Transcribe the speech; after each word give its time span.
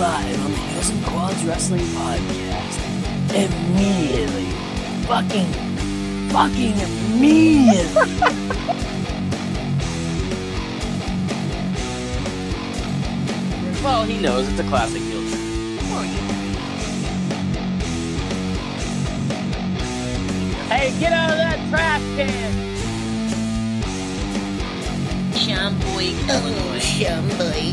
Live 0.00 0.44
on 0.44 0.50
the 0.50 0.56
Heels 0.56 0.90
and 0.90 1.04
Quads 1.06 1.44
Wrestling 1.44 1.80
Podcast. 1.80 2.78
Immediately. 3.34 4.44
Fucking, 5.06 5.52
fucking 6.28 6.78
immediately. 6.78 8.90
Well, 13.82 14.04
he 14.04 14.20
knows 14.20 14.46
it's 14.46 14.60
a 14.60 14.64
classic 14.64 15.00
heel 15.00 15.20
turn. 15.20 15.30
Hey, 20.68 20.92
get 21.00 21.14
out 21.14 21.30
of 21.30 21.38
that 21.38 21.56
trash 21.70 22.02
can! 22.14 22.52
Shamboy, 25.32 26.12
oh, 26.28 26.76
Shamboy. 26.82 27.72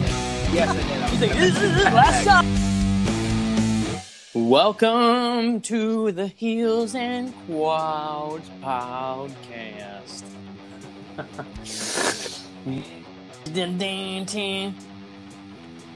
Yes, 0.53 0.69
I 0.69 0.75
did. 0.75 1.01
I 1.03 1.11
was 1.11 1.19
like, 1.19 1.33
this 1.33 1.61
is 1.61 1.75
the 1.75 1.91
last 1.91 2.21
stop. 2.21 2.45
Welcome 4.33 5.59
to 5.59 6.13
the 6.13 6.27
Heels 6.27 6.95
and 6.95 7.33
Quads 7.47 8.49
podcast. 8.61 10.23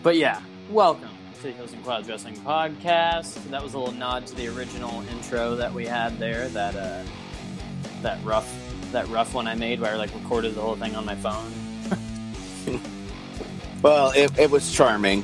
But 0.03 0.17
yeah, 0.17 0.41
welcome 0.69 1.09
to 1.35 1.41
the 1.43 1.51
Heels 1.51 1.73
and 1.73 1.83
Quads 1.83 2.09
Wrestling 2.09 2.35
podcast. 2.37 3.35
That 3.51 3.61
was 3.61 3.73
a 3.75 3.79
little 3.79 3.93
nod 3.93 4.25
to 4.27 4.35
the 4.35 4.47
original 4.47 5.03
intro 5.11 5.55
that 5.55 5.71
we 5.73 5.85
had 5.85 6.17
there. 6.17 6.47
That 6.49 6.75
uh, 6.75 7.03
that 8.01 8.17
rough, 8.23 8.51
that 8.91 9.07
rough 9.09 9.33
one 9.35 9.47
I 9.47 9.53
made 9.55 9.79
where 9.79 9.93
I 9.93 9.97
like 9.97 10.11
recorded 10.15 10.55
the 10.55 10.61
whole 10.61 10.75
thing 10.75 10.95
on 10.95 11.05
my 11.05 11.15
phone. 11.15 11.51
Well, 13.81 14.11
it, 14.11 14.37
it 14.37 14.51
was 14.51 14.71
charming. 14.71 15.23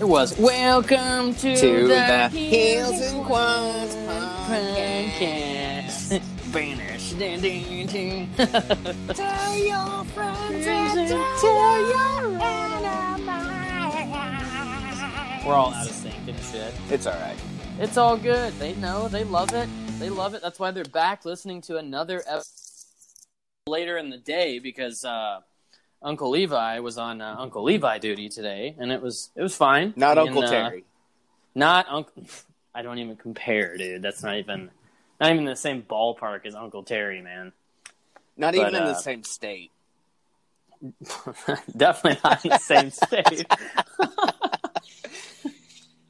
It 0.00 0.08
was 0.08 0.38
welcome 0.38 1.34
to, 1.34 1.54
To 1.54 1.82
the, 1.82 1.88
the 1.88 2.28
Heels 2.30 2.98
and 2.98 3.22
Quads 3.26 3.94
podcast. 3.94 6.22
Banish. 6.50 7.12
Tell 9.14 9.54
your 9.58 10.04
friends 10.14 10.66
and 10.66 11.08
tell 11.40 11.88
your 11.90 12.40
enemies. 12.40 12.73
We're 15.46 15.52
all 15.52 15.74
out 15.74 15.86
of 15.86 15.92
sync 15.92 16.14
and 16.26 16.38
shit. 16.40 16.72
It's 16.88 17.06
all 17.06 17.12
right. 17.20 17.36
It's 17.78 17.98
all 17.98 18.16
good. 18.16 18.54
They 18.54 18.74
know. 18.76 19.08
They 19.08 19.24
love 19.24 19.52
it. 19.52 19.68
They 19.98 20.08
love 20.08 20.32
it. 20.32 20.40
That's 20.40 20.58
why 20.58 20.70
they're 20.70 20.84
back 20.84 21.26
listening 21.26 21.60
to 21.62 21.76
another 21.76 22.22
episode 22.26 22.54
later 23.66 23.98
in 23.98 24.08
the 24.08 24.16
day 24.16 24.58
because 24.58 25.04
uh, 25.04 25.40
Uncle 26.00 26.30
Levi 26.30 26.78
was 26.78 26.96
on 26.96 27.20
uh, 27.20 27.36
Uncle 27.38 27.62
Levi 27.62 27.98
duty 27.98 28.30
today, 28.30 28.74
and 28.78 28.90
it 28.90 29.02
was 29.02 29.32
it 29.36 29.42
was 29.42 29.54
fine. 29.54 29.92
Not 29.96 30.16
mean, 30.16 30.28
Uncle 30.28 30.44
uh, 30.44 30.50
Terry. 30.50 30.84
Not 31.54 31.86
Uncle. 31.90 32.24
I 32.74 32.80
don't 32.80 32.98
even 32.98 33.16
compare, 33.16 33.76
dude. 33.76 34.00
That's 34.00 34.22
not 34.22 34.36
even 34.36 34.70
not 35.20 35.30
even 35.30 35.44
the 35.44 35.56
same 35.56 35.82
ballpark 35.82 36.46
as 36.46 36.54
Uncle 36.54 36.84
Terry, 36.84 37.20
man. 37.20 37.52
Not 38.38 38.54
but, 38.54 38.60
even 38.60 38.74
in 38.76 38.82
uh, 38.82 38.86
the 38.86 38.94
same 38.94 39.22
state. 39.24 39.70
Definitely 41.76 42.20
not 42.24 42.44
in 42.44 42.50
the 42.50 42.58
same 42.58 42.90
state. 42.90 43.46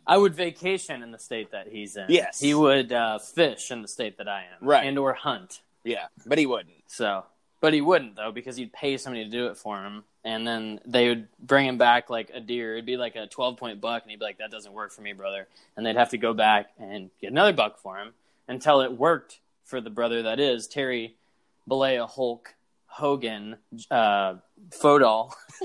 I 0.06 0.16
would 0.18 0.34
vacation 0.34 1.02
in 1.02 1.10
the 1.12 1.18
state 1.18 1.50
that 1.52 1.68
he's 1.68 1.96
in. 1.96 2.06
Yes. 2.08 2.40
he 2.40 2.52
would 2.54 2.92
uh, 2.92 3.18
fish 3.18 3.70
in 3.70 3.82
the 3.82 3.88
state 3.88 4.18
that 4.18 4.28
I 4.28 4.40
am, 4.42 4.66
Right. 4.68 4.86
and 4.86 4.98
or 4.98 5.14
hunt. 5.14 5.60
Yeah, 5.84 6.06
but 6.26 6.38
he 6.38 6.46
wouldn't. 6.46 6.74
So, 6.86 7.24
but 7.60 7.72
he 7.74 7.80
wouldn't 7.80 8.16
though 8.16 8.32
because 8.32 8.56
he'd 8.56 8.72
pay 8.72 8.96
somebody 8.96 9.24
to 9.24 9.30
do 9.30 9.46
it 9.48 9.56
for 9.56 9.82
him, 9.82 10.04
and 10.24 10.46
then 10.46 10.80
they 10.86 11.08
would 11.08 11.28
bring 11.38 11.66
him 11.66 11.78
back 11.78 12.08
like 12.10 12.30
a 12.34 12.40
deer. 12.40 12.72
It'd 12.74 12.86
be 12.86 12.96
like 12.96 13.16
a 13.16 13.26
twelve 13.26 13.56
point 13.58 13.80
buck, 13.80 14.02
and 14.02 14.10
he'd 14.10 14.18
be 14.20 14.24
like, 14.24 14.38
"That 14.38 14.50
doesn't 14.50 14.72
work 14.72 14.92
for 14.92 15.02
me, 15.02 15.12
brother." 15.12 15.46
And 15.76 15.84
they'd 15.84 15.96
have 15.96 16.10
to 16.10 16.18
go 16.18 16.32
back 16.34 16.70
and 16.78 17.10
get 17.20 17.30
another 17.32 17.52
buck 17.52 17.78
for 17.78 17.96
him 17.98 18.12
until 18.48 18.80
it 18.80 18.92
worked 18.92 19.40
for 19.64 19.80
the 19.80 19.90
brother 19.90 20.22
that 20.22 20.38
is 20.40 20.66
Terry 20.66 21.16
Bollea 21.68 22.08
Hulk 22.08 22.54
Hogan 22.86 23.56
uh, 23.90 24.34
Fodal 24.70 25.32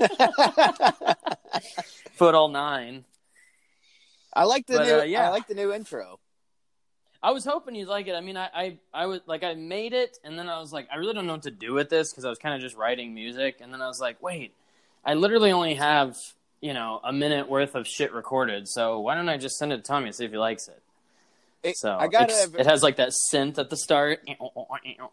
Fodal 2.18 2.50
Nine. 2.50 3.04
I 4.32 4.44
like 4.44 4.66
the 4.66 4.76
But, 4.78 4.86
new. 4.86 4.94
uh, 5.00 5.02
yeah. 5.02 5.26
I 5.26 5.30
like 5.30 5.46
the 5.48 5.54
new 5.54 5.72
intro. 5.72 6.18
I 7.22 7.32
was 7.32 7.44
hoping 7.44 7.74
you'd 7.74 7.88
like 7.88 8.06
it. 8.08 8.14
I 8.14 8.20
mean, 8.22 8.36
I, 8.38 8.48
I, 8.54 8.78
I 8.94 9.06
was 9.06 9.20
like, 9.26 9.42
I 9.44 9.52
made 9.54 9.92
it, 9.92 10.16
and 10.24 10.38
then 10.38 10.48
I 10.48 10.58
was 10.58 10.72
like, 10.72 10.88
I 10.90 10.96
really 10.96 11.12
don't 11.12 11.26
know 11.26 11.34
what 11.34 11.42
to 11.42 11.50
do 11.50 11.74
with 11.74 11.90
this 11.90 12.10
because 12.12 12.24
I 12.24 12.30
was 12.30 12.38
kind 12.38 12.54
of 12.54 12.62
just 12.62 12.76
writing 12.76 13.12
music, 13.14 13.58
and 13.60 13.72
then 13.72 13.82
I 13.82 13.88
was 13.88 14.00
like, 14.00 14.22
wait, 14.22 14.54
I 15.04 15.14
literally 15.14 15.52
only 15.52 15.74
have 15.74 16.16
you 16.62 16.72
know 16.74 17.00
a 17.04 17.12
minute 17.12 17.48
worth 17.48 17.74
of 17.74 17.86
shit 17.86 18.12
recorded, 18.14 18.68
so 18.68 19.00
why 19.00 19.14
don't 19.16 19.28
I 19.28 19.36
just 19.36 19.56
send 19.58 19.72
it 19.72 19.76
to 19.78 19.82
Tommy 19.82 20.06
and 20.06 20.14
see 20.14 20.24
if 20.24 20.30
he 20.30 20.38
likes 20.38 20.68
it? 20.68 20.82
It- 21.62 21.76
So 21.76 21.94
I 21.94 22.06
got 22.08 22.30
a. 22.30 22.50
it 22.58 22.64
has 22.66 22.82
like 22.82 22.96
that 22.96 23.12
synth 23.34 23.58
at 23.58 23.68
the 23.68 23.76
start. 23.76 24.20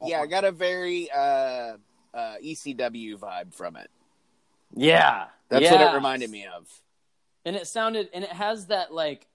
yeah, 0.01 0.21
I 0.21 0.27
got 0.27 0.45
a 0.45 0.51
very 0.53 1.09
uh, 1.11 1.19
uh, 2.13 2.35
ECW 2.41 3.17
vibe 3.17 3.53
from 3.53 3.75
it. 3.75 3.89
yeah. 4.73 5.25
That's 5.49 5.69
what 5.71 5.81
it 5.81 5.93
reminded 5.95 6.29
me 6.29 6.45
of. 6.45 6.67
And 7.47 7.55
it 7.55 7.65
sounded 7.65 8.09
and 8.13 8.23
it 8.23 8.31
has 8.31 8.67
that 8.67 8.93
like 8.93 9.27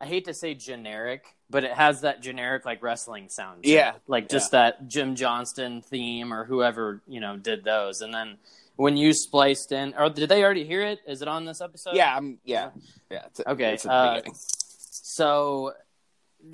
I 0.00 0.06
hate 0.06 0.24
to 0.26 0.34
say 0.34 0.54
generic, 0.54 1.24
but 1.50 1.64
it 1.64 1.72
has 1.72 2.02
that 2.02 2.22
generic 2.22 2.64
like 2.64 2.82
wrestling 2.82 3.28
sound. 3.28 3.64
Yeah. 3.64 3.96
it. 3.96 4.02
like 4.06 4.28
just 4.28 4.52
that 4.52 4.88
Jim 4.88 5.14
Johnston 5.14 5.82
theme 5.82 6.32
or 6.32 6.44
whoever 6.44 7.02
you 7.06 7.20
know 7.20 7.36
did 7.36 7.64
those, 7.64 8.00
and 8.00 8.14
then 8.14 8.38
when 8.76 8.96
you 8.96 9.12
spliced 9.12 9.72
in, 9.72 9.94
or 9.98 10.08
did 10.08 10.28
they 10.28 10.42
already 10.42 10.64
hear 10.64 10.82
it? 10.82 11.00
Is 11.06 11.20
it 11.20 11.28
on 11.28 11.44
this 11.44 11.60
episode? 11.60 11.96
Yeah, 11.96 12.16
I'm. 12.16 12.38
Yeah, 12.44 12.70
yeah. 13.10 13.26
It's, 13.26 13.40
Okay, 13.46 13.74
It's 13.74 13.86
uh. 13.86 14.22
So 14.32 15.74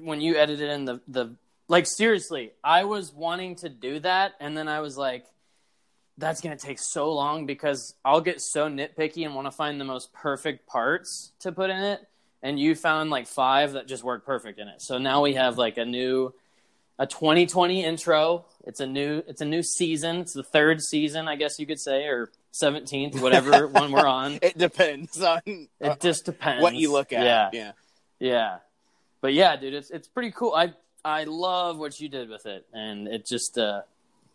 when 0.00 0.20
you 0.20 0.36
edited 0.36 0.70
in 0.70 0.86
the 0.86 1.00
the 1.06 1.36
like 1.68 1.86
seriously, 1.86 2.52
I 2.64 2.84
was 2.84 3.12
wanting 3.12 3.56
to 3.56 3.68
do 3.68 4.00
that, 4.00 4.32
and 4.40 4.56
then 4.56 4.68
I 4.68 4.80
was 4.80 4.96
like, 4.96 5.26
that's 6.18 6.40
gonna 6.40 6.56
take 6.56 6.78
so 6.78 7.12
long 7.12 7.46
because 7.46 7.94
I'll 8.04 8.20
get 8.20 8.40
so 8.40 8.68
nitpicky 8.68 9.24
and 9.24 9.34
want 9.34 9.46
to 9.46 9.50
find 9.50 9.80
the 9.80 9.84
most 9.84 10.12
perfect 10.12 10.66
parts 10.66 11.32
to 11.40 11.52
put 11.52 11.70
in 11.70 11.78
it. 11.78 12.06
And 12.42 12.60
you 12.60 12.74
found 12.74 13.10
like 13.10 13.26
five 13.26 13.72
that 13.72 13.88
just 13.88 14.04
work 14.04 14.26
perfect 14.26 14.58
in 14.58 14.68
it. 14.68 14.82
So 14.82 14.98
now 14.98 15.22
we 15.22 15.34
have 15.34 15.56
like 15.56 15.78
a 15.78 15.84
new 15.84 16.34
a 16.98 17.06
2020 17.06 17.84
intro. 17.84 18.44
It's 18.64 18.80
a 18.80 18.86
new 18.86 19.22
it's 19.26 19.40
a 19.40 19.44
new 19.44 19.62
season. 19.62 20.18
It's 20.18 20.34
the 20.34 20.42
third 20.42 20.80
season, 20.80 21.26
I 21.26 21.36
guess 21.36 21.58
you 21.58 21.66
could 21.66 21.80
say, 21.80 22.04
or 22.04 22.30
17th, 22.62 23.20
whatever 23.20 23.66
one 23.68 23.90
we're 23.90 24.06
on. 24.06 24.38
It 24.42 24.56
depends 24.56 25.20
on 25.20 25.40
It 25.46 25.68
uh, 25.82 25.96
just 25.96 26.24
depends 26.24 26.62
what 26.62 26.74
you 26.74 26.92
look 26.92 27.12
at. 27.12 27.24
Yeah, 27.24 27.50
yeah. 27.52 27.72
yeah, 28.20 28.56
but 29.20 29.32
yeah, 29.34 29.56
dude, 29.56 29.74
it's 29.74 29.90
it's 29.90 30.08
pretty 30.08 30.30
cool. 30.30 30.54
I 30.54 30.74
I 31.04 31.24
love 31.24 31.78
what 31.78 31.98
you 31.98 32.08
did 32.08 32.28
with 32.28 32.46
it, 32.46 32.66
and 32.72 33.08
it 33.08 33.26
just 33.26 33.58
uh, 33.58 33.82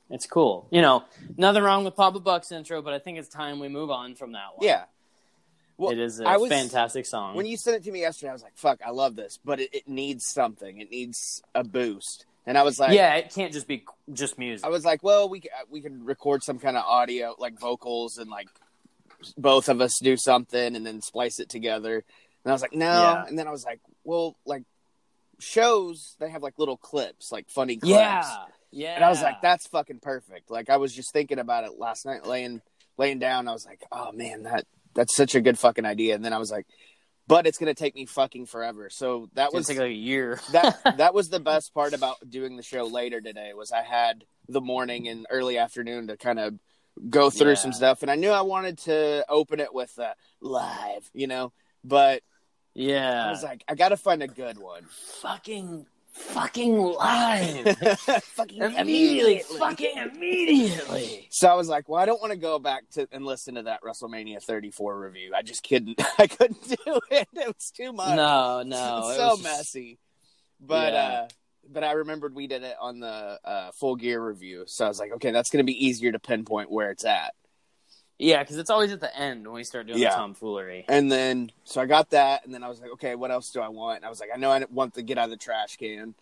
it's 0.10 0.26
cool. 0.26 0.68
You 0.72 0.82
know, 0.82 1.04
nothing 1.38 1.64
wrong 1.64 1.84
with 1.84 1.96
Papa 1.96 2.20
Buck's 2.20 2.52
intro, 2.52 2.82
but 2.82 2.94
I 2.94 3.00
think 3.00 3.18
it's 3.18 3.30
time 3.30 3.60
we 3.60 3.68
move 3.68 3.92
on 3.92 4.16
from 4.16 4.34
that 4.34 4.56
one. 4.58 4.68
Yeah. 4.68 4.84
Well, 5.78 5.92
it 5.92 6.00
is 6.00 6.20
a 6.20 6.24
was- 6.24 6.50
fantastic 6.50 7.06
song. 7.06 7.36
When 7.36 7.46
you 7.46 7.56
sent 7.56 7.78
it 7.78 7.84
to 7.86 7.92
me 7.92 8.02
yesterday, 8.02 8.30
I 8.32 8.34
was 8.34 8.44
like, 8.44 8.58
"Fuck, 8.58 8.82
I 8.86 8.90
love 8.92 9.16
this," 9.16 9.40
but 9.44 9.62
it, 9.62 9.74
it 9.74 9.88
needs 9.88 10.26
something. 10.26 10.80
It 10.80 10.92
needs 10.92 11.42
a 11.56 11.64
boost. 11.64 12.26
And 12.46 12.58
I 12.58 12.64
was 12.64 12.80
like, 12.80 12.94
yeah, 12.94 13.14
it 13.16 13.32
can't 13.34 13.54
just 13.54 13.68
be 13.68 13.84
just 14.12 14.40
music. 14.40 14.66
I 14.66 14.70
was 14.70 14.84
like, 14.84 15.04
well, 15.04 15.30
we 15.30 15.44
we 15.70 15.82
could 15.82 16.04
record 16.06 16.44
some 16.44 16.58
kind 16.58 16.76
of 16.78 16.84
audio, 16.84 17.36
like 17.38 17.60
vocals, 17.60 18.18
and 18.18 18.30
like 18.30 18.48
both 19.38 19.70
of 19.70 19.82
us 19.82 20.00
do 20.02 20.18
something, 20.18 20.76
and 20.76 20.84
then 20.86 21.02
splice 21.02 21.40
it 21.40 21.48
together. 21.48 22.04
And 22.44 22.52
I 22.52 22.54
was 22.54 22.62
like, 22.62 22.74
no. 22.74 22.86
Yeah. 22.92 23.26
And 23.28 23.38
then 23.38 23.48
I 23.48 23.52
was 23.52 23.66
like, 23.66 23.80
well, 24.04 24.36
like 24.46 24.64
shows, 25.40 26.16
they 26.20 26.30
have 26.30 26.42
like 26.42 26.58
little 26.58 26.78
clips, 26.78 27.32
like 27.32 27.50
funny 27.50 27.78
clips. 27.78 27.92
yeah, 27.92 28.46
yeah. 28.72 28.96
And 28.96 29.04
I 29.04 29.10
was 29.10 29.22
like, 29.22 29.42
that's 29.42 29.68
fucking 29.68 30.00
perfect. 30.00 30.50
Like 30.52 30.70
I 30.70 30.78
was 30.78 30.94
just 30.94 31.12
thinking 31.14 31.40
about 31.40 31.64
it 31.64 31.78
last 31.78 32.06
night, 32.06 32.26
laying 32.26 32.62
laying 32.98 33.20
down. 33.20 33.48
I 33.48 33.54
was 33.54 33.66
like, 33.66 33.82
oh 33.92 34.12
man, 34.12 34.44
that 34.44 34.66
that's 34.94 35.16
such 35.16 35.36
a 35.36 35.42
good 35.42 35.58
fucking 35.58 35.86
idea. 35.86 36.16
And 36.16 36.24
then 36.26 36.34
I 36.34 36.38
was 36.38 36.52
like, 36.52 36.66
but 37.28 37.46
it's 37.48 37.58
gonna 37.58 37.74
take 37.74 37.96
me 37.96 38.06
fucking 38.06 38.46
forever. 38.48 38.90
So 38.90 39.30
that 39.36 39.46
It's 39.48 39.54
was 39.54 39.68
take 39.68 39.78
like 39.78 39.88
a 39.90 39.94
year. 39.94 40.40
that 40.52 40.78
that 40.98 41.14
was 41.14 41.30
the 41.30 41.40
best 41.40 41.74
part 41.74 41.94
about 41.94 42.18
doing 42.30 42.58
the 42.58 42.64
show 42.64 42.84
later 42.86 43.22
today 43.22 43.52
was 43.56 43.72
I 43.72 43.84
had 43.84 44.24
the 44.48 44.62
morning 44.62 45.08
and 45.08 45.26
early 45.30 45.58
afternoon 45.58 46.08
to 46.08 46.18
kind 46.18 46.40
of 46.40 46.56
go 47.10 47.30
through 47.30 47.50
Yeah. 47.50 47.56
some 47.56 47.72
stuff 47.74 48.02
and 48.02 48.12
I 48.12 48.16
knew 48.16 48.32
I 48.32 48.42
wanted 48.42 48.78
to 48.80 49.24
open 49.30 49.60
it 49.60 49.74
with 49.74 49.98
uh, 50.00 50.14
live, 50.42 51.10
you 51.14 51.28
know, 51.28 51.54
but 51.84 52.24
yeah, 52.74 53.26
I 53.28 53.30
was 53.30 53.44
like 53.44 53.64
I 53.68 53.76
got 53.76 53.90
to 53.90 53.98
find 53.98 54.22
a 54.24 54.28
good 54.28 54.58
one. 54.58 54.84
fucking, 55.22 55.86
fucking 56.20 56.78
live 56.78 57.78
fucking 58.24 58.62
immediately, 58.62 59.40
fucking 59.58 59.98
immediately. 59.98 61.28
So 61.30 61.48
I 61.48 61.54
was 61.56 61.68
like, 61.70 61.90
well, 61.90 62.02
I 62.02 62.06
don't 62.06 62.22
want 62.22 62.32
to 62.32 62.38
go 62.38 62.60
back 62.60 62.84
to 62.92 63.08
and 63.12 63.26
listen 63.26 63.56
to 63.56 63.64
that 63.64 63.82
WrestleMania 63.82 64.44
34 64.44 65.00
review. 65.00 65.32
I 65.36 65.42
just 65.42 65.68
couldn't. 65.68 66.00
I 66.20 66.28
couldn't 66.28 66.62
do 66.68 67.00
it. 67.12 67.28
It 67.34 67.48
was 67.48 67.72
too 67.72 67.94
much. 67.94 68.16
No, 68.16 68.64
no, 68.64 69.14
so 69.16 69.30
just- 69.32 69.44
messy. 69.44 70.00
But 70.60 70.94
Yeah. 70.94 71.00
uh 71.00 71.28
but 71.72 71.84
I 71.84 71.92
remembered 71.92 72.34
we 72.34 72.48
did 72.48 72.64
it 72.64 72.76
on 72.82 73.00
the 73.00 73.40
uh, 73.46 73.70
full 73.74 73.96
gear 73.96 74.20
review, 74.26 74.64
so 74.66 74.86
I 74.86 74.88
was 74.88 75.00
like, 75.00 75.12
okay, 75.14 75.30
that's 75.30 75.52
going 75.52 75.60
to 75.64 75.72
be 75.72 75.86
easier 75.86 76.12
to 76.12 76.18
pinpoint 76.18 76.72
where 76.72 76.90
it's 76.90 77.06
at. 77.06 77.36
Yeah, 78.20 78.40
because 78.44 78.58
it's 78.58 78.70
always 78.70 78.92
at 78.92 79.00
the 79.00 79.16
end 79.18 79.46
when 79.48 79.56
we 79.56 79.64
start 79.64 79.88
doing 79.88 79.98
Yeah. 80.00 80.10
the 80.10 80.16
tomfoolery. 80.18 80.84
And 80.90 81.10
then 81.12 81.52
so 81.64 81.80
I 81.82 81.86
got 81.86 82.10
that, 82.10 82.44
and 82.46 82.54
then 82.54 82.64
I 82.64 82.68
was 82.70 82.82
like, 82.82 82.92
okay, 82.92 83.16
what 83.16 83.32
else 83.32 83.50
do 83.52 83.62
I 83.62 83.70
want? 83.70 83.98
And 83.98 84.06
I 84.06 84.10
was 84.10 84.20
like, 84.20 84.30
I 84.34 84.38
know 84.38 84.52
I 84.52 84.64
want 84.70 84.96
to 84.96 85.02
get 85.02 85.18
out 85.18 85.26
of 85.26 85.30
the 85.32 85.38
trash 85.38 85.78
can. 85.78 86.14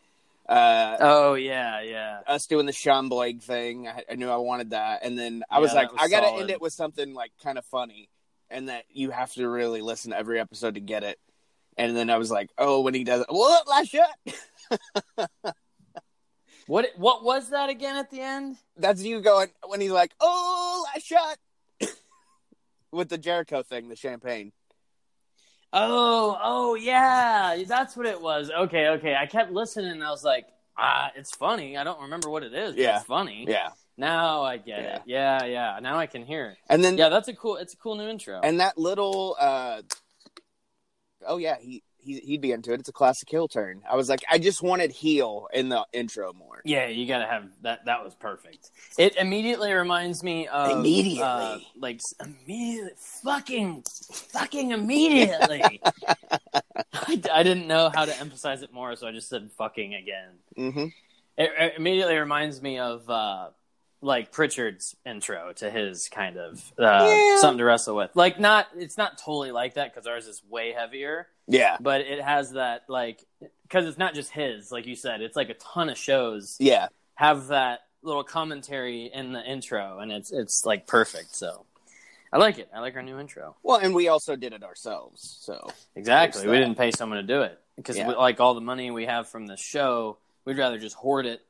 Uh, 0.48 0.96
Oh 1.02 1.34
yeah, 1.34 1.82
yeah. 1.82 2.20
us 2.28 2.46
doing 2.46 2.66
the 2.68 2.72
Sean 2.72 3.10
Blake 3.10 3.42
thing, 3.42 3.88
I, 3.88 4.04
I 4.12 4.16
knew 4.16 4.30
I 4.30 4.38
wanted 4.38 4.70
that, 4.70 5.00
and 5.04 5.18
then 5.18 5.44
I 5.50 5.60
was 5.60 5.74
like, 5.74 5.92
was 5.92 6.00
I 6.02 6.08
got 6.08 6.22
to 6.22 6.28
solid. 6.28 6.42
end 6.42 6.50
it 6.52 6.62
with 6.62 6.72
something 6.74 7.14
like 7.14 7.32
kind 7.44 7.58
of 7.58 7.66
funny, 7.66 8.10
and 8.50 8.70
that 8.70 8.84
you 8.90 9.10
have 9.10 9.34
to 9.34 9.50
really 9.50 9.82
listen 9.82 10.12
to 10.12 10.18
every 10.18 10.40
episode 10.40 10.76
to 10.76 10.80
get 10.80 11.04
it. 11.04 11.20
And 11.78 11.98
then 11.98 12.10
I 12.10 12.18
was 12.18 12.32
like, 12.32 12.50
oh, 12.58 12.82
when 12.82 12.94
he 12.94 13.04
does 13.04 13.22
it, 13.22 13.28
what 13.30 13.68
last 13.68 13.90
shot? 13.90 15.28
What 16.68 16.88
what 16.98 17.24
was 17.24 17.50
that 17.52 17.70
again 17.70 17.96
at 17.96 18.12
the 18.12 18.20
end? 18.20 18.58
That's 18.76 19.02
you 19.02 19.22
going 19.22 19.50
when 19.68 19.80
he's 19.80 19.92
like, 19.92 20.12
oh, 20.20 20.86
last 20.94 21.06
shot, 21.06 21.38
with 22.98 23.10
the 23.10 23.18
Jericho 23.18 23.64
thing, 23.64 23.88
the 23.88 23.96
champagne. 23.96 24.52
Oh, 25.74 26.38
oh 26.42 26.76
yeah, 26.76 27.62
that's 27.68 27.96
what 27.96 28.06
it 28.06 28.22
was. 28.22 28.50
Okay, 28.50 28.88
okay. 28.90 29.16
I 29.16 29.26
kept 29.26 29.52
listening 29.52 29.92
and 29.92 30.04
I 30.04 30.10
was 30.10 30.24
like, 30.24 30.48
ah, 30.78 31.12
it's 31.16 31.32
funny. 31.36 31.78
I 31.78 31.84
don't 31.84 32.02
remember 32.02 32.30
what 32.30 32.44
it 32.44 32.54
is. 32.54 32.76
Yeah. 32.76 32.98
it's 32.98 33.06
funny. 33.06 33.46
Yeah, 33.48 33.70
Now 33.98 34.44
I 34.44 34.58
get 34.58 34.82
Yeah. 34.82 34.96
it. 34.96 35.02
Yeah, 35.06 35.44
yeah. 35.46 35.80
Now 35.82 35.98
I 36.00 36.08
can 36.08 36.26
hear 36.26 36.52
it. 36.52 36.58
and 36.70 36.84
then 36.84 36.98
Yeah, 36.98 37.10
that's 37.10 37.28
a 37.28 37.34
cool. 37.34 37.58
It's 37.58 37.74
a 37.74 37.78
cool 37.78 37.96
new 37.96 38.08
intro. 38.08 38.40
and 38.42 38.60
that 38.62 38.78
little, 38.78 39.36
uh, 39.40 39.82
oh 41.26 41.38
yeah, 41.38 41.58
he. 41.60 41.84
He, 42.08 42.20
he'd 42.22 42.42
be 42.42 42.52
into 42.54 42.72
it. 42.74 42.80
It's 42.80 42.88
a 42.90 42.94
classic 42.94 43.30
heel 43.30 43.48
turn. 43.50 43.82
I 43.90 43.96
was 43.98 44.08
like, 44.10 44.22
I 44.32 44.38
just 44.40 44.64
wanted 44.64 44.92
heel 44.92 45.48
in 45.54 45.68
the 45.70 45.86
intro 45.94 46.32
more. 46.34 46.62
yeah, 46.64 46.88
you 46.88 47.06
gotta 47.06 47.26
have 47.26 47.50
that. 47.64 47.84
That 47.86 48.04
was 48.04 48.16
perfect. 48.16 48.72
It 48.98 49.18
immediately 49.18 49.74
reminds 49.74 50.24
me 50.24 50.48
of 50.48 50.80
Immediately. 50.80 51.22
uh, 51.22 51.58
like 51.78 52.00
immediately, 52.24 52.92
fucking, 53.24 53.84
fucking 54.32 54.72
immediately. 54.72 55.82
I, 56.94 57.22
I 57.32 57.44
didn't 57.44 57.68
know 57.68 57.92
how 57.94 58.06
to 58.06 58.18
emphasize 58.20 58.62
it 58.62 58.72
more, 58.74 58.96
so 58.96 59.06
I 59.08 59.12
just 59.12 59.28
said 59.30 59.52
fucking 59.58 59.94
again. 59.94 60.30
Mm-hmm. 60.58 60.86
It, 61.38 61.52
it 61.60 61.74
immediately 61.78 62.16
reminds 62.18 62.62
me 62.62 62.80
of 62.80 63.08
uh, 63.10 63.50
like 64.02 64.32
Pritchard's 64.32 64.96
intro 65.06 65.54
to 65.54 65.70
his 65.72 66.10
kind 66.10 66.38
of 66.38 66.72
uh, 66.78 67.08
Yeah. 67.10 67.38
something 67.42 67.58
to 67.60 67.66
wrestle 67.66 67.96
with. 67.96 68.16
Like 68.16 68.40
not, 68.40 68.68
it's 68.78 68.98
not 68.98 69.18
totally 69.18 69.52
like 69.52 69.74
that 69.76 69.94
because 69.94 70.08
ours 70.08 70.28
is 70.28 70.42
way 70.50 70.72
heavier, 70.72 71.28
Yeah, 71.48 71.78
but 71.80 72.02
it 72.02 72.22
has 72.22 72.52
that 72.52 72.84
like 72.88 73.24
because 73.64 73.86
it's 73.86 73.98
not 73.98 74.14
just 74.14 74.32
his. 74.32 74.72
Like 74.72 74.86
you 74.86 74.96
said, 74.96 75.22
it's 75.22 75.36
like 75.36 75.50
a 75.50 75.56
ton 75.56 75.90
of 75.90 75.98
shows 75.98 76.58
yeah. 76.60 76.88
have 77.16 77.48
that 77.48 77.82
little 78.04 78.24
commentary 78.24 79.10
in 79.14 79.34
the 79.34 79.44
intro, 79.44 80.00
and 80.00 80.12
it's 80.12 80.32
it's 80.32 80.66
like 80.66 80.86
perfect. 80.88 81.36
So 81.36 81.66
I 82.32 82.38
like 82.38 82.60
it. 82.60 82.70
I 82.74 82.80
like 82.82 82.96
our 82.96 83.02
new 83.02 83.20
intro. 83.20 83.56
Well, 83.64 83.78
and 83.78 83.96
we 83.96 84.10
also 84.10 84.36
did 84.36 84.54
it 84.54 84.64
ourselves. 84.64 85.38
So 85.42 85.70
Exactly. 85.96 86.48
We 86.48 86.58
didn't 86.58 86.76
pay 86.76 86.92
someone 86.92 87.18
to 87.18 87.24
do 87.24 87.42
it 87.42 87.60
because 87.78 87.98
Yeah. 87.98 88.10
like 88.10 88.40
all 88.40 88.54
the 88.54 88.62
money 88.62 88.92
we 88.92 89.06
have 89.06 89.28
from 89.28 89.48
the 89.48 89.58
show, 89.58 90.18
we'd 90.46 90.58
rather 90.58 90.78
just 90.78 90.96
hoard 90.96 91.26
it 91.26 91.42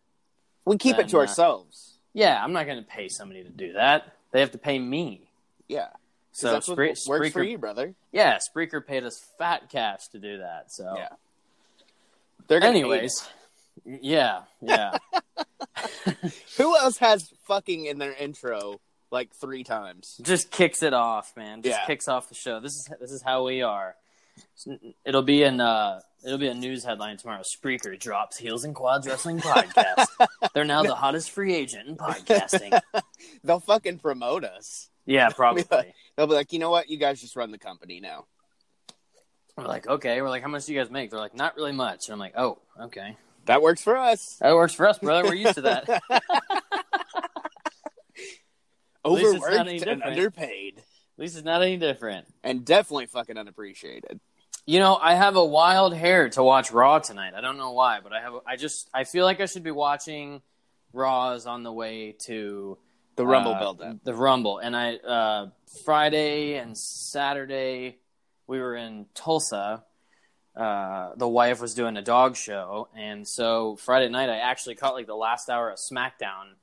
we 0.65 0.77
keep 0.77 0.95
it 0.95 0.97
Then, 0.97 1.07
to 1.09 1.17
uh, 1.17 1.21
ourselves. 1.21 1.96
Yeah, 2.17 2.43
I'm 2.43 2.51
not 2.51 2.65
going 2.65 2.79
to 2.79 2.83
pay 2.83 3.09
somebody 3.09 3.43
to 3.43 3.49
do 3.49 3.73
that. 3.73 4.11
They 4.31 4.39
have 4.39 4.49
to 4.53 4.57
pay 4.57 4.79
me. 4.79 5.21
Yeah. 5.67 5.89
So 6.31 6.51
that's 6.51 6.67
what 6.67 6.77
Spre- 6.97 7.09
works 7.09 7.29
for 7.29 7.43
you, 7.43 7.59
brother. 7.59 7.93
Yeah, 8.11 8.39
Spreaker 8.39 8.83
paid 8.83 9.03
us 9.03 9.23
fat 9.37 9.69
cash 9.69 10.07
to 10.13 10.17
do 10.17 10.39
that. 10.39 10.71
So, 10.71 10.95
Yeah. 10.97 11.09
They're 12.47 12.63
anyways, 12.63 13.27
yeah, 13.85 14.43
yeah, 14.61 14.97
who 16.57 16.75
else 16.77 16.97
has 16.97 17.29
fucking 17.45 17.85
in 17.85 17.99
their 17.99 18.13
intro 18.13 18.79
like 19.11 19.35
three 19.35 19.63
times? 19.63 20.19
just 20.23 20.49
kicks 20.49 20.81
it 20.81 20.93
off, 20.93 21.35
man. 21.37 21.61
Just 21.61 21.77
Yeah. 21.79 21.85
kicks 21.85 22.07
off 22.07 22.29
the 22.29 22.35
show. 22.35 22.59
This 22.59 22.71
is 22.71 22.89
this 22.99 23.11
is 23.11 23.21
how 23.21 23.45
we 23.45 23.61
are. 23.61 23.95
It'll 25.05 25.21
be 25.23 25.43
in 25.43 25.59
uh, 25.61 25.99
it'll 26.23 26.37
be 26.37 26.47
a 26.47 26.53
news 26.53 26.83
headline 26.83 27.17
tomorrow. 27.17 27.41
Spreaker 27.41 27.97
drops 27.99 28.37
Heels 28.37 28.63
and 28.63 28.75
Quads 28.75 29.07
Wrestling 29.07 29.39
podcast. 29.39 30.07
They're 30.53 30.65
now 30.65 30.83
the 30.83 30.95
hottest 30.95 31.31
free 31.31 31.53
agent 31.53 31.87
in 31.87 31.97
podcasting. 31.97 32.79
They'll 33.43 33.59
fucking 33.59 33.99
promote 33.99 34.43
us. 34.43 34.89
Yeah, 35.05 35.29
probably. 35.35 35.63
They'll 36.15 36.27
be 36.27 36.33
like, 36.33 36.53
you 36.53 36.59
know 36.59 36.69
what? 36.69 36.89
You 36.89 36.97
guys 36.97 37.21
just 37.21 37.35
run 37.35 37.51
the 37.51 37.57
company 37.57 37.99
now. 37.99 38.25
We're 39.55 39.65
like, 39.65 39.87
okay. 39.87 40.21
We're 40.21 40.29
like, 40.29 40.43
how 40.43 40.49
much 40.49 40.65
do 40.65 40.73
you 40.73 40.79
guys 40.79 40.91
make? 40.91 41.09
They're 41.09 41.19
like, 41.19 41.35
not 41.35 41.55
really 41.55 41.71
much. 41.71 42.07
And 42.07 42.13
I'm 42.13 42.19
like, 42.19 42.33
oh, 42.37 42.59
okay. 42.81 43.17
That 43.45 43.61
works 43.61 43.81
for 43.81 43.97
us. 43.97 44.37
That 44.41 44.53
works 44.53 44.73
for 44.73 44.87
us, 44.87 44.99
brother. 44.99 45.23
We're 45.29 45.35
used 45.35 45.55
to 45.55 45.61
that. 45.61 45.89
At 49.05 49.11
least 49.11 49.35
it's 49.35 49.41
not 49.45 49.51
Overworked 49.51 49.69
and 49.69 49.79
different. 49.79 50.03
underpaid, 50.03 50.83
least 51.17 51.37
it's 51.37 51.45
not 51.45 51.61
any 51.61 51.77
different. 51.77 52.27
and 52.43 52.65
definitely 52.65 53.05
fucking 53.05 53.37
unappreciated. 53.37 54.19
You 54.69 54.79
know, 54.79 54.97
I 54.97 55.15
have 55.15 55.37
a 55.37 55.45
wild 55.45 55.95
hair 55.95 56.27
to 56.31 56.43
watch 56.43 56.71
Raw 56.73 56.99
tonight. 56.99 57.33
I 57.33 57.39
don't 57.39 57.57
know 57.57 57.71
why, 57.71 58.01
but 58.03 58.11
I 58.11 58.19
have. 58.19 58.33
I 58.45 58.57
just 58.57 58.89
I 58.93 59.05
feel 59.05 59.23
like 59.23 59.39
I 59.39 59.45
should 59.45 59.63
be 59.63 59.71
watching 59.71 60.41
Raws 60.91 61.45
on 61.47 61.63
the 61.63 61.71
way 61.71 62.11
to 62.25 62.77
The 63.15 63.25
Rumble 63.25 63.53
uh, 63.53 63.59
build 63.59 63.81
up. 63.81 64.03
The 64.03 64.13
Rumble, 64.13 64.57
and 64.57 64.75
I 64.75 64.95
uh, 64.97 65.47
Friday 65.85 66.55
and 66.55 66.77
Saturday 66.77 67.95
we 68.45 68.59
were 68.59 68.75
in 68.75 69.05
Tulsa. 69.13 69.83
Uh, 70.53 71.11
the 71.15 71.27
wife 71.29 71.61
was 71.61 71.73
doing 71.73 71.95
a 71.95 72.01
dog 72.01 72.35
show, 72.35 72.89
and 72.93 73.25
so 73.25 73.77
Friday 73.77 74.09
night 74.09 74.27
I 74.29 74.39
actually 74.39 74.75
caught 74.75 74.95
like 74.95 75.07
the 75.07 75.15
last 75.15 75.49
hour 75.49 75.69
of 75.69 75.77
SmackDown 75.77 76.55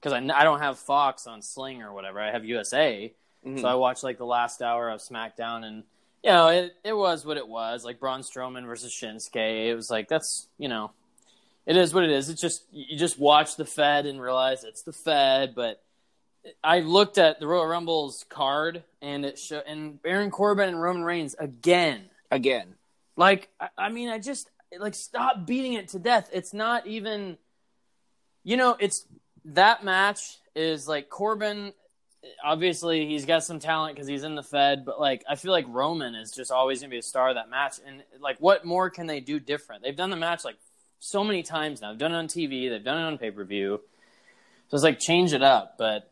because 0.00 0.12
I, 0.12 0.18
I 0.18 0.44
don't 0.44 0.60
have 0.60 0.78
Fox 0.78 1.26
on 1.26 1.42
Sling 1.42 1.82
or 1.82 1.92
whatever. 1.92 2.20
I 2.20 2.30
have 2.30 2.44
USA, 2.44 3.12
Mhm. 3.44 3.60
so 3.60 3.66
I 3.66 3.74
watched 3.74 4.04
like 4.04 4.18
the 4.18 4.24
last 4.26 4.62
hour 4.62 4.88
of 4.88 5.00
SmackDown, 5.00 5.64
and 5.64 5.82
you 6.22 6.30
know 6.30 6.48
it 6.48 6.72
it 6.84 6.92
was 6.92 7.24
what 7.24 7.36
it 7.36 7.48
was. 7.48 7.84
Like 7.84 8.00
Braun 8.00 8.20
Strowman 8.20 8.66
versus 8.66 8.92
Shinsuke, 8.92 9.68
it 9.68 9.74
was 9.74 9.90
like 9.90 10.08
that's 10.08 10.48
you 10.58 10.68
know 10.68 10.92
it 11.66 11.76
is 11.76 11.94
what 11.94 12.04
it 12.04 12.10
is. 12.10 12.28
It's 12.28 12.40
just 12.40 12.64
you 12.72 12.96
just 12.96 13.18
watch 13.18 13.56
the 13.56 13.64
Fed 13.64 14.06
and 14.06 14.20
realize 14.20 14.64
it's 14.64 14.82
the 14.82 14.92
Fed. 14.92 15.54
But 15.54 15.82
I 16.64 16.80
looked 16.80 17.18
at 17.18 17.38
the 17.40 17.46
Royal 17.46 17.66
Rumble's 17.66 18.24
card 18.28 18.82
and 19.02 19.24
it 19.24 19.38
show 19.38 19.62
and 19.66 20.02
Baron 20.02 20.30
Corbin 20.30 20.68
and 20.68 20.80
Roman 20.80 21.04
Reigns 21.04 21.34
again. 21.38 22.06
Again. 22.30 22.74
Like 23.16 23.48
I, 23.60 23.68
I 23.76 23.88
mean, 23.90 24.08
I 24.08 24.18
just 24.18 24.50
like 24.78 24.94
stop 24.94 25.46
beating 25.46 25.74
it 25.74 25.88
to 25.88 25.98
death. 25.98 26.30
It's 26.32 26.54
not 26.54 26.86
even, 26.86 27.38
you 28.44 28.56
know, 28.56 28.76
it's 28.78 29.06
that 29.44 29.84
match 29.84 30.38
is 30.54 30.88
like 30.88 31.08
Corbin. 31.08 31.72
Obviously, 32.44 33.06
he's 33.06 33.24
got 33.24 33.44
some 33.44 33.58
talent 33.58 33.94
because 33.94 34.06
he's 34.06 34.24
in 34.24 34.34
the 34.34 34.42
Fed, 34.42 34.84
but 34.84 35.00
like 35.00 35.24
I 35.28 35.36
feel 35.36 35.52
like 35.52 35.66
Roman 35.68 36.14
is 36.14 36.32
just 36.32 36.50
always 36.50 36.80
gonna 36.80 36.90
be 36.90 36.98
a 36.98 37.02
star 37.02 37.30
of 37.30 37.36
that 37.36 37.48
match. 37.48 37.74
And 37.86 38.02
like, 38.20 38.38
what 38.38 38.64
more 38.64 38.90
can 38.90 39.06
they 39.06 39.20
do 39.20 39.40
different? 39.40 39.82
They've 39.82 39.96
done 39.96 40.10
the 40.10 40.16
match 40.16 40.44
like 40.44 40.56
so 40.98 41.24
many 41.24 41.42
times 41.42 41.80
now. 41.80 41.90
They've 41.90 41.98
done 41.98 42.12
it 42.12 42.16
on 42.16 42.28
TV. 42.28 42.68
They've 42.68 42.84
done 42.84 42.98
it 42.98 43.04
on 43.04 43.18
pay 43.18 43.30
per 43.30 43.44
view. 43.44 43.80
So 44.68 44.74
it's 44.74 44.84
like 44.84 44.98
change 44.98 45.32
it 45.32 45.42
up. 45.42 45.76
But 45.78 46.10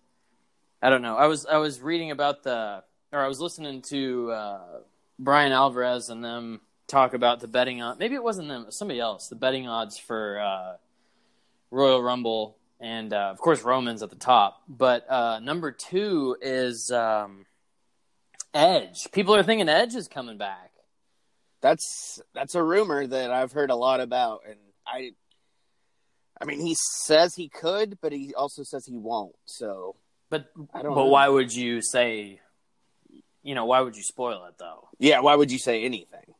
I 0.81 0.91
don't 0.91 1.03
know. 1.03 1.17
I 1.17 1.27
was 1.27 1.47
I 1.47 1.59
was 1.59 1.81
reading 1.81 2.11
about 2.11 2.43
the 2.43 2.83
or 3.13 3.21
I 3.21 3.29
was 3.29 3.41
listening 3.41 3.83
to 3.83 4.31
uh, 4.31 4.61
Bryan 5.19 5.53
Alvarez 5.53 6.09
and 6.09 6.25
them 6.25 6.61
talk 6.87 7.15
about 7.15 7.41
the 7.41 7.49
betting 7.49 7.81
on. 7.83 7.99
Maybe 7.99 8.15
it 8.15 8.23
wasn't 8.23 8.49
them, 8.49 8.67
somebody 8.71 9.01
else. 9.01 9.29
The 9.29 9.37
betting 9.37 9.69
odds 9.69 9.99
for 9.99 10.41
uh, 10.41 10.77
Royal 11.71 12.03
Rumble, 12.03 12.57
and 12.81 13.13
uh, 13.13 13.29
of 13.31 13.39
course 13.39 13.63
Roman's 13.63 14.03
at 14.03 14.11
the 14.11 14.17
top. 14.17 14.63
But 14.69 15.11
uh, 15.11 15.41
number 15.41 15.73
two 15.73 16.37
is 16.41 16.91
um, 16.95 17.47
Edge. 18.55 19.09
People 19.13 19.35
are 19.35 19.43
thinking 19.43 19.69
Edge 19.69 19.95
is 19.95 20.09
coming 20.09 20.39
back. 20.39 20.71
That's 21.61 22.21
that's 22.35 22.55
a 22.55 22.63
rumor 22.63 23.07
that 23.07 23.31
I've 23.33 23.53
heard 23.53 23.71
a 23.71 23.75
lot 23.77 24.01
about, 24.01 24.43
and 24.49 24.59
I, 24.87 25.11
I 26.41 26.45
mean, 26.45 26.61
he 26.61 26.77
says 27.05 27.35
he 27.35 27.49
could, 27.49 27.99
but 28.01 28.13
he 28.13 28.33
also 28.35 28.63
says 28.63 28.87
he 28.87 28.97
won't. 28.97 29.35
So 29.47 29.97
But 30.31 30.47
I 30.73 30.83
don't 30.83 30.95
but 30.95 31.05
know. 31.05 31.11
why 31.11 31.29
would 31.29 31.53
you 31.53 31.83
say? 31.83 32.41
You 33.43 33.55
know, 33.55 33.65
why 33.65 33.81
would 33.81 33.97
you 33.97 34.03
spoil 34.05 34.45
it 34.47 34.55
though? 34.59 34.89
yeah, 34.99 35.19
why 35.21 35.35
would 35.35 35.51
you 35.51 35.59
say 35.59 35.83
anything? 35.85 36.35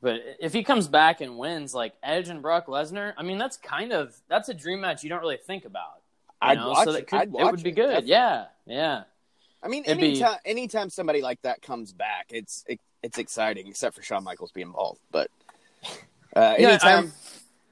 But 0.00 0.20
if 0.40 0.52
he 0.52 0.62
comes 0.62 0.86
back 0.86 1.20
and 1.20 1.38
wins, 1.38 1.74
like 1.74 1.92
Edge 2.02 2.28
and 2.28 2.40
Brock 2.40 2.66
Lesnar, 2.66 3.14
I 3.16 3.22
mean, 3.24 3.38
that's 3.38 3.56
kind 3.56 3.92
of 3.92 4.16
that's 4.28 4.48
a 4.48 4.54
dream 4.54 4.80
match 4.80 5.02
you 5.02 5.08
don't 5.10 5.20
really 5.20 5.38
think 5.38 5.64
about. 5.64 6.02
I'd 6.40 6.58
know? 6.58 6.70
watch 6.70 6.84
so 6.84 6.92
that 6.92 6.98
it. 7.00 7.06
could, 7.08 7.18
I'd 7.18 7.28
it 7.28 7.30
watch 7.32 7.50
would 7.50 7.62
be 7.64 7.72
good. 7.72 7.86
definitely. 8.06 8.10
Yeah, 8.10 8.44
yeah. 8.66 9.02
I 9.60 9.66
mean, 9.68 9.82
It'd 9.84 9.98
be- 9.98 10.10
anytime 10.10 10.36
anytime 10.44 10.90
somebody 10.90 11.20
like 11.20 11.42
that 11.42 11.62
comes 11.62 11.92
back, 11.92 12.26
it's 12.30 12.64
it, 12.68 12.78
it's 13.02 13.18
exciting, 13.18 13.66
except 13.66 13.96
for 13.96 14.02
Shawn 14.02 14.22
Michaels 14.22 14.52
being 14.52 14.68
involved. 14.68 15.00
But 15.10 15.30
uh, 16.36 16.40
anytime 16.58 16.88
I'm- 16.96 17.12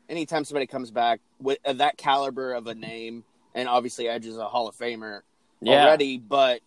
anytime 0.08 0.44
somebody 0.44 0.66
comes 0.66 0.90
back 0.90 1.20
with 1.40 1.58
uh, 1.64 1.74
that 1.74 1.96
caliber 1.96 2.54
of 2.54 2.66
a 2.66 2.74
name, 2.74 3.22
and 3.54 3.68
obviously 3.68 4.08
Edge 4.08 4.26
is 4.26 4.36
a 4.36 4.48
Hall 4.48 4.66
of 4.66 4.74
Famer 4.76 5.20
Yeah. 5.60 5.84
already, 5.84 6.18
but 6.18 6.60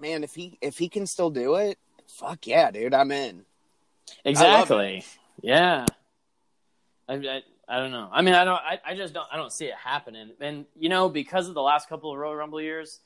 man, 0.00 0.24
if 0.24 0.34
he 0.34 0.56
if 0.62 0.78
he 0.78 0.88
can 0.88 1.06
still 1.06 1.28
do 1.30 1.56
it, 1.56 1.78
fuck 2.06 2.46
yeah, 2.46 2.70
dude, 2.70 2.94
I'm 2.94 3.10
in. 3.12 3.44
Exactly. 4.24 5.04
Yeah. 5.42 5.86
I, 7.08 7.14
I 7.14 7.42
I 7.68 7.78
don't 7.78 7.92
know. 7.92 8.08
I 8.10 8.22
mean, 8.22 8.34
I 8.34 8.44
don't. 8.44 8.60
I, 8.60 8.80
I 8.84 8.94
just 8.96 9.14
don't. 9.14 9.28
I 9.32 9.36
don't 9.36 9.52
see 9.52 9.66
it 9.66 9.74
happening. 9.74 10.30
And 10.40 10.66
you 10.76 10.88
know, 10.88 11.08
because 11.08 11.48
of 11.48 11.54
the 11.54 11.62
last 11.62 11.88
couple 11.88 12.10
of 12.12 12.18
Royal 12.18 12.34
Rumble 12.34 12.60
years, 12.60 12.98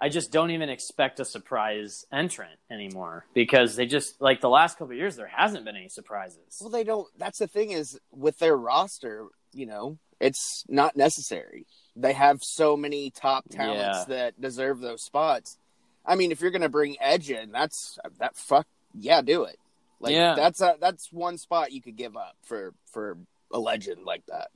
I 0.00 0.08
just 0.08 0.30
don't 0.30 0.52
even 0.52 0.68
expect 0.68 1.18
a 1.18 1.24
surprise 1.24 2.04
entrant 2.12 2.58
anymore 2.70 3.26
because 3.34 3.74
they 3.74 3.86
just 3.86 4.20
like 4.20 4.40
the 4.40 4.48
last 4.48 4.78
couple 4.78 4.92
of 4.92 4.98
years 4.98 5.16
there 5.16 5.26
hasn't 5.26 5.64
been 5.64 5.76
any 5.76 5.88
surprises. 5.88 6.58
Well, 6.60 6.70
they 6.70 6.84
don't. 6.84 7.08
That's 7.18 7.38
the 7.38 7.48
thing 7.48 7.72
is 7.72 7.98
with 8.12 8.38
their 8.38 8.56
roster, 8.56 9.26
you 9.52 9.66
know, 9.66 9.98
it's 10.20 10.64
not 10.68 10.96
necessary. 10.96 11.66
They 11.96 12.12
have 12.12 12.38
so 12.42 12.76
many 12.76 13.10
top 13.10 13.48
talents 13.50 14.04
Yeah. 14.08 14.16
that 14.16 14.40
deserve 14.40 14.78
those 14.80 15.02
spots. 15.02 15.58
I 16.06 16.14
mean, 16.14 16.30
if 16.30 16.40
you're 16.40 16.50
gonna 16.52 16.68
bring 16.68 16.96
Edge 17.00 17.30
in, 17.30 17.50
that's 17.50 17.98
that 18.18 18.36
fuck 18.36 18.66
yeah, 18.96 19.22
do 19.22 19.42
it. 19.42 19.58
Like 20.00 20.12
Yeah. 20.12 20.34
that's 20.34 20.60
a 20.60 20.76
that's 20.80 21.12
one 21.12 21.38
spot 21.38 21.72
you 21.72 21.80
could 21.82 21.96
give 21.96 22.16
up 22.16 22.36
for 22.44 22.74
for 22.92 23.16
a 23.52 23.58
legend 23.58 24.04
like 24.04 24.24
that. 24.26 24.48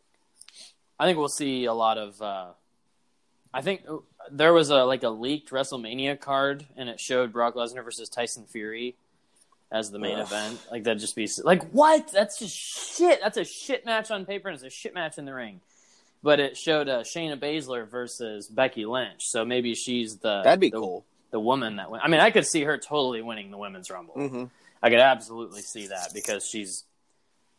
I 0.98 1.06
think 1.06 1.18
we'll 1.18 1.28
see 1.28 1.64
a 1.66 1.72
lot 1.74 1.98
of. 1.98 2.20
Uh, 2.20 2.46
I 3.54 3.62
think 3.62 3.82
there 4.30 4.52
was 4.52 4.70
a 4.70 4.84
like 4.84 5.02
a 5.04 5.08
leaked 5.08 5.50
WrestleMania 5.50 6.20
card, 6.20 6.66
and 6.76 6.88
it 6.88 7.00
showed 7.00 7.32
Brock 7.32 7.54
Lesnar 7.54 7.84
versus 7.84 8.08
Tyson 8.08 8.44
Fury 8.46 8.94
as 9.70 9.90
the 9.90 9.98
main 9.98 10.16
Ugh. 10.18 10.26
event. 10.26 10.60
Like 10.70 10.84
that'd 10.84 11.00
just 11.00 11.16
be 11.16 11.28
like, 11.44 11.70
what? 11.70 12.10
That's 12.12 12.38
just 12.38 12.54
shit. 12.56 13.20
That's 13.22 13.36
a 13.36 13.44
shit 13.44 13.86
match 13.86 14.10
on 14.10 14.26
paper, 14.26 14.48
and 14.48 14.54
it's 14.56 14.64
a 14.64 14.70
shit 14.70 14.92
match 14.92 15.18
in 15.18 15.24
the 15.24 15.34
ring. 15.34 15.60
But 16.22 16.40
it 16.40 16.56
showed 16.56 16.88
uh, 16.88 17.04
Shayna 17.04 17.38
Baszler 17.38 17.88
versus 17.88 18.48
Becky 18.48 18.84
Lynch, 18.84 19.22
so 19.28 19.44
maybe 19.44 19.74
she's 19.76 20.16
the 20.16 20.42
That'd 20.42 20.58
be 20.58 20.70
the, 20.70 20.80
cool. 20.80 21.04
the 21.30 21.38
woman 21.38 21.76
that 21.76 21.92
win. 21.92 22.00
I 22.02 22.08
mean, 22.08 22.18
I 22.20 22.32
could 22.32 22.44
see 22.44 22.64
her 22.64 22.76
totally 22.76 23.22
winning 23.22 23.52
the 23.52 23.56
women's 23.58 23.88
rumble. 23.88 24.14
hmm 24.14 24.44
I 24.82 24.90
could 24.90 25.00
absolutely 25.00 25.62
see 25.62 25.88
that 25.88 26.10
because 26.14 26.46
she's 26.46 26.84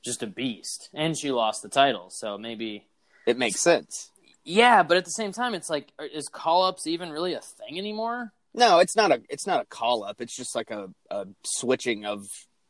just 0.02 0.24
a 0.24 0.28
beast, 0.28 0.90
and 0.94 1.18
she 1.18 1.32
lost 1.32 1.62
the 1.62 1.70
title, 1.70 2.10
so 2.10 2.38
maybe 2.38 2.88
It 3.26 3.38
makes 3.38 3.60
sense. 3.60 4.12
yeah, 4.46 4.82
but 4.84 4.96
at 4.98 5.04
the 5.06 5.12
same 5.12 5.32
time, 5.34 5.54
it's 5.54 5.70
like, 5.70 5.90
is 6.00 6.30
call 6.30 6.64
ups 6.64 6.88
even 6.88 7.10
really 7.12 7.34
a 7.34 7.42
thing 7.42 7.78
anymore? 7.78 8.32
No, 8.54 8.80
it's 8.80 8.96
not 8.96 9.12
a 9.12 9.22
it's 9.30 9.46
not 9.46 9.62
a 9.62 9.66
call 9.66 10.04
up. 10.04 10.22
It's 10.22 10.36
just 10.36 10.56
like 10.56 10.72
a, 10.72 10.90
a 11.12 11.28
switching 11.44 12.06
of 12.06 12.26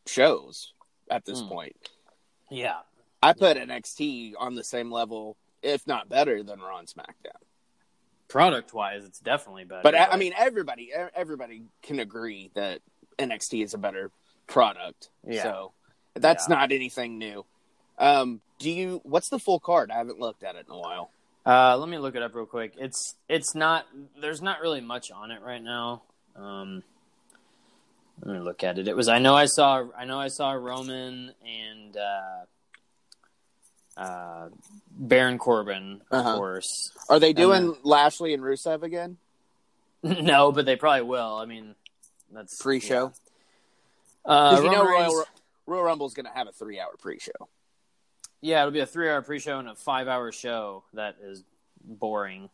shows 0.07 0.73
at 1.09 1.23
this 1.25 1.39
Hmm. 1.41 1.47
point. 1.47 1.75
Yeah. 2.49 2.79
I 3.21 3.33
put 3.33 3.57
NXT 3.57 4.33
on 4.37 4.55
the 4.55 4.63
same 4.63 4.91
level, 4.91 5.37
if 5.61 5.85
not 5.87 6.09
better, 6.09 6.41
than 6.43 6.59
Raw 6.59 6.79
and 6.79 6.87
SmackDown. 6.87 7.39
Product 8.27 8.73
wise, 8.73 9.03
it's 9.05 9.19
definitely 9.19 9.63
better. 9.65 9.81
But 9.83 9.95
I 9.95 10.05
I 10.11 10.17
mean, 10.17 10.33
everybody 10.37 10.91
everybody 11.15 11.63
can 11.81 11.99
agree 11.99 12.51
that 12.55 12.81
NXT 13.17 13.63
is 13.63 13.73
a 13.73 13.77
better 13.77 14.11
product. 14.49 15.09
Yeah. 15.25 15.43
So 15.43 15.71
that's 16.15 16.47
Yeah. 16.49 16.55
not 16.55 16.71
anything 16.71 17.17
new. 17.17 17.45
Um, 17.97 18.41
do 18.59 18.69
you? 18.69 19.01
What's 19.03 19.29
the 19.29 19.39
full 19.39 19.59
card? 19.59 19.91
I 19.91 19.97
haven't 19.97 20.19
looked 20.19 20.43
at 20.43 20.55
it 20.55 20.65
in 20.67 20.73
a 20.73 20.77
while. 20.77 21.11
uh, 21.45 21.77
let 21.77 21.87
me 21.89 21.97
look 21.97 22.15
it 22.15 22.21
up 22.21 22.35
real 22.35 22.45
quick. 22.45 22.73
It's 22.77 23.15
it's 23.29 23.55
not 23.55 23.85
there's 24.19 24.41
not 24.41 24.59
really 24.61 24.81
much 24.81 25.11
on 25.11 25.31
it 25.31 25.41
right 25.41 25.61
now. 25.63 26.03
Um, 26.35 26.83
let 28.23 28.33
me 28.33 28.39
look 28.39 28.63
at 28.63 28.77
it. 28.77 28.87
It 28.87 28.95
was 28.95 29.07
I 29.07 29.19
know 29.19 29.35
I 29.35 29.45
saw 29.45 29.85
I 29.97 30.05
know 30.05 30.19
I 30.19 30.27
saw 30.27 30.51
Roman 30.51 31.33
and 31.45 31.97
uh, 31.97 32.45
uh, 34.01 34.49
Baron 34.91 35.37
Corbin, 35.37 36.01
of 36.11 36.19
Uh-huh. 36.19 36.35
course. 36.37 36.91
Are 37.09 37.19
they 37.19 37.33
doing 37.33 37.75
Lashley 37.83 38.33
and 38.33 38.43
Rusev 38.43 38.83
again 38.83 39.17
no, 40.03 40.51
but 40.51 40.65
they 40.65 40.75
probably 40.77 41.01
will. 41.01 41.35
I 41.35 41.45
mean, 41.45 41.75
that's 42.31 42.61
pre-show? 42.61 43.11
Uh, 44.29 44.61
you 44.63 44.69
know 44.71 44.85
Royal, 44.85 45.25
Royal 45.65 45.83
Rumble's 45.83 46.13
going 46.13 46.25
to 46.25 46.31
have 46.31 46.47
a 46.47 46.51
three-hour 46.51 46.95
pre-show. 46.99 47.31
Yeah, 48.41 48.61
it'll 48.61 48.71
be 48.71 48.79
a 48.79 48.85
three-hour 48.85 49.21
pre-show 49.23 49.59
and 49.59 49.67
a 49.67 49.75
five-hour 49.75 50.31
show. 50.31 50.83
That 50.93 51.15
is 51.21 51.43
boring. 51.83 52.49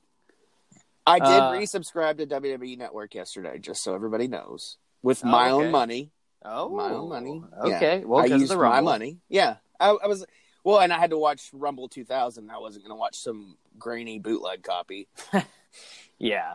I 1.05 1.19
did 1.19 1.27
Uh, 1.27 1.51
resubscribe 1.51 2.17
to 2.17 2.25
WWE 2.25 2.77
Network 2.77 3.13
yesterday, 3.13 3.59
just 3.59 3.83
so 3.83 3.93
everybody 3.93 4.27
knows, 4.27 4.77
with 5.03 5.23
Oh, 5.23 5.27
my 5.27 5.51
okay. 5.51 5.65
own 5.65 5.71
money. 5.71 6.11
Oh, 6.43 6.69
my 6.69 6.91
own 6.91 7.09
money. 7.09 7.43
Okay, 7.59 7.99
Yeah. 7.99 8.05
well, 8.05 8.19
I 8.19 8.23
because 8.23 8.35
of 8.35 8.39
used 8.41 8.51
the 8.53 8.57
my 8.57 8.81
money. 8.81 9.17
Yeah, 9.29 9.57
I, 9.79 9.89
I 9.89 10.07
was. 10.07 10.25
Well, 10.63 10.79
and 10.79 10.91
I 10.91 10.97
had 10.97 11.11
to 11.11 11.17
watch 11.17 11.49
Rumble 11.53 11.87
2000. 11.89 12.49
I 12.49 12.57
wasn't 12.57 12.85
going 12.85 12.95
to 12.95 12.99
watch 12.99 13.17
some 13.17 13.57
grainy 13.77 14.17
bootleg 14.19 14.63
copy. 14.63 15.07
Yeah. 16.17 16.53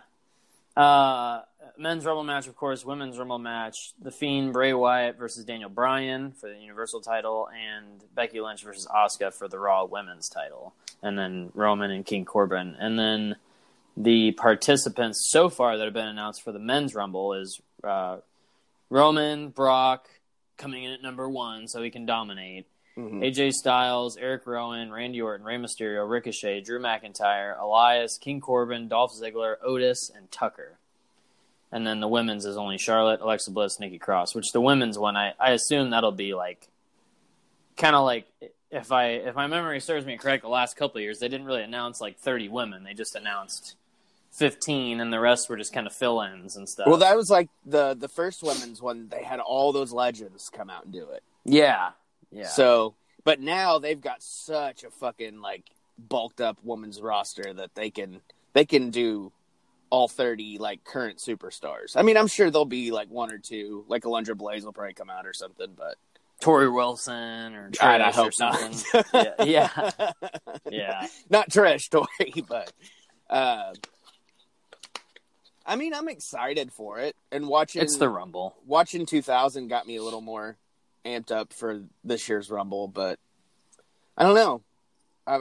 Uh, 0.75 1.43
men's 1.77 2.05
Rumble 2.05 2.25
match, 2.25 2.47
of 2.47 2.57
course. 2.57 2.85
Women's 2.85 3.19
Rumble 3.19 3.39
match: 3.39 3.77
The 4.01 4.11
Fiend 4.11 4.53
Bray 4.53 4.73
Wyatt 4.73 5.17
versus 5.19 5.45
Daniel 5.45 5.71
Bryan 5.71 6.33
for 6.33 6.49
the 6.49 6.59
Universal 6.59 7.01
title, 7.03 7.49
and 7.49 8.03
Becky 8.15 8.41
Lynch 8.41 8.63
versus 8.63 8.87
Asuka 8.87 9.33
for 9.33 9.49
the 9.49 9.59
Raw 9.59 9.85
Women's 9.85 10.29
title, 10.29 10.75
and 11.03 11.19
then 11.19 11.51
Roman 11.55 11.91
and 11.91 12.05
King 12.05 12.25
Corbin, 12.25 12.77
and 12.79 12.99
then 12.99 13.37
the 13.97 14.33
participants 14.33 15.29
so 15.31 15.49
far 15.49 15.77
that 15.77 15.85
have 15.85 15.95
been 15.95 16.07
announced 16.07 16.43
for 16.43 16.53
the 16.53 16.59
men's 16.59 16.95
Rumble 16.95 17.35
is 17.35 17.61
uh, 17.85 18.19
Roman 18.89 19.49
Brock 19.51 20.09
coming 20.57 20.85
in 20.85 20.93
at 20.93 21.03
number 21.03 21.29
one, 21.29 21.69
so 21.69 21.83
he 21.83 21.91
can 21.91 22.07
dominate. 22.07 22.67
Mhm. 22.97 23.23
AJ 23.25 23.53
Styles, 23.53 24.17
Eric 24.17 24.47
Rowan, 24.47 24.91
Randy 24.93 25.23
Orton, 25.23 25.47
Rey 25.47 25.57
Mysterio, 25.57 26.09
Ricochet, 26.09 26.61
Drew 26.63 26.81
McIntyre, 26.81 27.59
Elias, 27.59 28.19
King 28.19 28.41
Corbin, 28.41 28.89
Dolph 28.89 29.13
Ziggler, 29.15 29.55
Otis, 29.63 30.11
and 30.15 30.31
Tucker. 30.31 30.79
And 31.73 31.87
then 31.87 32.01
the 32.01 32.09
women's 32.09 32.45
is 32.45 32.57
only 32.57 32.79
Charlotte, 32.79 33.21
Alexa 33.21 33.51
Bliss, 33.53 33.79
Nikki 33.79 33.99
Cross. 33.99 34.35
Which 34.35 34.53
the 34.53 34.61
women's 34.61 34.99
one, 34.99 35.17
I, 35.17 35.35
I 35.39 35.53
assume 35.53 35.91
that'll 35.91 36.11
be 36.11 36.35
like, 36.35 36.69
kind 37.77 37.95
of 37.95 38.05
like 38.05 38.27
if 38.71 38.93
I 38.93 39.07
if 39.09 39.35
my 39.35 39.47
memory 39.47 39.81
serves 39.81 40.07
me 40.07 40.17
correct, 40.17 40.43
the 40.43 40.49
last 40.49 40.77
couple 40.77 40.99
of 40.99 41.03
years 41.03 41.19
they 41.19 41.29
didn't 41.29 41.47
really 41.47 41.63
announce 41.63 42.01
like 42.01 42.19
thirty 42.19 42.49
women. 42.49 42.85
They 42.85 42.95
just 42.95 43.15
announced 43.15 43.77
fifteen, 44.33 45.01
and 45.01 45.13
the 45.13 45.21
rest 45.21 45.49
were 45.49 45.57
just 45.57 45.73
kind 45.73 45.87
of 45.87 45.93
fill-ins 45.93 46.57
and 46.57 46.69
stuff. 46.69 46.87
Well, 46.87 46.99
that 46.99 47.17
was 47.17 47.31
like 47.31 47.49
the 47.65 47.95
the 47.95 48.09
first 48.09 48.43
women's 48.43 48.81
one. 48.81 49.09
They 49.09 49.23
had 49.23 49.41
all 49.41 49.73
those 49.73 49.93
legends 49.93 50.51
come 50.53 50.71
out 50.71 50.85
and 50.85 50.93
do 50.93 51.09
it. 51.11 51.23
yeah, 51.45 51.91
yeah. 52.31 52.49
So, 52.49 52.95
but 53.25 53.41
now 53.41 53.79
they've 53.79 54.01
got 54.01 54.23
such 54.23 54.85
a 54.85 54.91
fucking 54.91 55.41
like 55.41 55.65
bulked 55.99 56.41
up 56.41 56.59
women's 56.63 57.01
roster 57.01 57.53
that 57.55 57.75
they 57.75 57.91
can 57.91 58.21
they 58.53 58.65
can 58.65 58.91
do 58.91 59.33
all 59.91 60.09
30 60.09 60.59
like 60.59 60.85
current 60.85 61.19
superstars. 61.19 61.97
I 61.97 62.03
mean, 62.03 62.17
I'm 62.17 62.29
sure 62.29 62.51
there'll 62.51 62.65
be 62.65 62.91
like 62.93 63.11
one 63.11 63.33
or 63.33 63.39
two, 63.39 63.85
like 63.89 64.05
Alundra 64.05 64.37
Blaze 64.37 64.65
will 64.65 64.73
probably 64.73 64.95
come 64.95 65.11
out 65.11 65.27
or 65.27 65.33
something, 65.33 65.69
but 65.77 65.97
Torrie 66.41 66.73
Wilson 66.73 67.55
or 67.55 67.71
God, 67.79 68.01
I 68.01 68.11
Trish 68.11 68.13
or 68.13 68.23
hope 68.23 68.35
something. 68.35 69.03
not. 69.13 69.37
yeah, 69.45 69.45
yeah, 69.45 70.01
yeah. 70.71 71.07
not 71.29 71.51
Trish 71.51 71.89
Torrie, 71.91 72.47
but 72.49 72.73
uh, 73.29 73.73
I 75.67 75.77
mean, 75.77 75.93
I'm 75.95 76.09
excited 76.09 76.73
for 76.73 76.99
it 76.99 77.15
and 77.31 77.47
watching 77.47 77.83
It's 77.83 77.99
the 77.99 78.09
Rumble. 78.09 78.57
watching 78.67 79.07
2000 79.07 79.69
got 79.69 79.87
me 79.87 79.97
a 79.97 80.03
little 80.03 80.21
more 80.23 80.57
amped 81.05 81.31
up 81.31 81.53
for 81.53 81.83
this 82.05 82.29
year's 82.29 82.51
Rumble, 82.51 82.89
but 82.89 83.19
I 84.17 84.23
don't 84.25 84.35
know. 84.35 84.63
I, 85.27 85.41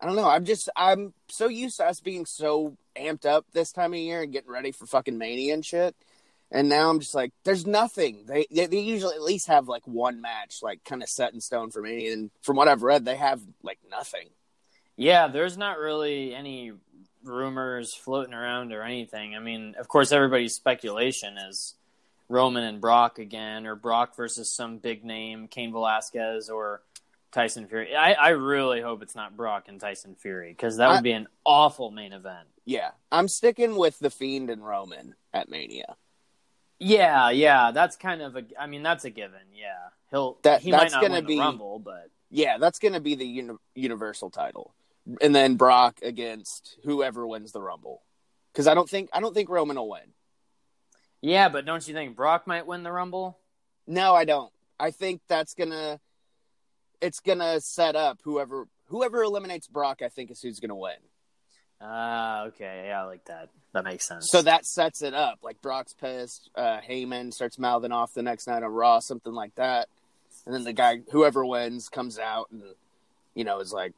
I 0.00 0.06
don't 0.06 0.16
know. 0.16 0.28
I'm 0.28 0.44
just 0.44 0.68
I'm 0.76 1.14
so 1.28 1.48
used 1.48 1.78
to 1.78 1.86
us 1.86 2.00
being 2.00 2.26
so 2.26 2.76
amped 2.96 3.26
up 3.26 3.46
this 3.52 3.72
time 3.72 3.92
of 3.92 3.98
year 3.98 4.22
and 4.22 4.32
getting 4.32 4.50
ready 4.50 4.72
for 4.72 4.86
fucking 4.86 5.18
Mania 5.18 5.54
and 5.54 5.64
shit. 5.64 5.94
And 6.50 6.68
now 6.68 6.90
I'm 6.90 7.00
just 7.00 7.14
like, 7.14 7.32
there's 7.44 7.66
nothing. 7.66 8.24
They 8.26 8.46
they, 8.50 8.68
usually 8.78 9.14
at 9.14 9.22
least 9.22 9.48
have 9.48 9.66
like 9.66 9.86
one 9.86 10.20
match, 10.20 10.60
like 10.62 10.84
kind 10.84 11.02
of 11.02 11.08
set 11.08 11.32
in 11.32 11.40
stone 11.40 11.70
for 11.70 11.80
me. 11.80 12.12
And 12.12 12.30
from 12.42 12.56
what 12.56 12.68
I've 12.68 12.82
read, 12.82 13.04
they 13.04 13.16
have 13.16 13.40
like 13.62 13.78
nothing. 13.90 14.28
Yeah, 14.96 15.28
there's 15.28 15.58
not 15.58 15.78
really 15.78 16.34
any 16.34 16.72
rumors 17.24 17.94
floating 17.94 18.34
around 18.34 18.72
or 18.72 18.82
anything. 18.82 19.34
I 19.34 19.40
mean, 19.40 19.74
of 19.78 19.88
course, 19.88 20.12
everybody's 20.12 20.54
speculation 20.54 21.38
is 21.38 21.74
Roman 22.28 22.62
and 22.62 22.80
Brock 22.80 23.18
again, 23.18 23.66
or 23.66 23.74
Brock 23.74 24.14
versus 24.14 24.50
some 24.50 24.78
big 24.78 25.04
name, 25.04 25.48
Cain 25.48 25.72
Velasquez 25.72 26.48
or 26.48 26.82
Tyson 27.34 27.66
Fury. 27.66 27.94
I, 27.94 28.12
I 28.12 28.28
really 28.30 28.80
hope 28.80 29.02
it's 29.02 29.14
not 29.14 29.36
Brock 29.36 29.64
and 29.68 29.78
Tyson 29.80 30.14
Fury 30.14 30.50
because 30.52 30.78
that 30.78 30.88
would 30.88 30.98
I- 30.98 31.02
be 31.02 31.12
an 31.12 31.26
awful 31.44 31.90
main 31.90 32.12
event. 32.14 32.48
Yeah, 32.64 32.92
I'm 33.12 33.28
sticking 33.28 33.76
with 33.76 33.98
the 33.98 34.08
Fiend 34.08 34.48
and 34.48 34.64
Roman 34.64 35.14
at 35.34 35.50
Mania. 35.50 35.96
Yeah, 36.78 37.28
yeah, 37.30 37.72
that's 37.72 37.96
kind 37.96 38.22
of 38.22 38.36
a. 38.36 38.44
I 38.58 38.66
mean, 38.66 38.82
that's 38.82 39.04
a 39.04 39.10
given. 39.10 39.40
Yeah, 39.54 39.74
he'll. 40.10 40.38
That- 40.42 40.62
he 40.62 40.70
might 40.70 40.80
that's 40.80 40.94
not 40.94 41.02
gonna 41.02 41.14
win 41.16 41.26
be- 41.26 41.34
the 41.34 41.40
Rumble, 41.40 41.78
but 41.78 42.08
Yeah, 42.30 42.56
that's 42.58 42.78
going 42.78 42.94
to 42.94 43.00
be 43.00 43.14
the 43.14 43.26
uni- 43.26 43.58
Universal 43.74 44.30
title, 44.30 44.74
and 45.20 45.34
then 45.34 45.56
Brock 45.56 45.98
against 46.02 46.78
whoever 46.84 47.26
wins 47.26 47.52
the 47.52 47.60
Rumble. 47.60 48.02
Because 48.52 48.66
I 48.66 48.74
don't 48.74 48.88
think 48.88 49.10
I 49.12 49.20
don't 49.20 49.34
think 49.34 49.48
Roman 49.50 49.76
will 49.76 49.90
win. 49.90 50.12
yeah, 51.20 51.48
but 51.48 51.64
don't 51.66 51.86
you 51.86 51.92
think 51.94 52.16
Brock 52.16 52.46
might 52.46 52.66
win 52.66 52.82
the 52.82 52.92
Rumble? 52.92 53.38
No, 53.86 54.14
I 54.14 54.24
don't. 54.24 54.52
I 54.80 54.90
think 54.90 55.20
that's 55.28 55.54
gonna 55.54 56.00
it's 57.00 57.20
gonna 57.20 57.60
set 57.60 57.96
up 57.96 58.18
whoever 58.24 58.66
whoever 58.86 59.22
eliminates 59.22 59.66
Brock. 59.66 60.00
I 60.02 60.08
think 60.08 60.30
is 60.30 60.40
who's 60.40 60.60
gonna 60.60 60.76
win. 60.76 60.96
Ah, 61.80 62.44
okay, 62.44 62.86
yeah, 62.88 63.02
I 63.02 63.04
like 63.04 63.24
that. 63.26 63.50
That 63.72 63.84
makes 63.84 64.06
sense. 64.06 64.28
So 64.30 64.40
that 64.42 64.64
sets 64.64 65.02
it 65.02 65.12
up. 65.12 65.40
Like 65.42 65.60
Brock's 65.60 65.92
pissed, 65.92 66.48
uh, 66.54 66.80
Heyman 66.80 67.32
starts 67.32 67.58
mouthing 67.58 67.92
off 67.92 68.14
the 68.14 68.22
next 68.22 68.46
night 68.46 68.62
on 68.62 68.70
Raw, 68.70 69.00
something 69.00 69.32
like 69.32 69.54
that, 69.56 69.88
and 70.46 70.54
then 70.54 70.64
the 70.64 70.72
guy 70.72 71.00
whoever 71.10 71.44
wins 71.44 71.88
comes 71.88 72.18
out 72.18 72.48
and 72.50 72.62
you 73.34 73.44
know 73.44 73.60
is 73.60 73.72
like, 73.72 73.92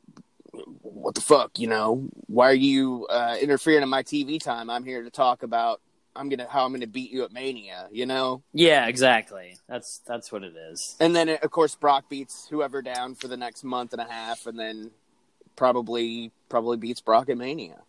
"What 0.83 1.15
the 1.15 1.21
fuck? 1.21 1.59
You 1.59 1.69
know, 1.69 2.09
why 2.26 2.50
are 2.50 2.55
you 2.55 3.07
uh, 3.09 3.37
interfering 3.41 3.83
in 3.83 3.88
my 3.88 4.03
TV 4.03 4.41
time? 4.43 4.71
I'm 4.71 4.85
here 4.85 5.03
to 5.03 5.11
talk 5.11 5.43
about." 5.43 5.81
I'm 6.17 6.29
gonna 6.29 6.47
how 6.49 6.65
I'm 6.65 6.73
gonna 6.73 6.87
beat 6.87 7.11
you 7.11 7.25
at 7.25 7.33
Mania, 7.33 7.89
you 7.91 8.07
know. 8.07 8.43
yeah, 8.53 8.87
exactly. 8.87 9.57
That's 9.69 10.01
that's 10.07 10.33
what 10.33 10.43
it 10.43 10.55
is. 10.57 10.97
And 11.01 11.15
then, 11.15 11.29
of 11.29 11.51
course, 11.51 11.75
Brock 11.75 12.09
beats 12.09 12.47
whoever 12.51 12.83
down 12.83 13.15
for 13.15 13.29
the 13.29 13.37
next 13.37 13.65
month 13.65 13.93
and 13.93 14.01
a 14.01 14.11
half, 14.11 14.47
and 14.47 14.59
then 14.59 14.91
probably 15.57 16.33
probably 16.49 16.77
beats 16.77 17.01
Brock 17.01 17.29
at 17.29 17.37
Mania, 17.37 17.81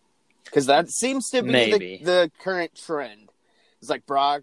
because 0.44 0.66
that 0.66 0.90
seems 0.90 1.30
to 1.30 1.42
be 1.42 1.72
the, 1.72 2.04
the 2.04 2.30
current 2.40 2.74
trend. 2.74 3.30
It's 3.80 3.90
like 3.90 4.06
Brock 4.06 4.42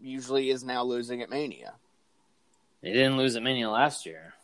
usually 0.00 0.50
is 0.50 0.64
now 0.64 0.82
losing 0.82 1.22
at 1.22 1.30
Mania. 1.30 1.74
He 2.82 2.92
didn't 2.92 3.16
lose 3.16 3.36
at 3.36 3.42
Mania 3.42 3.70
last 3.70 4.06
year. 4.06 4.34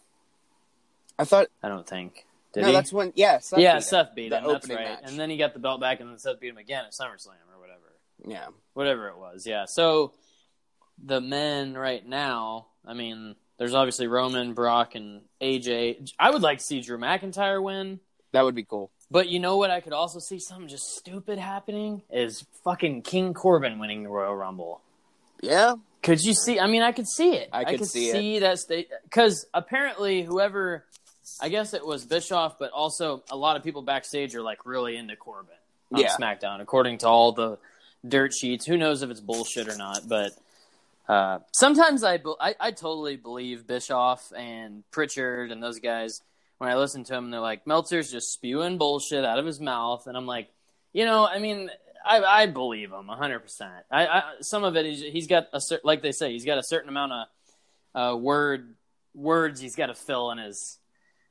I 1.19 1.25
thought 1.25 1.47
I 1.63 1.69
don't 1.69 1.87
think. 1.87 2.27
Did 2.53 2.63
no, 2.63 2.69
he? 2.69 2.73
that's 2.73 2.93
when 2.93 3.13
yeah, 3.17 3.39
Seth 3.39 3.59
yeah, 3.59 3.73
beat 3.73 3.77
him. 3.77 3.83
Seth 3.83 4.15
beat 4.15 4.33
him. 4.33 4.45
That's 4.47 4.69
right. 4.69 4.79
match. 4.79 5.01
And 5.05 5.19
then 5.19 5.29
he 5.29 5.37
got 5.37 5.53
the 5.53 5.61
belt 5.61 5.81
back, 5.81 6.01
and 6.01 6.11
then 6.11 6.19
Seth 6.19 6.41
beat 6.41 6.49
him 6.49 6.59
again 6.59 6.85
at 6.87 6.93
SummerSlam 6.93 7.35
yeah, 8.27 8.47
whatever 8.75 9.09
it 9.09 9.17
was. 9.19 9.47
Yeah. 9.47 9.65
So 9.67 10.13
the 11.03 11.21
men 11.21 11.75
right 11.75 12.07
now, 12.07 12.67
I 12.87 12.95
mean, 12.95 13.37
there's 13.59 13.75
obviously 13.75 14.07
Roman, 14.07 14.53
Brock, 14.55 14.95
and 14.95 15.23
AJ. 15.41 16.11
I 16.19 16.31
would 16.31 16.43
like 16.43 16.59
to 16.59 16.65
see 16.65 16.81
Drew 16.81 16.99
McIntyre 16.99 17.63
win. 17.63 18.01
that 18.33 18.43
would 18.43 18.55
be 18.55 18.65
cool. 18.65 18.91
But 19.11 19.29
you 19.29 19.39
know 19.39 19.57
what? 19.57 19.71
I 19.71 19.81
could 19.81 19.93
also 19.93 20.19
see 20.19 20.39
something 20.41 20.69
just 20.69 20.97
stupid 20.97 21.39
happening 21.39 22.03
is 22.11 22.45
fucking 22.65 23.03
King 23.03 23.35
Corbin 23.35 23.79
winning 23.79 24.03
the 24.03 24.09
Royal 24.09 24.35
Rumble. 24.35 24.81
Yeah, 25.41 25.75
Could 26.03 26.21
you 26.23 26.35
see? 26.35 26.59
I 26.59 26.67
mean, 26.67 26.83
I 26.83 26.93
could 26.93 27.07
see 27.07 27.35
it. 27.35 27.49
I 27.53 27.65
could 27.65 27.87
see 27.87 28.09
it. 28.09 28.13
see 28.13 28.39
that 28.41 28.59
state 28.59 28.89
because 29.05 29.47
apparently, 29.55 30.23
whoever, 30.23 30.85
I 31.41 31.51
guess 31.51 31.73
it 31.75 31.87
was 31.87 32.05
Bischoff, 32.05 32.59
but 32.59 32.73
also 32.73 33.23
a 33.31 33.37
lot 33.37 33.57
of 33.57 33.63
people 33.63 33.83
backstage 33.83 34.35
are 34.35 34.43
like 34.43 34.65
really 34.67 34.97
into 34.97 35.15
Corbin 35.15 35.55
on 35.95 36.01
Yeah. 36.01 36.17
SmackDown, 36.17 36.61
according 36.61 36.99
to 36.99 37.09
all 37.09 37.33
the 37.33 37.59
dirt 38.09 38.33
sheets. 38.33 38.67
Who 38.67 38.77
knows 38.77 39.03
if 39.03 39.11
it's 39.11 39.21
bullshit 39.21 39.69
or 39.69 39.77
not? 39.77 40.09
But 40.09 40.33
uh, 41.09 41.41
sometimes 41.53 42.05
I, 42.05 42.21
I 42.41 42.55
I 42.59 42.71
totally 42.71 43.17
believe 43.17 43.67
Bischoff 43.67 44.33
and 44.37 44.85
Pritchard 44.91 45.53
and 45.53 45.63
those 45.63 45.79
guys. 45.79 46.21
When 46.59 46.71
I 46.71 46.77
listen 46.77 47.05
to 47.05 47.13
them, 47.13 47.31
they're 47.31 47.41
like 47.41 47.67
Meltzer's 47.67 48.11
just 48.11 48.33
spewing 48.33 48.79
bullshit 48.79 49.25
out 49.25 49.39
of 49.39 49.45
his 49.45 49.61
mouth, 49.61 50.07
and 50.07 50.17
I'm 50.17 50.27
like, 50.27 50.49
you 50.93 51.05
know, 51.05 51.27
I 51.27 51.39
mean, 51.39 51.71
I, 52.07 52.23
I 52.23 52.47
believe 52.47 52.93
him 52.93 53.09
100. 53.09 53.41
percent 53.41 53.73
I, 53.91 54.23
some 54.41 54.65
of 54.65 54.77
it 54.77 54.87
he's, 54.87 55.01
he's 55.03 55.27
got 55.27 55.49
a 55.53 55.61
cer- 55.61 55.81
like 55.85 56.03
they 56.03 56.13
say 56.13 56.33
he's 56.33 56.45
got 56.45 56.59
a 56.59 56.63
certain 56.63 56.89
amount 56.89 57.13
of 57.13 57.27
uh, 57.95 58.17
word 58.17 58.75
words 59.15 59.61
he's 59.61 59.77
got 59.77 59.87
to 59.87 59.95
fill 59.95 60.31
in 60.31 60.39
his 60.39 60.79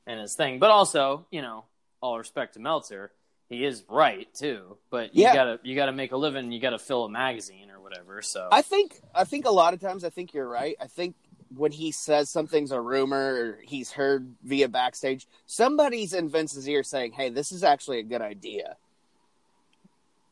in 0.06 0.18
his 0.18 0.34
thing, 0.36 0.58
but 0.58 0.70
also 0.70 1.26
you 1.30 1.42
know 1.42 1.64
all 2.00 2.18
respect 2.18 2.54
to 2.54 2.60
Meltzer, 2.60 3.10
he 3.48 3.64
is 3.64 3.84
right 3.88 4.32
too. 4.34 4.76
But 4.90 5.14
you 5.14 5.22
Yeah. 5.24 5.34
gotta 5.34 5.60
you 5.62 5.74
gotta 5.76 5.92
make 5.92 6.12
a 6.12 6.16
living, 6.16 6.52
you 6.52 6.60
gotta 6.60 6.78
fill 6.78 7.04
a 7.04 7.08
magazine 7.08 7.70
or 7.70 7.80
whatever. 7.80 8.22
So 8.22 8.48
I 8.50 8.62
think 8.62 9.00
I 9.14 9.24
think 9.24 9.46
a 9.46 9.50
lot 9.50 9.74
of 9.74 9.80
times 9.80 10.04
I 10.04 10.10
think 10.10 10.34
you're 10.34 10.48
right. 10.48 10.76
I 10.80 10.86
think 10.86 11.14
when 11.54 11.70
he 11.72 11.92
says 11.92 12.28
something's 12.28 12.72
a 12.72 12.80
rumor 12.80 13.34
or 13.34 13.58
he's 13.62 13.92
heard 13.92 14.34
via 14.42 14.68
backstage, 14.68 15.26
somebody's 15.46 16.12
in 16.12 16.28
Vince's 16.28 16.68
ear 16.68 16.82
saying, 16.82 17.12
"Hey, 17.12 17.28
this 17.28 17.52
is 17.52 17.62
actually 17.62 18.00
a 18.00 18.02
good 18.02 18.20
idea." 18.22 18.76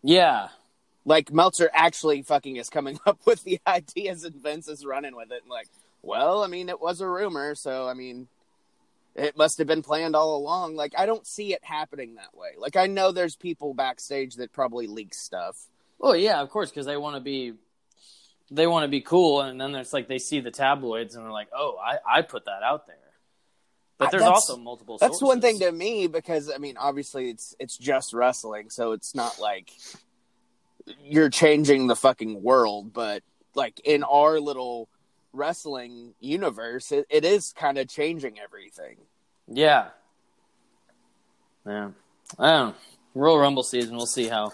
yeah, 0.02 0.48
Like 1.06 1.32
Meltzer 1.32 1.70
actually 1.72 2.22
fucking 2.22 2.56
is 2.56 2.68
coming 2.68 2.98
up 3.06 3.18
with 3.24 3.42
the 3.44 3.60
ideas 3.66 4.24
and 4.24 4.34
Vince 4.36 4.68
is 4.68 4.84
running 4.84 5.14
with 5.16 5.30
it. 5.32 5.42
And 5.42 5.50
like, 5.50 5.68
well, 6.02 6.42
I 6.42 6.46
mean, 6.46 6.68
it 6.68 6.80
was 6.80 7.00
a 7.00 7.08
rumor, 7.08 7.54
so 7.54 7.88
I 7.88 7.94
mean, 7.94 8.28
it 9.14 9.36
must 9.36 9.58
have 9.58 9.66
been 9.66 9.82
planned 9.82 10.16
all 10.16 10.36
along. 10.36 10.74
Like, 10.76 10.92
I 10.98 11.06
don't 11.06 11.26
see 11.26 11.52
it 11.52 11.64
happening 11.64 12.16
that 12.16 12.34
way. 12.34 12.50
Like, 12.58 12.76
I 12.76 12.86
know 12.86 13.12
there's 13.12 13.36
people 13.36 13.74
backstage 13.74 14.36
that 14.36 14.52
probably 14.52 14.86
leak 14.86 15.14
stuff. 15.14 15.56
well, 15.98 16.16
yeah, 16.16 16.40
of 16.40 16.50
course, 16.50 16.70
because 16.70 16.86
they 16.86 16.96
want 16.96 17.16
to 17.16 17.20
be 17.20 17.54
they 18.50 18.66
want 18.66 18.84
to 18.84 18.88
be 18.88 19.00
cool, 19.00 19.40
and 19.40 19.60
then 19.60 19.74
it's 19.74 19.92
like 19.92 20.06
they 20.06 20.18
see 20.18 20.40
the 20.40 20.50
tabloids 20.50 21.14
and 21.14 21.24
they're 21.24 21.32
like, 21.32 21.48
oh, 21.54 21.78
I 21.82 22.18
I 22.18 22.22
put 22.22 22.44
that 22.44 22.62
out 22.62 22.86
there. 22.86 22.96
But 23.96 24.10
there's 24.10 24.22
that's- 24.22 24.50
also 24.50 24.56
multiple. 24.56 24.98
That's 24.98 25.22
one 25.22 25.40
thing 25.40 25.60
to 25.60 25.70
me 25.70 26.08
because 26.08 26.50
I 26.50 26.58
mean, 26.58 26.76
obviously 26.76 27.30
it's 27.30 27.54
it's 27.58 27.78
just 27.78 28.12
wrestling, 28.12 28.70
so 28.70 28.92
it's 28.92 29.14
not 29.14 29.38
like 29.38 29.70
you're 31.02 31.30
changing 31.30 31.86
the 31.86 31.96
fucking 31.96 32.42
world, 32.42 32.92
but 32.92 33.22
like 33.54 33.80
in 33.84 34.02
our 34.02 34.40
little 34.40 34.88
wrestling 35.34 36.14
universe, 36.20 36.92
it, 36.92 37.06
it 37.10 37.24
is 37.24 37.52
kind 37.56 37.76
of 37.78 37.88
changing 37.88 38.38
everything. 38.38 38.96
Yeah. 39.48 39.88
Yeah. 41.66 41.90
I 42.38 42.50
don't 42.50 42.68
know. 42.70 42.74
Royal 43.16 43.38
Rumble 43.38 43.62
season, 43.62 43.96
we'll 43.96 44.06
see 44.06 44.26
how 44.26 44.52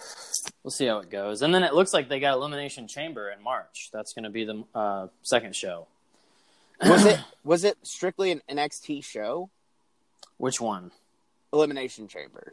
we'll 0.62 0.70
see 0.70 0.86
how 0.86 0.98
it 0.98 1.08
goes. 1.10 1.40
And 1.40 1.54
then 1.54 1.62
it 1.62 1.72
looks 1.72 1.94
like 1.94 2.08
they 2.10 2.20
got 2.20 2.34
Elimination 2.34 2.88
Chamber 2.88 3.30
in 3.30 3.42
March. 3.42 3.88
That's 3.92 4.12
going 4.12 4.24
to 4.24 4.30
be 4.30 4.44
the 4.44 4.64
uh, 4.74 5.06
second 5.22 5.56
show. 5.56 5.86
Was 6.84 7.06
it 7.06 7.20
was 7.44 7.64
it 7.64 7.78
strictly 7.82 8.30
an 8.32 8.42
NXT 8.50 9.02
show? 9.04 9.48
Which 10.36 10.60
one? 10.60 10.90
Elimination 11.54 12.06
Chamber. 12.06 12.52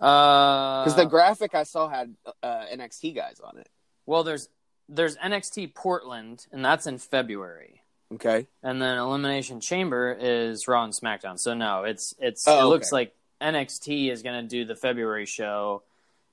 Uh, 0.00 0.82
Because 0.84 0.96
the 0.96 1.06
graphic 1.06 1.54
I 1.54 1.62
saw 1.62 1.88
had 1.88 2.14
uh, 2.42 2.64
NXT 2.74 3.14
guys 3.14 3.40
on 3.42 3.56
it. 3.58 3.68
well, 4.04 4.24
there's 4.24 4.48
there's 4.88 5.16
NXT 5.16 5.74
Portland, 5.74 6.46
and 6.52 6.64
that's 6.64 6.86
in 6.86 6.98
February. 6.98 7.82
Okay. 8.14 8.46
And 8.62 8.80
then 8.80 8.98
Elimination 8.98 9.60
Chamber 9.60 10.16
is 10.18 10.68
Raw 10.68 10.84
and 10.84 10.92
SmackDown. 10.92 11.38
So 11.38 11.54
no, 11.54 11.84
it's 11.84 12.14
it's 12.18 12.46
Oh, 12.46 12.66
it 12.66 12.68
looks 12.68 12.92
okay. 12.92 12.96
like 12.96 13.14
NXT 13.40 14.10
is 14.10 14.22
going 14.22 14.42
to 14.42 14.48
do 14.48 14.64
the 14.64 14.76
February 14.76 15.26
show, 15.26 15.82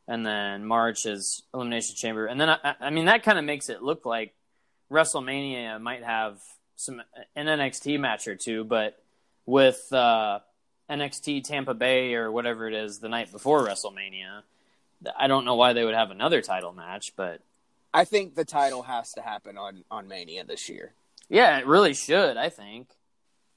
and 0.08 0.26
then 0.26 0.66
March 0.66 1.06
is 1.06 1.42
Elimination 1.54 1.96
Chamber, 1.96 2.28
and 2.28 2.40
then 2.40 2.50
I, 2.50 2.76
I 2.80 2.90
mean 2.92 3.06
that 3.06 3.24
kind 3.24 3.40
of 3.40 3.46
makes 3.46 3.70
it 3.70 3.82
look 3.82 4.06
like 4.06 4.34
WrestleMania 4.92 5.82
might 5.82 6.04
have 6.04 6.40
some 6.76 7.02
an 7.36 7.48
NXT 7.48 8.00
match 8.00 8.28
or 8.28 8.36
two, 8.36 8.64
but 8.64 9.00
with 9.46 9.92
uh, 9.92 10.40
NXT 10.90 11.44
Tampa 11.44 11.74
Bay 11.74 12.14
or 12.14 12.32
whatever 12.32 12.68
it 12.68 12.74
is 12.74 13.00
the 13.00 13.10
night 13.10 13.32
before 13.32 13.66
WrestleMania, 13.66 14.44
I 15.18 15.28
don't 15.28 15.46
know 15.46 15.56
why 15.56 15.74
they 15.74 15.84
would 15.84 15.96
have 15.96 16.12
another 16.12 16.42
title 16.42 16.72
match, 16.72 17.14
but 17.16 17.42
I 17.94 18.06
think 18.06 18.36
the 18.36 18.46
title 18.46 18.84
has 18.84 19.12
to 19.14 19.22
happen 19.22 19.58
on 19.58 19.84
on 19.92 20.08
Mania 20.08 20.44
this 20.46 20.68
year. 20.70 20.94
yeah, 21.30 21.58
it 21.60 21.68
really 21.68 21.94
should. 21.94 22.38
I 22.38 22.50
think. 22.50 22.90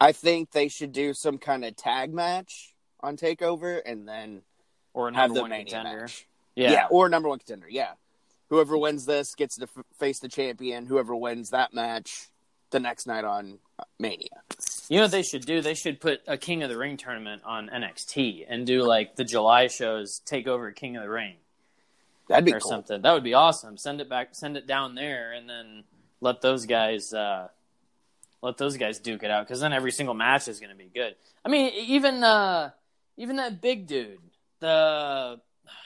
I 0.00 0.12
think 0.12 0.50
they 0.50 0.68
should 0.68 0.92
do 0.92 1.14
some 1.14 1.38
kind 1.38 1.64
of 1.64 1.74
tag 1.76 2.12
match 2.12 2.74
on 3.00 3.16
Takeover 3.16 3.80
and 3.86 4.06
then 4.06 4.42
Or 4.92 5.08
a 5.08 5.14
have 5.14 5.30
number 5.30 5.34
the 5.34 5.40
one 5.42 5.50
Mania 5.50 5.64
contender. 5.72 6.00
match. 6.02 6.26
Yeah. 6.54 6.86
or 6.90 7.08
number 7.08 7.28
one 7.28 7.38
contender. 7.38 7.66
Yeah, 7.68 7.92
whoever 8.50 8.76
wins 8.78 9.06
this 9.06 9.34
gets 9.34 9.56
to 9.56 9.64
f- 9.64 9.84
face 9.98 10.20
the 10.20 10.28
champion. 10.28 10.86
Whoever 10.86 11.14
wins 11.16 11.50
that 11.50 11.72
match 11.74 12.28
the 12.70 12.80
next 12.80 13.06
night 13.06 13.24
on 13.24 13.58
uh, 13.78 13.84
Mania. 13.98 14.42
You 14.88 14.98
know 14.98 15.04
what 15.04 15.12
they 15.12 15.22
should 15.22 15.46
do? 15.46 15.60
They 15.62 15.74
should 15.74 16.00
put 16.00 16.20
a 16.26 16.36
King 16.36 16.62
of 16.62 16.68
the 16.70 16.76
Ring 16.78 16.96
tournament 16.96 17.42
on 17.44 17.68
NXT 17.68 18.44
and 18.48 18.66
do 18.66 18.82
like 18.82 19.16
the 19.16 19.24
July 19.24 19.66
shows 19.68 20.20
take 20.24 20.46
over 20.46 20.70
King 20.72 20.96
of 20.96 21.02
the 21.02 21.10
Ring. 21.10 21.36
That'd 22.28 22.44
be 22.44 22.52
or 22.54 22.60
cool. 22.60 22.70
something. 22.70 23.02
That 23.02 23.12
would 23.12 23.24
be 23.24 23.34
awesome. 23.34 23.76
Send 23.78 24.00
it 24.00 24.08
back, 24.08 24.30
send 24.34 24.56
it 24.56 24.66
down 24.66 24.94
there, 24.94 25.32
and 25.32 25.48
then 25.48 25.84
let 26.20 26.40
those 26.40 26.66
guys 26.66 27.12
uh, 27.12 27.48
let 28.42 28.56
those 28.58 28.76
guys 28.76 28.98
duke 28.98 29.22
it 29.22 29.30
out. 29.30 29.46
Because 29.46 29.60
then 29.60 29.72
every 29.72 29.92
single 29.92 30.14
match 30.14 30.48
is 30.48 30.58
going 30.60 30.70
to 30.70 30.76
be 30.76 30.90
good. 30.92 31.14
I 31.44 31.48
mean, 31.48 31.72
even 31.74 32.22
uh, 32.24 32.70
even 33.16 33.36
that 33.36 33.60
big 33.60 33.86
dude, 33.86 34.18
the 34.60 35.40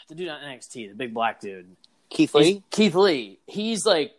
the 0.08 0.14
dude 0.14 0.28
on 0.28 0.40
NXT, 0.40 0.88
the 0.90 0.94
big 0.94 1.12
black 1.14 1.40
dude, 1.40 1.76
Keith 2.08 2.32
He's- 2.32 2.44
Lee. 2.44 2.62
Keith 2.70 2.94
Lee. 2.94 3.38
He's 3.46 3.84
like, 3.84 4.12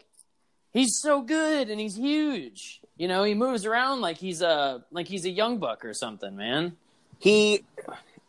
he's 0.71 0.99
so 1.01 1.21
good 1.21 1.69
and 1.69 1.79
he's 1.79 1.95
huge. 1.97 2.79
You 2.97 3.07
know, 3.07 3.23
he 3.23 3.34
moves 3.34 3.65
around 3.65 4.01
like 4.01 4.17
he's 4.17 4.41
a 4.43 4.84
like 4.91 5.07
he's 5.07 5.25
a 5.25 5.29
young 5.31 5.57
buck 5.57 5.84
or 5.84 5.93
something, 5.95 6.36
man. 6.36 6.77
He 7.17 7.63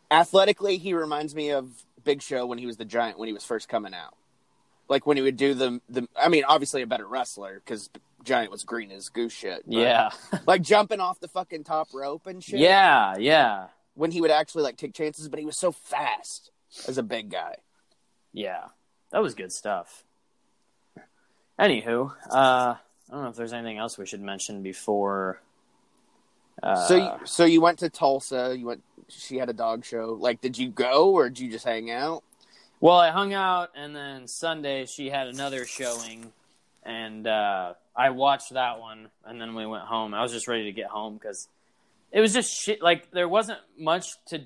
athletically 0.09 0.77
he 0.77 0.93
reminds 0.93 1.35
me 1.35 1.51
of 1.51 1.69
Big 2.03 2.21
Show 2.21 2.45
when 2.45 2.57
he 2.57 2.65
was 2.65 2.77
the 2.77 2.85
Giant 2.85 3.17
when 3.19 3.27
he 3.27 3.33
was 3.33 3.43
first 3.43 3.69
coming 3.69 3.93
out. 3.93 4.15
Like 4.89 5.05
when 5.07 5.17
he 5.17 5.23
would 5.23 5.37
do 5.37 5.53
the 5.53 5.81
the. 5.89 6.07
I 6.15 6.29
mean, 6.29 6.43
obviously 6.47 6.81
a 6.81 6.87
better 6.87 7.07
wrestler 7.07 7.61
because 7.63 7.89
Giant 8.23 8.51
was 8.51 8.63
green 8.63 8.91
as 8.91 9.09
goose 9.09 9.33
shit. 9.33 9.63
Yeah, 9.65 10.11
like 10.47 10.61
jumping 10.61 10.99
off 10.99 11.19
the 11.19 11.27
fucking 11.27 11.63
top 11.63 11.89
rope 11.93 12.27
and 12.27 12.43
shit. 12.43 12.59
yeah, 12.59 13.15
yeah, 13.17 13.67
when 13.95 14.11
he 14.11 14.21
would 14.21 14.31
actually 14.31 14.63
like 14.63 14.77
take 14.77 14.93
chances, 14.93 15.29
but 15.29 15.39
he 15.39 15.45
was 15.45 15.57
so 15.57 15.71
fast 15.71 16.51
as 16.87 16.97
a 16.97 17.03
big 17.03 17.29
guy. 17.31 17.55
yeah. 18.31 18.65
That 19.11 19.21
was 19.21 19.35
good 19.35 19.51
stuff. 19.51 20.03
Anywho, 21.59 22.11
uh, 22.31 22.75
I 22.75 22.77
don't 23.11 23.21
know 23.21 23.29
if 23.29 23.35
there's 23.35 23.53
anything 23.53 23.77
else 23.77 23.95
we 23.95 24.07
should 24.07 24.21
mention 24.23 24.63
before. 24.63 25.39
Uh, 26.61 26.87
so, 26.87 26.95
you, 26.95 27.11
so 27.25 27.45
you 27.45 27.61
went 27.61 27.79
to 27.79 27.89
Tulsa. 27.89 28.55
You 28.57 28.67
went. 28.67 28.83
She 29.07 29.37
had 29.37 29.49
a 29.49 29.53
dog 29.53 29.85
show. 29.85 30.17
Like, 30.19 30.41
did 30.41 30.57
you 30.57 30.69
go 30.69 31.11
or 31.11 31.29
did 31.29 31.39
you 31.39 31.51
just 31.51 31.65
hang 31.65 31.91
out? 31.91 32.23
Well, 32.79 32.97
I 32.97 33.11
hung 33.11 33.33
out, 33.33 33.69
and 33.75 33.95
then 33.95 34.27
Sunday 34.27 34.85
she 34.85 35.09
had 35.09 35.27
another 35.27 35.65
showing, 35.65 36.33
and 36.83 37.25
uh, 37.25 37.75
I 37.95 38.09
watched 38.09 38.53
that 38.53 38.81
one, 38.81 39.07
and 39.25 39.39
then 39.39 39.55
we 39.55 39.65
went 39.65 39.85
home. 39.85 40.13
I 40.13 40.21
was 40.21 40.33
just 40.33 40.49
ready 40.49 40.65
to 40.65 40.73
get 40.73 40.87
home 40.87 41.13
because 41.13 41.47
it 42.11 42.19
was 42.19 42.33
just 42.33 42.51
shit. 42.51 42.81
Like 42.81 43.09
there 43.11 43.29
wasn't 43.29 43.59
much 43.77 44.07
to. 44.27 44.41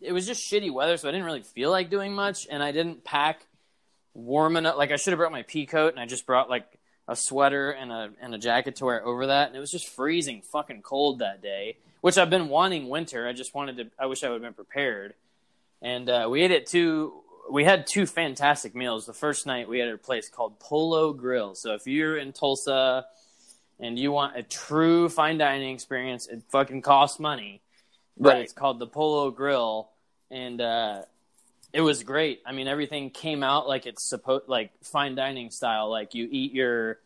It 0.00 0.10
was 0.10 0.26
just 0.26 0.50
shitty 0.50 0.72
weather, 0.72 0.96
so 0.96 1.08
I 1.08 1.12
didn't 1.12 1.24
really 1.24 1.42
feel 1.42 1.70
like 1.70 1.88
doing 1.88 2.12
much, 2.12 2.48
and 2.50 2.64
I 2.64 2.72
didn't 2.72 3.04
pack 3.04 3.46
warm 4.12 4.56
enough. 4.56 4.76
Like 4.76 4.90
I 4.90 4.96
should 4.96 5.12
have 5.12 5.18
brought 5.18 5.30
my 5.30 5.42
pea 5.42 5.66
coat, 5.66 5.92
and 5.92 6.00
I 6.00 6.06
just 6.06 6.26
brought 6.26 6.50
like 6.50 6.66
a 7.08 7.16
sweater 7.16 7.70
and 7.70 7.90
a 7.90 8.10
and 8.20 8.34
a 8.34 8.38
jacket 8.38 8.76
to 8.76 8.84
wear 8.86 9.04
over 9.04 9.26
that, 9.26 9.48
and 9.48 9.56
it 9.56 9.60
was 9.60 9.70
just 9.70 9.88
freezing 9.88 10.42
fucking 10.42 10.82
cold 10.82 11.18
that 11.18 11.42
day. 11.42 11.76
Which 12.00 12.18
I've 12.18 12.30
been 12.30 12.48
wanting 12.48 12.88
winter. 12.88 13.28
I 13.28 13.32
just 13.32 13.54
wanted 13.54 13.76
to. 13.76 13.86
I 13.98 14.06
wish 14.06 14.24
I 14.24 14.28
would 14.28 14.34
have 14.36 14.42
been 14.42 14.54
prepared. 14.54 15.14
And 15.80 16.08
uh, 16.08 16.28
we 16.30 16.42
ate 16.42 16.50
at 16.50 16.66
two. 16.66 17.12
We 17.50 17.64
had 17.64 17.86
two 17.86 18.06
fantastic 18.06 18.74
meals. 18.74 19.06
The 19.06 19.12
first 19.12 19.46
night 19.46 19.68
we 19.68 19.78
had 19.78 19.88
at 19.88 19.94
a 19.94 19.98
place 19.98 20.28
called 20.28 20.58
Polo 20.60 21.12
Grill. 21.12 21.54
So 21.54 21.74
if 21.74 21.86
you're 21.86 22.16
in 22.16 22.32
Tulsa 22.32 23.04
and 23.80 23.98
you 23.98 24.12
want 24.12 24.36
a 24.36 24.42
true 24.44 25.08
fine 25.08 25.38
dining 25.38 25.74
experience, 25.74 26.28
it 26.28 26.42
fucking 26.50 26.82
costs 26.82 27.18
money. 27.18 27.60
But 28.16 28.34
Right. 28.34 28.42
it's 28.42 28.52
called 28.52 28.78
the 28.78 28.86
Polo 28.86 29.30
Grill, 29.30 29.90
and 30.30 30.60
uh, 30.60 31.02
it 31.72 31.80
was 31.80 32.02
great. 32.02 32.40
I 32.46 32.52
mean, 32.52 32.68
everything 32.68 33.10
came 33.10 33.42
out 33.42 33.66
like 33.66 33.86
it's 33.86 34.08
supposed, 34.08 34.48
like 34.48 34.70
fine 34.82 35.14
dining 35.14 35.50
style. 35.50 35.90
Like 35.90 36.14
you 36.14 36.28
eat 36.30 36.52
your, 36.52 36.98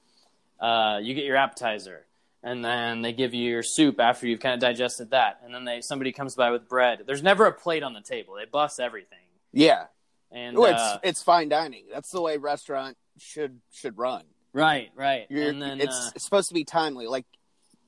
uh, 0.61 0.98
you 1.02 1.14
get 1.14 1.24
your 1.24 1.37
appetizer, 1.37 2.05
and 2.42 2.64
then 2.64 3.02
they 3.02 3.12
give 3.12 3.33
you 3.35 3.48
your 3.50 3.62
soup 3.62 4.00
after 4.00 4.26
you've 4.26 4.40
kind 4.40 4.55
of 4.55 4.61
digested 4.61 5.11
that, 5.11 5.40
and 5.44 5.55
then 5.55 5.64
they 5.64 5.81
somebody 5.81 6.12
comes 6.12 6.35
by 6.35 6.50
with 6.50 6.68
bread. 6.68 7.02
There's 7.07 7.22
never 7.22 7.46
a 7.46 7.52
plate 7.52 7.83
on 7.83 7.92
the 7.92 8.00
table. 8.00 8.35
They 8.35 8.44
bust 8.46 8.81
everything, 8.81 9.18
Yeah. 9.52 9.85
and 10.33 10.57
Well, 10.57 10.72
it's 10.72 10.81
uh, 10.81 10.98
it's 11.02 11.22
fine 11.22 11.48
dining. 11.48 11.85
That's 11.92 12.11
the 12.11 12.20
way 12.20 12.37
restaurant 12.37 12.96
should 13.18 13.61
should 13.72 13.96
run. 13.98 14.24
right, 14.52 14.90
right, 14.94 15.26
You're, 15.31 15.48
and 15.48 15.61
then 15.62 15.81
it's, 15.81 15.94
uh, 15.94 16.11
it's 16.14 16.24
supposed 16.24 16.48
to 16.48 16.55
be 16.55 16.64
timely. 16.64 17.07
Like 17.07 17.26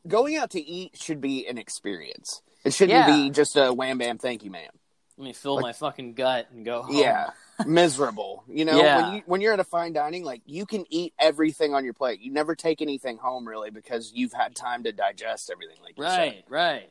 going 0.07 0.37
out 0.37 0.51
to 0.51 0.61
eat 0.61 0.97
should 0.97 1.21
be 1.21 1.47
an 1.49 1.59
experience. 1.59 2.41
It 2.65 2.73
shouldn't 2.75 2.99
Yeah. 2.99 3.07
be 3.25 3.31
just 3.31 3.57
a 3.57 3.73
wham 3.73 3.99
bam 3.99 4.19
thank 4.19 4.45
you 4.45 4.51
ma'am. 4.51 4.71
Let 5.19 5.25
me 5.25 5.33
fill 5.33 5.61
my 5.61 5.73
fucking 5.73 6.15
gut 6.15 6.47
and 6.55 6.65
go. 6.65 6.83
Home. 6.83 6.95
Yeah. 6.97 7.31
Miserable. 7.67 8.45
You 8.49 8.65
know. 8.65 8.81
Yeah. 8.81 9.03
when 9.03 9.15
you 9.17 9.23
when 9.27 9.41
you're 9.41 9.53
at 9.53 9.59
a 9.61 9.65
fine 9.65 9.93
dining, 9.93 10.23
like 10.25 10.43
you 10.47 10.65
can 10.65 10.85
eat 10.91 11.13
everything 11.19 11.75
on 11.75 11.85
your 11.85 11.93
plate. 11.93 12.21
You 12.21 12.33
never 12.33 12.55
take 12.55 12.81
anything 12.81 13.17
home 13.19 13.47
really 13.47 13.71
because 13.71 14.13
you've 14.15 14.33
had 14.33 14.55
time 14.55 14.85
to 14.85 14.93
digest 14.93 15.51
everything 15.51 15.79
like 15.83 15.95
right, 15.99 16.45
right. 16.49 16.89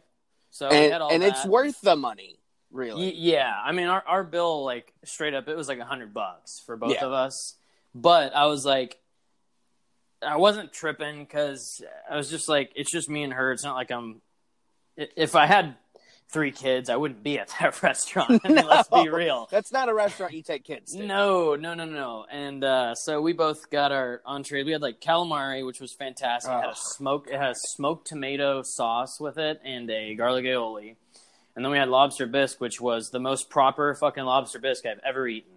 So 0.52 0.68
And, 0.68 1.02
and 1.12 1.24
it's 1.24 1.46
worth 1.46 1.80
the 1.82 1.96
money, 1.96 2.40
really. 2.72 3.08
Y- 3.08 3.14
yeah, 3.16 3.54
I 3.64 3.72
mean, 3.72 3.88
our, 3.88 4.04
our 4.06 4.24
bill, 4.24 4.66
like 4.66 4.94
straight 5.06 5.34
up, 5.34 5.48
it 5.48 5.56
was 5.56 5.68
like 5.70 5.80
a 5.80 5.86
hundred 5.86 6.14
bucks 6.14 6.62
for 6.66 6.76
both 6.76 6.94
Yeah. 6.96 7.06
of 7.06 7.14
us. 7.14 7.56
But 7.96 8.36
I 8.36 8.48
was 8.48 8.66
like, 8.66 8.98
I 10.22 10.38
wasn't 10.38 10.74
tripping 10.74 11.20
because 11.20 11.82
I 12.10 12.16
was 12.18 12.30
just 12.30 12.50
like, 12.50 12.72
it's 12.76 12.92
just 12.92 13.10
me 13.10 13.24
and 13.24 13.34
her. 13.34 13.52
It's 13.52 13.64
not 13.64 13.76
like 13.76 13.92
I'm. 13.92 14.22
If 14.98 15.36
I 15.36 15.46
had 15.46 15.76
three 16.30 16.52
kids, 16.52 16.90
I 16.90 16.96
wouldn't 16.98 17.24
be 17.24 17.40
at 17.40 17.54
that 17.60 17.82
restaurant. 17.84 18.42
I 18.46 18.48
mean, 18.50 18.66
let's 18.68 18.90
be 18.90 19.08
real. 19.10 19.48
That's 19.50 19.72
not 19.72 19.88
a 19.90 19.94
restaurant 19.94 20.34
you 20.34 20.44
take 20.44 20.64
kids 20.66 20.94
to. 20.94 21.06
No, 21.06 21.56
no, 21.56 21.74
no, 21.74 21.86
no. 21.86 22.26
And 22.30 22.64
uh, 22.64 22.96
so 22.96 23.22
we 23.22 23.34
both 23.34 23.70
got 23.70 23.92
our 23.92 24.22
entree. 24.26 24.64
We 24.64 24.72
had 24.72 24.82
like 24.82 25.00
calamari, 25.00 25.66
which 25.66 25.80
was 25.80 25.94
fantastic. 25.94 26.52
It 26.52 26.56
had 26.56 26.66
Oh. 26.66 26.72
a 26.72 26.76
smoked, 26.76 27.30
it 27.30 27.38
had 27.40 27.52
a 27.52 27.56
smoked 27.56 28.08
tomato 28.08 28.62
sauce 28.62 29.20
with 29.20 29.38
it 29.38 29.62
and 29.64 29.90
a 29.90 30.16
garlic 30.16 30.46
aioli. 30.46 30.96
And 31.56 31.66
then 31.66 31.72
we 31.72 31.78
had 31.80 31.90
lobster 31.90 32.28
bisque, 32.28 32.62
which 32.62 32.80
was 32.80 33.10
the 33.10 33.20
most 33.20 33.50
proper 33.50 33.96
fucking 33.96 34.24
lobster 34.26 34.60
bisque 34.60 34.86
I've 34.86 35.00
ever 35.04 35.28
eaten. 35.28 35.52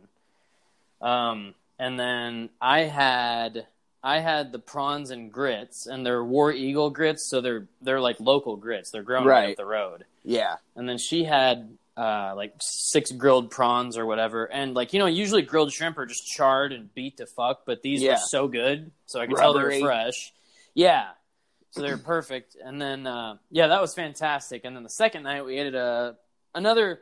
Um, 1.00 1.54
and 1.78 1.98
then 1.98 2.50
I 2.60 2.80
had 2.80 3.66
I 4.02 4.20
had 4.20 4.50
the 4.52 4.58
prawns 4.58 5.10
and 5.10 5.30
grits, 5.32 5.86
and 5.86 6.06
they're 6.06 6.24
War 6.24 6.52
Eagle 6.52 6.90
grits, 6.90 7.28
so 7.28 7.40
they're 7.40 7.66
they're 7.82 8.00
like 8.00 8.18
local 8.20 8.56
grits. 8.56 8.90
They're 8.90 9.02
grown 9.02 9.26
right, 9.26 9.40
Right. 9.40 9.50
up 9.50 9.56
the 9.56 9.64
road 9.66 10.04
Yeah. 10.24 10.56
and 10.76 10.88
then 10.88 10.98
she 10.98 11.24
had 11.24 11.76
uh, 11.96 12.32
like 12.36 12.54
six 12.60 13.10
grilled 13.12 13.50
prawns 13.50 13.96
or 13.98 14.06
whatever. 14.06 14.44
And 14.46 14.74
like 14.74 14.92
you 14.92 14.98
know, 14.98 15.06
usually 15.06 15.42
grilled 15.42 15.72
shrimp 15.72 15.98
are 15.98 16.06
just 16.06 16.26
charred 16.26 16.72
and 16.72 16.92
beat 16.94 17.18
to 17.18 17.26
fuck, 17.26 17.62
but 17.66 17.82
these 17.82 18.02
Yeah. 18.02 18.12
were 18.12 18.16
so 18.28 18.48
good, 18.48 18.90
so 19.06 19.20
I 19.20 19.26
could 19.26 19.36
tell 19.36 19.52
they 19.52 19.60
Rubbery. 19.60 19.82
were 19.82 19.88
fresh. 19.88 20.32
Yeah, 20.74 21.08
so 21.72 21.82
they're 21.82 21.98
perfect. 21.98 22.56
And 22.62 22.80
then 22.80 23.06
uh, 23.06 23.36
yeah, 23.50 23.66
that 23.68 23.80
was 23.80 23.94
fantastic. 23.94 24.64
And 24.64 24.74
then 24.76 24.82
the 24.82 24.88
second 24.90 25.24
night 25.24 25.44
we 25.44 25.58
ate 25.58 25.66
at 25.68 25.74
a 25.74 26.16
another. 26.54 27.00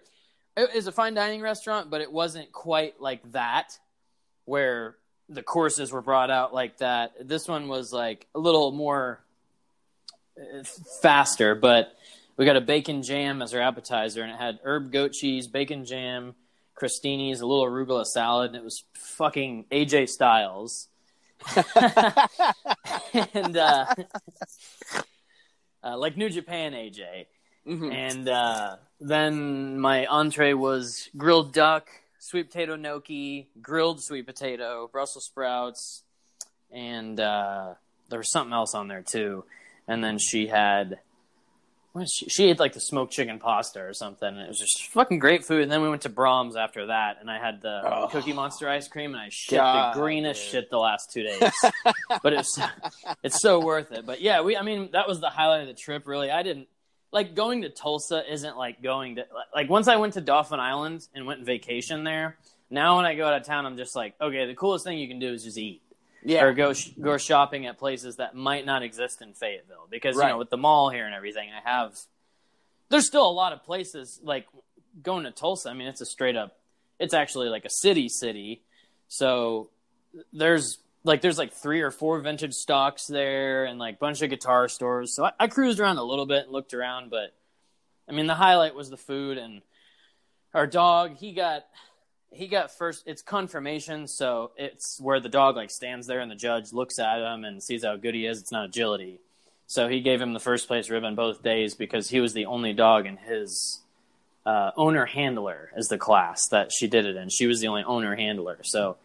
It 0.57 0.75
is 0.75 0.89
a 0.89 0.93
fine 0.93 1.15
dining 1.15 1.41
restaurant, 1.43 1.89
but 1.91 2.01
it 2.01 2.11
wasn't 2.11 2.51
quite 2.51 3.01
like 3.01 3.21
that, 3.31 3.79
where 4.45 4.97
the 5.29 5.43
courses 5.43 5.93
were 5.93 6.03
brought 6.03 6.31
out 6.31 6.53
like 6.53 6.79
that. 6.79 7.13
This 7.29 7.47
one 7.47 7.69
was 7.69 7.93
like 7.93 8.27
a 8.35 8.41
little 8.41 8.73
more 8.73 9.21
uh, 10.37 10.65
faster, 11.03 11.55
but 11.55 11.95
we 12.39 12.47
got 12.47 12.57
a 12.57 12.63
bacon 12.63 13.03
jam 13.03 13.43
as 13.43 13.53
our 13.53 13.61
appetizer, 13.61 14.23
and 14.23 14.31
it 14.31 14.39
had 14.39 14.61
herb 14.65 14.91
goat 14.93 15.13
cheese, 15.13 15.49
bacon 15.49 15.85
jam, 15.85 16.35
crostinis, 16.81 17.43
a 17.43 17.47
little 17.47 17.67
arugula 17.67 18.07
salad, 18.07 18.53
and 18.53 18.57
it 18.57 18.65
was 18.65 18.85
fucking 18.95 19.67
AJ 19.71 20.09
Styles. 20.09 20.89
and 23.35 23.57
uh, 23.57 23.87
uh, 25.85 25.99
like 25.99 26.17
New 26.17 26.31
Japan 26.31 26.73
AJ. 26.73 27.27
Mhm. 27.67 27.93
And 27.93 28.29
uh, 28.29 28.77
then 29.01 29.79
my 29.79 30.07
entree 30.07 30.55
was 30.55 31.11
grilled 31.17 31.53
duck, 31.53 31.89
sweet 32.19 32.51
potato 32.51 32.77
gnocchi, 32.77 33.49
grilled 33.61 34.03
sweet 34.03 34.27
potato, 34.27 34.89
Brussels 34.91 35.27
sprouts, 35.27 36.03
and 36.71 37.19
uh, 37.21 37.75
there 38.09 38.19
was 38.19 38.31
something 38.31 38.53
else 38.53 38.75
on 38.75 38.89
there 38.89 39.03
too. 39.03 39.45
And 39.87 40.03
then 40.05 40.19
she 40.19 40.47
had, 40.47 41.01
she? 42.07 42.27
She 42.29 42.49
had 42.49 42.59
like 42.59 42.73
the 42.73 42.81
smoked 42.81 43.13
chicken 43.13 43.39
pasta 43.39 43.81
or 43.81 43.93
something. 43.95 44.29
And 44.29 44.39
it 44.41 44.49
was 44.49 44.59
just 44.59 44.87
fucking 44.93 45.19
great 45.19 45.45
food. 45.45 45.63
And 45.63 45.73
then 45.73 45.83
we 45.83 45.89
went 45.89 46.03
to 46.03 46.11
Braum's 46.11 46.57
after 46.57 46.87
that, 46.87 47.19
and 47.21 47.31
I 47.31 47.39
had 47.39 47.61
the 47.63 47.81
Oh. 47.85 48.09
Cookie 48.09 48.33
Monster 48.33 48.69
ice 48.69 48.89
cream, 48.89 49.13
and 49.15 49.21
I 49.21 49.29
shit 49.31 49.59
God, 49.59 49.95
the 49.95 50.01
greenest 50.01 50.43
dude. 50.45 50.51
shit 50.51 50.71
the 50.71 50.79
last 50.79 51.11
two 51.13 51.23
days. 51.23 51.43
but 52.23 52.33
it's 52.33 52.59
it's 53.23 53.41
so 53.41 53.61
worth 53.61 53.91
it. 53.93 54.07
But 54.07 54.21
yeah, 54.21 54.41
we 54.43 54.57
I 54.57 54.63
mean 54.63 54.91
that 54.93 55.09
was 55.09 55.21
the 55.21 55.31
highlight 55.31 55.63
of 55.63 55.67
the 55.69 55.75
trip. 55.75 56.07
Really, 56.07 56.31
I 56.31 56.43
didn't 56.43 56.69
like 57.13 57.35
going 57.35 57.63
to 57.63 57.69
Tulsa. 57.71 58.23
Isn't 58.31 58.57
like 58.57 58.83
going 58.83 59.17
to 59.17 59.27
like 59.55 59.69
once 59.71 59.89
I 59.89 59.97
went 59.97 60.15
to 60.15 60.21
Dauphin 60.21 60.61
Island 60.61 61.07
and 61.15 61.27
went 61.27 61.41
on 61.41 61.47
vacation 61.47 62.05
there. 62.05 62.37
Now 62.71 62.97
when 62.97 63.07
I 63.07 63.15
go 63.15 63.27
out 63.27 63.33
of 63.35 63.45
town, 63.47 63.65
I'm 63.65 63.79
just 63.79 63.97
like, 63.97 64.15
okay, 64.21 64.45
the 64.45 64.55
coolest 64.55 64.85
thing 64.85 64.99
you 64.99 65.09
can 65.09 65.19
do 65.19 65.33
is 65.33 65.43
just 65.45 65.57
eat 65.57 65.81
Yeah. 66.25 66.45
or 66.45 66.53
go 66.53 66.73
sh- 66.73 66.91
go 67.01 67.17
shopping 67.17 67.67
at 67.67 67.79
places 67.79 68.17
that 68.17 68.35
might 68.35 68.67
not 68.67 68.83
exist 68.83 69.23
in 69.23 69.35
Fayetteville 69.35 69.87
because 69.91 70.17
you 70.17 70.23
know 70.23 70.39
with 70.39 70.51
the 70.51 70.57
mall 70.57 70.91
here 70.91 71.07
and 71.07 71.15
everything, 71.15 71.49
I 71.51 71.69
have. 71.69 71.97
There's 72.91 73.07
still 73.07 73.29
a 73.29 73.33
lot 73.33 73.53
of 73.53 73.63
places 73.65 74.19
like 74.23 74.47
going 75.03 75.25
to 75.25 75.31
Tulsa. 75.31 75.69
I 75.71 75.75
mean, 75.75 75.89
it's 75.89 76.01
a 76.01 76.07
straight 76.07 76.37
up. 76.37 76.57
It's 76.99 77.15
actually 77.15 77.49
like 77.49 77.65
a 77.65 77.71
city 77.71 78.09
city, 78.09 78.63
so 79.09 79.71
there's 80.33 80.79
like 81.05 81.21
there's 81.21 81.39
like 81.39 81.53
three 81.53 81.81
or 81.81 81.91
four 81.91 82.21
vintage 82.21 82.55
stocks 82.55 83.07
there 83.07 83.65
and 83.65 83.79
like 83.79 83.99
bunch 83.99 84.23
of 84.23 84.31
guitar 84.31 84.69
stores. 84.69 85.15
So 85.15 85.25
I, 85.25 85.33
I 85.41 85.47
cruised 85.47 85.81
around 85.81 85.99
a 85.99 86.03
little 86.05 86.27
bit 86.27 86.45
and 86.45 86.53
looked 86.53 86.75
around, 86.75 87.11
but 87.11 87.35
I 88.09 88.13
mean 88.13 88.27
the 88.27 88.35
highlight 88.35 88.75
was 88.75 88.91
the 88.91 88.97
food 88.97 89.39
and 89.39 89.63
our 90.55 90.67
dog. 90.67 91.17
He 91.17 91.33
got 91.33 91.65
he 92.31 92.47
got 92.47 92.71
first. 92.71 93.05
It's 93.07 93.23
conformation, 93.23 94.07
so 94.07 94.53
it's 94.57 95.01
where 95.01 95.21
the 95.21 95.29
dog 95.29 95.57
like 95.57 95.71
stands 95.71 96.07
there 96.07 96.21
and 96.21 96.31
the 96.31 96.37
judge 96.37 96.73
looks 96.73 96.99
at 96.99 97.21
him 97.21 97.45
and 97.45 97.63
sees 97.63 97.85
how 97.85 97.97
good 97.97 98.15
he 98.15 98.27
is. 98.27 98.41
It's 98.41 98.53
not 98.53 98.67
agility, 98.67 99.21
so 99.67 99.89
he 99.89 100.01
gave 100.01 100.21
him 100.21 100.33
the 100.33 100.41
first 100.41 100.69
place 100.69 100.91
ribbon 100.91 101.15
both 101.15 101.43
days 101.43 101.75
because 101.75 102.11
he 102.11 102.21
was 102.21 102.35
the 102.35 102.47
only 102.47 102.73
dog 102.73 103.07
in 103.07 103.17
his 103.17 103.81
uh, 104.45 104.73
owner 104.77 105.07
handler 105.07 105.71
is 105.77 105.89
the 105.89 105.99
class 105.99 106.49
that 106.49 106.73
she 106.73 106.87
did 106.87 107.07
it 107.07 107.17
in. 107.17 107.29
She 107.29 107.47
was 107.47 107.61
the 107.61 107.69
only 107.69 107.85
owner 107.85 108.15
handler, 108.15 108.59
so 108.63 108.97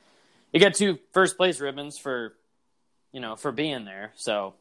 he 0.51 0.59
got 0.59 0.73
two 0.73 0.99
first 1.11 1.37
place 1.37 1.59
ribbons 1.59 1.97
for 1.97 2.33
you 3.11 3.19
know 3.19 3.35
for 3.35 3.51
being 3.51 3.85
there. 3.85 4.11
So 4.15 4.53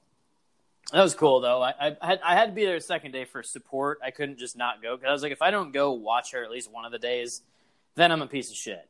that 0.93 1.03
was 1.03 1.15
cool 1.15 1.41
though. 1.41 1.63
I, 1.63 1.73
I 1.81 1.97
had 2.07 2.21
I 2.25 2.35
had 2.35 2.47
to 2.47 2.53
be 2.53 2.65
there 2.65 2.77
the 2.77 2.81
second 2.81 3.13
day 3.13 3.25
for 3.25 3.43
support. 3.43 3.99
I 4.05 4.11
couldn't 4.11 4.39
just 4.39 4.57
not 4.57 4.83
go 4.83 4.97
because 4.97 5.09
I 5.09 5.13
was 5.13 5.23
like, 5.23 5.33
if 5.33 5.43
I 5.43 5.51
don't 5.51 5.73
go 5.73 5.93
watch 5.93 6.33
her 6.33 6.43
at 6.45 6.51
least 6.51 6.71
one 6.71 6.85
of 6.85 6.93
the 6.93 6.99
days, 6.99 7.43
then 7.95 8.13
I'm 8.13 8.23
a 8.23 8.27
piece 8.27 8.51
of 8.51 8.57
shit. 8.57 8.89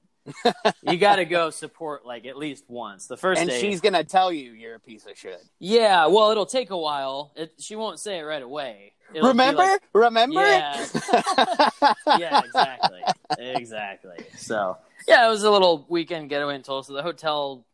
you 0.82 0.98
got 0.98 1.16
to 1.16 1.24
go 1.24 1.50
support 1.64 2.06
like 2.06 2.26
at 2.26 2.36
least 2.36 2.64
once. 2.68 3.06
The 3.08 3.16
first 3.16 3.40
and 3.40 3.50
day, 3.50 3.60
she's 3.60 3.80
gonna 3.80 4.04
tell 4.04 4.32
you 4.32 4.52
you're 4.52 4.76
a 4.76 4.80
piece 4.80 5.04
of 5.06 5.18
shit. 5.18 5.42
yeah. 5.58 6.06
Well, 6.06 6.30
it'll 6.30 6.46
take 6.46 6.70
a 6.70 6.78
while. 6.78 7.32
It, 7.34 7.52
she 7.58 7.74
won't 7.76 7.98
say 7.98 8.18
it 8.18 8.22
right 8.22 8.42
away. 8.42 8.92
It'll 9.14 9.28
Remember? 9.28 9.58
like- 9.62 9.82
Remember? 9.92 10.40
Yeah. 10.40 10.86
yeah, 12.18 12.40
exactly, 12.44 13.00
exactly. 13.38 14.24
So 14.36 14.78
yeah, 15.08 15.26
it 15.26 15.30
was 15.30 15.42
a 15.42 15.50
little 15.50 15.84
weekend 15.88 16.28
getaway 16.30 16.54
in 16.54 16.62
Tulsa. 16.62 16.92
The 16.92 17.02
hotel. 17.02 17.64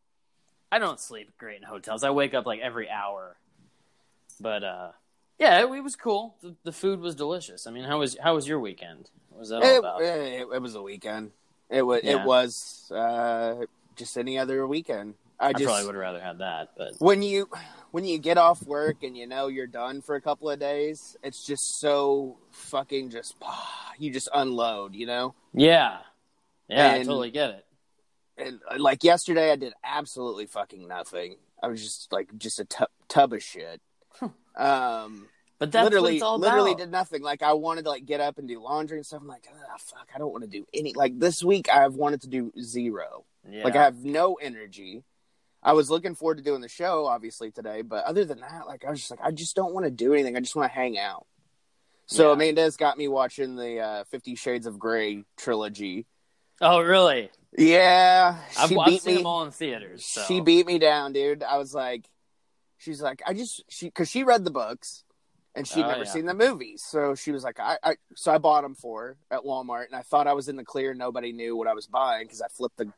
I 0.72 0.78
don't 0.78 0.98
sleep 1.00 1.30
great 1.38 1.58
in 1.58 1.62
hotels. 1.62 2.02
I 2.02 2.10
wake 2.10 2.34
up 2.34 2.44
like 2.46 2.60
every 2.60 2.90
hour. 2.90 3.36
But 4.40 4.64
uh, 4.64 4.88
yeah, 5.38 5.60
it, 5.60 5.70
it 5.72 5.80
was 5.84 5.96
cool. 5.96 6.36
The, 6.42 6.54
the 6.64 6.72
food 6.72 7.00
was 7.00 7.14
delicious. 7.14 7.66
I 7.66 7.70
mean, 7.70 7.84
how 7.84 7.98
was 7.98 8.16
how 8.22 8.34
was 8.34 8.48
your 8.48 8.58
weekend? 8.60 9.10
Was 9.38 9.51
that 9.51 9.62
all 9.62 9.74
It, 9.74 9.79
about? 9.79 10.03
it, 10.03 10.46
it 10.53 10.61
was 10.62 10.74
a 10.74 10.83
weekend. 10.83 11.31
It 11.70 11.83
was. 11.83 12.01
Yeah. 12.03 12.20
It 12.22 12.27
was 12.27 12.90
uh, 12.94 13.64
just 13.96 14.16
any 14.18 14.38
other 14.38 14.66
weekend. 14.66 15.14
I 15.40 15.48
I 15.48 15.53
just 15.53 15.64
probably 15.66 15.87
would 15.87 15.94
have 15.94 16.01
rather 16.03 16.20
had 16.20 16.38
that, 16.38 16.70
but 16.77 16.94
when 16.98 17.22
you 17.22 17.48
when 17.92 18.05
you 18.05 18.18
get 18.18 18.38
off 18.38 18.61
work 18.64 19.05
and 19.05 19.16
you 19.16 19.27
know 19.29 19.46
you're 19.46 19.68
done 19.68 20.01
for 20.03 20.16
a 20.16 20.20
couple 20.20 20.51
of 20.51 20.59
days, 20.59 21.16
it's 21.22 21.46
just 21.46 21.79
so 21.79 22.38
fucking 22.51 23.11
just 23.11 23.37
you 24.01 24.11
just 24.12 24.29
unload, 24.35 24.94
you 24.96 25.07
know. 25.07 25.35
yeah, 25.55 25.98
yeah, 26.68 26.92
I 26.94 26.98
totally 27.05 27.31
get 27.31 27.51
it. 27.51 27.64
And 28.37 28.61
uh, 28.68 28.79
like 28.81 29.05
yesterday, 29.05 29.53
I 29.53 29.57
did 29.57 29.74
absolutely 29.85 30.46
fucking 30.46 30.88
nothing. 30.88 31.37
I 31.62 31.68
was 31.68 31.83
just 31.85 32.12
like 32.12 32.37
just 32.37 32.59
a 32.59 32.64
tu- 32.64 32.87
tub 33.09 33.33
of 33.33 33.42
shit. 33.42 33.81
um, 34.57 35.29
But 35.59 35.73
that's 35.73 35.85
literally, 35.85 36.12
what 36.12 36.14
it's 36.14 36.23
all 36.23 36.38
literally 36.38 36.75
did 36.75 36.90
nothing. 36.90 37.23
Like 37.23 37.42
I 37.42 37.53
wanted 37.55 37.85
to 37.85 37.90
like 37.90 38.07
get 38.07 38.21
up 38.21 38.38
and 38.38 38.47
do 38.47 38.62
laundry 38.62 38.99
and 38.99 39.05
stuff. 39.07 39.23
I'm 39.23 39.27
like, 39.27 39.47
ah, 39.53 39.77
fuck, 39.79 40.09
I 40.14 40.18
don't 40.18 40.31
want 40.31 40.44
to 40.44 40.51
do 40.51 40.64
any. 40.73 40.94
Like 40.94 41.18
this 41.18 41.42
week, 41.42 41.68
I've 41.68 41.94
wanted 41.94 42.23
to 42.23 42.29
do 42.29 42.53
zero. 42.61 43.25
yeah. 43.49 43.64
Like 43.64 43.75
I 43.75 43.83
have 43.83 44.05
no 44.05 44.35
energy. 44.35 45.03
I 45.61 45.73
was 45.73 45.90
looking 45.90 46.14
forward 46.14 46.38
to 46.38 46.44
doing 46.44 46.61
the 46.61 46.68
show, 46.68 47.07
obviously 47.07 47.51
today, 47.51 47.83
but 47.83 48.05
other 48.05 48.25
than 48.25 48.40
that, 48.40 48.68
like 48.68 48.85
I 48.85 48.90
was 48.90 49.01
just 49.01 49.11
like, 49.11 49.21
I 49.23 49.33
just 49.33 49.57
don't 49.57 49.75
want 49.75 49.85
to 49.87 49.90
do 49.90 50.14
anything. 50.14 50.37
I 50.37 50.40
just 50.40 50.55
want 50.55 50.71
to 50.71 50.75
hang 50.75 50.97
out. 50.97 51.27
So 52.07 52.29
Yeah. 52.29 52.35
Amanda's 52.35 52.77
got 52.77 52.97
me 52.97 53.09
watching 53.09 53.57
the 53.57 53.81
uh, 53.81 54.05
Fifty 54.05 54.37
Shades 54.37 54.66
of 54.66 54.79
Grey 54.79 55.25
trilogy. 55.37 56.07
oh, 56.61 56.81
really? 56.81 57.31
Yeah, 57.57 58.37
I've, 58.59 58.77
I've 58.79 59.01
seen 59.01 59.14
me. 59.14 59.16
them 59.18 59.27
all 59.27 59.42
in 59.42 59.51
theaters. 59.51 60.05
So. 60.05 60.23
She 60.29 60.40
beat 60.40 60.66
me 60.66 60.79
down, 60.79 61.12
dude. 61.12 61.42
I 61.42 61.57
was 61.57 61.75
like, 61.75 62.09
she's 62.77 63.03
like, 63.03 63.23
I 63.27 63.35
just 63.35 63.64
she 63.68 63.87
because 63.87 64.09
she 64.09 64.23
read 64.23 64.44
the 64.44 64.51
books 64.51 65.03
and 65.59 65.68
she'd 65.68 65.85
Oh, 65.85 65.88
never 65.88 66.05
yeah. 66.05 66.11
seen 66.11 66.25
the 66.27 66.35
movies, 66.35 66.83
so 66.87 67.14
she 67.14 67.31
was 67.33 67.44
like, 67.44 67.61
I, 67.61 67.77
I 67.83 67.97
so 68.14 68.33
I 68.33 68.38
bought 68.38 68.62
them 68.62 68.75
for 68.75 69.03
her 69.03 69.16
at 69.31 69.40
Walmart, 69.44 69.87
and 69.87 69.94
I 69.97 70.03
thought 70.03 70.27
I 70.27 70.33
was 70.33 70.49
in 70.49 70.57
the 70.57 70.64
clear. 70.64 70.94
Nobody 70.94 71.33
knew 71.33 71.57
what 71.57 71.68
I 71.68 71.75
was 71.75 71.87
buying 71.87 72.25
because 72.27 72.40
I 72.40 72.49
flipped 72.49 72.79
the 72.79 72.90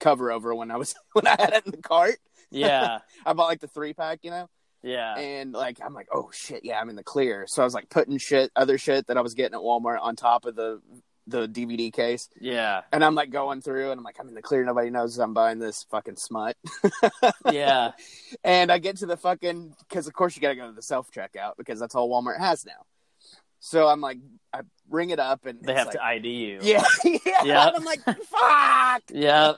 cover 0.00 0.30
over 0.30 0.54
when 0.54 0.70
I 0.70 0.76
was 0.76 0.94
when 1.14 1.26
I 1.26 1.36
had 1.38 1.52
it 1.54 1.64
in 1.66 1.72
the 1.72 1.78
cart. 1.78 2.16
Yeah, 2.50 2.98
I 3.26 3.32
bought 3.32 3.46
like 3.48 3.60
the 3.60 3.68
three 3.68 3.94
pack, 3.94 4.20
you 4.22 4.30
know, 4.30 4.48
yeah, 4.82 5.14
and 5.16 5.52
like 5.52 5.78
I'm 5.84 5.94
like, 5.94 6.08
oh 6.12 6.30
shit, 6.32 6.64
yeah, 6.64 6.80
I'm 6.80 6.90
in 6.90 6.96
the 6.96 7.04
clear. 7.04 7.46
So 7.46 7.62
I 7.62 7.64
was 7.64 7.74
like 7.74 7.88
putting 7.88 8.18
shit, 8.18 8.50
other 8.56 8.76
shit 8.76 9.06
that 9.06 9.16
I 9.16 9.20
was 9.20 9.34
getting 9.34 9.54
at 9.54 9.60
Walmart 9.60 10.00
on 10.00 10.16
top 10.16 10.44
of 10.44 10.56
the 10.56 10.80
the 11.30 11.48
DVD 11.48 11.92
case, 11.92 12.28
yeah, 12.40 12.82
and 12.92 13.04
I'm 13.04 13.14
like 13.14 13.30
going 13.30 13.62
through, 13.62 13.90
and 13.90 13.98
I'm 13.98 14.04
like, 14.04 14.16
I'm 14.20 14.28
in 14.28 14.34
the 14.34 14.42
clear. 14.42 14.64
Nobody 14.64 14.90
knows 14.90 15.18
I'm 15.18 15.34
buying 15.34 15.58
this 15.58 15.86
fucking 15.90 16.16
smut. 16.16 16.56
yeah. 17.50 17.92
And 18.44 18.70
I 18.70 18.78
get 18.78 18.98
to 18.98 19.06
the 19.06 19.16
fucking 19.16 19.74
because 19.88 20.06
of 20.06 20.12
course 20.12 20.36
you 20.36 20.42
got 20.42 20.50
to 20.50 20.56
go 20.56 20.66
to 20.66 20.72
the 20.72 20.82
self 20.82 21.10
checkout 21.10 21.52
because 21.56 21.80
that's 21.80 21.94
all 21.94 22.10
Walmart 22.10 22.38
has 22.38 22.66
now. 22.66 22.86
So 23.60 23.88
I'm 23.88 24.00
like, 24.00 24.18
I 24.52 24.60
ring 24.88 25.10
it 25.10 25.18
up 25.18 25.44
and 25.44 25.62
They 25.62 25.74
have 25.74 25.86
like, 25.86 25.96
to 25.96 26.04
ID 26.04 26.28
you. 26.28 26.58
yeah, 26.62 26.82
yeah. 27.44 27.68
And 27.68 27.76
I'm 27.76 27.84
like, 27.84 28.02
fuck. 28.04 29.02
Yep. 29.12 29.56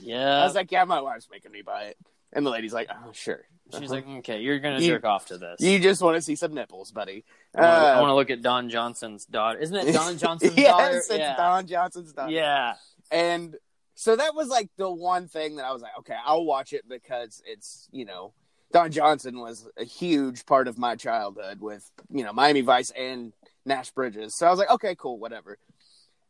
Yeah. 0.00 0.40
I 0.40 0.44
was 0.44 0.54
like, 0.54 0.72
yeah, 0.72 0.84
my 0.84 1.00
wife's 1.00 1.28
making 1.30 1.52
me 1.52 1.62
buy 1.62 1.84
it, 1.84 1.96
and 2.32 2.44
the 2.44 2.50
lady's 2.50 2.74
like, 2.74 2.88
oh 2.90 3.12
sure. 3.12 3.42
She's 3.72 3.90
uh-huh. 3.90 3.94
like, 3.94 4.08
okay, 4.18 4.40
you're 4.40 4.58
gonna 4.58 4.80
jerk 4.80 5.04
off 5.04 5.26
to 5.26 5.38
this. 5.38 5.60
you 5.60 5.78
just 5.78 6.02
want 6.02 6.16
to 6.16 6.22
see 6.22 6.36
some 6.36 6.52
nipples, 6.52 6.90
buddy. 6.90 7.24
I 7.56 7.62
Uh, 7.96 8.00
want 8.00 8.10
to 8.10 8.14
look 8.14 8.30
at 8.30 8.42
Don 8.42 8.68
Johnson's 8.68 9.24
daughter. 9.26 9.58
Isn't 9.58 9.76
it 9.76 9.92
Don 9.92 10.16
Johnson's 10.18 10.56
yes, 10.56 10.70
daughter? 10.70 10.96
it's 10.98 11.10
yeah. 11.10 11.36
Don 11.36 11.66
Johnson's 11.66 12.12
daughter. 12.12 12.32
Yeah. 12.32 12.74
And 13.10 13.56
so 13.94 14.16
that 14.16 14.34
was 14.34 14.48
like 14.48 14.70
the 14.76 14.90
one 14.90 15.28
thing 15.28 15.56
that 15.56 15.64
I 15.64 15.72
was 15.72 15.82
like, 15.82 15.92
okay, 16.00 16.16
I'll 16.24 16.44
watch 16.44 16.72
it 16.72 16.88
because 16.88 17.42
it's, 17.46 17.88
you 17.92 18.04
know, 18.04 18.32
Don 18.72 18.90
Johnson 18.90 19.38
was 19.38 19.68
a 19.76 19.84
huge 19.84 20.46
part 20.46 20.66
of 20.66 20.78
my 20.78 20.96
childhood 20.96 21.60
with, 21.60 21.88
you 22.10 22.24
know, 22.24 22.32
Miami 22.32 22.62
Vice 22.62 22.90
and 22.90 23.32
Nash 23.64 23.90
Bridges. 23.92 24.36
So 24.36 24.46
I 24.46 24.50
was 24.50 24.58
like, 24.58 24.70
okay, 24.70 24.96
cool, 24.96 25.18
whatever. 25.18 25.58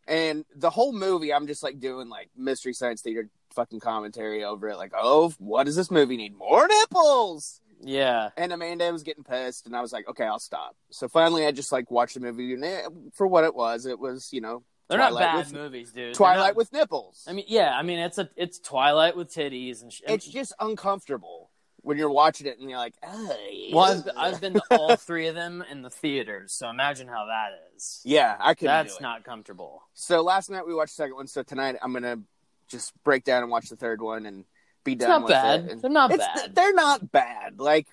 And 0.07 0.45
the 0.55 0.69
whole 0.69 0.93
movie, 0.93 1.33
I'm 1.33 1.47
just 1.47 1.63
like 1.63 1.81
doing 1.81 2.11
like 2.11 2.29
Mystery 2.37 2.75
Science 2.75 3.01
Theater 3.01 3.31
fucking 3.55 3.81
commentary 3.81 4.45
over 4.45 4.69
it. 4.69 4.77
Like, 4.77 4.93
oh, 4.95 5.33
what 5.39 5.65
does 5.65 5.77
this 5.77 5.91
movie 5.91 6.19
need? 6.19 6.37
More 6.37 6.69
nipples! 6.69 7.63
Yeah. 7.85 8.31
And 8.37 8.53
Amanda 8.53 8.91
was 8.93 9.03
getting 9.03 9.25
pissed, 9.25 9.67
and 9.67 9.77
I 9.77 9.81
was 9.81 9.93
like, 9.93 10.09
okay, 10.09 10.25
I'll 10.25 10.39
stop. 10.39 10.75
So 10.91 11.09
finally, 11.09 11.47
I 11.47 11.53
just 11.53 11.71
like 11.73 11.91
watched 11.91 12.15
the 12.15 12.21
movie, 12.21 12.55
and 12.55 13.13
for 13.15 13.27
what 13.27 13.45
it 13.45 13.55
was, 13.55 13.87
it 13.87 13.99
was, 13.99 14.33
you 14.33 14.41
know, 14.41 14.63
They're 14.89 14.99
not 14.99 15.17
bad 15.19 15.37
with- 15.39 15.53
movies, 15.53 15.93
dude. 15.93 16.15
Twilight 16.15 16.49
not- 16.49 16.57
with 16.57 16.73
nipples. 16.73 17.25
I 17.29 17.33
mean, 17.33 17.45
yeah. 17.49 17.77
I 17.77 17.83
mean, 17.83 17.99
it's 17.99 18.19
a 18.19 18.29
it's 18.37 18.59
Twilight 18.59 19.17
with 19.17 19.33
titties 19.33 19.83
and. 19.83 19.93
Sh- 19.93 20.03
it's 20.09 20.27
just 20.27 20.53
uncomfortable 20.61 21.51
when 21.83 21.99
you're 21.99 22.11
watching 22.11 22.47
it 22.47 22.59
and 22.59 22.71
you're 22.71 22.79
like, 22.79 22.95
oh, 23.07 23.37
Well, 23.73 23.85
I've, 23.85 24.35
I've 24.35 24.41
been 24.41 24.55
to 24.55 24.63
all 24.71 24.97
three 25.09 25.27
of 25.27 25.35
them 25.35 25.63
in 25.71 25.83
the 25.83 25.91
theaters, 25.91 26.53
so 26.53 26.71
imagine 26.71 27.09
how 27.09 27.27
that 27.27 27.51
is. 27.77 28.01
yeah, 28.05 28.37
I 28.41 28.55
couldn't 28.55 28.69
That's 28.87 29.01
not 29.03 29.23
comfortable. 29.25 29.83
So 29.93 30.23
last 30.23 30.49
night 30.49 30.67
we 30.67 30.75
watched 30.75 30.93
the 30.97 31.03
second 31.03 31.17
one. 31.17 31.27
So 31.27 31.43
tonight 31.43 31.77
I'm 31.83 31.93
gonna 31.93 32.21
just 32.69 32.93
break 33.05 33.25
down 33.25 33.43
and 33.43 33.51
watch 33.51 33.69
the 33.69 33.77
third 33.77 34.01
one 34.01 34.25
and 34.25 34.47
be 34.85 34.93
It's 34.93 35.05
not 35.05 35.27
bad. 35.27 35.67
it. 35.69 35.83
They're 35.83 35.91
not 35.91 36.17
bad. 36.17 36.55
They're 36.55 36.75
not 36.75 37.11
bad. 37.11 37.59
Like 37.59 37.87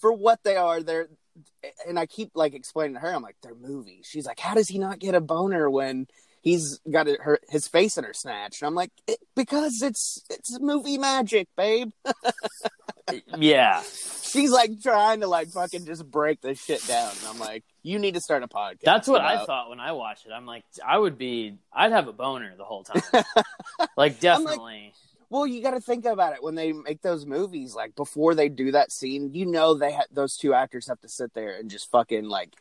for 0.00 0.12
what 0.12 0.42
they 0.44 0.56
are, 0.56 0.82
they're. 0.82 1.08
And 1.86 1.98
I 1.98 2.06
keep 2.06 2.30
like 2.34 2.54
explaining 2.54 2.94
to 2.94 3.00
her, 3.00 3.12
I'm 3.12 3.22
like, 3.22 3.36
they're 3.42 3.54
movies. 3.54 4.06
She's 4.08 4.26
like, 4.26 4.38
how 4.40 4.54
does 4.54 4.68
he 4.68 4.78
not 4.78 4.98
get 4.98 5.14
a 5.14 5.20
boner 5.20 5.68
when 5.68 6.06
he's 6.40 6.80
got 6.90 7.08
it, 7.08 7.20
her 7.20 7.40
his 7.48 7.68
face 7.68 7.98
in 7.98 8.04
her 8.04 8.14
snatch? 8.14 8.60
And 8.60 8.66
I'm 8.68 8.74
like, 8.74 8.90
it, 9.06 9.18
because 9.34 9.82
it's 9.82 10.24
it's 10.30 10.58
movie 10.60 10.98
magic, 10.98 11.48
babe. 11.56 11.90
yeah. 13.38 13.82
She's 14.22 14.50
like 14.50 14.80
trying 14.82 15.20
to 15.20 15.26
like 15.26 15.48
fucking 15.48 15.86
just 15.86 16.08
break 16.10 16.40
this 16.40 16.62
shit 16.62 16.86
down. 16.86 17.10
And 17.20 17.28
I'm 17.28 17.38
like, 17.38 17.64
you 17.82 17.98
need 17.98 18.14
to 18.14 18.20
start 18.20 18.42
a 18.42 18.48
podcast. 18.48 18.80
That's 18.82 19.08
what 19.08 19.22
I 19.22 19.44
thought 19.44 19.70
when 19.70 19.80
I 19.80 19.92
watched 19.92 20.26
it. 20.26 20.32
I'm 20.32 20.46
like, 20.46 20.64
I 20.86 20.98
would 20.98 21.16
be, 21.18 21.54
I'd 21.72 21.92
have 21.92 22.08
a 22.08 22.12
boner 22.12 22.54
the 22.56 22.64
whole 22.64 22.84
time. 22.84 23.24
like, 23.96 24.20
definitely. 24.20 24.92
Well, 25.30 25.46
you 25.46 25.62
got 25.62 25.72
to 25.72 25.80
think 25.80 26.04
about 26.06 26.32
it 26.34 26.42
when 26.42 26.54
they 26.54 26.72
make 26.72 27.02
those 27.02 27.26
movies. 27.26 27.74
Like 27.74 27.94
before 27.94 28.34
they 28.34 28.48
do 28.48 28.72
that 28.72 28.90
scene, 28.92 29.34
you 29.34 29.44
know 29.46 29.74
they 29.74 29.92
ha- 29.92 30.04
those 30.10 30.36
two 30.36 30.54
actors 30.54 30.86
have 30.88 31.00
to 31.00 31.08
sit 31.08 31.34
there 31.34 31.56
and 31.56 31.70
just 31.70 31.90
fucking 31.90 32.24
like 32.28 32.54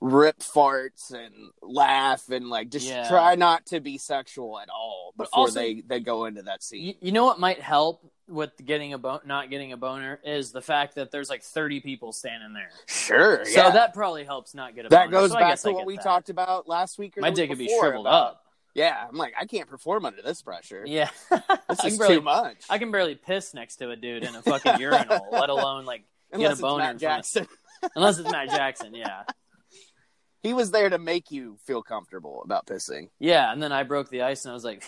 rip 0.00 0.38
farts 0.38 1.12
and 1.12 1.34
laugh 1.60 2.28
and 2.30 2.48
like 2.48 2.70
just 2.70 2.86
Yeah. 2.86 3.08
try 3.08 3.34
not 3.34 3.66
to 3.66 3.80
be 3.80 3.98
sexual 3.98 4.60
at 4.60 4.68
all 4.68 5.12
before 5.16 5.40
also- 5.46 5.58
they 5.58 5.80
they 5.80 5.98
go 5.98 6.26
into 6.26 6.42
that 6.42 6.62
scene. 6.62 6.82
you, 6.84 6.94
you 7.00 7.10
know 7.12 7.24
what 7.24 7.40
might 7.40 7.60
help 7.60 8.08
with 8.28 8.52
getting 8.64 8.92
a 8.92 8.98
bon- 8.98 9.22
not 9.24 9.50
getting 9.50 9.72
a 9.72 9.76
boner 9.76 10.20
is 10.22 10.52
the 10.52 10.60
fact 10.62 10.94
that 10.96 11.10
there's 11.10 11.28
like 11.28 11.42
30 11.42 11.80
people 11.80 12.12
standing 12.12 12.52
there. 12.52 12.70
sure, 12.86 13.44
So 13.46 13.50
yeah. 13.62 13.70
that 13.70 13.92
probably 13.94 14.22
helps 14.22 14.54
not 14.54 14.76
get 14.76 14.86
a 14.86 14.88
that 14.90 15.06
boner. 15.06 15.10
goes 15.10 15.32
So 15.32 15.38
back 15.38 15.58
to 15.60 15.72
what 15.72 15.86
we 15.86 15.96
that. 15.96 16.04
talked 16.04 16.28
about 16.30 16.68
last 16.68 16.96
week. 16.98 17.16
Or 17.18 17.22
My 17.22 17.30
dick 17.30 17.48
could 17.50 17.58
be 17.58 17.68
shriveled 17.80 18.06
up. 18.06 18.44
Yeah, 18.74 18.96
I'm 19.08 19.16
like, 19.16 19.34
I 19.38 19.46
can't 19.46 19.68
perform 19.68 20.04
under 20.04 20.22
this 20.22 20.42
pressure. 20.42 20.84
Yeah. 20.86 21.10
This 21.68 21.84
is 21.84 21.98
barely 21.98 22.16
too 22.16 22.22
much. 22.22 22.56
I 22.70 22.78
can 22.78 22.90
barely 22.90 23.14
piss 23.14 23.52
next 23.52 23.76
to 23.76 23.90
a 23.90 23.96
dude 23.96 24.22
in 24.24 24.34
a 24.34 24.40
fucking 24.42 24.76
urinal, 24.80 25.26
let 25.30 25.50
alone 25.50 25.84
like 25.84 26.04
Unless 26.32 26.50
get 26.52 26.58
a 26.58 26.62
boner 26.62 26.78
Matt 26.78 26.88
from 26.88 26.96
a- 26.96 27.00
Jackson. 27.00 27.46
unless 27.94 28.18
it's 28.18 28.30
Matt 28.30 28.48
Jackson, 28.50 28.94
yeah. 28.94 29.24
he 30.42 30.54
was 30.54 30.70
there 30.70 30.88
to 30.88 30.98
make 30.98 31.30
you 31.30 31.58
feel 31.66 31.82
comfortable 31.82 32.40
about 32.42 32.66
pissing. 32.66 33.10
Yeah, 33.18 33.52
and 33.52 33.62
then 33.62 33.70
I 33.70 33.82
broke 33.82 34.08
the 34.08 34.22
ice 34.22 34.44
and 34.46 34.52
I 34.52 34.54
was 34.54 34.64
like, 34.64 34.82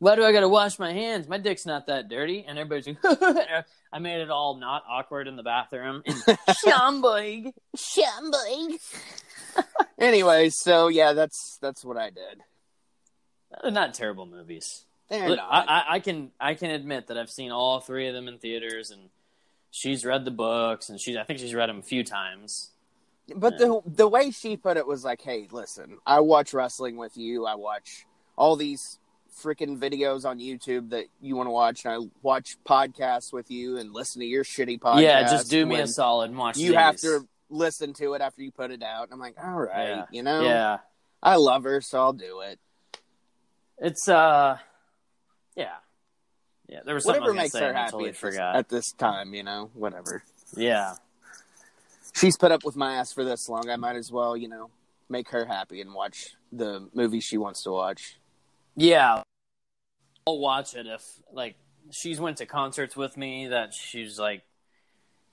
why 0.00 0.16
do 0.16 0.24
I 0.24 0.32
got 0.32 0.40
to 0.40 0.48
wash 0.48 0.78
my 0.80 0.92
hands? 0.92 1.28
My 1.28 1.38
dick's 1.38 1.66
not 1.66 1.86
that 1.86 2.08
dirty. 2.08 2.44
And 2.46 2.58
everybody's 2.58 2.96
like, 3.02 3.64
I 3.92 3.98
made 4.00 4.20
it 4.22 4.30
all 4.30 4.56
not 4.56 4.82
awkward 4.88 5.28
in 5.28 5.36
the 5.36 5.44
bathroom. 5.44 6.02
In 6.04 6.16
Schaumburg. 6.58 7.52
Anyway, 9.98 10.50
so 10.50 10.88
yeah, 10.88 11.12
that's 11.12 11.58
that's 11.62 11.84
what 11.84 11.96
I 11.96 12.10
did. 12.10 12.42
They're 13.62 13.70
not 13.72 13.94
terrible 13.94 14.26
movies. 14.26 14.84
They're 15.08 15.28
Look, 15.28 15.38
not. 15.38 15.68
I, 15.68 15.84
I, 15.88 16.00
can 16.00 16.30
I 16.40 16.54
can 16.54 16.70
admit 16.70 17.08
that 17.08 17.18
I've 17.18 17.30
seen 17.30 17.50
all 17.52 17.80
three 17.80 18.08
of 18.08 18.14
them 18.14 18.26
in 18.26 18.38
theaters, 18.38 18.90
and 18.90 19.10
she's 19.70 20.04
read 20.04 20.24
the 20.24 20.30
books, 20.30 20.88
and 20.88 20.98
she's 21.00 21.16
I 21.16 21.24
think 21.24 21.38
she's 21.38 21.54
read 21.54 21.68
them 21.68 21.78
a 21.78 21.82
few 21.82 22.02
times. 22.04 22.70
But 23.34 23.58
the 23.58 23.80
the 23.86 24.08
way 24.08 24.30
she 24.30 24.56
put 24.56 24.76
it 24.76 24.86
was 24.86 25.04
like, 25.04 25.22
"Hey, 25.22 25.46
listen, 25.50 25.98
I 26.06 26.20
watch 26.20 26.52
wrestling 26.52 26.96
with 26.96 27.16
you. 27.16 27.46
I 27.46 27.54
watch 27.54 28.06
all 28.36 28.56
these 28.56 28.98
freaking 29.42 29.78
videos 29.78 30.24
on 30.24 30.38
YouTube 30.38 30.90
that 30.90 31.06
you 31.20 31.34
want 31.36 31.46
to 31.46 31.50
watch, 31.50 31.84
and 31.84 31.94
I 31.94 31.98
watch 32.22 32.56
podcasts 32.66 33.32
with 33.32 33.50
you 33.50 33.78
and 33.78 33.92
listen 33.92 34.20
to 34.20 34.26
your 34.26 34.44
shitty 34.44 34.78
podcast. 34.78 35.02
yeah, 35.02 35.22
just 35.22 35.50
do 35.50 35.64
me 35.64 35.80
a 35.80 35.86
solid 35.86 36.30
and 36.30 36.38
watch. 36.38 36.56
You 36.58 36.68
these. 36.68 36.76
have 36.76 36.96
to 36.98 37.26
listen 37.50 37.92
to 37.94 38.14
it 38.14 38.20
after 38.20 38.42
you 38.42 38.50
put 38.52 38.70
it 38.70 38.82
out." 38.82 39.04
And 39.04 39.12
I'm 39.14 39.20
like, 39.20 39.36
"All 39.42 39.60
right, 39.60 39.88
Yeah. 39.88 40.04
you 40.10 40.22
know, 40.22 40.42
Yeah, 40.42 40.78
I 41.22 41.36
love 41.36 41.64
her, 41.64 41.80
so 41.80 41.98
I'll 41.98 42.12
do 42.12 42.40
it. 42.40 42.58
It's 43.78 44.08
uh, 44.08 44.58
yeah, 45.56 45.68
yeah. 46.68 46.80
There 46.84 46.94
was 46.94 47.04
Whatever 47.04 47.32
makes 47.34 47.52
say 47.52 47.60
her 47.60 47.72
happy 47.72 47.90
totally 47.92 48.08
at, 48.10 48.14
this, 48.14 48.20
forgot. 48.20 48.56
at 48.56 48.68
this 48.68 48.92
time, 48.92 49.34
you 49.34 49.42
know, 49.42 49.70
whatever. 49.74 50.22
Yeah, 50.56 50.94
She's 52.14 52.36
put 52.36 52.52
up 52.52 52.64
with 52.64 52.76
my 52.76 52.94
ass 52.96 53.12
for 53.12 53.24
this 53.24 53.48
long. 53.48 53.68
I 53.68 53.76
might 53.76 53.96
as 53.96 54.12
well, 54.12 54.36
you 54.36 54.48
know, 54.48 54.70
make 55.08 55.30
her 55.30 55.44
happy 55.44 55.80
and 55.80 55.92
watch 55.92 56.28
the 56.52 56.88
movie 56.94 57.20
she 57.20 57.36
wants 57.38 57.62
to 57.64 57.70
watch." 57.70 58.18
yeah. 58.76 59.22
I'll 60.26 60.38
watch 60.38 60.74
it 60.74 60.86
if 60.86 61.02
like 61.34 61.56
she's 61.92 62.18
went 62.18 62.38
to 62.38 62.46
concerts 62.46 62.96
with 62.96 63.16
me 63.16 63.48
that 63.48 63.74
she's 63.74 64.18
like. 64.18 64.42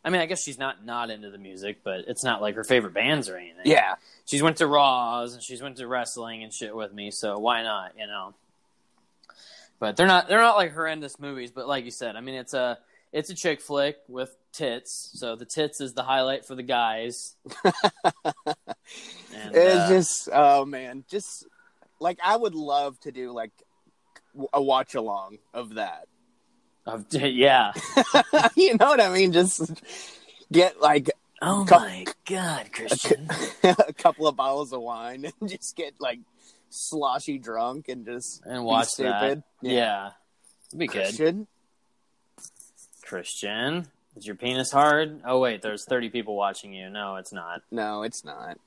I 0.03 0.09
mean, 0.09 0.21
I 0.21 0.25
guess 0.25 0.43
she's 0.43 0.57
not 0.57 0.83
not 0.83 1.09
into 1.09 1.29
the 1.29 1.37
music, 1.37 1.79
but 1.83 2.05
it's 2.07 2.23
not 2.23 2.41
like 2.41 2.55
her 2.55 2.63
favorite 2.63 2.93
bands 2.93 3.29
or 3.29 3.37
anything. 3.37 3.65
Yeah, 3.65 3.95
she's 4.25 4.41
went 4.41 4.57
to 4.57 4.67
Raws 4.67 5.33
and 5.33 5.43
she's 5.43 5.61
went 5.61 5.77
to 5.77 5.87
wrestling 5.87 6.43
and 6.43 6.53
shit 6.53 6.75
with 6.75 6.91
me, 6.91 7.11
so 7.11 7.37
why 7.37 7.61
not, 7.61 7.93
you 7.97 8.07
know? 8.07 8.33
But 9.79 9.97
they're 9.97 10.07
not 10.07 10.27
they're 10.27 10.41
not 10.41 10.57
like 10.57 10.73
horrendous 10.73 11.19
movies, 11.19 11.51
but 11.51 11.67
like 11.67 11.85
you 11.85 11.91
said, 11.91 12.15
I 12.15 12.21
mean 12.21 12.35
it's 12.35 12.53
a 12.53 12.79
it's 13.11 13.29
a 13.29 13.35
chick 13.35 13.61
flick 13.61 13.97
with 14.07 14.35
tits, 14.53 15.11
so 15.13 15.35
the 15.35 15.45
tits 15.45 15.81
is 15.81 15.93
the 15.93 16.03
highlight 16.03 16.45
for 16.45 16.55
the 16.55 16.63
guys. 16.63 17.35
and, 17.63 17.75
It's 19.53 19.75
uh, 19.75 19.89
just 19.89 20.29
oh 20.33 20.65
man, 20.65 21.03
just 21.09 21.45
like 21.99 22.19
I 22.23 22.35
would 22.35 22.55
love 22.55 22.99
to 23.01 23.11
do 23.11 23.31
like 23.31 23.51
a 24.53 24.61
watch 24.61 24.95
along 24.95 25.37
of 25.53 25.75
that. 25.75 26.07
Of- 26.85 27.05
yeah. 27.13 27.71
you 28.55 28.77
know 28.77 28.87
what 28.87 29.01
I 29.01 29.09
mean? 29.09 29.31
Just 29.33 29.71
get 30.51 30.79
like 30.81 31.09
Oh 31.43 31.65
my 31.71 32.05
god, 32.25 32.71
Christian. 32.71 33.27
a 33.63 33.93
couple 33.93 34.27
of 34.27 34.35
bottles 34.35 34.73
of 34.73 34.81
wine 34.81 35.25
and 35.39 35.49
just 35.49 35.75
get 35.75 35.93
like 35.99 36.19
sloshy 36.69 37.37
drunk 37.39 37.89
and 37.89 38.05
just 38.05 38.41
And 38.45 38.63
watch 38.63 38.89
stupid. 38.89 39.43
that. 39.61 39.69
Yeah. 39.69 40.11
It'd 40.69 40.79
be 40.79 40.87
good. 40.87 41.03
Christian? 41.05 41.47
Christian, 43.03 43.87
is 44.15 44.25
your 44.25 44.35
penis 44.35 44.71
hard? 44.71 45.21
Oh 45.25 45.39
wait, 45.39 45.61
there's 45.61 45.83
30 45.85 46.09
people 46.09 46.35
watching 46.35 46.73
you. 46.73 46.89
No, 46.89 47.15
it's 47.17 47.33
not. 47.33 47.61
No, 47.71 48.03
it's 48.03 48.23
not. 48.23 48.57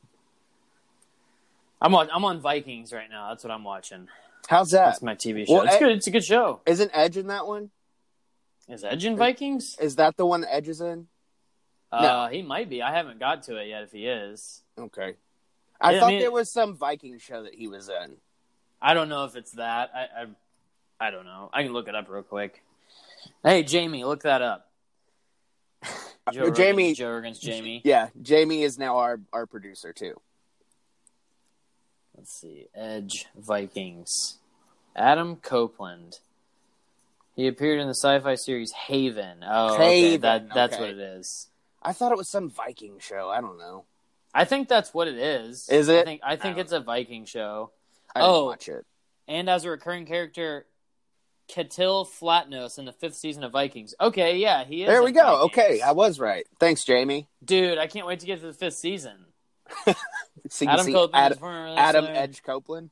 I'm 1.81 1.95
on 1.95 2.09
I'm 2.13 2.25
on 2.25 2.41
Vikings 2.41 2.93
right 2.93 3.09
now. 3.11 3.29
That's 3.31 3.45
what 3.45 3.51
I'm 3.53 3.65
watching. 3.65 4.09
How's 4.49 4.71
that? 4.73 4.87
That's 4.87 5.03
my 5.03 5.15
TV 5.15 5.47
show. 5.47 5.55
Well, 5.55 5.63
it's 5.65 5.77
Ed- 5.77 5.79
good. 5.79 5.93
It's 5.93 6.07
a 6.07 6.11
good 6.11 6.25
show. 6.25 6.61
Isn't 6.67 6.91
Edge 6.93 7.17
in 7.17 7.29
that 7.29 7.47
one? 7.47 7.71
Is 8.69 8.83
Edge 8.85 9.05
in 9.05 9.17
Vikings? 9.17 9.77
Is 9.81 9.97
that 9.97 10.17
the 10.17 10.25
one 10.27 10.45
Edge 10.49 10.69
is 10.69 10.81
in? 10.81 11.07
Uh, 11.93 12.29
he 12.29 12.43
might 12.43 12.69
be. 12.69 12.83
I 12.83 12.93
haven't 12.93 13.21
got 13.21 13.45
to 13.45 13.57
it 13.57 13.69
yet. 13.69 13.83
If 13.85 13.93
he 13.93 14.07
is, 14.07 14.63
Okay. 14.79 15.15
I 15.81 15.93
Yeah, 15.93 15.97
I 15.97 16.01
thought 16.01 16.09
mean- 16.09 16.21
there 16.21 16.31
was 16.33 16.51
some 16.53 16.77
Viking 16.77 17.19
show 17.19 17.43
that 17.45 17.55
he 17.55 17.69
was 17.69 17.89
in. 17.89 18.17
I 18.83 18.95
don't 18.95 19.09
know 19.09 19.25
if 19.25 19.37
it's 19.37 19.53
that. 19.53 19.91
I, 19.95 20.23
I, 20.23 21.07
I 21.09 21.11
don't 21.11 21.25
know. 21.25 21.51
I 21.53 21.63
can 21.63 21.73
look 21.73 21.89
it 21.89 21.95
up 21.95 22.09
real 22.09 22.23
quick. 22.23 22.63
Hey, 23.43 23.63
Jamie, 23.63 24.05
look 24.05 24.23
that 24.23 24.43
up. 24.43 24.71
Joe 26.33 26.41
Rogan's- 26.41 26.57
Jamie- 26.59 26.95
Joe 26.95 27.11
Rogan's 27.13 27.39
Jamie. 27.39 27.81
Yeah, 27.85 28.09
Jamie 28.21 28.63
is 28.63 28.79
now 28.79 28.97
our 28.99 29.21
our 29.33 29.47
producer 29.47 29.93
too. 29.93 30.21
Let's 32.17 32.33
see. 32.33 32.67
Edge 32.75 33.27
Vikings. 33.37 34.39
Adam 34.97 35.37
Copeland. 35.37 36.21
He 37.37 37.47
appeared 37.49 37.81
in 37.81 37.87
the 37.89 37.95
sci-fi 37.95 38.35
series 38.37 38.71
Haven. 38.73 39.45
Oh, 39.47 39.75
okay. 39.75 40.17
That, 40.19 40.53
that's 40.55 40.75
okay. 40.75 40.83
what 40.83 40.91
it 40.91 40.99
is. 40.99 41.49
I 41.83 41.93
thought 41.93 42.13
it 42.13 42.19
was 42.19 42.29
some 42.29 42.49
Viking 42.49 42.99
show. 43.01 43.29
I 43.29 43.41
don't 43.41 43.59
know. 43.59 43.85
I 44.33 44.45
think 44.45 44.69
that's 44.69 44.95
what 44.95 45.09
it 45.09 45.17
is. 45.17 45.69
Is 45.69 45.89
I 45.89 45.95
it? 45.95 46.05
think 46.07 46.21
I 46.25 46.37
think 46.37 46.57
I 46.57 46.61
it's 46.61 46.73
a 46.73 46.81
Viking 46.81 47.25
show. 47.25 47.71
I 48.15 48.21
didn't 48.21 48.31
Oh. 48.35 48.45
watch 48.47 48.69
it. 48.69 48.85
and 49.29 49.49
as 49.51 49.65
a 49.65 49.71
recurring 49.71 50.07
character, 50.07 50.67
Kjetill 51.49 52.07
Flatnose 52.07 52.79
in 52.79 52.85
the 52.85 52.93
fifth 52.93 53.17
season 53.17 53.45
of 53.45 53.53
Vikings. 53.53 53.95
Okay, 54.01 54.39
yeah, 54.39 54.65
he 54.65 54.83
is. 54.83 54.89
There 54.89 55.03
we 55.03 55.13
go. 55.13 55.23
Vikings. 55.23 55.45
Okay, 55.59 55.81
I 55.83 55.93
was 55.93 56.19
right. 56.19 56.47
Thanks, 56.59 56.85
Jamie. 56.85 57.29
dude, 57.45 57.79
I 57.79 57.87
can't 57.87 58.07
wait 58.07 58.21
to 58.21 58.27
get 58.27 58.41
to 58.41 58.47
the 58.47 58.53
fifth 58.55 58.75
season. 58.77 59.27
See, 60.51 60.67
Adam 60.67 60.87
see, 60.87 60.93
Copeland, 60.93 61.35
Ad- 61.43 61.79
Adam. 61.79 62.05
Edge 62.07 62.43
Copeland. 62.43 62.91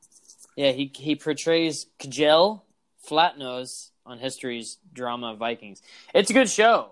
Yeah, 0.55 0.71
he 0.71 0.91
he 0.95 1.15
portrays 1.15 1.87
Kjell 1.99 2.61
Flatnose 3.07 3.89
on 4.05 4.19
history's 4.19 4.77
drama 4.93 5.35
Vikings. 5.35 5.81
It's 6.13 6.29
a 6.29 6.33
good 6.33 6.49
show. 6.49 6.91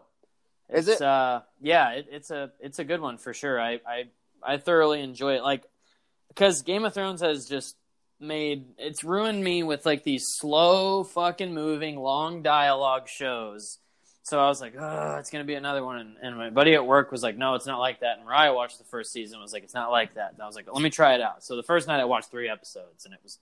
Is 0.70 0.88
It's, 0.88 1.02
it? 1.02 1.06
Uh, 1.08 1.42
yeah, 1.62 1.92
it, 1.92 2.08
it's 2.12 2.32
a 2.32 2.52
it's 2.60 2.80
a 2.80 2.84
good 2.84 3.02
one 3.02 3.18
for 3.18 3.34
sure. 3.34 3.60
I 3.60 3.80
I 3.86 4.04
I 4.42 4.58
thoroughly 4.58 5.02
enjoy 5.02 5.36
it. 5.36 5.44
Like 5.44 5.64
because 6.30 6.62
Game 6.62 6.86
of 6.86 6.94
Thrones 6.94 7.22
has 7.22 7.48
just 7.48 7.76
made 8.20 8.66
it's 8.78 9.04
ruined 9.04 9.44
me 9.44 9.64
with 9.64 9.86
like 9.86 10.04
these 10.04 10.26
slow 10.28 11.04
fucking 11.04 11.54
moving 11.54 11.98
long 11.98 12.42
dialogue 12.42 13.08
shows. 13.10 13.80
So 14.24 14.40
I 14.40 14.48
was 14.48 14.62
like, 14.62 14.76
oh, 14.80 15.18
it's 15.20 15.32
gonna 15.32 15.44
be 15.44 15.56
another 15.56 15.84
one. 15.84 15.98
And, 15.98 16.16
and 16.22 16.38
my 16.38 16.52
buddy 16.52 16.76
at 16.76 16.86
work 16.86 17.12
was 17.12 17.24
like, 17.24 17.38
no, 17.38 17.56
it's 17.56 17.66
not 17.66 17.80
like 17.80 18.02
that. 18.02 18.18
And 18.18 18.26
Mariah 18.26 18.54
watched 18.54 18.78
the 18.78 18.86
first 18.86 19.12
season, 19.12 19.36
and 19.36 19.42
was 19.42 19.52
like, 19.52 19.64
it's 19.64 19.74
not 19.74 19.92
like 19.92 20.14
that. 20.14 20.34
And 20.34 20.42
I 20.42 20.46
was 20.46 20.56
like, 20.56 20.72
let 20.72 20.82
me 20.82 20.92
try 20.92 21.16
it 21.16 21.22
out. 21.22 21.44
So 21.44 21.56
the 21.56 21.64
first 21.64 21.88
night 21.88 22.00
I 22.00 22.06
watched 22.06 22.30
three 22.30 22.48
episodes, 22.48 23.04
and 23.04 23.14
it 23.14 23.20
was 23.24 23.40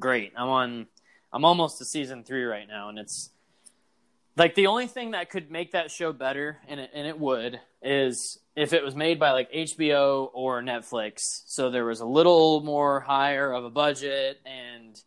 great. 0.00 0.32
I'm 0.34 0.48
on, 0.48 0.86
I'm 1.32 1.44
almost 1.44 1.78
to 1.78 1.84
season 1.84 2.24
three 2.24 2.44
right 2.44 2.66
now, 2.68 2.88
and 2.88 2.98
it's 2.98 3.30
like 4.36 4.54
the 4.54 4.66
only 4.66 4.86
thing 4.86 5.12
that 5.12 5.30
could 5.30 5.50
make 5.50 5.72
that 5.72 5.90
show 5.90 6.12
better, 6.12 6.58
and 6.68 6.80
it, 6.80 6.90
and 6.94 7.06
it 7.06 7.18
would, 7.18 7.60
is 7.82 8.38
if 8.54 8.72
it 8.72 8.82
was 8.82 8.94
made 8.94 9.18
by 9.18 9.30
like 9.32 9.50
HBO 9.52 10.30
or 10.32 10.62
Netflix. 10.62 11.20
So 11.46 11.70
there 11.70 11.84
was 11.84 12.00
a 12.00 12.06
little 12.06 12.60
more 12.60 13.00
higher 13.00 13.52
of 13.52 13.64
a 13.64 13.70
budget 13.70 14.40
and 14.46 15.00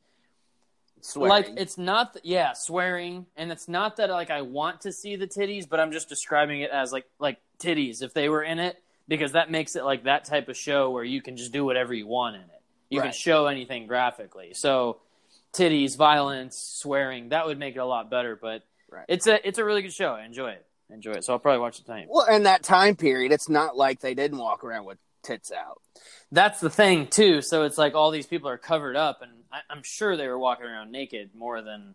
Swearing. 1.02 1.30
like 1.30 1.48
it's 1.56 1.78
not 1.78 2.14
th- 2.14 2.26
yeah 2.26 2.52
swearing 2.54 3.26
and 3.38 3.54
it's 3.54 3.70
not 3.70 3.96
that 3.98 4.10
like 4.10 4.30
i 4.30 4.42
want 4.42 4.82
to 4.82 4.92
see 4.92 5.16
the 5.16 5.28
titties 5.28 5.68
but 5.68 5.80
i'm 5.80 5.94
just 5.94 6.10
describing 6.10 6.60
it 6.60 6.72
as 6.72 6.92
like 6.92 7.06
like 7.20 7.38
titties 7.58 8.04
if 8.04 8.14
they 8.14 8.28
were 8.28 8.44
in 8.44 8.60
it 8.60 8.84
because 9.08 9.32
that 9.32 9.50
makes 9.50 9.78
it 9.78 9.86
like 9.86 10.04
that 10.04 10.26
type 10.26 10.50
of 10.50 10.58
show 10.58 10.90
where 10.90 11.06
you 11.06 11.22
can 11.22 11.38
just 11.38 11.54
do 11.54 11.64
whatever 11.64 11.94
you 11.94 12.06
want 12.06 12.36
in 12.36 12.42
it 12.42 12.62
you 12.90 13.02
can 13.02 13.14
show 13.14 13.48
anything 13.48 13.88
graphically 13.88 14.54
so 14.54 14.98
titties 15.54 15.98
violence 15.98 16.58
swearing 16.58 17.30
that 17.30 17.46
would 17.46 17.58
make 17.58 17.76
it 17.76 17.80
a 17.80 17.86
lot 17.86 18.10
better 18.10 18.36
but 18.36 18.64
Right. 18.92 19.06
it's 19.08 19.28
a 19.28 19.48
it's 19.48 19.60
a 19.60 19.64
really 19.64 19.84
good 19.84 19.94
show 19.94 20.14
i 20.14 20.26
enjoy 20.26 20.50
it 20.50 20.66
I 20.90 20.96
enjoy 20.96 21.12
it 21.12 21.24
so 21.24 21.34
i'll 21.34 21.40
probably 21.40 21.60
watch 21.62 21.80
it 21.80 21.86
tonight 21.86 22.08
well, 22.10 22.26
in 22.26 22.44
that 22.44 22.64
time 22.64 22.96
period, 22.96 23.32
it's 23.32 23.48
not 23.50 23.78
like 23.78 24.00
they 24.00 24.16
didn't 24.16 24.40
walk 24.40 24.64
around 24.64 24.86
with 24.86 24.98
tits 25.22 25.52
out. 25.52 25.82
that's 26.32 26.60
the 26.60 26.70
thing 26.72 27.06
too. 27.06 27.42
So 27.44 27.64
it's 27.64 27.78
like 27.78 27.94
all 27.94 28.10
these 28.10 28.26
people 28.26 28.50
are 28.50 28.58
covered 28.58 28.96
up, 28.96 29.22
and 29.22 29.32
I, 29.52 29.60
I'm 29.70 29.84
sure 29.84 30.16
they 30.18 30.28
were 30.28 30.40
walking 30.40 30.66
around 30.66 30.92
naked 30.92 31.32
more 31.36 31.62
than 31.62 31.94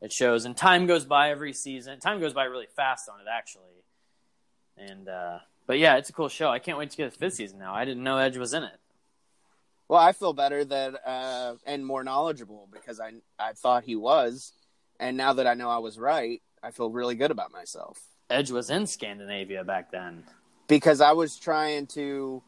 it 0.00 0.12
shows. 0.12 0.44
And 0.44 0.56
time 0.56 0.86
goes 0.86 1.04
by 1.04 1.30
every 1.30 1.52
season. 1.54 1.98
Time 1.98 2.20
goes 2.20 2.34
by 2.34 2.44
really 2.44 2.66
fast 2.76 3.08
on 3.08 3.18
it, 3.20 3.26
actually. 3.28 3.82
And 4.76 5.08
uh, 5.08 5.38
but 5.66 5.78
yeah, 5.78 5.96
it's 5.96 6.10
a 6.10 6.12
cool 6.12 6.28
show. 6.28 6.48
I 6.50 6.58
can't 6.58 6.78
wait 6.78 6.90
to 6.90 6.96
get 6.96 7.10
the 7.12 7.18
fifth 7.18 7.34
season 7.34 7.58
now. 7.58 7.74
I 7.74 7.84
didn't 7.84 8.02
know 8.04 8.18
Edge 8.18 8.36
was 8.36 8.52
in 8.54 8.62
it. 8.64 8.78
Well, 9.92 10.00
I 10.00 10.12
feel 10.12 10.32
better 10.32 10.64
that 10.64 11.06
uh, 11.06 11.56
and 11.66 11.84
more 11.84 12.02
knowledgeable 12.02 12.66
because 12.72 12.98
I 12.98 13.12
I 13.38 13.52
thought 13.52 13.84
he 13.84 13.94
was, 13.94 14.54
and 14.98 15.18
now 15.18 15.34
that 15.34 15.46
I 15.46 15.52
know 15.52 15.68
I 15.68 15.80
was 15.80 15.98
right, 15.98 16.40
I 16.62 16.70
feel 16.70 16.88
really 16.88 17.14
good 17.14 17.30
about 17.30 17.52
myself 17.52 18.00
Edge 18.30 18.50
was 18.50 18.70
in 18.70 18.86
Scandinavia 18.86 19.64
back 19.64 19.90
then. 19.90 20.24
because 20.66 21.02
I 21.02 21.12
was 21.12 21.38
trying 21.38 21.88
to. 21.88 22.42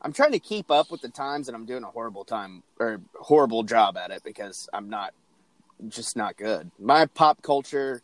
I'm 0.00 0.12
trying 0.12 0.30
to 0.30 0.38
keep 0.38 0.70
up 0.70 0.92
with 0.92 1.00
the 1.00 1.08
times, 1.08 1.48
and 1.48 1.56
I'm 1.56 1.66
doing 1.66 1.82
a 1.82 1.88
horrible 1.88 2.24
time 2.24 2.62
or 2.78 3.00
horrible 3.16 3.64
job 3.64 3.96
at 3.96 4.12
it 4.12 4.22
because 4.22 4.68
I'm 4.72 4.88
not 4.88 5.12
just 5.88 6.16
not 6.16 6.36
good. 6.36 6.70
My 6.78 7.06
pop 7.06 7.42
culture 7.42 8.00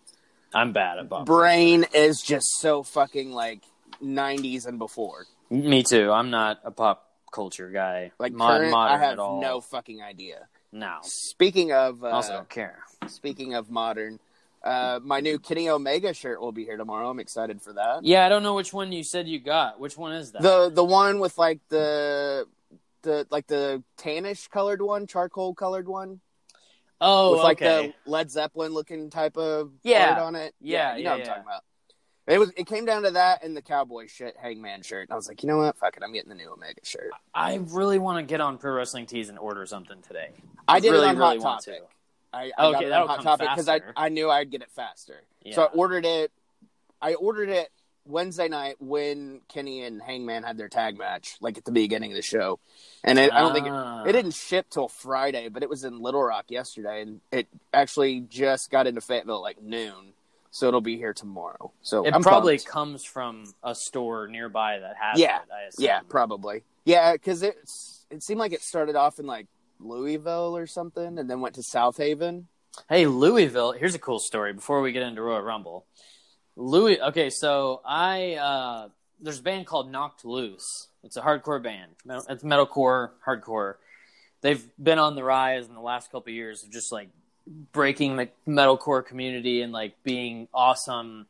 I'm 0.52 0.72
bad 0.72 0.98
at 0.98 1.08
Bob. 1.08 1.26
brain 1.26 1.86
is 1.94 2.20
just 2.20 2.58
so 2.58 2.82
fucking 2.82 3.30
like 3.30 3.62
90s 4.02 4.66
and 4.66 4.80
before. 4.80 5.26
Me 5.50 5.84
too. 5.84 6.10
I'm 6.10 6.30
not 6.30 6.58
a 6.64 6.72
pop 6.72 7.11
culture 7.32 7.70
guy. 7.70 8.12
Like 8.18 8.32
Mod- 8.32 8.58
current, 8.60 8.70
modern 8.70 8.94
I 8.94 9.04
have 9.04 9.12
at 9.14 9.18
all. 9.18 9.40
no 9.40 9.60
fucking 9.60 10.02
idea. 10.02 10.46
No. 10.70 10.98
Speaking 11.02 11.72
of 11.72 12.04
uh, 12.04 12.08
also 12.08 12.32
don't 12.34 12.48
care. 12.48 12.78
speaking 13.08 13.54
of 13.54 13.70
modern, 13.70 14.20
uh, 14.62 15.00
my 15.02 15.20
new 15.20 15.38
Kenny 15.38 15.68
Omega 15.68 16.14
shirt 16.14 16.40
will 16.40 16.52
be 16.52 16.64
here 16.64 16.76
tomorrow. 16.76 17.10
I'm 17.10 17.18
excited 17.18 17.60
for 17.60 17.72
that. 17.72 18.04
Yeah, 18.04 18.24
I 18.24 18.28
don't 18.28 18.42
know 18.42 18.54
which 18.54 18.72
one 18.72 18.92
you 18.92 19.02
said 19.02 19.26
you 19.26 19.40
got. 19.40 19.80
Which 19.80 19.98
one 19.98 20.12
is 20.12 20.32
that? 20.32 20.42
The 20.42 20.70
the 20.72 20.84
one 20.84 21.18
with 21.18 21.36
like 21.36 21.60
the 21.68 22.46
the 23.02 23.26
like 23.30 23.48
the 23.48 23.82
tannish 23.98 24.48
colored 24.48 24.80
one, 24.80 25.06
charcoal 25.06 25.54
colored 25.54 25.88
one. 25.88 26.20
Oh, 27.00 27.32
with 27.32 27.42
like 27.42 27.60
okay. 27.60 27.94
the 28.04 28.10
Led 28.10 28.30
Zeppelin 28.30 28.72
looking 28.72 29.10
type 29.10 29.36
of 29.36 29.72
Yeah. 29.82 30.22
on 30.22 30.36
it. 30.36 30.54
Yeah, 30.60 30.96
you 30.96 31.02
yeah, 31.02 31.08
know 31.08 31.16
what. 31.16 31.20
I'm 31.20 31.26
talking 31.26 31.42
about. 31.42 31.62
It 32.26 32.38
was. 32.38 32.50
It 32.56 32.66
came 32.66 32.84
down 32.84 33.02
to 33.02 33.10
that 33.12 33.42
and 33.42 33.56
the 33.56 33.62
cowboy 33.62 34.06
shit, 34.06 34.36
Hangman 34.40 34.82
shirt. 34.82 35.08
And 35.08 35.12
I 35.12 35.16
was 35.16 35.28
like, 35.28 35.42
you 35.42 35.48
know 35.48 35.58
what? 35.58 35.76
Fuck 35.76 35.96
it. 35.96 36.02
I'm 36.04 36.12
getting 36.12 36.28
the 36.28 36.34
new 36.36 36.52
Omega 36.52 36.80
shirt. 36.84 37.10
I 37.34 37.56
really 37.70 37.98
want 37.98 38.18
to 38.18 38.30
get 38.30 38.40
on 38.40 38.58
Pro 38.58 38.72
Wrestling 38.74 39.06
Tees 39.06 39.28
and 39.28 39.38
order 39.38 39.66
something 39.66 40.00
today. 40.02 40.30
I 40.68 40.78
did 40.80 40.92
really, 40.92 41.06
it 41.06 41.10
on 41.10 41.16
really 41.18 41.36
Hot 41.38 41.44
want 41.44 41.64
Topic. 41.64 41.80
to. 41.80 41.86
I, 42.34 42.50
I 42.56 42.66
Okay, 42.66 42.72
got 42.72 42.82
it 42.84 42.88
that'll 42.90 43.08
on 43.08 43.16
Hot 43.16 43.22
Topic 43.38 43.48
because 43.50 43.68
I. 43.68 43.80
I 43.96 44.08
knew 44.08 44.30
I'd 44.30 44.50
get 44.50 44.62
it 44.62 44.70
faster. 44.70 45.20
Yeah. 45.42 45.54
So 45.56 45.62
I 45.64 45.66
ordered 45.66 46.06
it. 46.06 46.30
I 47.00 47.14
ordered 47.14 47.48
it 47.48 47.68
Wednesday 48.06 48.46
night 48.48 48.76
when 48.78 49.40
Kenny 49.48 49.82
and 49.82 50.00
Hangman 50.00 50.44
had 50.44 50.56
their 50.56 50.68
tag 50.68 50.96
match, 50.98 51.36
like 51.40 51.58
at 51.58 51.64
the 51.64 51.72
beginning 51.72 52.12
of 52.12 52.16
the 52.16 52.22
show. 52.22 52.60
And 53.02 53.18
it, 53.18 53.32
I 53.32 53.40
don't 53.40 53.52
think 53.52 53.66
it, 53.66 53.72
Ah. 53.72 54.04
it 54.04 54.12
didn't 54.12 54.34
ship 54.34 54.66
till 54.70 54.86
Friday, 54.88 55.48
but 55.48 55.64
it 55.64 55.68
was 55.68 55.82
in 55.82 56.00
Little 56.00 56.22
Rock 56.22 56.44
yesterday, 56.48 57.02
and 57.02 57.20
it 57.32 57.48
actually 57.74 58.20
just 58.20 58.70
got 58.70 58.86
into 58.86 59.00
Fayetteville 59.00 59.42
like 59.42 59.60
noon. 59.60 60.12
So 60.54 60.68
it'll 60.68 60.82
be 60.82 60.98
here 60.98 61.14
tomorrow. 61.14 61.72
So 61.80 62.04
It 62.06 62.14
I'm 62.14 62.22
probably 62.22 62.58
pumped. 62.58 62.68
comes 62.68 63.04
from 63.04 63.44
a 63.64 63.74
store 63.74 64.28
nearby 64.28 64.78
that 64.80 64.96
has 65.00 65.18
Yeah. 65.18 65.38
it. 65.38 65.48
I 65.50 65.62
assume. 65.68 65.84
yeah, 65.86 66.00
probably 66.08 66.62
yeah, 66.84 67.12
because 67.14 67.42
it's 67.42 68.04
it 68.10 68.22
seemed 68.22 68.38
like 68.38 68.52
it 68.52 68.60
started 68.62 68.94
off 68.94 69.18
in 69.18 69.26
like 69.26 69.46
Louisville 69.80 70.54
or 70.56 70.66
something, 70.66 71.18
and 71.18 71.28
then 71.28 71.40
went 71.40 71.54
to 71.56 71.62
South 71.62 71.96
Haven. 71.96 72.48
Hey, 72.88 73.06
Louisville. 73.06 73.72
Here's 73.72 73.94
a 73.94 73.98
cool 73.98 74.18
story 74.18 74.52
before 74.52 74.80
we 74.82 74.92
get 74.92 75.02
into 75.02 75.22
Royal 75.22 75.40
Rumble. 75.42 75.86
Louis. 76.56 77.00
Okay, 77.00 77.30
so 77.30 77.80
I 77.84 78.34
uh, 78.34 78.88
there's 79.20 79.38
a 79.40 79.42
band 79.42 79.66
called 79.66 79.90
Knocked 79.90 80.24
Loose. 80.26 80.88
It's 81.02 81.16
a 81.16 81.22
hardcore 81.22 81.62
band. 81.62 81.92
It's 82.28 82.42
metalcore, 82.44 83.10
hardcore. 83.26 83.76
They've 84.42 84.62
been 84.82 84.98
on 84.98 85.14
the 85.14 85.24
rise 85.24 85.66
in 85.66 85.74
the 85.74 85.80
last 85.80 86.12
couple 86.12 86.30
of 86.30 86.34
years 86.34 86.62
of 86.62 86.70
just 86.70 86.92
like 86.92 87.08
breaking 87.46 88.16
the 88.16 88.28
metalcore 88.46 89.04
community 89.04 89.62
and 89.62 89.72
like 89.72 90.02
being 90.02 90.48
awesome. 90.52 91.26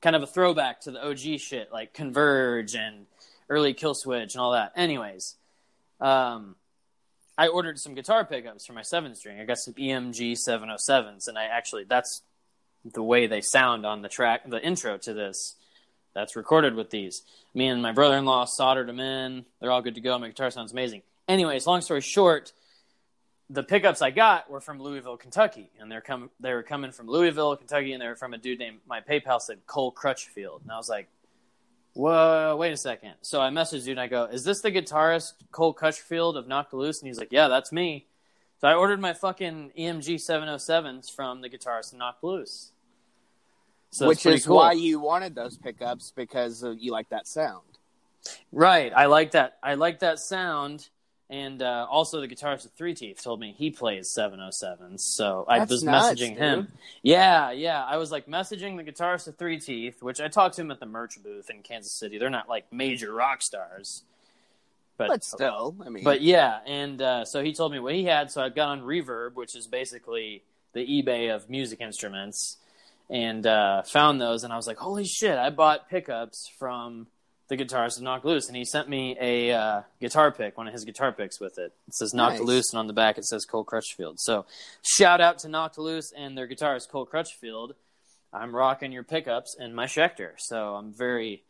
Kind 0.00 0.16
of 0.16 0.22
a 0.22 0.26
throwback 0.26 0.82
to 0.82 0.90
the 0.90 1.06
OG 1.06 1.40
shit, 1.40 1.72
like 1.72 1.94
Converge 1.94 2.74
and 2.74 3.06
early 3.48 3.74
Killswitch 3.74 4.34
and 4.34 4.40
all 4.40 4.52
that. 4.52 4.72
Anyways, 4.76 5.36
um, 6.00 6.56
I 7.36 7.48
ordered 7.48 7.78
some 7.78 7.94
guitar 7.94 8.24
pickups 8.24 8.66
for 8.66 8.74
my 8.74 8.82
seven 8.82 9.14
string. 9.14 9.40
I 9.40 9.44
got 9.44 9.58
some 9.58 9.74
EMG 9.74 10.36
707s, 10.48 11.28
and 11.28 11.38
I 11.38 11.44
actually 11.44 11.84
that's 11.84 12.22
the 12.84 13.02
way 13.02 13.26
they 13.26 13.40
sound 13.40 13.86
on 13.86 14.02
the 14.02 14.08
track, 14.08 14.48
the 14.48 14.62
intro 14.62 14.98
to 14.98 15.14
this. 15.14 15.56
That's 16.14 16.36
recorded 16.36 16.74
with 16.74 16.90
these. 16.90 17.22
Me 17.54 17.66
and 17.66 17.82
my 17.82 17.90
brother 17.90 18.16
in 18.16 18.24
law 18.24 18.44
soldered 18.44 18.86
them 18.86 19.00
in. 19.00 19.44
They're 19.60 19.72
all 19.72 19.82
good 19.82 19.96
to 19.96 20.00
go. 20.00 20.16
My 20.18 20.28
guitar 20.28 20.50
sounds 20.50 20.70
amazing. 20.70 21.02
Anyways, 21.26 21.66
long 21.66 21.80
story 21.80 22.02
short, 22.02 22.52
the 23.50 23.62
pickups 23.62 24.00
I 24.02 24.10
got 24.10 24.50
were 24.50 24.60
from 24.60 24.80
Louisville, 24.80 25.16
Kentucky, 25.16 25.70
and 25.78 25.90
they're 25.90 26.00
com- 26.00 26.30
they 26.40 26.52
were 26.52 26.62
coming 26.62 26.92
from 26.92 27.08
Louisville, 27.08 27.56
Kentucky, 27.56 27.92
and 27.92 28.00
they 28.00 28.06
were 28.08 28.16
from 28.16 28.34
a 28.34 28.38
dude 28.38 28.58
named 28.58 28.78
my 28.88 29.00
PayPal 29.00 29.40
said 29.40 29.66
Cole 29.66 29.92
Crutchfield, 29.92 30.62
and 30.62 30.72
I 30.72 30.76
was 30.76 30.88
like, 30.88 31.08
Whoa, 31.94 32.56
wait 32.58 32.72
a 32.72 32.76
second. 32.76 33.14
So 33.22 33.40
I 33.40 33.50
messaged 33.50 33.86
you 33.86 33.92
and 33.92 34.00
I 34.00 34.08
go, 34.08 34.24
Is 34.24 34.44
this 34.44 34.60
the 34.60 34.72
guitarist 34.72 35.34
Cole 35.52 35.72
Crutchfield 35.72 36.36
of 36.36 36.48
Knocked 36.48 36.74
Loose? 36.74 37.00
And 37.00 37.06
he's 37.06 37.18
like, 37.18 37.30
Yeah, 37.30 37.48
that's 37.48 37.70
me. 37.70 38.06
So 38.60 38.68
I 38.68 38.74
ordered 38.74 39.00
my 39.00 39.12
fucking 39.12 39.72
EMG 39.78 40.16
707s 40.16 41.14
from 41.14 41.40
the 41.40 41.48
guitarist 41.48 41.92
of 41.92 41.98
Knocked 41.98 42.24
Loose. 42.24 42.72
So 43.90 44.08
which 44.08 44.26
is 44.26 44.44
cool. 44.44 44.56
why 44.56 44.72
you 44.72 44.98
wanted 44.98 45.36
those 45.36 45.56
pickups 45.56 46.12
because 46.16 46.64
you 46.78 46.90
like 46.90 47.10
that 47.10 47.28
sound. 47.28 47.62
Right. 48.50 48.92
I 48.92 49.06
like 49.06 49.32
that. 49.32 49.58
I 49.62 49.74
like 49.74 50.00
that 50.00 50.18
sound. 50.18 50.88
And 51.30 51.62
uh, 51.62 51.86
also, 51.90 52.20
the 52.20 52.28
guitarist 52.28 52.66
of 52.66 52.72
Three 52.72 52.94
Teeth 52.94 53.22
told 53.24 53.40
me 53.40 53.54
he 53.56 53.70
plays 53.70 54.14
707s. 54.16 55.00
So 55.00 55.46
I 55.48 55.60
That's 55.60 55.70
was 55.70 55.82
nuts, 55.82 56.20
messaging 56.20 56.28
dude. 56.30 56.38
him. 56.38 56.68
Yeah, 57.02 57.50
yeah. 57.50 57.82
I 57.82 57.96
was 57.96 58.12
like 58.12 58.26
messaging 58.26 58.76
the 58.76 58.84
guitarist 58.84 59.26
of 59.26 59.36
Three 59.36 59.58
Teeth, 59.58 60.02
which 60.02 60.20
I 60.20 60.28
talked 60.28 60.56
to 60.56 60.60
him 60.60 60.70
at 60.70 60.80
the 60.80 60.86
merch 60.86 61.22
booth 61.22 61.48
in 61.48 61.62
Kansas 61.62 61.92
City. 61.98 62.18
They're 62.18 62.28
not 62.30 62.48
like 62.48 62.70
major 62.72 63.12
rock 63.12 63.42
stars. 63.42 64.02
But, 64.96 65.08
But 65.08 65.24
still, 65.24 65.74
I 65.84 65.88
mean, 65.88 66.04
but 66.04 66.20
yeah, 66.22 66.60
and 66.66 67.02
uh, 67.02 67.24
so 67.24 67.42
he 67.42 67.52
told 67.52 67.72
me 67.72 67.80
what 67.80 67.94
he 67.94 68.04
had. 68.04 68.30
So 68.30 68.40
I 68.40 68.48
got 68.48 68.68
on 68.68 68.82
Reverb, 68.82 69.34
which 69.34 69.56
is 69.56 69.66
basically 69.66 70.44
the 70.72 70.86
eBay 70.86 71.34
of 71.34 71.50
music 71.50 71.80
instruments, 71.80 72.58
and 73.10 73.44
uh, 73.44 73.82
found 73.82 74.20
those. 74.20 74.44
And 74.44 74.52
I 74.52 74.56
was 74.56 74.68
like, 74.68 74.76
"Holy 74.76 75.04
shit!" 75.04 75.36
I 75.36 75.50
bought 75.50 75.88
pickups 75.88 76.48
from 76.60 77.08
the 77.56 77.64
guitarist 77.64 77.96
of 77.96 78.02
Knock 78.02 78.24
Loose, 78.24 78.48
and 78.48 78.56
he 78.56 78.64
sent 78.64 78.88
me 78.88 79.16
a 79.20 79.52
uh, 79.52 79.82
guitar 80.00 80.32
pick, 80.32 80.56
one 80.56 80.66
of 80.66 80.72
his 80.72 80.84
guitar 80.84 81.12
picks 81.12 81.40
with 81.40 81.58
it. 81.58 81.72
It 81.86 81.94
says 81.94 82.14
Knock 82.14 82.34
Nice. 82.34 82.40
Loose, 82.40 82.72
and 82.72 82.78
on 82.78 82.86
the 82.86 82.92
back 82.92 83.18
it 83.18 83.24
says 83.24 83.44
Cole 83.44 83.64
Crutchfield. 83.64 84.18
So 84.18 84.46
shout 84.82 85.20
out 85.20 85.38
to 85.40 85.48
Knock 85.48 85.78
Loose 85.78 86.12
and 86.16 86.36
their 86.36 86.48
guitarist 86.48 86.88
Cole 86.88 87.06
Crutchfield. 87.06 87.74
I'm 88.32 88.54
rocking 88.54 88.92
your 88.92 89.04
pickups 89.04 89.56
and 89.58 89.74
my 89.74 89.86
Schecter, 89.86 90.32
so 90.38 90.74
I'm 90.74 90.92
very 90.92 91.44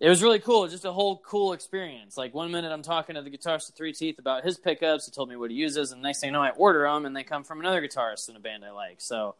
it 0.00 0.08
was 0.08 0.22
really 0.22 0.38
cool. 0.38 0.66
Just 0.66 0.86
a 0.86 0.92
whole 0.92 1.18
cool 1.18 1.52
experience. 1.52 2.16
Like 2.16 2.32
one 2.32 2.50
minute 2.50 2.72
I'm 2.72 2.82
talking 2.82 3.16
to 3.16 3.22
the 3.22 3.30
guitarist 3.30 3.68
of 3.68 3.74
Three 3.76 3.92
Teeth 3.92 4.18
about 4.18 4.44
his 4.44 4.58
pickups. 4.58 5.04
He 5.04 5.12
told 5.12 5.28
me 5.28 5.36
what 5.36 5.50
he 5.50 5.56
uses, 5.56 5.92
and 5.92 6.02
the 6.02 6.08
next 6.08 6.20
thing 6.20 6.28
you 6.28 6.32
know, 6.32 6.42
I 6.42 6.50
order 6.50 6.82
them, 6.84 7.04
and 7.04 7.14
they 7.14 7.22
come 7.22 7.44
from 7.44 7.60
another 7.60 7.82
guitarist 7.82 8.30
in 8.30 8.34
a 8.34 8.40
band 8.40 8.64
I 8.64 8.70
like. 8.70 8.96
So 8.98 9.34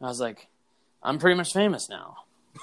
I 0.00 0.06
was 0.06 0.20
like, 0.20 0.48
I'm 1.02 1.18
pretty 1.18 1.36
much 1.36 1.52
famous 1.52 1.90
now. 1.90 2.16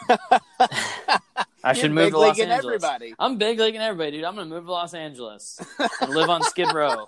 I 1.64 1.74
should 1.74 1.92
move 1.92 2.12
to 2.12 2.18
Los 2.18 2.40
Angeles. 2.40 2.66
everybody. 2.66 3.14
I'm 3.20 3.38
big 3.38 3.60
leaguing 3.60 3.82
everybody, 3.82 4.12
dude. 4.12 4.24
I'm 4.24 4.36
gonna 4.36 4.50
move 4.50 4.66
to 4.66 4.72
Los 4.72 4.94
Angeles 4.94 5.60
and 6.02 6.10
live 6.14 6.30
on 6.30 6.44
Skid 6.44 6.72
Row. 6.74 7.08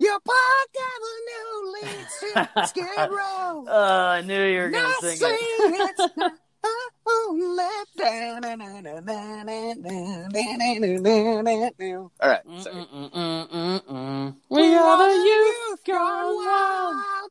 Your 0.00 0.18
Park 0.20 0.74
Avenue 0.94 1.72
leads 1.90 2.20
to 2.20 2.66
Skid 2.68 3.10
Row. 3.10 3.64
Uh, 3.68 4.16
I 4.18 4.22
knew 4.22 4.44
you 4.44 4.60
were 4.60 4.70
gonna 4.70 4.88
Not 4.88 5.00
sing 5.00 5.16
saying 5.16 5.38
it. 5.40 6.00
only- 6.00 6.32
All 12.20 12.28
right, 12.28 12.42
sorry. 12.60 12.86
We 14.50 14.74
are 14.76 14.98
the 14.98 15.14
youth 15.14 15.84
gone 15.84 16.36
wild. 16.36 17.30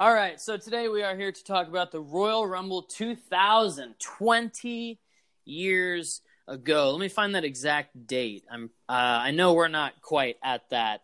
All 0.00 0.14
right, 0.14 0.40
so 0.40 0.56
today 0.56 0.86
we 0.88 1.02
are 1.02 1.16
here 1.16 1.32
to 1.32 1.44
talk 1.44 1.66
about 1.66 1.90
the 1.90 2.00
Royal 2.00 2.46
Rumble 2.46 2.82
2000, 2.82 3.96
20 3.98 4.98
years 5.44 6.20
ago. 6.46 6.92
Let 6.92 7.00
me 7.00 7.08
find 7.08 7.34
that 7.34 7.42
exact 7.44 8.06
date. 8.06 8.44
I'm, 8.48 8.70
uh, 8.88 8.92
I 8.92 9.32
know 9.32 9.54
we're 9.54 9.66
not 9.66 10.00
quite 10.00 10.36
at 10.40 10.70
that 10.70 11.02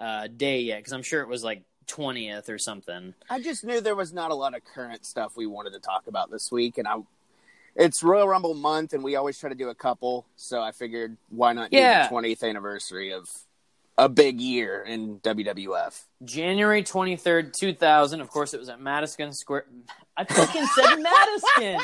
uh, 0.00 0.26
day 0.26 0.62
yet 0.62 0.78
because 0.80 0.92
I'm 0.92 1.04
sure 1.04 1.20
it 1.22 1.28
was 1.28 1.44
like 1.44 1.62
20th 1.86 2.48
or 2.48 2.58
something. 2.58 3.14
I 3.30 3.40
just 3.40 3.62
knew 3.62 3.80
there 3.80 3.94
was 3.94 4.12
not 4.12 4.32
a 4.32 4.34
lot 4.34 4.56
of 4.56 4.64
current 4.64 5.06
stuff 5.06 5.36
we 5.36 5.46
wanted 5.46 5.72
to 5.74 5.78
talk 5.78 6.08
about 6.08 6.30
this 6.30 6.50
week, 6.50 6.78
and 6.78 6.88
I. 6.88 6.96
It's 7.74 8.02
Royal 8.02 8.28
Rumble 8.28 8.52
month, 8.52 8.92
and 8.92 9.02
we 9.02 9.16
always 9.16 9.38
try 9.38 9.48
to 9.48 9.54
do 9.54 9.70
a 9.70 9.74
couple, 9.74 10.26
so 10.36 10.60
I 10.60 10.72
figured 10.72 11.16
why 11.30 11.54
not 11.54 11.70
do 11.70 11.78
Yeah. 11.78 12.02
the 12.06 12.14
20th 12.14 12.42
anniversary 12.46 13.14
of 13.14 13.30
a 13.98 14.08
big 14.08 14.40
year 14.40 14.82
in 14.82 15.18
WWF. 15.20 16.02
January 16.24 16.82
23rd, 16.82 17.52
2000. 17.52 18.20
Of 18.20 18.30
course, 18.30 18.54
it 18.54 18.60
was 18.60 18.68
at 18.68 18.80
Madison 18.80 19.32
Square. 19.32 19.66
I 20.16 20.24
fucking 20.24 20.66
said 20.66 20.96
Madison. 20.98 21.80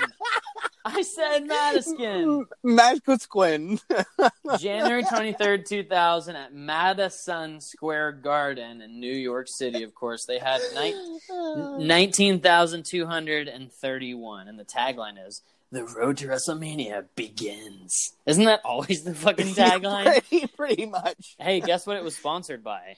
I 0.84 1.02
said 1.02 1.46
Madison. 1.46 2.46
Madisquin. 2.64 3.80
January 4.58 5.02
23rd, 5.02 5.66
2000, 5.66 6.36
at 6.36 6.54
Madison 6.54 7.60
Square 7.60 8.12
Garden 8.12 8.80
in 8.80 9.00
New 9.00 9.12
York 9.12 9.48
City, 9.48 9.82
of 9.82 9.94
course. 9.94 10.24
They 10.24 10.38
had 10.38 10.60
ni- 10.74 10.94
19,231, 11.86 14.48
and 14.48 14.58
the 14.58 14.64
tagline 14.64 15.26
is 15.26 15.42
The 15.70 15.84
Road 15.84 16.16
to 16.18 16.28
WrestleMania 16.28 17.06
begins. 17.14 18.14
Isn't 18.24 18.44
that 18.44 18.60
always 18.64 19.02
the 19.04 19.14
fucking 19.14 19.46
tagline? 19.54 20.04
pretty, 20.28 20.46
pretty 20.46 20.86
much. 20.86 21.36
hey, 21.38 21.60
guess 21.60 21.86
what 21.86 21.96
it 21.96 22.04
was 22.04 22.16
sponsored 22.16 22.64
by? 22.64 22.96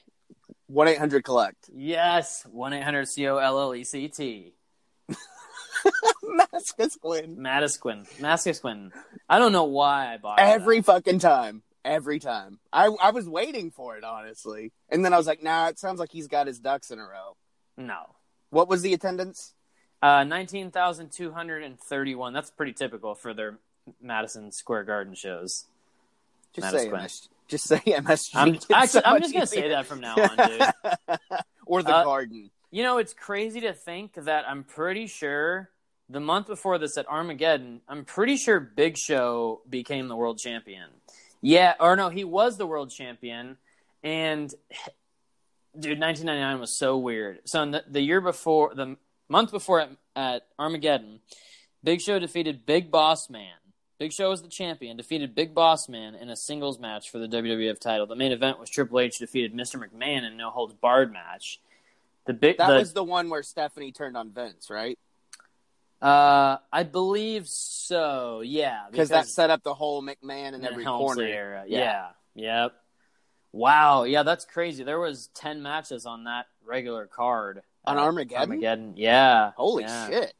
One 0.67 0.87
eight 0.87 0.97
hundred 0.97 1.25
collect. 1.25 1.69
Yes, 1.73 2.45
1 2.49 2.71
800 2.73 3.07
C 3.09 3.27
O 3.27 3.37
L 3.37 3.59
L 3.59 3.75
E 3.75 3.83
C 3.83 4.07
T. 4.07 4.53
Madisquin. 6.23 7.35
Madisquin. 7.37 8.07
Mascusquin. 8.19 8.91
I 9.27 9.39
don't 9.39 9.51
know 9.51 9.65
why 9.65 10.13
I 10.13 10.17
bought 10.17 10.39
it. 10.39 10.43
Every 10.43 10.81
fucking 10.81 11.19
time. 11.19 11.63
Every 11.83 12.19
time. 12.19 12.59
I 12.71 12.85
I 12.85 13.11
was 13.11 13.27
waiting 13.27 13.71
for 13.71 13.97
it 13.97 14.03
honestly, 14.03 14.71
and 14.89 15.03
then 15.03 15.13
I 15.13 15.17
was 15.17 15.27
like, 15.27 15.41
nah. 15.43 15.67
It 15.67 15.79
sounds 15.79 15.99
like 15.99 16.11
he's 16.11 16.27
got 16.27 16.47
his 16.47 16.59
ducks 16.59 16.91
in 16.91 16.99
a 16.99 17.03
row. 17.03 17.35
No. 17.75 18.15
What 18.49 18.69
was 18.69 18.81
the 18.81 18.93
attendance? 18.93 19.53
Uh, 20.01 20.23
19,231. 20.23 22.33
That's 22.33 22.51
pretty 22.51 22.73
typical 22.73 23.15
for 23.15 23.33
their 23.33 23.57
Madison 24.01 24.51
Square 24.51 24.83
Garden 24.85 25.13
shows. 25.15 25.65
Just 26.53 26.71
say. 26.71 26.89
MS. 26.89 27.29
Just 27.47 27.65
say 27.65 27.79
MSG. 27.79 28.29
I'm, 28.35 28.55
It's 28.59 28.67
so 28.67 28.75
actually, 28.75 29.05
I'm 29.05 29.21
just 29.21 29.33
going 29.33 29.45
to 29.45 29.47
say 29.47 29.69
that 29.69 29.85
from 29.85 30.01
now 30.01 30.15
on, 30.15 30.49
dude. 30.49 30.61
or 31.65 31.83
the 31.83 31.95
Uh, 31.95 32.03
garden. 32.03 32.49
You 32.71 32.83
know, 32.83 32.97
it's 32.97 33.13
crazy 33.13 33.61
to 33.61 33.73
think 33.73 34.13
that 34.15 34.45
I'm 34.47 34.63
pretty 34.63 35.07
sure 35.07 35.69
the 36.09 36.19
month 36.19 36.47
before 36.47 36.77
this 36.77 36.97
at 36.97 37.07
Armageddon, 37.07 37.81
I'm 37.87 38.05
pretty 38.05 38.37
sure 38.37 38.59
Big 38.59 38.97
Show 38.97 39.61
became 39.69 40.07
the 40.07 40.15
world 40.15 40.39
champion. 40.39 40.89
Yeah, 41.41 41.73
or 41.79 41.95
no, 41.95 42.09
he 42.09 42.23
was 42.23 42.57
the 42.57 42.67
world 42.67 42.91
champion. 42.91 43.57
And, 44.03 44.49
dude, 45.79 45.99
1999 45.99 46.59
was 46.59 46.77
so 46.77 46.97
weird. 46.97 47.39
So, 47.45 47.61
in 47.63 47.71
the, 47.71 47.83
the 47.89 48.01
year 48.01 48.21
before, 48.21 48.73
the 48.75 48.97
month 49.31 49.51
before 49.51 49.79
at, 49.79 49.89
at 50.15 50.47
Armageddon, 50.59 51.21
Big 51.83 52.01
Show 52.01 52.19
defeated 52.19 52.65
Big 52.65 52.91
Boss 52.91 53.29
Man. 53.29 53.53
Big 53.97 54.11
Show 54.11 54.29
was 54.29 54.41
the 54.41 54.49
champion, 54.49 54.97
defeated 54.97 55.33
Big 55.33 55.53
Boss 55.53 55.87
Man 55.87 56.15
in 56.15 56.29
a 56.29 56.35
singles 56.35 56.79
match 56.79 57.09
for 57.09 57.17
the 57.17 57.27
WWF 57.27 57.79
title. 57.79 58.05
The 58.05 58.15
main 58.15 58.31
event 58.31 58.59
was 58.59 58.69
Triple 58.69 58.99
H 58.99 59.19
defeated 59.19 59.53
Mr. 59.53 59.81
McMahon 59.81 60.27
in 60.27 60.37
no 60.37 60.49
holds 60.49 60.73
barred 60.73 61.13
match. 61.13 61.59
The 62.25 62.33
big 62.33 62.57
That 62.57 62.67
the, 62.69 62.75
was 62.75 62.93
the 62.93 63.03
one 63.03 63.29
where 63.29 63.41
Stephanie 63.41 63.91
turned 63.91 64.17
on 64.17 64.31
Vince, 64.31 64.69
right? 64.69 64.97
uh, 66.01 66.57
I 66.71 66.83
believe 66.83 67.47
so. 67.47 68.41
Yeah, 68.41 68.85
Because 68.91 69.09
that 69.09 69.27
set 69.27 69.49
up 69.49 69.63
the 69.63 69.73
whole 69.73 70.01
McMahon 70.03 70.53
in 70.53 70.65
every 70.65 70.83
Helmsley 70.83 71.15
corner. 71.15 71.23
era. 71.23 71.63
Yeah. 71.67 72.09
Yeah. 72.33 72.63
Yep. 72.63 72.73
Wow. 73.53 74.03
Yeah, 74.03 74.23
that's 74.23 74.45
crazy. 74.45 74.83
There 74.83 74.99
was 74.99 75.29
ten 75.35 75.61
matches 75.61 76.05
on 76.05 76.23
that 76.23 76.47
regular 76.65 77.05
card 77.05 77.61
On 77.85 77.97
Armageddon? 77.97 78.41
Armageddon. 78.41 78.93
Yeah. 78.95 79.51
Holy 79.55 79.83
Yeah. 79.83 80.07
shit! 80.07 80.33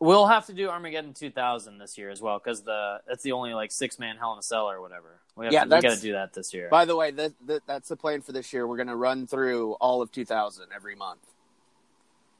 We'll 0.00 0.26
have 0.26 0.46
to 0.46 0.52
do 0.52 0.68
Armageddon 0.68 1.14
2000 1.14 1.78
this 1.78 1.96
year 1.96 2.10
as 2.10 2.20
well 2.20 2.38
because 2.38 2.62
the 2.62 3.00
it's 3.08 3.22
the 3.22 3.32
only 3.32 3.54
like 3.54 3.70
six 3.72 3.98
man 3.98 4.16
Hell 4.16 4.32
in 4.32 4.38
a 4.38 4.42
Cell 4.42 4.68
or 4.68 4.80
whatever. 4.80 5.20
We 5.36 5.46
have 5.46 5.52
Yeah, 5.52 5.64
to, 5.64 5.74
we 5.76 5.80
got 5.80 5.94
to 5.94 6.00
do 6.00 6.12
that 6.12 6.32
this 6.34 6.52
year. 6.52 6.68
By 6.68 6.84
the 6.84 6.96
way, 6.96 7.10
that, 7.12 7.32
that, 7.46 7.62
that's 7.66 7.88
the 7.88 7.96
plan 7.96 8.20
for 8.20 8.32
this 8.32 8.52
year. 8.52 8.66
We're 8.66 8.76
going 8.76 8.88
to 8.88 8.96
run 8.96 9.26
through 9.26 9.72
all 9.74 10.02
of 10.02 10.12
2000 10.12 10.66
every 10.74 10.94
month. 10.94 11.20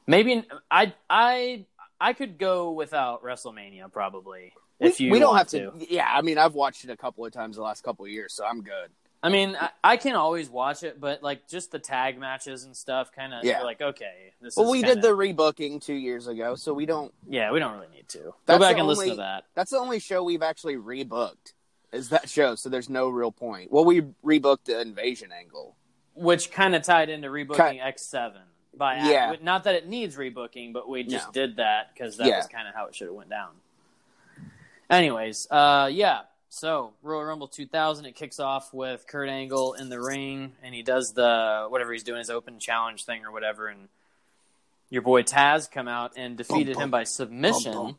Maybe 0.07 0.45
I 0.70 0.92
I 1.09 1.64
I 2.01 2.12
could 2.12 2.36
go 2.38 2.72
without 2.72 3.22
WrestleMania 3.22 3.90
probably 3.90 4.53
if 4.80 4.99
we, 4.99 5.07
you 5.07 5.12
we 5.12 5.18
don't 5.18 5.36
have 5.36 5.49
to, 5.49 5.72
Yeah, 5.88 6.07
I 6.12 6.20
mean, 6.20 6.36
I've 6.36 6.55
watched 6.55 6.84
it 6.84 6.90
a 6.90 6.97
couple 6.97 7.24
of 7.24 7.32
times 7.32 7.57
the 7.57 7.62
last 7.62 7.82
couple 7.82 8.05
of 8.05 8.11
years, 8.11 8.34
so 8.34 8.45
I'm 8.45 8.61
good. 8.61 8.90
I 9.25 9.31
mean, 9.31 9.57
I, 9.59 9.70
I 9.83 9.97
can 9.97 10.16
always 10.16 10.51
watch 10.51 10.83
it, 10.83 11.01
but 11.01 11.22
like 11.22 11.49
just 11.49 11.70
the 11.70 11.79
tag 11.79 12.18
matches 12.18 12.64
and 12.64 12.77
stuff, 12.77 13.11
kind 13.11 13.33
of. 13.33 13.43
Yeah. 13.43 13.62
Like 13.62 13.81
okay, 13.81 14.35
this 14.43 14.55
Well, 14.55 14.70
we 14.70 14.83
kinda, 14.83 14.97
did 14.97 15.03
the 15.03 15.16
rebooking 15.16 15.83
two 15.83 15.95
years 15.95 16.27
ago, 16.27 16.57
so 16.57 16.75
we 16.75 16.85
don't. 16.85 17.11
Yeah, 17.27 17.51
we 17.51 17.59
don't 17.59 17.72
really 17.72 17.89
need 17.95 18.07
to 18.11 18.35
go 18.47 18.59
back 18.59 18.77
and 18.77 18.87
listen 18.87 19.09
to 19.09 19.16
that. 19.16 19.45
That's 19.55 19.70
the 19.70 19.79
only 19.79 19.99
show 19.99 20.22
we've 20.22 20.43
actually 20.43 20.77
rebooked. 20.77 21.55
Is 21.91 22.11
that 22.11 22.29
show? 22.29 22.55
So 22.55 22.68
there's 22.68 22.91
no 22.91 23.09
real 23.09 23.33
point. 23.33 23.72
Well, 23.72 23.87
we 23.87 24.03
rebooked 24.22 24.64
the 24.66 24.79
invasion 24.83 25.31
angle. 25.33 25.75
Which 26.14 26.51
kind 26.51 26.75
of 26.75 26.83
tied 26.83 27.09
into 27.09 27.29
rebooking 27.29 27.83
X 27.83 28.03
Seven 28.03 28.43
by 28.77 28.97
Yeah. 28.97 29.37
Not 29.41 29.64
that 29.64 29.75
it 29.75 29.89
needs 29.89 30.16
rebooking, 30.16 30.75
but 30.75 30.87
we 30.87 31.03
just 31.03 31.29
No. 31.29 31.33
did 31.33 31.57
that 31.57 31.95
because 31.95 32.18
that 32.18 32.27
Yeah. 32.27 32.37
was 32.37 32.47
kind 32.47 32.68
of 32.68 32.75
how 32.75 32.87
it 32.89 32.95
should 32.95 33.07
have 33.07 33.16
went 33.16 33.31
down. 33.31 33.53
Anyways, 34.91 35.47
uh, 35.51 35.89
yeah. 35.91 36.22
So 36.55 36.92
Royal 37.02 37.24
Rumble 37.24 37.48
2000, 37.48 38.05
it 38.05 38.14
kicks 38.14 38.38
off 38.38 38.72
with 38.72 39.09
Kurt 39.09 39.28
Angle 39.28 39.74
in 39.74 39.88
the 39.88 40.00
ring, 40.00 40.52
and 40.62 40.72
he 40.72 40.84
does 40.84 41.12
the 41.12 41.66
whatever 41.68 41.92
he's 41.92 42.05
doing, 42.05 42.18
his 42.18 42.30
open 42.30 42.61
challenge 42.61 43.05
thing 43.05 43.24
or 43.24 43.32
whatever, 43.32 43.66
and 43.66 43.88
your 44.88 45.02
boy 45.02 45.24
Taz 45.24 45.68
come 45.68 45.88
out 45.88 46.12
and 46.16 46.36
defeated 46.36 46.76
him 46.76 46.92
by 46.92 47.02
submission. 47.02 47.72
bum. 47.72 47.96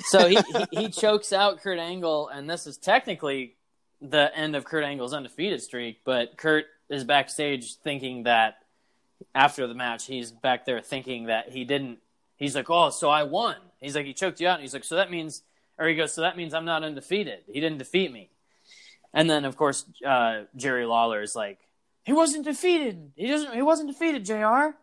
So 0.00 0.28
he, 0.28 0.36
he 0.36 0.80
he 0.80 0.88
chokes 0.90 1.32
out 1.32 1.62
Kurt 1.62 1.78
Angle, 1.78 2.28
and 2.28 2.48
this 2.48 2.66
is 2.66 2.76
technically 2.76 3.54
the 4.02 4.36
end 4.36 4.54
of 4.54 4.66
Kurt 4.66 4.84
Angle's 4.84 5.14
undefeated 5.14 5.62
streak. 5.62 6.00
But 6.04 6.36
Kurt 6.36 6.66
is 6.90 7.04
backstage 7.04 7.76
thinking 7.76 8.24
that 8.24 8.58
after 9.34 9.66
the 9.66 9.74
match, 9.74 10.06
he's 10.06 10.30
back 10.32 10.64
there 10.64 10.80
thinking 10.80 11.26
that 11.26 11.50
he 11.50 11.64
didn't. 11.64 11.98
He's 12.36 12.54
like, 12.56 12.68
"Oh, 12.70 12.90
so 12.90 13.10
I 13.10 13.22
won." 13.22 13.56
He's 13.80 13.94
like, 13.94 14.06
"He 14.06 14.14
choked 14.14 14.40
you 14.40 14.48
out," 14.48 14.54
and 14.54 14.62
he's 14.62 14.74
like, 14.74 14.84
"So 14.84 14.96
that 14.96 15.10
means," 15.10 15.42
or 15.78 15.86
he 15.86 15.94
goes, 15.94 16.12
"So 16.12 16.22
that 16.22 16.36
means 16.36 16.52
I'm 16.54 16.64
not 16.64 16.82
undefeated. 16.82 17.40
He 17.46 17.60
didn't 17.60 17.78
defeat 17.78 18.12
me." 18.12 18.30
And 19.12 19.30
then, 19.30 19.44
of 19.44 19.56
course, 19.56 19.84
uh, 20.04 20.42
Jerry 20.56 20.86
Lawler 20.86 21.22
is 21.22 21.36
like, 21.36 21.58
"He 22.04 22.12
wasn't 22.12 22.44
defeated. 22.44 23.12
He 23.16 23.28
doesn't. 23.28 23.54
He 23.54 23.62
wasn't 23.62 23.90
defeated." 23.90 24.24
Jr. 24.24 24.76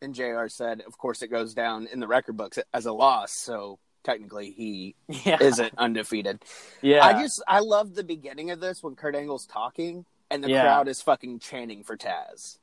And 0.00 0.14
JR 0.14 0.46
said, 0.46 0.82
of 0.86 0.96
course, 0.96 1.22
it 1.22 1.28
goes 1.28 1.54
down 1.54 1.88
in 1.92 1.98
the 1.98 2.06
record 2.06 2.36
books 2.36 2.56
as 2.72 2.86
a 2.86 2.92
loss, 2.92 3.32
so 3.32 3.80
technically 4.04 4.52
he 4.52 4.94
Yeah, 5.08 5.38
isn't 5.40 5.74
undefeated. 5.76 6.40
yeah. 6.82 7.04
I 7.04 7.20
just, 7.20 7.42
I 7.48 7.58
love 7.58 7.96
the 7.96 8.04
beginning 8.04 8.52
of 8.52 8.60
this 8.60 8.80
when 8.80 8.94
Kurt 8.94 9.16
Angle's 9.16 9.44
talking 9.44 10.04
and 10.30 10.44
the 10.44 10.50
Yeah. 10.50 10.62
crowd 10.62 10.86
is 10.86 11.02
fucking 11.02 11.40
chanting 11.40 11.82
for 11.82 11.96
Taz. 11.96 12.58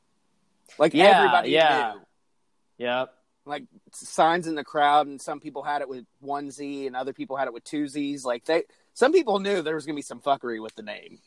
Like 0.77 0.93
Yeah, 0.93 1.17
everybody 1.19 1.49
yeah. 1.51 1.93
knew. 1.95 2.85
Yep. 2.85 3.13
Like 3.47 3.63
signs 3.93 4.47
in 4.47 4.55
the 4.55 4.63
crowd, 4.63 5.07
and 5.07 5.21
some 5.21 5.39
people 5.39 5.61
had 5.63 5.81
it 5.81 5.89
with 5.89 6.05
one 6.19 6.49
Z, 6.51 6.87
and 6.87 6.95
other 6.95 7.13
people 7.13 7.37
had 7.37 7.47
it 7.47 7.53
with 7.53 7.63
two 7.63 7.87
Z's. 7.87 8.25
Like 8.25 8.45
they, 8.45 8.63
some 8.93 9.11
people 9.13 9.39
knew 9.39 9.61
there 9.61 9.75
was 9.75 9.85
gonna 9.85 9.95
be 9.95 10.01
some 10.01 10.19
fuckery 10.19 10.61
with 10.61 10.73
the 10.75 10.81
name. 10.81 11.19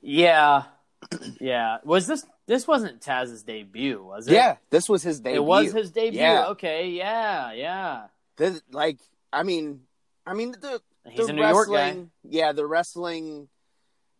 Yeah, 0.00 0.64
yeah. 1.40 1.78
Was 1.84 2.06
this 2.06 2.24
this 2.46 2.66
wasn't 2.66 3.00
Taz's 3.02 3.42
debut? 3.42 4.02
Was 4.02 4.28
it? 4.28 4.34
Yeah, 4.34 4.56
this 4.70 4.88
was 4.88 5.02
his 5.02 5.20
debut. 5.20 5.40
it 5.40 5.44
was 5.44 5.72
his 5.72 5.90
debut. 5.90 6.18
Yeah. 6.20 6.46
Okay, 6.48 6.90
yeah, 6.90 7.52
yeah. 7.52 8.06
This, 8.36 8.60
like, 8.70 8.98
I 9.32 9.42
mean, 9.42 9.80
I 10.26 10.34
mean 10.34 10.52
the 10.52 10.80
He's 11.08 11.26
the 11.26 11.32
a 11.32 11.36
New 11.36 11.42
York 11.46 11.68
guy. 11.68 11.74
wrestling, 11.74 12.10
Yeah, 12.24 12.52
the 12.52 12.66
wrestling 12.66 13.48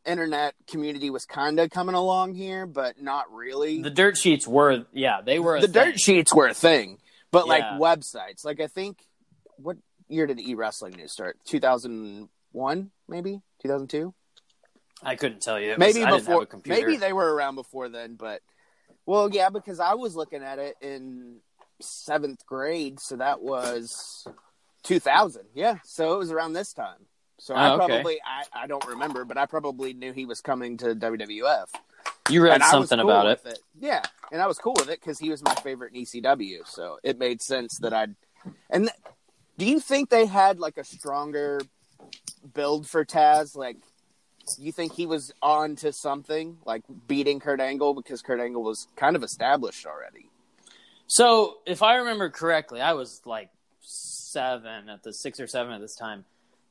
internet 0.06 0.54
community 0.68 1.10
was 1.10 1.24
kind 1.24 1.58
of 1.60 1.70
coming 1.70 1.94
along 1.94 2.34
here, 2.34 2.66
but 2.66 3.00
not 3.02 3.32
really. 3.32 3.82
The 3.82 3.90
dirt 3.90 4.16
sheets 4.16 4.46
were, 4.46 4.86
yeah, 4.92 5.20
they 5.24 5.38
were. 5.38 5.56
A 5.56 5.60
the 5.60 5.68
thing. 5.68 5.92
dirt 5.92 6.00
sheets 6.00 6.34
were 6.34 6.48
a 6.48 6.54
thing, 6.54 6.98
but 7.30 7.46
like 7.48 7.64
websites, 7.64 8.44
like 8.44 8.60
I 8.60 8.66
think, 8.66 8.98
what 9.56 9.76
year 10.08 10.26
did 10.26 10.40
E 10.40 10.54
Wrestling 10.54 10.94
News 10.96 11.12
start? 11.12 11.38
Two 11.44 11.60
thousand 11.60 12.28
one, 12.52 12.90
maybe 13.08 13.40
two 13.60 13.68
thousand 13.68 13.88
two. 13.88 14.14
I 15.02 15.16
couldn't 15.16 15.42
tell 15.42 15.60
you. 15.60 15.72
It 15.72 15.78
was- 15.78 15.94
Maybe 15.94 16.00
have 16.00 16.20
before. 16.20 16.42
a 16.42 16.46
computer. 16.46 16.80
Maybe 16.80 16.96
they 16.96 17.12
were 17.12 17.34
around 17.34 17.54
before 17.56 17.88
then, 17.88 18.14
but 18.14 18.40
well, 19.04 19.28
yeah, 19.30 19.50
because 19.50 19.78
I 19.80 19.94
was 19.94 20.16
looking 20.16 20.42
at 20.42 20.58
it 20.58 20.76
in 20.80 21.36
seventh 21.80 22.46
grade, 22.46 22.98
so 23.00 23.16
that 23.16 23.42
was 23.42 24.26
two 24.82 24.98
thousand. 25.00 25.44
Yeah, 25.54 25.78
so 25.84 26.14
it 26.14 26.18
was 26.18 26.30
around 26.30 26.54
this 26.54 26.72
time. 26.72 27.06
So 27.38 27.54
I 27.54 27.68
Oh, 27.70 27.74
okay. 27.74 27.86
probably 27.86 28.18
I, 28.24 28.62
I 28.64 28.66
don't 28.66 28.84
remember, 28.86 29.24
but 29.24 29.36
I 29.36 29.46
probably 29.46 29.92
knew 29.92 30.12
he 30.12 30.24
was 30.24 30.40
coming 30.40 30.76
to 30.78 30.94
WWF. 30.94 31.66
you 32.30 32.42
read 32.42 32.54
and 32.54 32.64
something 32.64 32.98
cool 32.98 33.10
about 33.10 33.26
it. 33.26 33.40
it. 33.44 33.58
Yeah, 33.78 34.02
and 34.32 34.40
I 34.40 34.46
was 34.46 34.58
cool 34.58 34.74
with 34.74 34.88
it 34.88 35.00
because 35.00 35.18
he 35.18 35.30
was 35.30 35.42
my 35.42 35.54
favorite 35.56 35.92
in 35.94 36.02
ECW, 36.02 36.66
so 36.66 36.98
it 37.02 37.18
made 37.18 37.42
sense 37.42 37.78
that 37.78 37.92
I'd. 37.92 38.14
And 38.70 38.84
th- 38.84 39.14
do 39.58 39.66
you 39.66 39.80
think 39.80 40.10
they 40.10 40.26
had 40.26 40.58
like 40.58 40.76
a 40.78 40.84
stronger 40.84 41.60
build 42.54 42.88
for 42.88 43.04
Taz? 43.04 43.54
Like, 43.56 43.76
you 44.58 44.72
think 44.72 44.92
he 44.92 45.06
was 45.06 45.32
on 45.42 45.76
to 45.76 45.92
something 45.92 46.58
like 46.64 46.82
beating 47.06 47.40
Kurt 47.40 47.60
Angle 47.60 47.94
because 47.94 48.22
Kurt 48.22 48.40
Angle 48.40 48.62
was 48.62 48.86
kind 48.96 49.14
of 49.16 49.22
established 49.22 49.86
already? 49.86 50.30
So, 51.06 51.58
if 51.66 51.82
I 51.82 51.96
remember 51.96 52.30
correctly, 52.30 52.80
I 52.80 52.94
was 52.94 53.20
like 53.24 53.50
seven 53.80 54.88
at 54.88 55.02
the 55.02 55.12
six 55.12 55.38
or 55.38 55.46
seven 55.46 55.72
at 55.72 55.80
this 55.80 55.94
time. 55.96 56.24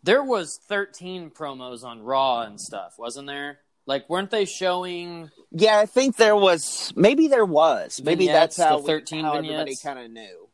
There 0.06 0.24
was 0.24 0.60
thirteen 0.68 1.32
promos 1.32 1.84
on 1.84 2.04
Raw 2.04 2.42
and 2.42 2.62
stuff, 2.62 2.94
wasn't 3.00 3.26
there? 3.26 3.58
Like, 3.88 4.08
weren't 4.08 4.30
they 4.30 4.46
showing? 4.46 5.32
Yeah, 5.52 5.80
I 5.80 5.88
think 5.88 6.16
there 6.16 6.36
was. 6.36 6.94
Maybe 6.96 7.28
there 7.28 7.46
was. 7.46 8.00
Maybe 8.04 8.28
Vignettes, 8.28 8.58
that's 8.58 8.70
how 8.70 8.80
the 8.82 8.88
13 8.88 9.24
how 9.26 9.34
everybody 9.34 9.76
kind 9.76 9.98
of 9.98 10.12
knew. 10.12 10.48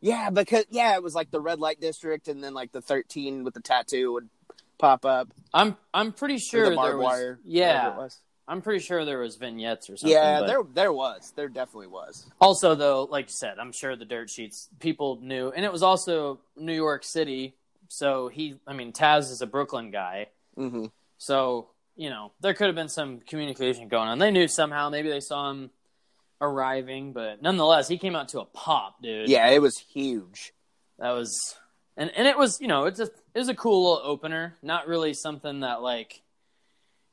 Yeah, 0.00 0.30
because 0.30 0.64
yeah, 0.70 0.96
it 0.96 1.04
was 1.04 1.14
like 1.14 1.30
the 1.30 1.40
red 1.40 1.60
light 1.60 1.80
district, 1.80 2.26
and 2.26 2.42
then 2.42 2.52
like 2.52 2.72
the 2.72 2.82
thirteen 2.82 3.44
with 3.44 3.54
the 3.54 3.60
tattoo 3.60 4.12
would 4.14 4.28
pop 4.76 5.04
up. 5.04 5.28
I'm 5.52 5.76
I'm 5.94 6.12
pretty 6.12 6.38
sure 6.38 6.68
the 6.68 6.76
there 6.76 6.98
was. 6.98 7.04
wire. 7.04 7.38
yeah, 7.44 7.96
was. 7.96 8.18
I'm 8.48 8.60
pretty 8.60 8.84
sure 8.84 9.04
there 9.04 9.20
was 9.20 9.36
vignettes 9.36 9.88
or 9.88 9.96
something. 9.96 10.12
Yeah, 10.14 10.42
there 10.42 10.62
there 10.74 10.92
was. 10.92 11.32
There 11.36 11.48
definitely 11.48 11.86
was. 11.86 12.26
Also, 12.40 12.74
though, 12.74 13.04
like 13.04 13.26
you 13.26 13.34
said, 13.34 13.58
I'm 13.60 13.72
sure 13.72 13.94
the 13.94 14.04
dirt 14.04 14.30
sheets 14.30 14.68
people 14.80 15.20
knew, 15.22 15.50
and 15.50 15.64
it 15.64 15.72
was 15.72 15.84
also 15.84 16.40
New 16.56 16.74
York 16.74 17.04
City. 17.04 17.54
So 17.96 18.28
he, 18.28 18.56
I 18.66 18.72
mean, 18.72 18.92
Taz 18.92 19.30
is 19.30 19.40
a 19.40 19.46
Brooklyn 19.46 19.90
guy, 19.90 20.28
Mm-hmm. 20.58 20.86
so 21.18 21.68
you 21.96 22.10
know 22.10 22.30
there 22.40 22.54
could 22.54 22.66
have 22.66 22.74
been 22.76 22.88
some 22.88 23.20
communication 23.20 23.88
going 23.88 24.08
on. 24.08 24.18
They 24.18 24.30
knew 24.30 24.46
somehow. 24.48 24.88
Maybe 24.88 25.08
they 25.10 25.20
saw 25.20 25.50
him 25.50 25.70
arriving, 26.40 27.12
but 27.12 27.42
nonetheless, 27.42 27.88
he 27.88 27.98
came 27.98 28.14
out 28.16 28.28
to 28.30 28.40
a 28.40 28.44
pop, 28.44 29.00
dude. 29.02 29.28
Yeah, 29.28 29.48
it 29.48 29.60
was 29.62 29.78
huge. 29.78 30.52
that 30.98 31.10
was, 31.12 31.56
and 31.96 32.10
and 32.16 32.26
it 32.26 32.36
was, 32.38 32.60
you 32.60 32.68
know, 32.68 32.84
it's 32.86 33.00
a 33.00 33.04
it 33.34 33.38
was 33.38 33.48
a 33.48 33.54
cool 33.54 33.90
little 33.94 34.10
opener. 34.10 34.54
Not 34.62 34.86
really 34.88 35.14
something 35.14 35.60
that 35.60 35.82
like, 35.82 36.22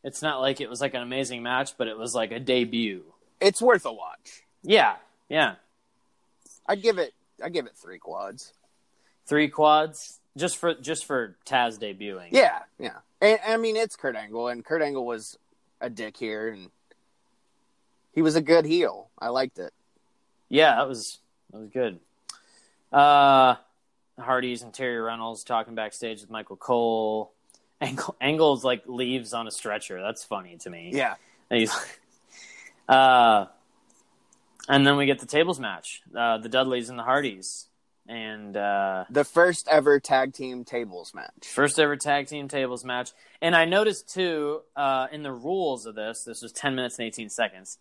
it's 0.03 0.21
not 0.21 0.39
like 0.41 0.61
it 0.61 0.69
was 0.69 0.82
like 0.82 0.93
an 0.93 1.01
amazing 1.01 1.41
match, 1.43 1.77
but 1.77 1.88
it 1.88 1.97
was 1.97 2.13
like 2.13 2.32
a 2.32 2.39
debut. 2.39 3.03
It's 3.39 3.61
worth 3.61 3.86
a 3.86 3.93
watch. 3.93 4.43
Yeah, 4.63 4.95
yeah. 5.29 5.55
I'd 6.67 6.82
give 6.84 6.97
it. 6.99 7.13
I 7.43 7.49
give 7.49 7.65
it 7.65 7.73
three 7.75 7.97
quads. 7.97 8.53
three 9.25 9.47
quads 9.49 10.19
just 10.38 10.57
for 10.57 10.73
just 10.73 11.05
for 11.05 11.36
Taz 11.45 11.79
debuting. 11.79 12.29
Yeah, 12.32 12.59
yeah. 12.79 12.97
And, 13.21 13.39
I 13.45 13.57
mean, 13.57 13.75
it's 13.75 13.95
Kurt 13.95 14.15
Angle, 14.15 14.47
and 14.47 14.63
Kurt 14.65 14.82
Angle 14.82 15.05
was 15.05 15.38
a 15.79 15.89
dick 15.89 16.17
here, 16.17 16.49
and 16.49 16.69
he 18.13 18.21
was 18.21 18.36
a 18.36 18.41
good 18.41 18.65
heel. 18.65 19.09
I 19.19 19.29
liked 19.29 19.59
it. 19.59 19.73
yeah, 20.49 20.75
that 20.75 20.88
was 20.88 21.19
that 21.51 21.59
was 21.59 21.69
good. 21.69 21.99
Uh, 22.91 23.55
Hardy's 24.19 24.61
and 24.61 24.73
Terri 24.73 25.03
Runnels 25.03 25.43
talking 25.43 25.75
backstage 25.75 26.21
with 26.21 26.29
Michael 26.29 26.57
Cole. 26.57 27.32
Angle 27.82 28.15
Angle's 28.21 28.63
like 28.63 28.84
leaves 28.86 29.34
on 29.34 29.47
a 29.47 29.51
stretcher. 29.51 30.01
That's 30.01 30.23
funny 30.23 30.57
to 30.57 30.69
me. 30.69 30.91
Yeah, 30.93 31.15
And 31.49 31.59
he's 31.61 31.73
uh, 32.88 33.45
and 34.69 34.86
then 34.86 34.97
we 34.97 35.05
get 35.05 35.19
the 35.19 35.25
tables 35.25 35.59
match, 35.59 36.01
uh, 36.15 36.38
the 36.38 36.49
Dudleys 36.49 36.89
and 36.89 36.99
the 36.99 37.03
Hardys, 37.03 37.67
and 38.08 38.58
uh, 38.58 39.06
the 39.10 39.24
first 39.24 39.68
ever 39.70 39.99
tag 39.99 40.34
team 40.34 40.64
tables 40.64 41.14
match. 41.14 41.47
First 41.47 41.80
ever 41.80 41.95
tag 41.95 42.28
team 42.28 42.47
tables 42.47 42.84
match. 42.84 43.12
And 43.41 43.56
I 43.56 43.66
noticed 43.66 44.10
too, 44.14 44.62
uh, 44.76 45.08
in 45.12 45.24
the 45.24 45.32
rules 45.32 45.86
of 45.86 45.95
this, 45.95 46.24
this 46.24 46.41
was 46.41 46.52
10 46.52 46.76
minutes 46.76 46.97
and 46.99 47.08
18 47.08 47.30
seconds. 47.30 47.78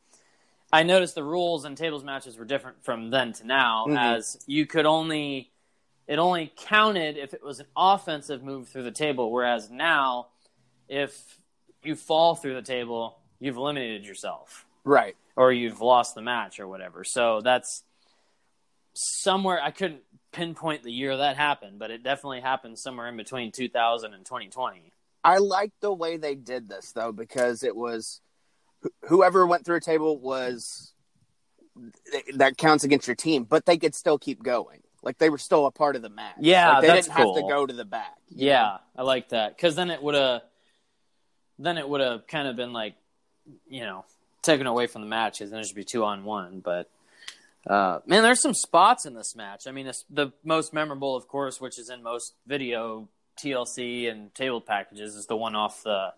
I 0.73 0.83
noticed 0.85 1.15
the 1.17 1.25
rules 1.25 1.65
and 1.65 1.77
tables 1.77 2.05
matches 2.05 2.39
were 2.39 2.45
different 2.45 2.85
from 2.85 3.11
then 3.11 3.33
to 3.35 3.47
now, 3.47 3.87
Mhm. 3.89 3.99
as 3.99 4.39
you 4.47 4.67
could 4.67 4.87
only, 4.87 5.51
it 6.07 6.19
only 6.19 6.53
counted 6.57 7.17
if 7.17 7.35
it 7.35 7.43
was 7.43 7.59
an 7.61 7.67
offensive 7.77 8.43
move 8.43 8.69
through 8.69 8.85
the 8.85 8.93
table, 8.93 9.33
whereas 9.33 9.69
now, 9.71 10.29
if 10.89 11.39
you 11.83 11.97
fall 11.97 12.35
through 12.37 12.55
the 12.55 12.63
table, 12.63 13.19
you've 13.41 13.57
eliminated 13.57 14.05
yourself 14.05 14.67
Right. 14.85 15.17
or 15.35 15.51
you've 15.53 15.81
lost 15.81 16.15
the 16.15 16.23
match 16.23 16.61
or 16.61 16.69
whatever. 16.69 17.03
So 17.05 17.41
that's 17.41 17.83
somewhere 18.95 19.61
I 19.63 19.71
couldn't 19.71 20.03
pinpoint 20.33 20.83
the 20.83 20.93
year 20.93 21.17
that 21.17 21.37
happened, 21.37 21.79
but 21.79 21.91
it 21.91 22.03
definitely 22.03 22.41
happened 22.41 22.79
somewhere 22.79 23.09
in 23.09 23.17
between 23.17 23.53
2000 23.53 24.15
and 24.15 24.25
2020. 24.25 24.93
I 25.23 25.39
like 25.39 25.73
the 25.81 25.93
way 25.93 26.17
they 26.17 26.35
did 26.35 26.69
this 26.69 26.93
though 26.93 27.13
because 27.13 27.63
it 27.63 27.77
was 27.77 28.21
wh- 28.83 29.09
whoever 29.09 29.47
went 29.47 29.65
through 29.65 29.77
a 29.77 29.81
table 29.81 30.19
was 30.19 30.93
that 32.35 32.57
counts 32.57 32.85
against 32.85 33.07
your 33.07 33.17
team, 33.17 33.45
but 33.45 33.67
they 33.67 33.77
could 33.77 33.95
still 33.95 34.19
keep 34.19 34.43
going. 34.43 34.81
Like 35.03 35.19
they 35.19 35.31
were 35.31 35.39
still 35.39 35.67
a 35.67 35.71
part 35.71 35.97
of 35.97 36.03
the 36.03 36.11
match. 36.11 36.37
Yeah, 36.41 36.73
like, 36.73 36.83
they 36.83 36.87
didn't 36.89 37.09
have 37.09 37.35
to 37.35 37.43
go 37.43 37.67
to 37.67 37.73
the 37.73 37.85
back. 37.85 38.17
Yeah, 38.29 38.63
know? 38.63 38.79
I 38.97 39.03
like 39.03 39.31
that 39.31 39.57
because 39.57 39.75
then 39.75 39.91
it 39.91 40.03
would 40.03 40.15
have, 40.15 40.43
then 41.59 41.79
it 41.79 41.89
would 41.89 42.01
have 42.01 42.27
kind 42.27 42.49
of 42.49 42.57
been 42.57 42.73
like, 42.73 42.95
you 43.69 43.81
know, 43.81 44.05
taken 44.43 44.67
away 44.67 44.87
from 44.87 45.03
the 45.03 45.09
matches, 45.09 45.53
and 45.53 45.61
it 45.61 45.67
should 45.67 45.77
be 45.77 45.85
two 45.85 46.05
on 46.05 46.25
one. 46.25 46.61
But 46.61 46.91
uh, 47.67 48.01
man, 48.07 48.23
there's 48.23 48.41
some 48.41 48.55
spots 48.55 49.07
in 49.07 49.15
this 49.15 49.35
match. 49.37 49.67
I 49.67 49.73
mean, 49.73 49.87
it's 49.87 50.05
the 50.11 50.33
most 50.45 50.73
memorable, 50.73 51.17
of 51.17 51.29
course, 51.29 51.61
which 51.61 51.79
is 51.79 51.91
in 51.91 52.03
most 52.03 52.35
video 52.47 53.09
TLC 53.39 54.11
and 54.11 54.35
table 54.35 54.61
packages, 54.61 55.15
is 55.15 55.27
the 55.27 55.37
one 55.37 55.55
off 55.55 55.83
the 55.83 56.13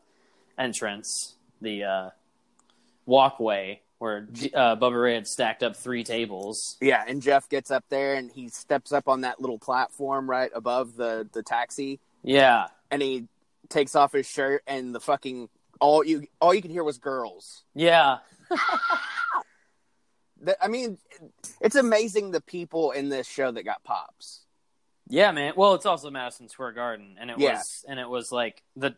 entrance, 0.59 1.34
the 1.61 1.84
uh, 1.84 2.11
walkway 3.07 3.80
where 4.03 4.26
uh, 4.53 4.74
Bubba 4.74 5.01
Ray 5.01 5.14
had 5.14 5.28
stacked 5.28 5.62
up 5.62 5.76
three 5.76 6.03
tables. 6.03 6.76
Yeah, 6.80 7.05
and 7.07 7.22
Jeff 7.22 7.49
gets 7.49 7.70
up 7.70 7.84
there 7.88 8.14
and 8.14 8.32
he 8.32 8.49
steps 8.49 8.90
up 8.90 9.07
on 9.07 9.20
that 9.20 9.40
little 9.40 9.61
platform 9.61 10.28
right 10.28 10.51
above 10.53 10.97
the 10.97 11.28
the 11.32 11.45
taxi 11.45 12.01
Yeah, 12.24 12.66
and 12.90 13.01
he 13.01 13.28
takes 13.68 13.95
off 13.95 14.12
his 14.12 14.26
shirt 14.26 14.64
and 14.66 14.93
the 14.93 14.99
fucking 14.99 15.49
all 15.80 16.05
you 16.05 16.26
all 16.40 16.53
you 16.53 16.61
could 16.61 16.72
hear 16.72 16.82
was 16.82 16.99
girls. 16.99 17.62
yeah, 17.74 18.18
I 20.61 20.68
mean, 20.68 20.99
it's 21.61 21.76
amazing 21.76 22.30
the 22.30 22.40
people 22.40 22.90
in 22.93 23.09
this 23.09 23.26
show 23.28 23.51
that 23.53 23.62
got 23.64 23.82
pops. 23.84 24.40
Yeah, 25.09 25.30
man. 25.32 25.55
Well, 25.57 25.74
it's 25.74 25.86
also 25.86 26.11
Madison 26.11 26.49
Square 26.49 26.72
Garden, 26.72 27.16
and 27.20 27.30
it 27.30 27.38
Yeah. 27.38 27.55
was, 27.59 27.84
and 27.88 28.01
it 28.01 28.09
was 28.09 28.32
like 28.32 28.62
the 28.76 28.95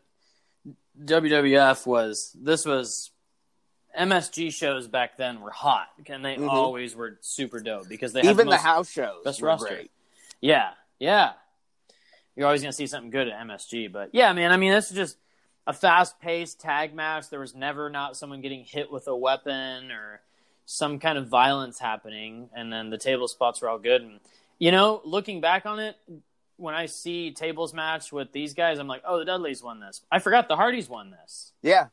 WWF 1.03 1.87
was. 1.87 2.35
This 2.41 2.65
was 2.65 3.11
MSG 3.97 4.53
shows 4.53 4.89
back 4.89 5.17
then 5.17 5.41
were 5.41 5.51
hot, 5.51 5.89
and 6.07 6.25
they 6.25 6.37
Mhm. 6.37 6.49
always 6.49 6.95
were 6.97 7.19
super 7.21 7.61
dope 7.61 7.89
because 7.89 8.13
they 8.13 8.21
had 8.23 8.31
Even 8.31 8.47
the, 8.47 8.53
the 8.53 8.59
house 8.59 8.91
shows 8.91 9.23
best 9.25 9.41
roster. 9.41 9.69
great. 9.69 9.91
Yeah, 10.41 10.75
yeah. 10.99 11.35
You're 12.37 12.47
always 12.47 12.63
gonna 12.63 12.73
see 12.73 12.87
something 12.89 13.11
good 13.11 13.29
at 13.29 13.39
MSG, 13.41 13.87
but 13.89 14.11
yeah, 14.13 14.33
man. 14.33 14.51
I 14.53 14.57
mean, 14.57 14.73
this 14.73 14.91
is 14.91 14.97
just 14.97 15.17
a 15.67 15.73
fast-paced 15.73 16.61
tag 16.61 16.93
match. 16.95 17.31
There 17.31 17.41
was 17.41 17.55
never 17.55 17.89
not 17.89 18.17
someone 18.17 18.41
getting 18.41 18.65
hit 18.65 18.91
with 18.91 19.07
a 19.07 19.17
weapon 19.17 19.91
or 19.93 20.21
some 20.67 20.99
kind 20.99 21.19
of 21.19 21.29
violence 21.29 21.79
happening, 21.79 22.49
and 22.55 22.73
then 22.73 22.91
the 22.91 22.99
table 22.99 23.29
spots 23.29 23.61
were 23.61 23.69
all 23.69 23.79
good. 23.79 24.03
And 24.03 24.21
you 24.59 24.71
know, 24.71 25.01
looking 25.05 25.41
back 25.41 25.67
on 25.67 25.79
it, 25.79 25.97
when 26.57 26.75
I 26.75 26.87
see 26.87 27.33
tables 27.33 27.75
match 27.75 28.13
with 28.13 28.33
these 28.33 28.55
guys, 28.55 28.79
I'm 28.79 28.87
like, 28.87 29.03
oh, 29.07 29.19
the 29.19 29.25
Dudleys 29.25 29.63
won 29.63 29.81
this. 29.81 30.03
I 30.11 30.21
forgot 30.21 30.49
the 30.49 30.57
Hardys 30.57 30.89
won 30.89 31.11
this. 31.11 31.53
Yeah, 31.63 31.89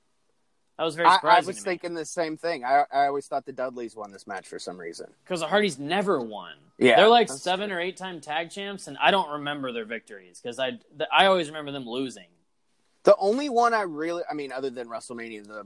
That 0.77 0.83
was 0.83 0.95
very 0.95 1.07
I. 1.09 1.19
I 1.23 1.39
was 1.41 1.59
thinking 1.61 1.93
the 1.95 2.05
same 2.05 2.37
thing. 2.37 2.63
I, 2.63 2.85
I 2.91 3.07
always 3.07 3.27
thought 3.27 3.45
the 3.45 3.51
Dudleys 3.51 3.95
won 3.95 4.11
this 4.11 4.27
match 4.27 4.47
for 4.47 4.59
some 4.59 4.77
reason. 4.79 5.07
because 5.23 5.39
the 5.39 5.47
Hardys 5.47 5.79
never 5.79 6.21
won. 6.21 6.53
Yeah, 6.77 6.95
they're 6.95 7.07
like 7.07 7.29
seven 7.29 7.71
or 7.71 7.79
eight 7.79 7.97
time 7.97 8.21
tag 8.21 8.49
champs, 8.49 8.87
and 8.87 8.97
I 8.99 9.11
don't 9.11 9.29
remember 9.29 9.71
their 9.71 9.85
victories 9.85 10.39
because 10.41 10.59
I 10.59 10.71
th- 10.71 11.09
I 11.11 11.25
always 11.25 11.47
remember 11.47 11.71
them 11.71 11.87
losing. 11.87 12.27
The 13.03 13.15
only 13.17 13.49
one 13.49 13.73
I 13.73 13.81
really, 13.81 14.23
I 14.29 14.33
mean, 14.35 14.51
other 14.51 14.69
than 14.69 14.87
WrestleMania, 14.87 15.45
the 15.47 15.65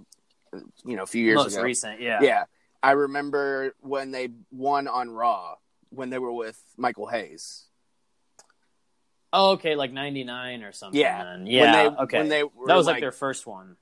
you 0.86 0.96
know, 0.96 1.04
a 1.04 1.08
few 1.08 1.24
years 1.24 1.36
Most 1.36 1.54
ago, 1.54 1.64
recent, 1.64 2.00
yeah, 2.02 2.20
yeah, 2.22 2.44
I 2.86 2.92
remember 2.92 3.74
when 3.80 4.12
they 4.12 4.30
won 4.52 4.88
on 4.88 5.10
Raw 5.10 5.56
when 5.90 6.10
they 6.10 6.20
were 6.20 6.32
with 6.32 6.60
Michael 6.78 7.08
Hayes. 7.08 7.66
Oh, 9.34 9.52
okay, 9.52 9.76
like 9.76 9.92
ninety 9.92 10.24
nine 10.24 10.64
or 10.64 10.72
something. 10.72 11.00
Yeah. 11.00 11.24
then. 11.24 11.40
When 11.44 11.48
yeah, 11.48 11.90
they- 11.90 11.96
okay. 12.04 12.18
when 12.20 12.30
they 12.30 12.44
were 12.44 12.68
that 12.68 12.76
was 12.76 12.86
like, 12.86 12.96
like- 12.96 13.02
their 13.02 13.12
first 13.12 13.46
one, 13.46 13.76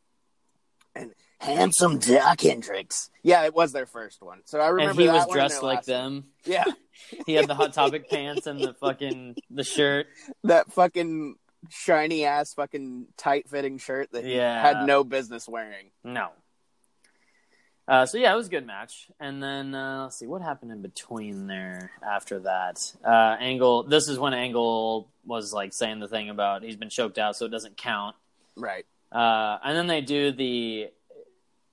And 0.96 1.14
Handsome 1.40 2.00
Dok 2.00 2.40
Hendrix. 2.42 3.10
Yeah, 3.24 3.44
it 3.46 3.54
was 3.54 3.72
their 3.74 3.86
first 3.86 4.22
one. 4.22 4.42
So 4.46 4.60
I 4.60 4.68
remember 4.70 4.92
and 4.92 5.00
he 5.02 5.08
was 5.10 5.28
dressed 5.32 5.62
like 5.62 5.78
last 5.80 5.90
one. 5.90 5.98
them. 6.14 6.24
Yeah, 6.46 6.64
He 7.26 7.34
had 7.34 7.48
the 7.48 7.56
hot 7.56 7.74
topic 7.82 8.10
pants 8.10 8.48
and 8.48 8.60
the 8.60 8.74
fucking 8.74 9.36
the 9.52 9.64
shirt. 9.64 10.08
that 10.46 10.72
fucking 10.72 11.36
shiny 11.70 12.26
ass 12.26 12.54
fucking 12.56 13.08
tight 13.18 13.50
fitting 13.50 13.78
shirt 13.78 14.12
that 14.14 14.24
he 14.26 14.36
Yeah. 14.36 14.62
had 14.62 14.86
no 14.88 15.04
business 15.04 15.48
wearing. 15.48 15.92
No. 16.04 16.30
Uh, 17.88 18.06
so 18.06 18.18
yeah, 18.18 18.34
it 18.34 18.36
was 18.36 18.48
a 18.48 18.52
good 18.52 18.66
match. 18.66 19.08
And 19.20 19.44
then 19.44 19.76
uh, 19.76 20.04
let's 20.04 20.18
see 20.18 20.28
what 20.28 20.42
happened 20.42 20.72
in 20.72 20.82
between 20.82 21.48
there 21.48 21.92
after 22.02 22.40
that. 22.40 22.80
Uh, 23.04 23.36
Angle. 23.40 23.84
This 23.84 24.08
is 24.08 24.18
when 24.18 24.34
Angle 24.34 25.10
was 25.26 25.54
like 25.54 25.74
saying 25.74 26.00
the 26.00 26.08
thing 26.08 26.30
about 26.30 26.64
he's 26.64 26.76
been 26.76 26.90
choked 26.90 27.18
out, 27.18 27.36
so 27.36 27.46
it 27.46 27.50
doesn't 27.50 27.78
count. 27.78 28.16
Right. 28.56 28.86
Uh, 29.12 29.58
and 29.64 29.78
then 29.78 29.88
they 29.88 30.02
do 30.02 30.32
the. 30.32 30.90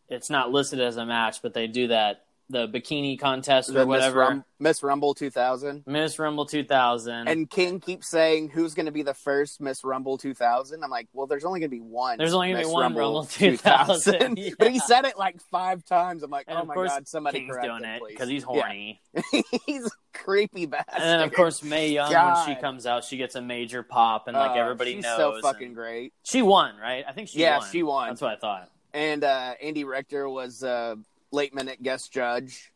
It's 0.09 0.31
not 0.31 0.51
listed 0.51 0.81
as 0.81 0.97
a 0.97 1.07
match, 1.07 1.41
but 1.41 1.55
they 1.55 1.69
do 1.69 1.89
that 1.89 2.25
the 2.51 2.67
bikini 2.67 3.19
contest 3.19 3.71
or 3.71 3.75
The 3.75 3.79
Miss, 3.81 3.87
whatever. 3.87 4.19
Rum- 4.21 4.45
Miss 4.59 4.83
Rumble 4.83 5.15
2000. 5.15 5.85
Miss 5.87 6.19
Rumble 6.19 6.45
2000. 6.45 7.29
And 7.29 7.49
King 7.49 7.79
keeps 7.81 8.09
saying, 8.11 8.49
"Who's 8.51 8.75
going 8.75 8.87
to 8.87 8.93
be 8.93 9.03
the 9.03 9.15
first 9.15 9.61
Miss 9.61 9.85
Rumble 9.85 10.19
2000?" 10.19 10.83
I'm 10.83 10.91
like, 10.91 11.07
"Well, 11.13 11.27
there's 11.29 11.45
only 11.45 11.61
going 11.61 11.71
to 11.71 11.77
be 11.77 11.81
one. 11.81 12.19
There's 12.19 12.35
only 12.35 12.49
gonna 12.49 12.59
be 12.61 12.65
Miss 12.65 12.73
one 12.75 12.83
Rumble 12.95 13.25
2000, 13.25 14.37
yeah. 14.39 14.51
but 14.59 14.71
he 14.73 14.79
said 14.81 15.05
it 15.05 15.17
like 15.17 15.41
five 15.51 15.85
times. 15.85 16.23
I'm 16.23 16.31
like, 16.31 16.47
And 16.49 16.59
"Oh 16.59 16.65
my 16.65 16.75
god, 16.75 17.07
somebody 17.09 17.39
King's 17.41 17.57
doing 17.63 17.85
him, 17.85 17.85
it 17.85 18.03
because 18.09 18.29
he's 18.29 18.43
Yeah. 18.43 18.47
horny. 18.63 19.01
he's 19.67 19.87
a 19.87 19.91
creepy 20.13 20.67
bastard. 20.67 20.95
And 20.95 21.05
then 21.05 21.21
of 21.21 21.33
course 21.33 21.63
Mae 21.63 21.89
Young, 21.89 22.13
when 22.13 22.47
she 22.47 22.61
comes 22.61 22.85
out, 22.87 23.05
she 23.05 23.17
gets 23.17 23.35
a 23.37 23.41
major 23.41 23.83
pop, 23.83 24.27
and 24.29 24.37
like 24.37 24.53
Oh, 24.53 24.61
everybody 24.61 24.95
she's 24.97 25.05
knows. 25.05 25.19
so 25.19 25.41
fucking 25.41 25.73
great. 25.75 26.13
She 26.25 26.43
won, 26.43 26.77
right? 26.77 27.05
I 27.09 27.13
think 27.13 27.29
she 27.29 27.39
Yeah, 27.41 27.59
won. 27.59 27.69
she 27.71 27.83
won. 27.83 28.09
That's 28.09 28.21
what 28.21 28.33
I 28.33 28.37
thought. 28.37 28.71
and 28.93 29.23
uh, 29.23 29.55
Andy 29.63 29.85
Richter 29.85 30.29
was 30.29 30.63
a 30.65 30.99
late 31.33 31.55
minute 31.55 31.83
guest 31.83 32.13
judge. 32.13 32.73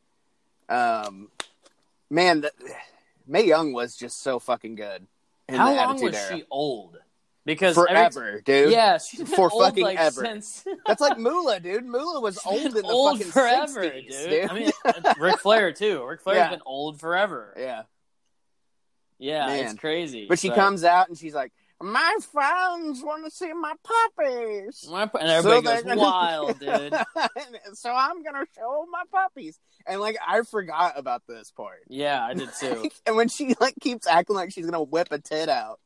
Um, 0.69 1.29
man, 2.11 2.45
Mae 3.27 3.47
Young 3.47 3.73
was 3.73 3.97
just 3.97 4.23
so 4.23 4.39
fucking 4.39 4.75
good. 4.77 5.07
in 5.49 5.55
How 5.57 5.71
the 5.71 5.77
long 5.77 5.91
Attitude 5.91 6.13
was 6.13 6.17
Era. 6.17 6.37
she 6.37 6.45
old? 6.51 6.97
Because 7.47 7.77
every 7.77 7.89
Forever, 7.91 8.41
dude. 8.41 8.73
Yeah, 8.73 8.97
she's 8.97 9.29
For 9.35 9.53
old, 9.53 9.63
fucking 9.63 9.85
like, 9.85 9.99
ever. 9.99 10.23
Since 10.25 10.65
That's 10.87 11.03
like 11.03 11.19
Moolah, 11.19 11.61
dude. 11.61 11.85
Moolah 11.85 12.21
was 12.21 12.39
old 12.47 12.63
in 12.65 12.73
the 12.73 12.83
old 12.83 13.19
fucking 13.19 13.33
forever, 13.33 13.83
60s, 13.83 14.09
dude. 14.09 14.31
dude. 14.31 14.51
I 14.51 14.55
mean, 14.55 14.71
Ric 15.19 15.39
Flair 15.41 15.71
too. 15.73 16.03
Ric 16.07 16.23
Flair's 16.23 16.39
Yeah. 16.39 16.49
been 16.51 16.63
old 16.65 16.99
forever. 17.01 17.53
yeah. 17.59 17.83
Yeah, 19.19 19.47
Man. 19.47 19.65
it's 19.67 19.75
crazy. 19.75 20.27
But 20.29 20.39
she 20.39 20.51
comes 20.51 20.85
out 20.85 21.09
and 21.09 21.17
she's 21.17 21.35
like, 21.35 21.53
"My 21.85 22.17
fans 22.33 23.03
want 23.03 23.25
to 23.25 23.31
see 23.31 23.53
my 23.53 23.75
puppies." 24.17 24.87
My- 24.91 25.11
and 25.21 25.29
everybody 25.31 25.67
So 25.67 25.73
goes 25.75 25.83
gonna- 25.83 26.01
wild, 26.01 26.59
dude. 26.61 26.95
so 27.75 27.93
I'm 27.93 28.23
gonna 28.23 28.47
show 28.57 28.87
my 28.91 29.03
puppies, 29.13 29.59
and 29.87 30.01
like 30.01 30.17
I 30.27 30.43
forgot 30.43 30.95
about 30.97 31.23
this 31.29 31.51
part. 31.51 31.83
Yeah, 31.89 32.25
I 32.25 32.35
did 32.35 32.49
too. 32.59 32.89
and 33.07 33.17
when 33.17 33.29
she 33.29 33.55
like 33.61 33.75
keeps 33.81 34.07
acting 34.07 34.37
like 34.37 34.53
she's 34.53 34.67
gonna 34.67 34.83
whip 34.83 35.09
a 35.11 35.19
tit 35.19 35.49
out, 35.49 35.79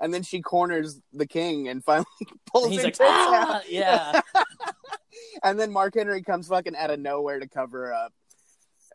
and 0.00 0.12
then 0.12 0.22
she 0.22 0.42
corners 0.42 1.00
the 1.12 1.26
king 1.26 1.68
and 1.68 1.84
finally 1.84 2.06
pulls 2.52 2.68
He's 2.70 2.78
her 2.80 2.84
like, 2.84 2.94
tits 2.94 3.00
ah, 3.10 3.56
out. 3.56 3.70
yeah. 3.70 4.20
and 5.42 5.58
then 5.58 5.72
Mark 5.72 5.94
Henry 5.94 6.22
comes 6.22 6.48
fucking 6.48 6.76
out 6.76 6.90
of 6.90 7.00
nowhere 7.00 7.40
to 7.40 7.48
cover 7.48 7.86
her 7.86 7.94
up. 7.94 8.12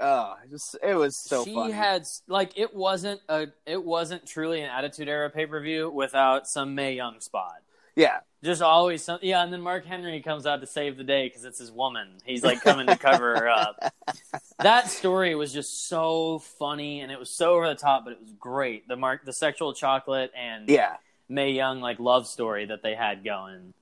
Oh, 0.02 0.36
it 0.44 0.52
was, 0.52 0.76
it 0.82 0.96
was 0.96 1.16
so 1.16 1.46
she 1.46 1.54
funny. 1.54 1.74
had 1.74 2.08
like 2.28 2.58
it 2.58 2.74
wasn't 2.76 3.22
a 3.30 3.48
it 3.66 3.84
wasn't 3.84 4.26
truly 4.26 4.62
an 4.62 4.70
Attitude 4.70 5.08
Era 5.08 5.30
pay 5.30 5.46
per 5.46 5.62
view 5.62 5.90
without 5.90 6.48
some 6.48 6.74
Mae 6.76 6.96
Young 6.96 7.20
spot. 7.20 7.62
yeah, 7.96 8.22
Just 8.44 8.62
always 8.64 9.04
some 9.04 9.20
yeah, 9.22 9.44
and 9.44 9.54
then 9.54 9.62
Mark 9.62 9.86
Henry 9.86 10.22
comes 10.22 10.46
out 10.48 10.62
to 10.62 10.68
save 10.68 10.98
the 10.98 11.04
day 11.04 11.28
because 11.28 11.46
it's 11.46 11.60
his 11.60 11.72
woman. 11.72 12.08
He's 12.26 12.44
like 12.44 12.62
coming 12.62 12.88
to 12.88 12.98
cover 12.98 13.36
her 13.38 13.50
up. 13.50 13.94
That 14.60 14.90
story 14.92 15.34
was 15.34 15.52
just 15.52 15.88
so 15.88 16.38
funny 16.38 17.02
and 17.02 17.12
it 17.12 17.18
was 17.18 17.32
so 17.32 17.56
over 17.56 17.68
the 17.68 17.74
top, 17.74 18.04
but 18.06 18.14
it 18.14 18.22
was 18.22 18.32
great. 18.40 18.88
The 18.88 18.96
Mark 18.96 19.26
the 19.26 19.34
sexual 19.34 19.74
chocolate 19.74 20.32
and 20.38 20.70
yeah. 20.70 20.98
Mae 21.28 21.52
Young 21.52 21.80
like 21.82 22.00
love 22.00 22.28
story 22.28 22.66
that 22.68 22.84
they 22.84 22.94
had 22.94 23.24
going. 23.24 23.74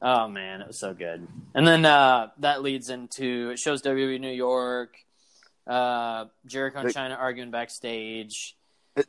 Oh 0.00 0.26
man, 0.26 0.60
it 0.60 0.66
was 0.66 0.78
so 0.78 0.92
good. 0.92 1.28
And 1.54 1.64
then 1.64 1.84
uh, 1.84 2.30
that 2.38 2.62
leads 2.62 2.90
into 2.90 3.50
it 3.52 3.60
shows 3.60 3.80
WWE 3.82 4.18
New 4.20 4.32
York, 4.32 4.96
uh, 5.66 6.26
Jericho 6.46 6.80
and 6.80 6.88
The- 6.88 6.92
Chyna 6.94 7.18
arguing 7.18 7.50
backstage. 7.50 8.56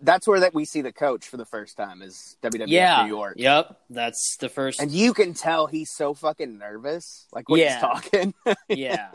That's 0.02 0.26
where 0.26 0.40
that 0.40 0.54
we 0.54 0.64
see 0.64 0.80
the 0.82 0.94
coach 0.94 1.28
for 1.28 1.36
the 1.36 1.46
first 1.46 1.76
time 1.76 2.02
is 2.02 2.38
WWE 2.42 2.68
yeah, 2.68 3.04
New 3.04 3.10
York. 3.10 3.34
Yep, 3.38 3.78
that's 3.90 4.38
the 4.38 4.48
first. 4.48 4.80
And 4.80 4.90
you 4.92 5.14
can 5.14 5.34
tell 5.34 5.68
he's 5.68 5.90
so 5.90 6.14
fucking 6.14 6.58
nervous, 6.58 7.28
like 7.34 7.50
when 7.50 7.60
Yeah. 7.60 7.74
he's 7.74 7.82
talking. 7.82 8.34
yeah, 8.70 9.10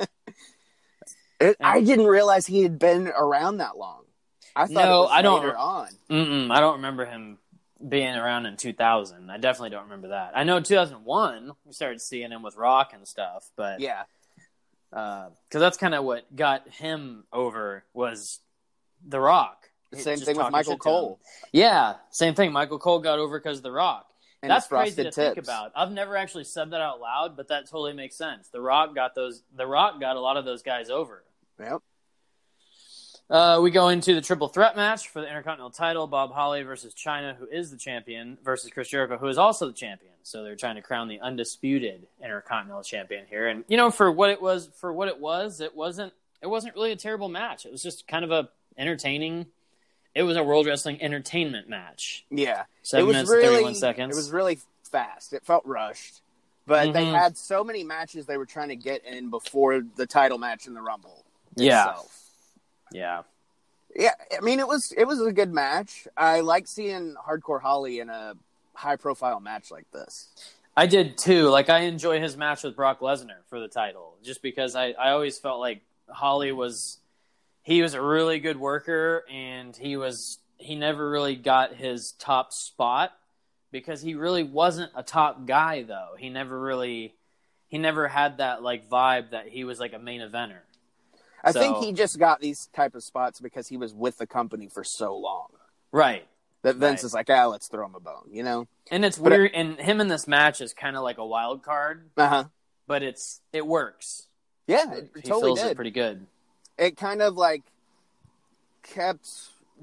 It, 1.41 1.57
I 1.61 1.81
didn't 1.81 2.07
realize 2.07 2.47
he 2.47 2.63
had 2.63 2.79
been 2.79 3.09
around 3.09 3.59
that 3.59 3.79
long. 3.79 4.03
I 4.57 4.67
thought 4.67 4.73
No, 4.75 5.07
I 5.07 5.23
don't- 5.23 5.41
later 5.41 5.57
on. 5.57 5.89
I 6.51 6.61
don't 6.61 6.75
remember 6.77 7.07
him 7.07 7.39
being 7.89 8.15
around 8.17 8.45
in 8.47 8.57
2000. 8.57 9.31
I 9.31 9.39
definitely 9.39 9.71
don't 9.71 9.85
remember 9.85 10.09
that. 10.09 10.33
I 10.35 10.43
know 10.45 10.61
2001 10.61 11.53
we 11.65 11.73
started 11.73 12.01
seeing 12.03 12.31
him 12.33 12.43
with 12.43 12.57
Rock 12.57 12.91
and 12.93 13.07
stuff, 13.07 13.51
but 13.57 13.79
Yeah, 13.81 14.03
Uh, 14.93 15.29
because 15.49 15.61
that's 15.61 15.77
kind 15.77 15.95
of 15.95 16.05
what 16.05 16.35
got 16.35 16.69
him 16.69 17.25
over 17.33 17.85
was 17.93 18.41
the 19.07 19.21
Rock. 19.21 19.69
the 19.91 19.99
same 19.99 20.19
thing 20.19 20.37
with 20.37 20.51
Michael 20.51 20.73
shit 20.75 20.83
to 20.83 20.89
him. 20.89 20.95
Cole 20.95 21.21
Yeah, 21.53 21.95
same 22.11 22.35
thing. 22.35 22.53
Michael 22.53 22.79
Cole 22.79 22.99
got 23.01 23.19
over 23.19 23.39
because 23.39 23.59
of 23.59 23.63
the 23.63 23.73
Rock. 23.73 24.07
and 24.43 24.51
That's 24.51 24.67
crazy 24.67 24.97
to 24.97 25.05
tips. 25.05 25.17
think 25.17 25.37
about. 25.39 25.73
I've 25.77 25.91
never 25.93 26.17
actually 26.17 26.45
said 26.45 26.71
that 26.71 26.81
out 26.81 27.01
loud, 27.01 27.37
but 27.37 27.49
that 27.49 27.67
totally 27.67 27.93
makes 27.93 28.17
sense. 28.17 28.49
The 28.49 28.61
Rock 28.61 28.95
got 28.95 29.15
those. 29.15 29.43
The 29.55 29.67
Rock 29.67 30.01
got 30.01 30.17
a 30.17 30.21
lot 30.21 30.37
of 30.37 30.45
those 30.45 30.63
guys 30.63 30.89
over. 30.91 31.25
Yep. 31.61 31.83
Uh, 33.31 33.61
we 33.63 33.71
go 33.71 33.89
into 33.89 34.15
the 34.15 34.23
triple 34.23 34.49
threat 34.49 34.75
match 34.75 35.09
for 35.09 35.21
the 35.21 35.27
Intercontinental 35.29 35.71
title: 35.71 36.07
Bob 36.07 36.33
Holly 36.33 36.63
versus 36.63 36.95
Chyna, 36.95 37.37
who 37.37 37.47
is 37.47 37.71
the 37.71 37.77
champion, 37.77 38.39
versus 38.43 38.71
Chris 38.71 38.89
Jericho, 38.89 39.19
who 39.19 39.27
is 39.29 39.37
also 39.37 39.67
the 39.67 39.73
champion. 39.75 40.13
So 40.23 40.43
they're 40.43 40.57
trying 40.57 40.77
to 40.77 40.83
crown 40.83 41.09
the 41.09 41.21
undisputed 41.21 42.07
Intercontinental 42.23 42.83
champion 42.83 43.27
here. 43.29 43.47
And 43.49 43.65
you 43.69 43.77
know, 43.77 43.91
for 43.91 44.11
what 44.11 44.31
it 44.31 44.41
was, 44.41 44.71
for 44.77 44.93
what 44.93 45.09
it 45.09 45.21
was, 45.21 45.61
it 45.61 45.77
wasn't. 45.77 46.13
It 46.41 46.47
wasn't 46.47 46.75
really 46.77 46.93
a 46.93 46.97
terrible 46.97 47.29
match. 47.29 47.67
It 47.67 47.73
was 47.73 47.83
just 47.83 48.07
kind 48.07 48.25
of 48.25 48.31
a 48.31 48.49
entertaining. 48.79 49.47
It 50.15 50.23
was 50.23 50.37
a 50.37 50.43
World 50.43 50.67
Wrestling 50.67 51.03
Entertainment 51.03 51.69
match. 51.69 52.25
Yeah, 52.31 52.65
Seven 52.83 53.03
it 53.05 53.07
was 53.09 53.15
minutes 53.15 53.31
really 53.31 53.47
thirty-one 53.47 53.75
seconds. 53.75 54.15
It 54.15 54.19
was 54.19 54.31
really 54.31 54.59
fast. 54.91 55.33
It 55.35 55.45
felt 55.45 55.67
rushed, 55.67 56.23
but 56.67 56.93
they 56.95 57.05
Mhm. 57.05 57.13
had 57.19 57.37
so 57.37 57.63
many 57.63 57.85
matches 57.85 58.25
they 58.25 58.39
were 58.39 58.47
trying 58.47 58.69
to 58.71 58.77
get 58.77 59.05
in 59.05 59.29
before 59.31 59.83
the 59.97 60.07
title 60.07 60.39
match 60.39 60.67
in 60.67 60.73
the 60.75 60.81
Rumble. 60.81 61.25
Itself. 61.57 61.57
yeah. 61.57 61.95
Yeah. 62.93 63.23
Yeah, 63.97 64.15
I 64.37 64.41
mean, 64.41 64.61
it 64.61 64.69
was 64.69 64.93
it 64.97 65.05
was 65.05 65.21
a 65.21 65.33
good 65.33 65.53
match. 65.53 66.07
I 66.17 66.41
like 66.41 66.67
seeing 66.67 67.15
Hardcore 67.27 67.61
Holly 67.61 68.01
in 68.01 68.11
a 68.11 68.35
high 68.75 68.97
profile 68.97 69.41
match 69.41 69.71
like 69.71 69.91
this. 69.91 70.29
I 70.77 70.87
did 70.87 71.19
too. 71.19 71.49
Like 71.49 71.71
I 71.71 71.81
enjoy 71.81 72.21
his 72.21 72.37
match 72.37 72.63
with 72.63 72.77
Brock 72.77 73.01
Lesnar 73.01 73.43
for 73.49 73.59
the 73.59 73.67
title, 73.67 74.15
just 74.23 74.43
because 74.43 74.77
I, 74.77 74.91
I 74.91 75.11
always 75.11 75.39
felt 75.39 75.59
like 75.59 75.81
Holly 76.09 76.53
was 76.53 76.99
he 77.63 77.83
was 77.83 77.95
a 77.95 78.01
really 78.01 78.39
good 78.39 78.59
worker 78.59 79.25
and 79.31 79.77
he 79.77 79.97
was 79.97 80.39
he 80.57 80.75
never 80.75 81.11
really 81.11 81.37
got 81.37 81.75
his 81.75 82.13
top 82.13 82.53
spot 82.53 83.13
because 83.71 84.01
he 84.01 84.15
really 84.15 84.43
wasn't 84.43 84.93
a 84.95 85.03
top 85.03 85.47
guy 85.47 85.83
though. 85.83 86.11
He 86.17 86.29
never 86.29 86.59
really 86.59 87.15
he 87.67 87.79
never 87.79 88.09
had 88.09 88.39
that 88.39 88.63
like 88.63 88.89
vibe 88.89 89.31
that 89.31 89.49
he 89.49 89.65
was 89.65 89.81
like 89.81 89.93
a 89.93 89.99
main 89.99 90.21
eventer. 90.21 90.61
I 91.45 91.53
So- 91.53 91.61
think 91.61 91.77
he 91.79 91.93
just 91.93 92.19
got 92.19 92.41
these 92.41 92.67
type 92.73 92.95
of 92.95 93.03
spots 93.05 93.41
because 93.41 93.69
he 93.69 93.77
was 93.77 93.95
with 93.95 94.19
the 94.19 94.27
company 94.27 94.69
for 94.69 94.83
so 94.85 95.17
long 95.17 95.49
Right. 95.93 96.27
that 96.63 96.77
Vince 96.77 97.03
Right. 97.03 97.05
is 97.07 97.15
like, 97.15 97.31
ah, 97.31 97.47
let's 97.47 97.69
throw 97.69 97.87
him 97.87 97.95
a 97.95 98.01
bone, 98.01 98.29
you 98.31 98.43
know? 98.43 98.67
And 98.91 99.05
it's 99.05 99.19
But 99.19 99.31
weird 99.33 99.53
and 99.55 99.79
him 99.79 100.01
in 100.01 100.09
this 100.09 100.27
match 100.27 100.61
is 100.61 100.75
kind 100.75 100.97
of 100.97 101.03
like 101.03 101.19
a 101.19 101.27
wild 101.27 101.63
card, 101.63 102.11
Uh 102.17 102.29
huh. 102.29 102.45
but 102.87 103.03
it's 103.03 103.41
it 103.53 103.67
works. 103.67 104.27
Yeah, 104.67 104.93
it 104.95 105.11
He 105.15 105.23
totally 105.23 105.43
fills 105.51 105.61
did. 105.63 105.73
it 105.73 105.75
pretty 105.77 105.91
good. 105.93 106.27
it 106.77 106.97
kind 106.97 107.23
of 107.23 107.35
like 107.37 107.63
kept 108.83 109.29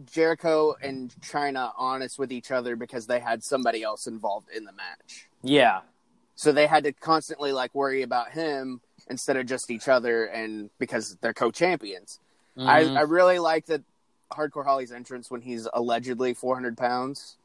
Jericho 0.06 0.76
and 0.82 1.10
Chyna 1.22 1.72
honest 1.78 2.20
with 2.20 2.32
each 2.32 2.52
other 2.52 2.76
because 2.76 3.08
they 3.08 3.20
had 3.20 3.44
somebody 3.44 3.82
else 3.84 4.08
involved 4.08 4.50
in 4.50 4.66
the 4.66 4.72
match. 4.74 5.28
Yeah. 5.42 5.82
So 6.36 6.52
they 6.52 6.68
had 6.68 6.84
to 6.84 6.92
constantly 6.92 7.52
like 7.54 7.74
worry 7.74 8.02
about 8.02 8.32
him 8.32 8.82
instead 9.10 9.38
of 9.38 9.46
just 9.46 9.70
each 9.72 9.88
other 9.88 10.26
and 10.26 10.70
because 10.80 11.16
they're 11.22 11.34
co-champions. 11.34 12.20
Mhm. 12.58 12.68
I, 12.68 13.00
I 13.00 13.02
really 13.02 13.40
like 13.40 13.66
that 13.68 13.82
Hardcore 14.32 14.66
Holly's 14.66 14.92
entrance 14.92 15.30
when 15.30 15.42
he's 15.42 15.68
allegedly 15.74 16.34
400 16.34 16.78
pounds. 16.78 17.36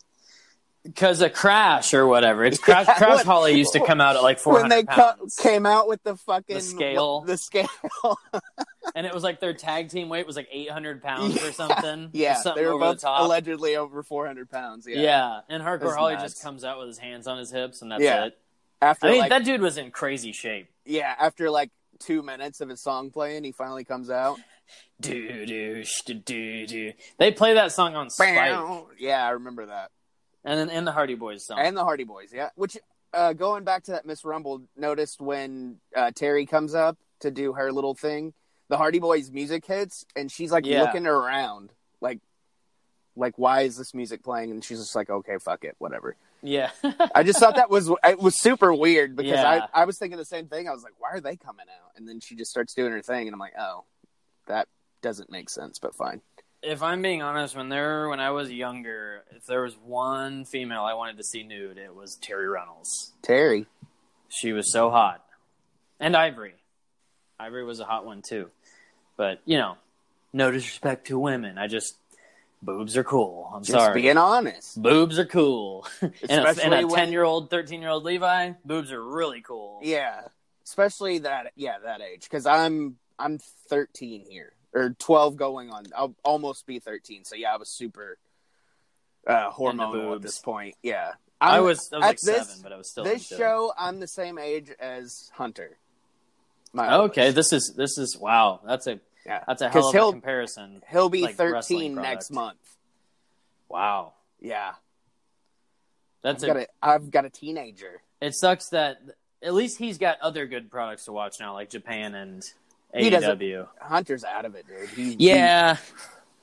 Because 0.82 1.20
of 1.20 1.34
Crash 1.34 1.92
or 1.92 2.06
whatever. 2.06 2.42
It's 2.42 2.58
Crash. 2.66 2.86
Yeah, 2.88 2.96
Crash 2.96 3.16
when- 3.18 3.26
Holly 3.26 3.52
used 3.58 3.74
to 3.74 3.84
come 3.84 4.00
out 4.00 4.16
at 4.16 4.22
like 4.22 4.38
400 4.38 4.62
When 4.62 4.70
they 4.70 4.82
cu- 4.84 5.28
came 5.42 5.66
out 5.66 5.88
with 5.88 6.02
the 6.04 6.16
fucking 6.16 6.54
The 6.56 6.62
scale. 6.62 7.20
the 7.26 7.36
scale. 7.36 7.68
and 8.94 9.06
it 9.06 9.12
was 9.12 9.22
like 9.22 9.40
their 9.40 9.52
tag 9.52 9.90
team 9.90 10.08
weight 10.08 10.26
was 10.26 10.36
like 10.36 10.48
eight 10.50 10.70
hundred 10.70 11.02
pounds 11.02 11.36
or 11.44 11.52
something. 11.52 12.08
yeah, 12.14 12.36
something 12.36 12.62
they 12.62 12.66
were 12.66 12.74
over 12.76 12.84
both 12.86 13.00
the 13.02 13.11
allegedly 13.11 13.76
over 13.76 14.02
400 14.02 14.50
pounds. 14.50 14.86
Yeah. 14.88 15.00
yeah. 15.02 15.40
and 15.50 15.62
Hardcore 15.62 15.94
Holly 15.94 16.14
nuts. 16.14 16.32
just 16.32 16.42
comes 16.42 16.64
out 16.64 16.78
with 16.78 16.88
his 16.88 16.98
hands 16.98 17.26
on 17.26 17.36
his 17.36 17.50
hips, 17.50 17.82
and 17.82 17.92
that's 17.92 18.02
Yeah. 18.02 18.26
it. 18.26 18.38
After 18.80 19.08
I 19.08 19.11
mean, 19.11 19.20
like 19.20 19.28
that 19.28 19.44
dude 19.44 19.61
was 19.61 19.76
in 19.76 19.90
crazy 19.90 20.32
shape. 20.32 20.70
Yeah, 20.91 21.14
after 21.18 21.51
like 21.51 21.70
two 22.01 22.20
minutes 22.22 22.61
of 22.61 22.68
his 22.68 22.82
song 22.82 23.11
playing, 23.11 23.45
he 23.45 23.53
finally 23.53 23.84
comes 23.84 24.11
out. 24.11 24.38
Do 25.01 25.47
do 25.47 25.84
do 26.24 26.66
do. 26.66 26.93
They 27.18 27.30
play 27.30 27.55
that 27.55 27.70
song 27.72 27.95
on 27.95 28.11
Spike, 28.11 28.59
Yeah, 28.99 29.24
I 29.24 29.30
remember 29.30 29.66
that. 29.66 29.91
and 30.45 30.59
then 30.59 30.68
and 30.68 30.84
the 30.86 30.93
Hardy 30.93 31.14
Boys 31.14 31.47
song. 31.47 31.59
And 31.61 31.76
the 31.76 31.84
Hardy 31.84 32.05
Boys, 32.05 32.30
yeah. 32.32 32.49
Which, 32.57 32.76
uh, 33.14 33.32
going 33.34 33.62
back 33.64 33.84
to 33.84 33.93
that 33.93 34.05
Miss 34.05 34.24
Rumble, 34.24 34.62
noticed 34.76 35.20
when 35.20 35.76
uh, 35.95 36.11
Terri 36.12 36.49
comes 36.49 36.74
up 36.74 36.99
to 37.20 37.30
do 37.30 37.53
her 37.53 37.70
little 37.72 37.95
thing, 37.95 38.32
the 38.68 38.76
Hardy 38.76 38.99
Boys 38.99 39.30
music 39.30 39.64
hits, 39.66 40.05
and 40.16 40.30
she's 40.30 40.51
like 40.51 40.66
Yeah. 40.66 40.82
looking 40.82 41.07
around, 41.07 41.70
like, 42.01 42.18
like 43.16 43.34
why 43.36 43.62
is 43.62 43.76
this 43.76 43.95
music 43.95 44.22
playing? 44.24 44.51
And 44.51 44.64
she's 44.64 44.78
just 44.80 44.95
like, 44.97 45.09
okay, 45.11 45.38
fuck 45.38 45.62
it, 45.64 45.76
whatever. 45.78 46.16
Yeah, 46.43 46.70
I 47.14 47.22
just 47.22 47.38
thought 47.38 47.57
that 47.57 47.70
was 47.70 47.91
it 48.05 48.18
was 48.18 48.41
super 48.41 48.72
weird 48.74 49.16
because 49.16 49.32
Yeah. 49.32 49.66
I 49.74 49.82
I 49.82 49.84
was 49.84 49.99
thinking 49.99 50.18
the 50.18 50.24
same 50.24 50.47
thing. 50.49 50.68
I 50.68 50.72
was 50.72 50.82
like, 50.82 50.95
why 50.99 51.11
are 51.11 51.20
they 51.20 51.36
coming 51.36 51.66
out? 51.68 51.93
And 51.97 52.09
then 52.09 52.20
she 52.20 52.34
just 52.34 52.51
starts 52.51 52.74
doing 52.74 52.93
her 52.93 53.03
thing, 53.03 53.26
and 53.28 53.34
I'm 53.34 53.41
like, 53.41 53.55
oh, 53.59 53.84
that 54.47 54.68
doesn't 55.03 55.30
make 55.30 55.51
sense, 55.51 55.78
but 55.78 55.95
fine. 55.95 56.20
if 56.62 56.82
I'm 56.82 57.03
being 57.03 57.22
honest, 57.22 57.57
when 57.57 57.68
there 57.68 58.09
when 58.09 58.20
I 58.20 58.30
was 58.30 58.51
younger, 58.51 59.22
if 59.36 59.45
there 59.47 59.62
was 59.62 59.74
one 59.76 60.45
female 60.45 60.82
I 60.82 60.95
wanted 60.95 61.16
to 61.18 61.24
see 61.24 61.43
nude, 61.43 61.78
it 61.78 61.95
was 61.95 62.18
Terri 62.22 62.51
Runnels. 62.53 63.12
Terri, 63.22 63.66
She 64.28 64.53
was 64.53 64.72
so 64.72 64.91
hot. 64.91 65.24
And 65.99 66.16
Ivory. 66.16 66.55
Ivory 67.38 67.64
was 67.64 67.80
a 67.80 67.84
hot 67.84 68.05
one 68.07 68.22
too. 68.26 68.51
But, 69.16 69.41
you 69.45 69.59
know, 69.59 69.76
no 70.32 70.51
disrespect 70.51 71.07
to 71.09 71.18
women. 71.18 71.59
I 71.59 71.66
just 71.66 71.97
boobs 72.62 72.96
are 72.96 73.04
cool. 73.04 73.50
I'm 73.54 73.62
just 73.62 73.78
sorry. 73.78 74.02
being 74.02 74.16
honest. 74.18 74.80
boobs 74.80 75.18
are 75.18 75.24
cool. 75.26 75.86
and 76.00 76.12
a, 76.12 76.32
and 76.32 76.46
Especially 76.46 76.82
a 76.82 76.86
when- 76.86 76.96
10 76.96 77.12
year 77.12 77.24
old, 77.24 77.50
13 77.50 77.80
year 77.80 77.90
old 77.90 78.04
Levi, 78.04 78.52
boobs 78.64 78.92
are 78.92 79.02
really 79.02 79.40
cool. 79.40 79.80
Yeah. 79.82 80.22
especially 80.64 81.18
that 81.20 81.52
yeah 81.56 81.78
that 81.84 82.00
age 82.00 82.22
because 82.24 82.46
I'm 82.46 82.96
I'm 83.18 83.38
13 83.68 84.24
here 84.28 84.52
or 84.72 84.90
12 84.98 85.36
going 85.36 85.70
on. 85.70 85.84
I'll 85.96 86.14
almost 86.22 86.66
be 86.66 86.78
13. 86.78 87.24
So 87.24 87.34
yeah, 87.36 87.52
I 87.54 87.56
was 87.56 87.70
super 87.76 88.18
uh, 89.26 89.50
hormonal 89.50 90.14
at 90.14 90.22
this 90.22 90.38
point. 90.38 90.76
Yeah, 90.82 91.12
I 91.40 91.56
I'm- 91.56 91.64
was 91.64 91.90
I 91.92 91.96
was 91.96 92.02
like 92.04 92.20
this- 92.20 92.48
seven, 92.48 92.62
but 92.62 92.72
I 92.72 92.76
was 92.76 92.90
still 92.90 93.04
This 93.04 93.26
show, 93.26 93.72
I'm 93.78 94.00
the 94.00 94.06
same 94.08 94.38
age 94.38 94.70
as 94.78 95.30
Hunter. 95.34 95.76
My 96.72 96.94
Okay, 96.94 97.26
oldest. 97.28 97.34
this 97.36 97.52
is 97.52 97.74
this 97.76 97.98
is 97.98 98.16
wow. 98.16 98.61
That's 98.64 98.86
a 98.86 99.00
yeah, 99.26 99.44
that's 99.46 99.62
a 99.62 99.68
hell 99.68 99.88
of 99.90 99.94
a 99.94 100.10
comparison. 100.12 100.82
he'll 100.90 101.08
be 101.08 101.22
like, 101.22 101.36
13 101.36 101.94
next 101.94 102.30
month. 102.30 102.58
Wow, 103.68 104.14
Yeah, 104.40 104.72
that's 106.22 106.42
I've 106.42 106.50
a, 106.50 106.54
got 106.54 106.62
a 106.62 106.66
I've 106.82 107.10
got 107.10 107.24
a 107.24 107.30
teenager. 107.30 108.02
It 108.20 108.34
sucks 108.34 108.68
that 108.70 109.00
at 109.42 109.54
least 109.54 109.78
he's 109.78 109.96
got 109.98 110.20
other 110.20 110.46
good 110.46 110.70
products 110.70 111.04
to 111.06 111.12
watch 111.12 111.40
now, 111.40 111.54
like 111.54 111.70
Japan 111.70 112.14
and 112.14 112.42
He 112.94 113.10
AEW. 113.10 113.68
Hunter's 113.80 114.24
out 114.24 114.44
of 114.44 114.54
it, 114.56 114.66
dude. 114.66 114.88
He, 114.90 115.14
Yeah, 115.18 115.76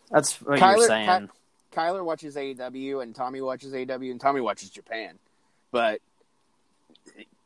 that's 0.10 0.42
what 0.42 0.60
Kyler- 0.60 0.78
you're 0.78 0.88
saying. 0.88 1.28
Ky- 1.28 1.78
Kyler 1.80 2.04
watches 2.04 2.36
AEW 2.36 3.04
and 3.04 3.14
Tommy 3.14 3.42
watches 3.42 3.74
AEW 3.74 4.10
and 4.10 4.20
Tommy 4.22 4.42
watches 4.42 4.70
Japan, 4.72 5.20
but 5.72 6.00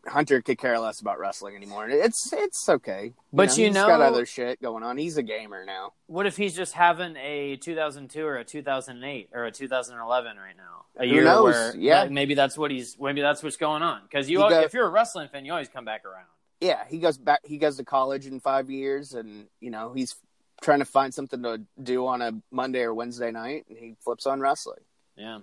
Hunter 0.08 0.42
could 0.42 0.58
care 0.58 0.80
less 0.80 1.00
about 1.00 1.20
wrestling 1.20 1.56
anymore. 1.56 1.88
It's 1.90 2.34
it's 2.34 2.68
okay, 2.68 3.14
But 3.32 3.56
you 3.58 3.66
know, 3.66 3.68
he's 3.68 3.74
know- 3.76 3.88
got 3.88 4.02
other 4.02 4.26
shit 4.26 4.62
going 4.62 4.84
on. 4.84 4.98
He's 4.98 5.18
a 5.18 5.24
gamer 5.24 5.64
now. 5.66 5.94
what 6.08 6.26
if 6.26 6.36
he's 6.38 6.56
just 6.56 6.74
having 6.74 7.16
a 7.18 7.56
2002 7.58 8.26
or 8.26 8.38
a 8.38 8.44
2008 8.44 9.30
or 9.34 9.46
a 9.46 9.52
2011 9.52 10.38
right 10.38 10.58
now? 10.58 10.86
A 10.98 11.08
Who 11.08 11.14
year 11.16 11.24
knows? 11.24 11.44
where 11.54 11.76
Yeah. 11.76 12.04
that- 12.06 12.12
maybe 12.12 12.34
that's 12.34 12.58
what 12.58 12.72
he's 12.72 12.98
maybe 13.00 13.22
that's 13.22 13.44
what's 13.44 13.58
going 13.58 13.84
on. 13.84 14.02
Because 14.04 14.30
you, 14.30 14.40
He 14.40 14.44
al- 14.44 14.50
go- 14.50 14.62
if 14.62 14.74
you're 14.74 14.88
a 14.88 14.90
wrestling 14.92 15.30
fan, 15.30 15.46
you 15.46 15.52
always 15.52 15.70
come 15.70 15.86
back 15.86 16.04
around. 16.06 16.26
Yeah, 16.60 16.84
he 16.88 16.98
goes 17.00 17.18
back. 17.18 17.40
He 17.44 17.58
goes 17.58 17.78
to 17.78 17.84
college 17.86 18.26
in 18.28 18.40
five 18.40 18.70
years, 18.70 19.14
and 19.14 19.48
you 19.60 19.70
know 19.72 19.94
he's 19.94 20.16
trying 20.62 20.80
to 20.80 20.86
find 20.86 21.12
something 21.14 21.42
to 21.44 21.62
do 21.82 22.06
on 22.08 22.22
a 22.22 22.34
Monday 22.52 22.82
or 22.82 22.94
Wednesday 22.94 23.32
night, 23.32 23.66
and 23.70 23.78
he 23.78 23.96
flips 24.04 24.26
on 24.28 24.40
wrestling. 24.42 24.82
Yeah, 25.16 25.40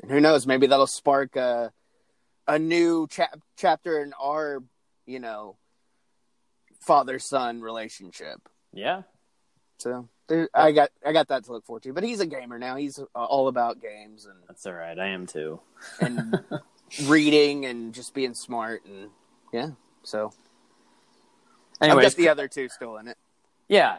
And 0.00 0.10
who 0.10 0.20
knows? 0.20 0.46
Maybe 0.46 0.66
that'll 0.68 0.86
spark 0.86 1.34
a 1.36 1.72
a 2.54 2.58
new 2.58 3.06
chap- 3.08 3.38
chapter 3.56 4.02
in 4.02 4.12
our 4.20 4.62
you 5.06 5.20
know 5.20 5.56
father 6.80 7.18
son 7.18 7.60
relationship. 7.60 8.40
yeah. 8.72 9.02
So 9.78 10.08
there, 10.28 10.48
I 10.52 10.72
got 10.72 10.90
I 11.06 11.12
got 11.12 11.28
that 11.28 11.44
to 11.44 11.52
look 11.52 11.64
forward 11.64 11.82
to. 11.84 11.92
But 11.94 12.04
he's 12.04 12.20
a 12.20 12.26
gamer 12.26 12.58
now. 12.58 12.76
He's 12.76 12.98
uh, 12.98 13.04
all 13.14 13.48
about 13.48 13.80
games 13.80 14.26
and 14.26 14.34
That's 14.46 14.66
all 14.66 14.74
right. 14.74 14.98
I 14.98 15.06
am 15.08 15.26
too. 15.26 15.60
and 16.00 16.38
reading 17.06 17.64
and 17.64 17.94
just 17.94 18.12
being 18.12 18.34
smart 18.34 18.84
and 18.84 19.08
yeah. 19.52 19.70
So 20.02 20.32
I've 21.80 21.88
Anyways, 21.88 22.14
got 22.14 22.16
the 22.16 22.28
other 22.28 22.46
two 22.48 22.68
still 22.68 22.98
in 22.98 23.08
it. 23.08 23.16
Yeah. 23.68 23.98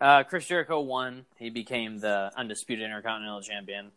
Uh, 0.00 0.22
Chris 0.22 0.46
Jericho 0.46 0.80
won. 0.80 1.24
He 1.36 1.50
became 1.50 1.98
the 1.98 2.30
undisputed 2.36 2.84
Intercontinental 2.84 3.40
Champion. 3.40 3.90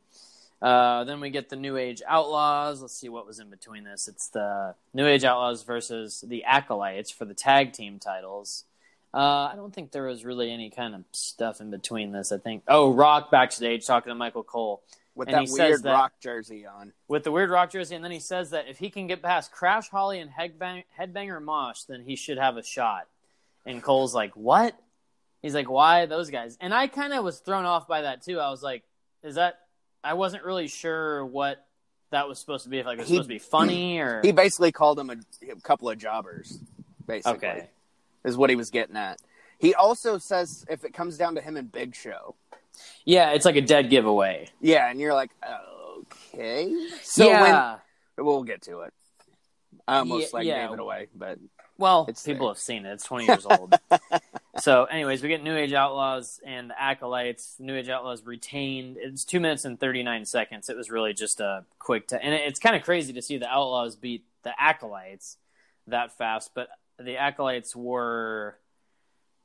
Uh, 0.61 1.03
then 1.05 1.19
we 1.19 1.29
get 1.31 1.49
the 1.49 1.55
New 1.55 1.75
Age 1.77 2.01
Outlaws. 2.07 2.81
Let's 2.81 2.93
see 2.95 3.09
what 3.09 3.25
was 3.25 3.39
in 3.39 3.49
between 3.49 3.83
this. 3.83 4.07
It's 4.07 4.27
the 4.27 4.75
New 4.93 5.07
Age 5.07 5.23
Outlaws 5.23 5.63
versus 5.63 6.23
the 6.27 6.43
Acolytes 6.43 7.09
for 7.09 7.25
the 7.25 7.33
tag 7.33 7.73
team 7.73 7.97
titles. 7.97 8.65
Uh, 9.13 9.49
I 9.51 9.53
don't 9.55 9.73
think 9.73 9.91
there 9.91 10.03
was 10.05 10.23
really 10.23 10.51
any 10.51 10.69
kind 10.69 10.93
of 10.95 11.03
stuff 11.11 11.59
in 11.61 11.71
between 11.71 12.11
this. 12.11 12.31
I 12.31 12.37
think. 12.37 12.63
Oh, 12.67 12.93
Rock 12.93 13.31
backstage 13.31 13.85
talking 13.87 14.11
to 14.11 14.15
Michael 14.15 14.43
Cole 14.43 14.83
with 15.15 15.27
And 15.27 15.47
that 15.47 15.51
weird 15.51 15.83
that- 15.83 15.91
rock 15.91 16.13
jersey 16.21 16.65
on. 16.65 16.93
with 17.09 17.23
the 17.25 17.31
weird 17.31 17.49
rock 17.49 17.71
jersey, 17.71 17.95
and 17.95 18.03
then 18.05 18.11
he 18.11 18.19
says 18.19 18.51
that 18.51 18.67
if 18.69 18.77
he 18.77 18.89
can 18.89 19.07
get 19.07 19.21
past 19.21 19.51
Crash 19.51 19.89
Holly 19.89 20.19
and 20.19 20.31
Headbang- 20.31 20.85
Headbanger 20.97 21.41
Mosh, 21.41 21.81
then 21.83 22.03
he 22.03 22.15
should 22.15 22.37
have 22.37 22.55
a 22.55 22.63
shot. 22.63 23.07
And 23.65 23.83
Cole's 23.83 24.15
like, 24.15 24.33
"What?" 24.35 24.75
He's 25.41 25.55
like, 25.55 25.69
"Why 25.69 26.05
those 26.05 26.29
guys?" 26.29 26.55
And 26.61 26.73
I 26.73 26.87
kind 26.87 27.11
of 27.13 27.23
was 27.23 27.39
thrown 27.39 27.65
off 27.65 27.87
by 27.87 28.03
that 28.03 28.21
too. 28.21 28.39
I 28.39 28.49
was 28.51 28.61
like, 28.63 28.83
"Is 29.23 29.35
that?" 29.35 29.59
I 30.03 30.13
wasn't 30.13 30.43
really 30.43 30.67
sure 30.67 31.25
what 31.25 31.65
that 32.11 32.27
was 32.27 32.39
supposed 32.39 32.63
to 32.63 32.69
be. 32.69 32.79
If 32.79 32.85
like 32.85 32.97
it 32.97 33.01
was 33.01 33.07
He- 33.09 33.15
supposed 33.15 33.29
to 33.29 33.35
be 33.35 33.39
funny 33.39 33.99
or 34.01 34.21
He 34.23 34.31
basically 34.31 34.71
called 34.71 34.99
him 34.99 35.09
a, 35.09 35.15
a 35.51 35.55
couple 35.61 35.89
of 35.89 35.97
jobbers, 35.97 36.57
basically. 37.07 37.33
okay, 37.49 37.69
Is 38.23 38.35
what 38.37 38.49
he 38.49 38.55
was 38.55 38.69
getting 38.69 38.95
at. 38.97 39.19
He 39.59 39.75
also 39.75 40.17
says 40.17 40.65
if 40.69 40.83
it 40.83 40.93
comes 40.93 41.17
down 41.17 41.35
to 41.35 41.41
him 41.41 41.55
and 41.55 41.71
Big 41.71 41.95
Show. 41.95 42.35
yeah, 43.05 43.31
it's 43.31 43.45
like 43.45 43.55
a 43.57 43.61
dead 43.61 43.89
giveaway. 43.91 44.49
Yeah, 44.59 44.89
and 44.89 44.99
you're 44.99 45.13
like, 45.13 45.29
okay. 46.33 46.73
So 47.03 47.27
yeah, 47.27 47.77
when 48.15 48.25
we'll 48.25 48.43
get 48.43 48.63
to 48.63 48.81
it. 48.81 48.93
I 49.87 49.97
almost 49.99 50.31
Yeah, 50.33 50.37
like 50.37 50.45
yeah. 50.47 50.65
gave 50.67 50.73
it 50.73 50.79
away, 50.79 51.07
but 51.15 51.37
Well, 51.77 52.05
It's 52.09 52.23
people 52.23 52.47
there. 52.47 52.53
have 52.55 52.59
seen 52.59 52.85
it. 52.85 52.93
It's 52.93 53.03
20 53.05 53.25
years 53.25 53.45
old. 53.45 53.73
so, 54.59 54.85
anyways, 54.85 55.21
we 55.23 55.29
get 55.29 55.43
New 55.43 55.55
Age 55.55 55.73
Outlaws 55.73 56.39
and 56.45 56.69
the 56.69 56.81
Acolytes. 56.81 57.55
New 57.59 57.75
Age 57.75 57.89
Outlaws 57.89 58.23
retained. 58.25 58.97
It's 58.99 59.23
two 59.25 59.39
minutes 59.39 59.65
and 59.65 59.79
39 59.79 60.25
seconds. 60.25 60.69
It 60.69 60.75
was 60.75 60.89
really 60.91 61.13
just 61.13 61.39
a 61.39 61.65
quick. 61.79 62.07
T- 62.07 62.17
and 62.21 62.33
it- 62.33 62.41
it's 62.47 62.59
kind 62.59 62.75
of 62.75 62.83
crazy 62.83 63.13
to 63.13 63.21
see 63.21 63.37
the 63.37 63.47
Outlaws 63.49 63.95
beat 63.95 64.25
the 64.43 64.53
Acolytes 64.61 65.37
that 65.87 66.17
fast. 66.17 66.51
But 66.53 66.69
the 66.99 67.17
Acolytes 67.17 67.75
were. 67.75 68.57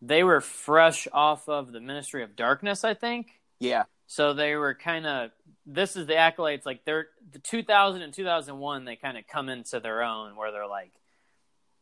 They 0.03 0.23
were 0.25 0.41
fresh 0.43 1.09
off 1.13 1.49
of 1.49 1.73
the 1.73 1.81
Ministry 1.81 2.23
of 2.23 2.37
Darkness, 2.37 2.85
I 2.85 2.95
think. 2.95 3.41
yeah. 3.59 3.85
So 4.09 4.35
they 4.35 4.55
were 4.55 4.75
kind 4.75 5.05
of 5.05 5.31
this 5.69 5.97
is 5.97 6.07
the 6.07 6.15
acolytes 6.17 6.65
like 6.65 6.85
they're 6.85 7.09
the 7.33 7.41
2000 7.41 8.03
and 8.03 8.15
2001 8.15 8.85
they 8.85 8.95
kind 8.95 9.19
of 9.19 9.27
come 9.27 9.49
into 9.49 9.81
their 9.81 10.05
own 10.05 10.37
where 10.37 10.53
they're 10.53 10.69
like 10.69 10.93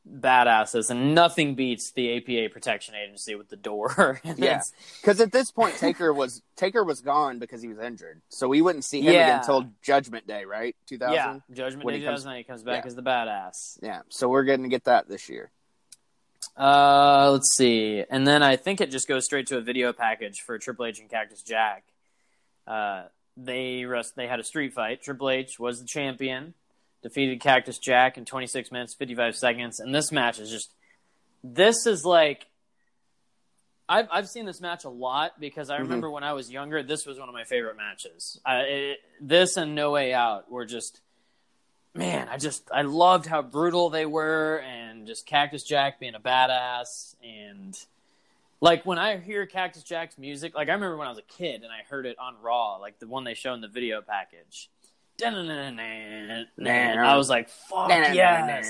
badasses 0.07 0.91
and 0.91 1.15
nothing 1.15 1.55
beats 1.55 1.93
the 1.93 2.17
APA 2.17 2.53
protection 2.53 2.95
agency 2.95 3.35
with 3.35 3.49
the 3.49 3.57
door. 3.57 4.21
Yeah. 4.37 4.61
Because 5.01 5.21
at 5.21 5.33
this 5.33 5.51
point 5.51 5.77
Taker 5.77 6.13
was 6.13 6.43
Taker 6.57 6.85
was 6.85 7.01
gone 7.01 7.39
because 7.39 7.63
he 7.63 7.69
was 7.69 7.79
injured. 7.79 8.21
So 8.29 8.49
we 8.49 8.61
wouldn't 8.61 8.85
see 8.85 9.01
him 9.01 9.15
Yeah. 9.15 9.21
again 9.27 9.39
until 9.41 9.71
Judgment 9.83 10.27
Day, 10.27 10.45
right? 10.45 10.77
Two 10.87 10.99
thousand? 10.99 11.43
yeah, 11.49 11.55
Judgment 11.57 11.85
When 11.85 11.95
Day 11.95 12.01
he 12.01 12.07
comes- 12.07 12.21
2009 12.23 12.39
he 12.39 12.45
comes 12.45 12.63
back 12.63 12.85
yeah. 12.85 12.87
as 12.89 12.95
the 12.95 13.03
badass. 13.03 13.79
Yeah. 13.83 14.01
So 14.11 14.29
we're 14.29 14.45
gonna 14.45 14.69
get 14.69 14.85
that 14.85 15.09
this 15.09 15.29
year. 15.29 15.51
Uh, 16.57 17.31
let's 17.33 17.55
see. 17.57 18.05
And 18.11 18.27
then 18.27 18.43
I 18.43 18.57
think 18.57 18.81
it 18.81 18.91
just 18.91 19.09
goes 19.09 19.25
straight 19.25 19.47
to 19.49 19.57
a 19.57 19.61
video 19.61 19.93
package 19.93 20.41
for 20.45 20.59
Triple 20.59 20.85
H 20.87 21.01
and 21.01 21.09
Cactus 21.11 21.43
Jack. 21.43 21.85
Uh, 22.67 23.05
they 23.37 23.85
rest, 23.85 24.15
they 24.17 24.27
had 24.29 24.39
a 24.41 24.45
street 24.45 24.73
fight. 24.75 25.03
Triple 25.03 25.31
H 25.31 25.59
was 25.59 25.81
the 25.81 25.87
champion, 25.87 26.55
defeated 27.05 27.39
Cactus 27.39 27.79
Jack 27.79 28.17
in 28.17 28.25
26 28.25 28.73
minutes 28.73 28.95
55 28.95 29.37
seconds, 29.37 29.79
and 29.79 29.95
this 29.95 30.11
match 30.11 30.41
is 30.41 30.51
just 30.51 30.73
this 31.45 31.87
is 31.87 32.05
like 32.05 32.47
I've 33.89 34.09
I've 34.11 34.27
seen 34.27 34.47
this 34.47 34.61
match 34.61 34.85
a 34.85 34.89
lot 34.89 35.39
because 35.39 35.69
I 35.69 35.75
mm-hmm. 35.75 35.83
remember 35.85 36.11
when 36.11 36.25
I 36.25 36.33
was 36.33 36.51
younger, 36.51 36.83
this 36.83 37.05
was 37.07 37.19
one 37.19 37.29
of 37.29 37.35
my 37.35 37.45
favorite 37.45 37.77
matches. 37.77 38.41
I, 38.45 38.57
it, 38.61 38.99
this 39.21 39.59
and 39.59 39.75
No 39.75 39.91
Way 39.91 40.15
Out 40.15 40.51
were 40.51 40.65
just 40.65 41.03
man, 41.95 42.29
I 42.29 42.39
just 42.39 42.69
I 42.73 42.83
loved 42.83 43.27
how 43.27 43.43
brutal 43.43 43.91
they 43.91 44.07
were, 44.07 44.63
and 44.67 45.07
just 45.07 45.27
Cactus 45.27 45.63
Jack 45.63 46.01
being 46.01 46.15
a 46.15 46.21
badass, 46.21 47.15
and 47.23 47.79
like 48.63 48.87
when 48.87 48.99
I 48.99 49.19
hear 49.19 49.45
Cactus 49.45 49.83
Jack's 49.83 50.17
music, 50.17 50.55
like 50.55 50.71
I 50.71 50.73
remember 50.73 50.97
when 50.97 51.07
I 51.07 51.11
was 51.11 51.19
a 51.19 51.23
kid 51.37 51.63
and 51.63 51.71
I 51.71 51.85
heard 51.87 52.07
it 52.07 52.19
on 52.19 52.37
Raw, 52.41 52.77
like 52.77 52.99
the 52.99 53.07
one 53.07 53.25
they 53.25 53.35
show 53.35 53.53
in 53.53 53.61
the 53.61 53.69
video 53.69 54.01
package. 54.01 54.71
I 57.07 57.17
was 57.17 57.29
like, 57.31 57.49
"Fuck 57.49 57.89
yes!" 58.15 58.67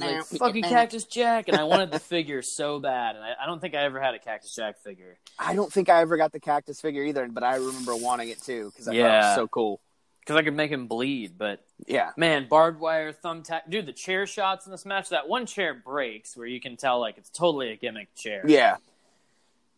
Like, 0.00 0.24
"Fucking 0.40 0.62
Cactus 0.64 1.04
Jack," 1.04 1.48
and 1.48 1.56
I 1.56 1.64
wanted 1.64 1.90
the 1.92 2.00
figure 2.00 2.42
so 2.42 2.80
bad, 2.80 3.14
and 3.16 3.24
I, 3.24 3.34
I 3.42 3.46
don't 3.46 3.60
think 3.60 3.74
I 3.74 3.84
ever 3.84 4.00
had 4.00 4.14
a 4.14 4.18
Cactus 4.18 4.54
Jack 4.54 4.78
figure. 4.78 5.16
I 5.38 5.54
don't 5.54 5.72
think 5.72 5.88
I 5.88 6.00
ever 6.00 6.16
got 6.16 6.32
the 6.32 6.40
cactus 6.40 6.80
figure 6.80 7.04
either, 7.04 7.26
but 7.28 7.42
I 7.44 7.56
remember 7.56 7.94
wanting 7.96 8.28
it 8.30 8.42
too 8.42 8.70
because 8.70 8.88
I 8.88 8.92
thought 8.92 8.98
it 8.98 9.02
was 9.26 9.34
so 9.36 9.48
cool. 9.48 9.80
because 10.20 10.36
I 10.36 10.42
could 10.42 10.54
make 10.54 10.70
him 10.70 10.86
bleed. 10.88 11.36
But 11.38 11.64
Yeah. 11.86 12.10
man, 12.16 12.48
barbed 12.48 12.80
wire, 12.80 13.12
thumbtack, 13.12 13.62
dude, 13.68 13.86
the 13.86 13.92
chair 13.92 14.26
shots 14.26 14.64
in 14.66 14.72
this 14.72 14.84
match. 14.86 15.10
That 15.10 15.28
one 15.28 15.44
chair 15.46 15.74
breaks 15.74 16.36
where 16.36 16.46
you 16.46 16.60
can 16.60 16.76
tell 16.76 16.98
like 16.98 17.18
it's 17.18 17.30
totally 17.30 17.70
a 17.70 17.76
gimmick 17.76 18.14
chair. 18.14 18.42
Yeah. 18.46 18.76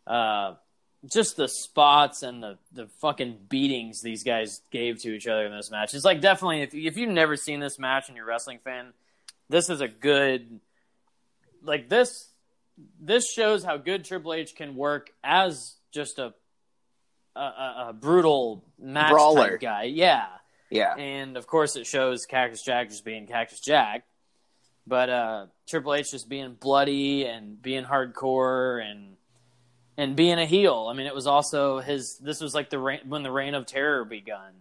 Uh, 0.06 0.54
just 1.12 1.36
the 1.36 1.48
spots 1.48 2.22
and 2.22 2.42
the 2.42 2.58
the 2.72 2.88
fucking 3.00 3.38
beatings 3.48 4.00
these 4.02 4.22
guys 4.22 4.60
gave 4.70 5.00
to 5.02 5.14
each 5.14 5.26
other 5.26 5.46
in 5.46 5.52
this 5.52 5.70
match. 5.70 5.94
It's 5.94 6.04
like 6.04 6.20
definitely 6.20 6.62
if 6.62 6.74
if 6.74 6.96
you've 6.96 7.10
never 7.10 7.36
seen 7.36 7.60
this 7.60 7.78
match 7.78 8.08
and 8.08 8.16
you're 8.16 8.26
a 8.26 8.28
wrestling 8.28 8.58
fan, 8.64 8.92
this 9.48 9.70
is 9.70 9.80
a 9.80 9.88
good 9.88 10.60
like 11.62 11.88
this. 11.88 12.30
This 13.00 13.30
shows 13.32 13.64
how 13.64 13.78
good 13.78 14.04
Triple 14.04 14.34
H 14.34 14.54
can 14.54 14.76
work 14.76 15.10
as 15.24 15.76
just 15.92 16.18
a 16.18 16.34
a, 17.34 17.88
a, 17.88 17.92
brutal 17.92 18.64
match 18.78 19.10
Brawler. 19.10 19.50
type 19.50 19.60
guy. 19.60 19.82
Yeah. 19.84 20.26
Yeah. 20.70 20.94
And 20.96 21.36
of 21.36 21.46
course, 21.46 21.76
it 21.76 21.86
shows 21.86 22.24
Cactus 22.24 22.62
Jack 22.62 22.88
just 22.88 23.04
being 23.04 23.26
Cactus 23.26 23.60
Jack, 23.60 24.04
but 24.86 25.10
uh, 25.10 25.46
Triple 25.68 25.94
H 25.94 26.10
just 26.10 26.28
being 26.28 26.54
bloody 26.54 27.24
and 27.24 27.60
being 27.60 27.84
hardcore 27.84 28.82
and 28.82 29.16
and 29.96 30.16
being 30.16 30.38
a 30.38 30.46
heel. 30.46 30.88
I 30.90 30.94
mean, 30.94 31.06
it 31.06 31.14
was 31.14 31.26
also 31.26 31.80
his. 31.80 32.18
This 32.18 32.40
was 32.40 32.54
like 32.54 32.70
the 32.70 32.78
reign, 32.78 33.00
when 33.06 33.22
the 33.22 33.30
reign 33.30 33.54
of 33.54 33.66
terror 33.66 34.04
begun, 34.04 34.52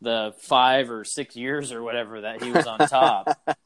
the 0.00 0.34
five 0.38 0.90
or 0.90 1.04
six 1.04 1.36
years 1.36 1.72
or 1.72 1.82
whatever 1.82 2.22
that 2.22 2.42
he 2.42 2.50
was 2.50 2.66
on 2.66 2.78
top. 2.80 3.38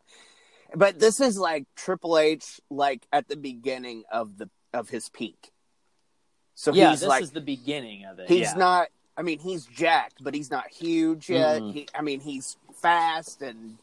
But 0.75 0.99
this 0.99 1.21
is 1.21 1.39
like 1.39 1.67
Triple 1.77 2.19
H, 2.19 2.61
like 2.71 3.07
at 3.13 3.29
the 3.29 3.37
beginning 3.37 4.05
of 4.11 4.39
the 4.39 4.49
of 4.73 4.89
his 4.89 5.09
peak. 5.09 5.51
So 6.55 6.73
yeah, 6.73 6.91
he's 6.91 7.01
this 7.01 7.09
like 7.09 7.23
is 7.23 7.31
the 7.31 7.41
beginning 7.41 8.05
of 8.05 8.19
it. 8.19 8.29
he's 8.29 8.53
yeah. 8.53 8.55
not. 8.55 8.89
I 9.17 9.23
mean, 9.23 9.39
he's 9.39 9.67
jacked, 9.67 10.23
but 10.23 10.35
he's 10.35 10.51
not 10.51 10.71
huge 10.71 11.29
yet. 11.29 11.61
Mhm. 11.61 11.73
He, 11.73 11.89
I 11.95 12.03
mean, 12.03 12.21
he's 12.21 12.57
fast 12.81 13.43
and 13.43 13.79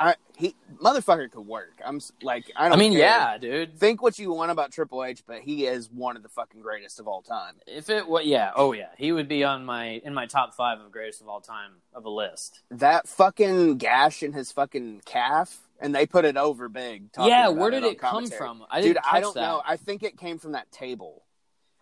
I, 0.00 0.14
he 0.36 0.54
motherfucker 0.82 1.30
could 1.30 1.46
work. 1.46 1.74
I'm 1.84 2.00
like, 2.22 2.50
I 2.56 2.66
I 2.66 2.68
don't. 2.70 2.78
mean, 2.78 2.92
care. 2.92 3.00
yeah, 3.00 3.38
dude. 3.38 3.78
Think 3.78 4.02
what 4.02 4.18
you 4.18 4.32
want 4.32 4.50
about 4.50 4.72
Triple 4.72 5.04
H, 5.04 5.22
but 5.26 5.40
he 5.42 5.66
is 5.66 5.90
one 5.90 6.16
of 6.16 6.22
the 6.22 6.28
fucking 6.28 6.60
greatest 6.62 6.98
of 6.98 7.06
all 7.06 7.22
time. 7.22 7.56
If 7.66 7.90
it 7.90 8.08
what 8.08 8.26
yeah, 8.26 8.52
oh 8.56 8.72
yeah, 8.72 8.88
he 8.96 9.12
would 9.12 9.28
be 9.28 9.44
on 9.44 9.64
my 9.64 10.00
in 10.04 10.14
my 10.14 10.26
top 10.26 10.54
five 10.54 10.80
of 10.80 10.90
greatest 10.90 11.20
of 11.20 11.28
all 11.28 11.40
time 11.40 11.72
of 11.94 12.04
a 12.04 12.10
list. 12.10 12.62
That 12.70 13.06
fucking 13.08 13.76
gash 13.78 14.22
in 14.22 14.32
his 14.32 14.50
fucking 14.52 15.02
calf, 15.04 15.58
and 15.80 15.94
they 15.94 16.06
put 16.06 16.24
it 16.24 16.36
over 16.36 16.68
big. 16.68 17.10
Yeah, 17.18 17.48
where 17.48 17.70
did 17.70 17.84
on 17.84 17.90
it 17.90 17.98
come 17.98 18.10
commentary. 18.12 18.38
from? 18.38 18.64
I 18.70 18.80
Dude, 18.80 18.98
I 19.10 19.20
don't 19.20 19.34
that. 19.34 19.40
know. 19.42 19.62
I 19.66 19.76
think 19.76 20.02
it 20.02 20.16
came 20.18 20.38
from 20.38 20.52
that 20.52 20.72
table, 20.72 21.22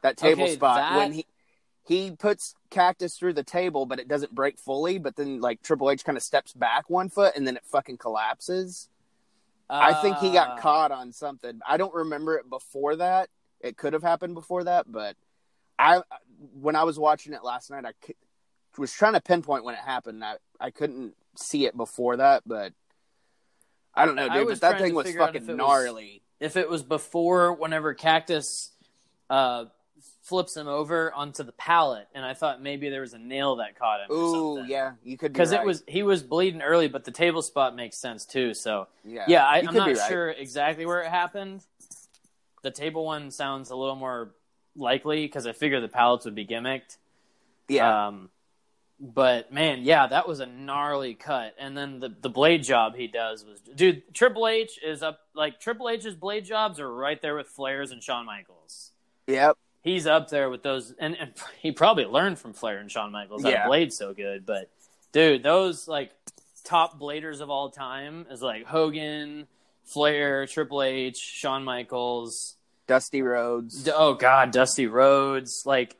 that 0.02 0.16
table 0.16 0.42
Okay, 0.44 0.54
spot 0.54 0.76
that- 0.76 0.96
when 0.96 1.12
he 1.12 1.26
he 1.88 2.10
puts 2.12 2.54
cactus 2.70 3.16
through 3.16 3.32
the 3.32 3.42
table, 3.42 3.86
but 3.86 3.98
it 3.98 4.06
doesn't 4.08 4.34
break 4.34 4.58
fully. 4.58 4.98
But 4.98 5.16
then 5.16 5.40
like 5.40 5.62
Triple 5.62 5.90
H 5.90 6.04
kind 6.04 6.16
of 6.18 6.22
steps 6.22 6.52
back 6.52 6.88
one 6.90 7.08
foot, 7.08 7.34
and 7.34 7.46
then 7.46 7.56
it 7.56 7.64
fucking 7.64 7.96
collapses. 7.98 8.88
I 9.70 9.94
think 10.00 10.16
he 10.18 10.30
got 10.32 10.58
Uh, 10.58 10.60
caught 10.62 10.92
on 10.92 11.12
something. 11.12 11.60
I 11.66 11.76
don't 11.76 11.92
remember 11.94 12.36
it 12.36 12.48
before 12.48 12.96
that. 12.96 13.28
It 13.60 13.76
could 13.76 13.92
have 13.92 14.02
happened 14.02 14.34
before 14.34 14.64
that, 14.64 14.90
but 14.90 15.16
I 15.78 16.02
when 16.54 16.76
I 16.76 16.84
was 16.84 16.98
watching 16.98 17.32
it 17.32 17.42
last 17.42 17.70
night, 17.70 17.84
I 17.84 17.92
was 18.78 18.92
trying 18.92 19.14
to 19.14 19.20
pinpoint 19.20 19.64
when 19.64 19.74
it 19.74 19.80
happened. 19.80 20.24
I 20.24 20.36
I 20.60 20.70
couldn't 20.70 21.14
see 21.36 21.66
it 21.66 21.76
before 21.76 22.16
that, 22.16 22.42
but 22.46 22.72
I 23.94 24.06
don't 24.06 24.14
know, 24.14 24.28
dude. 24.28 24.48
But 24.48 24.60
that 24.60 24.78
thing 24.78 24.94
was 24.94 25.06
out 25.06 25.10
if 25.10 25.16
fucking 25.18 25.46
was- 25.46 25.56
gnarly. 25.56 26.22
if 26.40 26.56
it 26.56 26.68
was 26.70 26.82
before 26.82 27.52
whenever 27.52 27.94
Cactus 27.94 28.70
uh, 29.28 29.66
flips 30.28 30.54
him 30.54 30.68
over 30.68 31.12
onto 31.14 31.42
the 31.42 31.52
pallet, 31.52 32.06
and 32.14 32.22
I 32.22 32.34
thought 32.34 32.60
maybe 32.60 32.90
there 32.90 33.00
was 33.00 33.14
a 33.14 33.18
nail 33.18 33.56
that 33.56 33.78
caught 33.78 34.00
him. 34.00 34.14
Ooh, 34.14 34.62
yeah, 34.66 34.92
you 35.02 35.16
could 35.16 35.32
be 35.32 35.34
because 35.34 35.52
right. 35.52 35.62
it 35.62 35.66
was 35.66 35.82
he 35.88 36.02
was 36.02 36.22
bleeding 36.22 36.60
early, 36.60 36.86
but 36.86 37.04
the 37.04 37.10
table 37.10 37.40
spot 37.40 37.74
makes 37.74 37.96
sense 37.96 38.26
too. 38.26 38.52
So 38.52 38.88
yeah, 39.04 39.24
yeah, 39.26 39.44
I, 39.46 39.58
I'm 39.58 39.74
not 39.74 39.88
right. 39.88 39.98
sure 40.08 40.30
exactly 40.30 40.84
where 40.84 41.02
it 41.02 41.08
happened. 41.08 41.64
The 42.62 42.70
table 42.70 43.06
one 43.06 43.30
sounds 43.30 43.70
a 43.70 43.76
little 43.76 43.96
more 43.96 44.34
likely 44.76 45.24
because 45.24 45.46
I 45.46 45.52
figure 45.52 45.80
the 45.80 45.88
pallets 45.88 46.26
would 46.26 46.34
be 46.34 46.46
gimmicked. 46.46 46.98
Yeah, 47.68 48.08
Um, 48.08 48.30
but 49.00 49.52
man, 49.52 49.82
yeah, 49.82 50.08
that 50.08 50.28
was 50.28 50.40
a 50.40 50.46
gnarly 50.46 51.14
cut. 51.14 51.54
And 51.58 51.76
then 51.76 52.00
the 52.00 52.10
the 52.20 52.28
blade 52.28 52.64
job 52.64 52.96
he 52.96 53.06
does 53.06 53.44
was, 53.44 53.60
dude. 53.60 54.12
Triple 54.12 54.46
H 54.46 54.78
is 54.84 55.02
up 55.02 55.20
like 55.34 55.58
Triple 55.58 55.88
H's 55.88 56.14
blade 56.14 56.44
jobs 56.44 56.80
are 56.80 56.92
right 56.92 57.20
there 57.22 57.36
with 57.36 57.46
Flair's 57.46 57.92
and 57.92 58.02
Shawn 58.02 58.26
Michaels. 58.26 58.92
yep. 59.26 59.56
He's 59.82 60.06
up 60.06 60.28
there 60.28 60.50
with 60.50 60.62
those, 60.62 60.92
and, 60.98 61.16
and 61.16 61.32
he 61.60 61.72
probably 61.72 62.04
learned 62.04 62.38
from 62.38 62.52
Flair 62.52 62.78
and 62.78 62.90
Shawn 62.90 63.12
Michaels 63.12 63.44
Yeah. 63.44 63.62
to 63.62 63.68
blade 63.68 63.92
so 63.92 64.12
good. 64.12 64.44
But 64.46 64.70
dude, 65.12 65.42
those 65.42 65.86
like 65.88 66.10
top 66.64 66.98
bladers 67.00 67.40
of 67.40 67.48
all 67.50 67.70
time 67.70 68.26
is 68.30 68.42
like 68.42 68.66
Hogan, 68.66 69.46
Flair, 69.84 70.46
Triple 70.46 70.82
H, 70.82 71.16
Shawn 71.16 71.64
Michaels. 71.64 72.56
Dusty 72.86 73.20
Rhodes. 73.22 73.84
D- 73.84 73.90
Oh 73.94 74.14
God, 74.14 74.50
Dusty 74.50 74.86
Rhodes, 74.86 75.62
like 75.66 75.96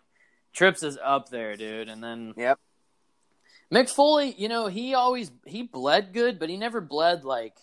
Trips 0.54 0.82
is 0.82 0.98
up 1.02 1.28
there, 1.28 1.56
dude. 1.56 1.88
And 1.88 2.02
then 2.02 2.34
Yep. 2.36 2.58
Mick 3.72 3.90
Foley, 3.90 4.34
you 4.38 4.48
know, 4.48 4.66
he 4.68 4.94
always 4.94 5.30
he 5.44 5.62
bled 5.62 6.12
good, 6.14 6.38
but 6.38 6.48
he 6.48 6.56
never 6.56 6.80
bled 6.80 7.24
like 7.24 7.54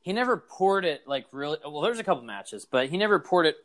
he 0.00 0.12
never 0.12 0.36
poured 0.36 0.84
it 0.84 1.02
like 1.06 1.26
really. 1.32 1.58
Well, 1.64 1.80
there's 1.82 1.98
a 1.98 2.04
couple 2.04 2.22
matches, 2.22 2.64
but 2.70 2.88
he 2.88 2.96
never 2.96 3.18
poured 3.18 3.46
it 3.46 3.56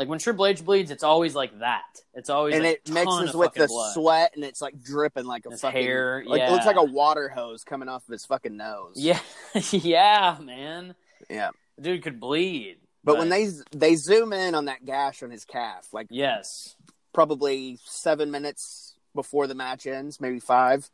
like 0.00 0.08
when 0.08 0.18
Triple 0.18 0.46
H 0.46 0.64
bleeds. 0.64 0.90
It's 0.90 1.02
always 1.04 1.34
like 1.34 1.58
that. 1.58 1.82
It's 2.14 2.30
always 2.30 2.54
and 2.54 2.64
it 2.64 2.88
mixes 2.90 3.34
with 3.34 3.52
the 3.52 3.66
blood. 3.66 3.92
sweat, 3.92 4.32
and 4.34 4.42
it's 4.42 4.62
like 4.62 4.82
dripping 4.82 5.26
like 5.26 5.44
a 5.44 5.50
His 5.50 5.60
fucking 5.60 5.82
hair, 5.82 6.24
Like 6.26 6.40
it 6.40 6.50
looks 6.50 6.64
like 6.64 6.76
a 6.76 6.84
water 6.84 7.28
hose 7.28 7.64
coming 7.64 7.86
off 7.90 8.08
of 8.08 8.12
his 8.12 8.24
fucking 8.24 8.56
nose. 8.56 8.94
Yeah, 8.96 9.20
yeah, 9.72 10.38
man. 10.40 10.94
yeah. 11.28 11.50
Dude 11.78 12.02
could 12.02 12.18
bleed. 12.18 12.78
But 13.04 13.18
when 13.18 13.28
they 13.28 13.48
they 13.72 13.94
zoom 13.96 14.32
in 14.32 14.54
on 14.54 14.64
that 14.66 14.86
gash 14.86 15.22
on 15.22 15.30
his 15.30 15.44
calf, 15.44 15.88
like 15.92 16.06
yes, 16.08 16.76
probably 17.12 17.78
seven 17.84 18.30
minutes 18.30 18.94
before 19.14 19.46
the 19.46 19.54
match 19.54 19.86
ends, 19.86 20.18
maybe 20.18 20.40
five, 20.40 20.88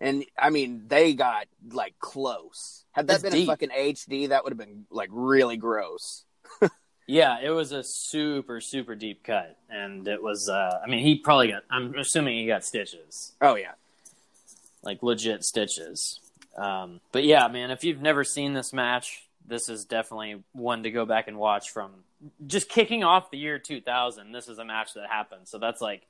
and 0.00 0.24
I 0.36 0.50
mean 0.50 0.82
they 0.88 1.14
got 1.14 1.46
like 1.70 1.94
close. 2.00 2.84
Had 2.90 3.06
that 3.06 3.14
It's 3.14 3.22
been 3.22 3.32
deep. 3.34 3.48
a 3.48 3.52
fucking 3.52 3.70
HD, 3.70 4.30
that 4.30 4.42
would 4.42 4.50
have 4.50 4.58
been 4.58 4.86
like 4.90 5.10
really 5.12 5.56
gross. 5.56 6.24
Yeah, 7.08 7.38
it 7.42 7.48
was 7.48 7.72
a 7.72 7.82
super 7.82 8.60
super 8.60 8.94
deep 8.94 9.24
cut, 9.24 9.56
and 9.70 10.06
it 10.06 10.22
was. 10.22 10.48
uh 10.48 10.80
I 10.84 10.88
mean, 10.88 11.02
he 11.02 11.16
probably 11.16 11.48
got. 11.48 11.64
I'm 11.70 11.94
assuming 11.94 12.36
he 12.38 12.46
got 12.46 12.64
stitches, 12.64 13.32
Oh 13.40 13.54
yeah, 13.54 13.72
like 14.82 15.02
legit 15.02 15.42
stitches. 15.42 16.20
Um, 16.54 17.00
but 17.10 17.24
yeah, 17.24 17.48
man, 17.48 17.70
if 17.70 17.82
you've 17.82 18.02
never 18.02 18.24
seen 18.24 18.52
this 18.52 18.74
match, 18.74 19.22
this 19.46 19.70
is 19.70 19.86
definitely 19.86 20.42
one 20.52 20.82
to 20.82 20.90
go 20.90 21.06
back 21.06 21.28
and 21.28 21.38
watch. 21.38 21.70
From 21.70 21.92
just 22.46 22.68
kicking 22.68 23.04
off 23.04 23.30
the 23.30 23.38
year 23.38 23.58
2000, 23.58 24.32
this 24.32 24.46
is 24.46 24.58
a 24.58 24.64
match 24.64 24.92
that 24.94 25.08
happened. 25.08 25.48
So 25.48 25.58
that's 25.58 25.80
like 25.80 26.02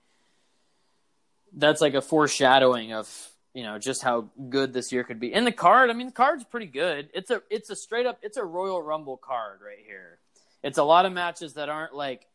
that's 1.53 1.80
like 1.80 1.94
a 1.94 2.03
foreshadowing 2.03 2.92
of 2.92 3.30
you 3.55 3.62
know 3.62 3.78
just 3.78 4.03
how 4.03 4.28
good 4.51 4.72
this 4.72 4.90
year 4.90 5.05
could 5.05 5.20
be. 5.20 5.32
And 5.32 5.46
the 5.46 5.53
card, 5.53 5.90
I 5.90 5.92
mean, 5.92 6.09
the 6.09 6.12
card's 6.12 6.42
pretty 6.42 6.66
good. 6.66 7.09
It's 7.14 7.30
a 7.30 7.40
it's 7.51 7.70
a 7.70 7.76
straight 7.76 8.07
up 8.07 8.18
it's 8.22 8.36
a 8.36 8.44
Royal 8.44 8.82
Rumble 8.82 9.16
card 9.16 9.61
right 9.64 9.84
here. 9.86 10.17
It's 10.62 10.78
a 10.78 10.82
lot 10.84 11.06
of 11.06 11.12
matches 11.12 11.54
that 11.54 11.68
aren't 11.68 11.94
like 11.94 12.26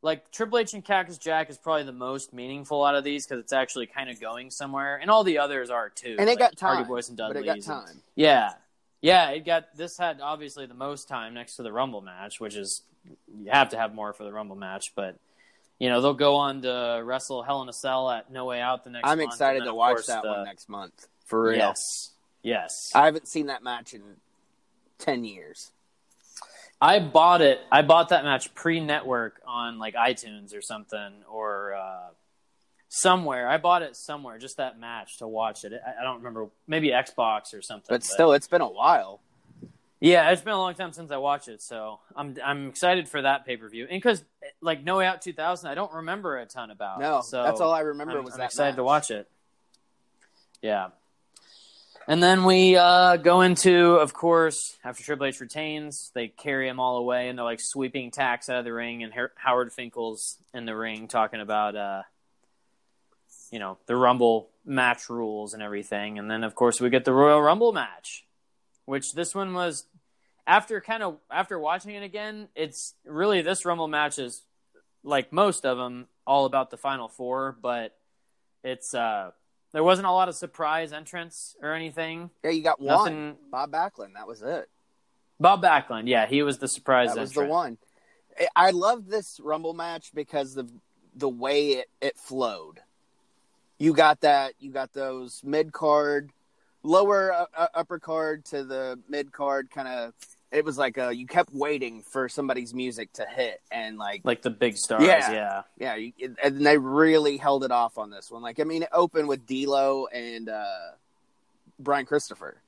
like 0.00 0.30
Triple 0.32 0.58
H 0.58 0.74
and 0.74 0.84
Cactus 0.84 1.16
Jack 1.18 1.48
is 1.48 1.56
probably 1.58 1.84
the 1.84 1.92
most 1.92 2.32
meaningful 2.32 2.84
out 2.84 2.94
of 2.96 3.04
these 3.04 3.24
because 3.26 3.40
it's 3.40 3.52
actually 3.52 3.86
kind 3.86 4.10
of 4.10 4.20
going 4.20 4.50
somewhere, 4.50 4.96
and 5.00 5.10
all 5.10 5.22
the 5.22 5.38
others 5.38 5.70
are 5.70 5.88
too. 5.90 6.16
and 6.18 6.28
it 6.28 6.38
like 6.38 6.38
got 6.38 6.58
Hardy 6.60 6.82
time, 6.82 6.88
Boys 6.88 7.08
and 7.08 7.16
but 7.16 7.34
Dudley's. 7.34 7.66
it 7.66 7.68
got 7.70 7.88
and- 7.88 8.00
yeah, 8.16 8.52
yeah, 9.00 9.30
it 9.30 9.44
got 9.44 9.76
this 9.76 9.96
had 9.98 10.20
obviously 10.20 10.66
the 10.66 10.74
most 10.74 11.08
time 11.08 11.34
next 11.34 11.56
to 11.56 11.62
the 11.62 11.72
Rumble 11.72 12.00
match, 12.00 12.40
which 12.40 12.56
is 12.56 12.82
you 13.36 13.50
have 13.50 13.68
to 13.70 13.78
have 13.78 13.94
more 13.94 14.12
for 14.12 14.24
the 14.24 14.32
Rumble 14.32 14.56
match, 14.56 14.92
but. 14.94 15.16
You 15.78 15.88
know 15.88 16.00
they'll 16.00 16.14
go 16.14 16.36
on 16.36 16.62
to 16.62 17.02
wrestle 17.02 17.42
Hell 17.42 17.60
in 17.62 17.68
a 17.68 17.72
Cell 17.72 18.08
at 18.08 18.30
No 18.30 18.44
Way 18.44 18.60
Out 18.60 18.84
the 18.84 18.90
next. 18.90 19.02
Month. 19.02 19.10
I'm 19.12 19.18
month, 19.18 19.32
excited 19.32 19.62
then, 19.62 19.66
to 19.66 19.74
watch 19.74 19.94
course, 19.94 20.06
that 20.06 20.22
the- 20.22 20.28
one 20.28 20.44
next 20.44 20.68
month 20.68 21.08
for 21.24 21.42
real. 21.42 21.56
Yes, 21.58 22.12
yes. 22.44 22.92
I 22.94 23.06
haven't 23.06 23.26
seen 23.26 23.46
that 23.46 23.64
match 23.64 23.92
in 23.92 24.00
ten 24.98 25.24
years. 25.24 25.71
I 26.82 26.98
bought 26.98 27.42
it. 27.42 27.60
I 27.70 27.82
bought 27.82 28.08
that 28.08 28.24
match 28.24 28.52
pre-network 28.54 29.40
on 29.46 29.78
like 29.78 29.94
iTunes 29.94 30.52
or 30.52 30.60
something 30.60 31.12
or 31.30 31.74
uh, 31.74 32.08
somewhere. 32.88 33.48
I 33.48 33.58
bought 33.58 33.82
it 33.82 33.94
somewhere, 33.94 34.36
just 34.36 34.56
that 34.56 34.80
match 34.80 35.18
to 35.18 35.28
watch 35.28 35.64
it. 35.64 35.72
I, 35.74 36.00
I 36.00 36.02
don't 36.02 36.16
remember. 36.16 36.48
Maybe 36.66 36.88
Xbox 36.88 37.54
or 37.54 37.62
something. 37.62 37.86
But 37.88 38.02
still, 38.02 38.32
it's 38.32 38.48
been 38.48 38.62
a 38.62 38.68
while. 38.68 39.20
yeah, 40.00 40.28
it's 40.32 40.42
been 40.42 40.54
a 40.54 40.58
long 40.58 40.74
time 40.74 40.92
since 40.92 41.12
I 41.12 41.18
watched 41.18 41.46
it, 41.46 41.62
so 41.62 42.00
I'm 42.16 42.36
I'm 42.44 42.70
excited 42.70 43.08
for 43.08 43.22
that 43.22 43.46
pay 43.46 43.56
per 43.56 43.68
view. 43.68 43.84
And 43.88 44.02
because 44.02 44.24
like 44.60 44.82
No 44.82 44.96
Way 44.96 45.06
Out 45.06 45.22
2000, 45.22 45.70
I 45.70 45.76
don't 45.76 45.92
remember 45.92 46.36
a 46.40 46.46
ton 46.46 46.72
about. 46.72 46.98
No, 46.98 47.20
so 47.20 47.44
that's 47.44 47.60
all 47.60 47.72
I 47.72 47.80
remember 47.80 48.18
I'm, 48.18 48.24
was 48.24 48.34
I'm 48.34 48.40
excited 48.40 48.74
to 48.74 48.82
watch 48.82 49.12
it. 49.12 49.30
Yeah. 50.60 50.88
And 52.08 52.22
then 52.22 52.44
we 52.44 52.76
uh, 52.76 53.16
go 53.16 53.42
into, 53.42 53.94
of 53.94 54.12
course, 54.12 54.76
after 54.84 55.04
Triple 55.04 55.26
H 55.26 55.40
retains, 55.40 56.10
they 56.14 56.28
carry 56.28 56.68
him 56.68 56.80
all 56.80 56.96
away, 56.96 57.28
and 57.28 57.38
they're 57.38 57.44
like 57.44 57.60
sweeping 57.60 58.10
tacks 58.10 58.48
out 58.48 58.58
of 58.58 58.64
the 58.64 58.72
ring, 58.72 59.02
and 59.02 59.12
Her- 59.12 59.32
Howard 59.36 59.72
Finkel's 59.72 60.38
in 60.52 60.64
the 60.64 60.76
ring 60.76 61.06
talking 61.06 61.40
about, 61.40 61.76
uh, 61.76 62.02
you 63.50 63.58
know, 63.58 63.78
the 63.86 63.96
Rumble 63.96 64.48
match 64.64 65.08
rules 65.08 65.54
and 65.54 65.62
everything. 65.62 66.18
And 66.18 66.30
then, 66.30 66.42
of 66.44 66.54
course, 66.54 66.80
we 66.80 66.90
get 66.90 67.04
the 67.04 67.12
Royal 67.12 67.40
Rumble 67.40 67.72
match, 67.72 68.24
which 68.84 69.12
this 69.12 69.34
one 69.34 69.54
was 69.54 69.84
after 70.46 70.80
kind 70.80 71.02
of 71.02 71.18
after 71.30 71.58
watching 71.58 71.94
it 71.94 72.02
again. 72.02 72.48
It's 72.54 72.94
really 73.04 73.42
this 73.42 73.64
Rumble 73.64 73.88
match 73.88 74.18
is 74.18 74.42
like 75.04 75.32
most 75.32 75.64
of 75.64 75.78
them 75.78 76.06
all 76.26 76.46
about 76.46 76.70
the 76.70 76.76
Final 76.76 77.08
Four, 77.08 77.56
but 77.60 77.96
it's 78.64 78.94
uh 78.94 79.30
there 79.72 79.82
wasn't 79.84 80.06
a 80.06 80.12
lot 80.12 80.28
of 80.28 80.34
surprise 80.34 80.92
entrance 80.92 81.56
or 81.62 81.72
anything. 81.72 82.30
Yeah, 82.44 82.50
you 82.50 82.62
got 82.62 82.80
one. 82.80 83.36
Bob 83.50 83.70
Backlund. 83.72 84.14
That 84.14 84.26
was 84.28 84.42
it. 84.42 84.68
Bob 85.40 85.62
Backlund, 85.62 86.04
yeah, 86.06 86.26
he 86.26 86.42
was 86.42 86.58
the 86.58 86.68
surprise 86.68 87.14
that 87.14 87.20
was 87.20 87.30
entrant. 87.30 87.48
the 87.48 87.52
one. 87.52 87.78
I- 88.38 88.68
I 88.68 88.70
love 88.70 89.08
this 89.08 89.40
Rumble 89.42 89.74
match 89.74 90.12
because 90.14 90.54
the 90.54 90.68
the 91.14 91.28
way 91.28 91.72
it, 91.72 91.90
it 92.00 92.18
flowed. 92.18 92.80
You 93.78 93.92
got 93.92 94.20
that. 94.20 94.54
You 94.60 94.70
got 94.70 94.92
those 94.92 95.42
mid 95.44 95.72
card, 95.72 96.30
lower 96.82 97.32
uh, 97.32 97.46
uh, 97.56 97.66
upper 97.74 97.98
card 97.98 98.44
to 98.46 98.64
the 98.64 98.98
mid 99.08 99.32
card. 99.32 99.70
Kind 99.70 99.88
of. 99.88 100.14
It 100.52 100.64
was 100.64 100.76
like 100.76 100.98
uh 100.98 101.08
you 101.08 101.26
kept 101.26 101.52
waiting 101.52 102.02
for 102.02 102.28
somebody's 102.28 102.74
music 102.74 103.12
to 103.14 103.24
hit, 103.26 103.60
and 103.70 103.96
like 103.98 104.20
Like 104.24 104.42
the 104.42 104.50
big 104.50 104.76
stars, 104.76 105.02
Yeah. 105.04 105.32
yeah. 105.32 105.62
yeah, 105.78 105.94
you, 105.96 106.12
and 106.42 106.64
they 106.64 106.76
really 106.78 107.38
held 107.38 107.64
it 107.64 107.70
off 107.70 107.96
on 107.98 108.10
this 108.10 108.30
one. 108.30 108.42
Like 108.42 108.60
I 108.60 108.64
mean, 108.64 108.82
it 108.82 108.90
opened 108.92 109.28
with 109.28 109.46
D'Lo 109.46 110.06
and 110.12 110.48
uh, 110.48 110.92
Brian 111.78 112.06
Christopher. 112.06 112.60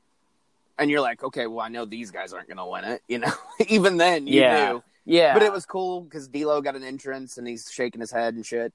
and 0.79 0.91
you're 0.91 1.01
like, 1.03 1.23
okay, 1.23 1.47
well, 1.47 1.61
I 1.61 1.69
know 1.69 1.85
these 1.85 2.11
guys 2.11 2.33
aren't 2.33 2.49
going 2.49 2.57
to 2.59 2.67
win 2.67 2.85
it. 2.85 3.01
You 3.07 3.19
know, 3.21 3.33
even 3.69 3.97
then, 3.97 4.27
you 4.27 4.41
Yeah. 4.41 4.73
knew. 4.73 4.83
Yeah, 5.07 5.35
But 5.35 5.43
it 5.43 5.53
was 5.53 5.67
cool 5.67 6.01
because 6.01 6.27
D'Lo 6.29 6.63
got 6.63 6.75
an 6.77 6.83
entrance 6.83 7.37
and 7.39 7.47
he's 7.47 7.71
shaking 7.71 8.01
his 8.01 8.11
head 8.11 8.35
and 8.35 8.45
shit. 8.45 8.73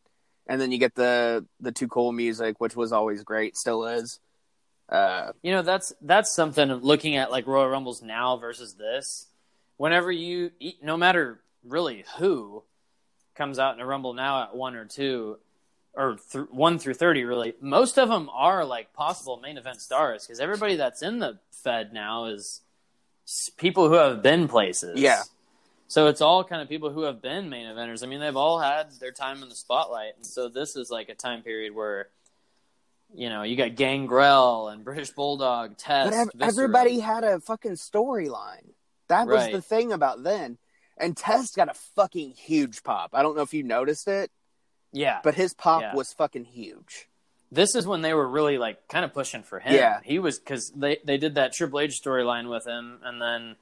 And 0.48 0.62
then 0.62 0.72
you 0.72 0.78
get 0.78 0.94
the 0.96 1.46
the 1.60 1.72
too 1.72 1.88
cool 1.88 2.12
music, 2.12 2.60
which 2.62 2.76
was 2.76 2.92
always 2.94 3.24
great, 3.24 3.58
still 3.58 3.86
is. 3.86 4.20
Uh, 4.92 5.32
You 5.44 5.52
know, 5.52 5.62
that's 5.62 5.94
that's 6.02 6.34
something 6.34 6.72
of 6.72 6.84
looking 6.84 7.16
at 7.16 7.30
like 7.30 7.46
Royal 7.46 7.70
Rumbles 7.70 8.02
now 8.02 8.38
versus 8.38 8.74
this. 8.74 9.28
Whenever 9.78 10.12
you, 10.12 10.52
eat, 10.60 10.84
no 10.84 10.98
matter 10.98 11.40
really 11.64 12.06
who 12.18 12.64
comes 13.36 13.60
out 13.60 13.76
in 13.76 13.82
a 13.82 13.86
Rumble 13.86 14.14
now 14.14 14.44
at 14.44 14.56
one 14.56 14.76
or 14.76 14.86
two, 14.86 15.38
or 15.94 16.18
th- 16.32 16.48
one 16.50 16.80
through 16.80 16.96
thirty, 16.96 17.24
really, 17.24 17.54
most 17.62 18.00
of 18.00 18.10
them 18.10 18.30
are 18.34 18.66
like 18.66 18.92
possible 18.94 19.38
main 19.38 19.58
event 19.58 19.80
stars 19.80 20.26
because 20.26 20.40
everybody 20.40 20.76
that's 20.76 21.02
in 21.04 21.20
the 21.20 21.38
Fed 21.52 21.94
now 21.94 22.26
is 22.26 22.62
people 23.58 23.90
who 23.90 23.96
have 23.96 24.24
been 24.24 24.48
places. 24.48 25.00
Yeah. 25.00 25.22
So 25.88 26.08
it's 26.08 26.22
all 26.22 26.44
kind 26.44 26.62
of 26.62 26.68
people 26.68 26.90
who 26.92 27.04
have 27.04 27.22
been 27.22 27.50
main 27.50 27.68
eventers. 27.68 28.04
I 28.04 28.08
mean, 28.08 28.20
they've 28.20 28.36
all 28.36 28.60
had 28.60 28.92
their 29.00 29.12
time 29.12 29.44
in 29.44 29.50
the 29.50 29.56
spotlight, 29.56 30.16
and 30.16 30.26
so 30.26 30.50
this 30.50 30.76
is 30.76 30.90
like 30.90 31.10
a 31.10 31.16
time 31.16 31.44
period 31.44 31.76
where. 31.76 32.10
You 33.14 33.30
know, 33.30 33.44
you 33.44 33.56
got 33.56 33.76
Gangrel 33.76 34.68
and 34.70 34.84
British 34.84 35.10
Bulldog, 35.12 35.78
Test. 35.78 36.12
but 36.12 36.18
ev- 36.44 36.50
everybody 36.50 37.00
had 37.00 37.24
a 37.24 37.40
fucking 37.40 37.74
storyline. 37.74 38.70
That 39.08 39.28
was 39.28 39.38
Right. 39.38 39.52
the 39.54 39.62
thing 39.62 39.92
about 39.92 40.24
then. 40.24 40.58
And 40.98 41.18
Test 41.18 41.56
got 41.56 41.70
a 41.70 41.74
fucking 41.96 42.32
huge 42.32 42.84
pop. 42.84 43.12
I 43.14 43.24
don't 43.24 43.36
know 43.36 43.42
if 43.42 43.54
you 43.54 43.64
noticed 43.64 44.08
it, 44.08 44.32
Yeah, 44.92 45.22
but 45.24 45.34
his 45.36 45.54
pop 45.54 45.82
Yeah. 45.82 45.96
was 45.96 46.14
fucking 46.14 46.46
huge. 46.46 47.08
this 47.52 47.74
is 47.74 47.88
when 47.88 48.02
they 48.04 48.14
were 48.14 48.28
really 48.28 48.60
like 48.60 48.88
kind 48.90 49.04
of 49.04 49.12
pushing 49.12 49.42
for 49.42 49.60
him. 49.60 49.74
Yeah. 49.74 50.02
he 50.04 50.20
was 50.20 50.38
because 50.38 50.70
they 50.76 51.00
they 51.04 51.18
did 51.18 51.34
that 51.36 51.52
Triple 51.54 51.80
H 51.80 52.00
storyline 52.06 52.48
with 52.48 52.68
him, 52.68 53.00
and 53.04 53.20
then 53.20 53.56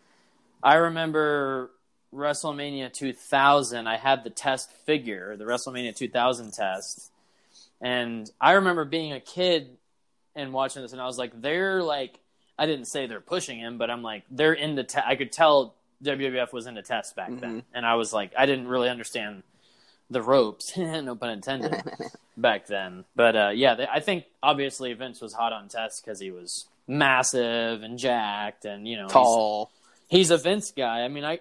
I 0.61 0.75
remember 0.75 1.71
WrestleMania 2.13 2.91
2000. 2.91 3.87
I 3.87 3.95
had 3.95 4.25
the 4.25 4.29
test 4.29 4.71
figure, 4.85 5.37
the 5.37 5.45
WrestleMania 5.45 5.95
2000 5.95 6.51
test, 6.53 7.11
and 7.81 8.29
I 8.39 8.53
remember 8.53 8.85
being 8.85 9.13
a 9.13 9.19
kid 9.19 9.77
and 10.35 10.53
watching 10.53 10.81
this, 10.81 10.91
and 10.93 11.01
I 11.01 11.05
was 11.05 11.17
like, 11.17 11.39
they're 11.41 11.81
like, 11.83 12.19
I 12.57 12.65
didn't 12.65 12.85
say 12.85 13.07
they're 13.07 13.21
pushing 13.21 13.59
him, 13.59 13.77
but 13.77 13.89
I'm 13.89 14.01
like, 14.03 14.23
they're 14.31 14.53
in 14.53 14.75
the. 14.75 14.83
Te- 14.83 15.01
I 15.05 15.15
could 15.15 15.31
tell 15.31 15.75
WWF 16.03 16.53
was 16.53 16.67
in 16.67 16.75
the 16.75 16.81
test 16.81 17.15
back 17.15 17.31
then, 17.39 17.63
and 17.73 17.85
I 17.85 17.95
was 17.95 18.13
like, 18.13 18.31
I 18.37 18.45
didn't 18.45 18.67
really 18.67 18.89
understand 18.89 19.43
the 20.09 20.21
ropes, 20.21 20.71
no 20.77 21.15
pun 21.15 21.29
intended, 21.31 21.75
back 22.37 22.67
then. 22.67 23.03
But 23.15 23.35
uh, 23.35 23.49
yeah, 23.53 23.75
they, 23.75 23.87
I 23.87 23.99
think 23.99 24.25
obviously 24.41 24.93
Vince 24.93 25.21
was 25.21 25.33
hot 25.33 25.53
on 25.53 25.67
Test 25.67 26.03
because 26.03 26.19
he 26.19 26.31
was 26.31 26.65
massive 26.87 27.83
and 27.83 27.97
jacked, 27.99 28.65
and 28.65 28.87
you 28.87 28.95
know, 28.97 29.03
he's- 29.03 29.13
Tall. 29.13 29.71
He's, 30.09 30.31
a 30.31 30.37
Vince 30.37 30.71
guy. 30.71 31.01
I 31.01 31.09
mean, 31.09 31.25
I. 31.25 31.39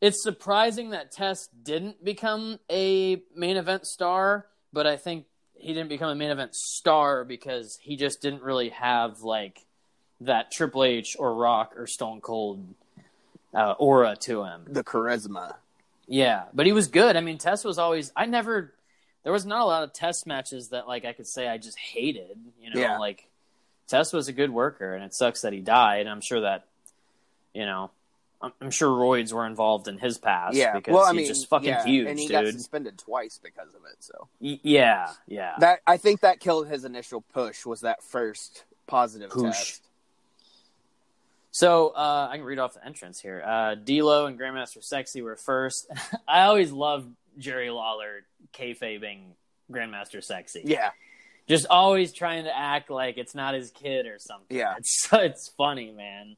It's 0.00 0.22
surprising 0.22 0.90
that 0.90 1.10
Test 1.10 1.48
didn't 1.64 2.04
become 2.04 2.60
a 2.70 3.22
main 3.34 3.56
event 3.56 3.86
star, 3.86 4.46
but 4.72 4.86
I 4.86 4.96
think 4.96 5.24
he 5.58 5.72
didn't 5.74 5.88
become 5.88 6.10
a 6.10 6.14
main 6.14 6.30
event 6.30 6.54
star 6.54 7.24
because 7.24 7.78
he 7.82 7.96
just 7.96 8.20
didn't 8.22 8.42
really 8.42 8.68
have 8.70 9.22
like 9.22 9.64
that 10.20 10.50
Triple 10.50 10.84
H 10.84 11.16
or 11.18 11.34
Rock 11.34 11.74
or 11.76 11.86
Stone 11.86 12.20
Cold 12.20 12.64
uh, 13.54 13.72
aura 13.78 14.16
to 14.20 14.44
him. 14.44 14.62
The 14.68 14.84
charisma. 14.84 15.56
Yeah, 16.06 16.44
but 16.54 16.66
he 16.66 16.72
was 16.72 16.88
good. 16.88 17.16
I 17.16 17.20
mean, 17.20 17.38
Test 17.38 17.64
was 17.64 17.78
always. 17.78 18.12
I 18.16 18.26
never. 18.26 18.72
There 19.24 19.32
was 19.32 19.44
not 19.44 19.62
a 19.62 19.64
lot 19.64 19.82
of 19.82 19.92
Test 19.92 20.26
matches 20.26 20.68
that 20.68 20.86
like 20.86 21.04
I 21.04 21.12
could 21.12 21.26
say 21.26 21.48
I 21.48 21.58
just 21.58 21.78
hated. 21.78 22.38
You 22.60 22.70
know, 22.74 22.80
Yeah. 22.80 22.98
like 22.98 23.28
Test 23.88 24.12
was 24.12 24.28
a 24.28 24.32
good 24.32 24.50
worker, 24.50 24.94
and 24.94 25.04
it 25.04 25.14
sucks 25.14 25.42
that 25.42 25.52
he 25.52 25.60
died. 25.60 26.06
I'm 26.06 26.20
sure 26.20 26.40
that, 26.42 26.64
you 27.54 27.64
know, 27.66 27.90
I'm, 28.60 28.70
sure 28.70 28.88
roids 28.88 29.32
were 29.32 29.46
involved 29.46 29.88
in 29.88 29.98
his 29.98 30.18
past. 30.18 30.56
Yeah. 30.56 30.74
because 30.74 30.94
well, 30.94 31.04
I 31.04 31.12
he's 31.12 31.16
mean, 31.16 31.26
just 31.28 31.48
fucking 31.48 31.68
yeah, 31.68 31.84
huge, 31.84 32.06
and 32.08 32.18
he 32.18 32.26
dude. 32.26 32.32
got 32.44 32.52
suspended 32.52 32.98
twice 32.98 33.40
because 33.42 33.68
of 33.74 33.80
it. 33.90 33.96
So 34.00 34.28
Y- 34.40 34.60
yeah, 34.62 35.10
yeah. 35.26 35.54
that 35.60 35.80
I 35.86 35.96
think 35.96 36.20
that 36.20 36.40
killed 36.40 36.68
his 36.68 36.84
initial 36.84 37.20
push 37.20 37.64
was 37.66 37.80
that 37.82 38.02
first 38.02 38.64
positive 38.86 39.30
Push. 39.30 39.42
test. 39.56 39.82
So 41.50 41.88
uh, 41.88 42.28
I 42.30 42.36
can 42.36 42.44
read 42.44 42.58
off 42.58 42.74
the 42.74 42.84
entrance 42.84 43.18
here. 43.20 43.42
Uh, 43.44 43.74
D'Lo 43.76 44.26
and 44.26 44.38
Grandmaster 44.38 44.82
Sexy 44.84 45.22
were 45.22 45.36
first. 45.36 45.88
I 46.28 46.42
always 46.42 46.70
loved 46.70 47.08
Jerry 47.38 47.70
Lawler 47.70 48.24
kayfabing 48.52 49.20
Grandmaster 49.72 50.22
Sexy. 50.22 50.62
Yeah. 50.64 50.90
just 51.48 51.66
always 51.68 52.12
trying 52.12 52.44
to 52.44 52.54
act 52.56 52.90
like 52.90 53.16
it's 53.16 53.34
not 53.34 53.54
his 53.54 53.70
kid 53.70 54.06
or 54.06 54.18
something. 54.18 54.56
Yeah. 54.56 54.74
it's 54.78 55.08
it's 55.12 55.48
funny, 55.56 55.92
man. 55.92 56.36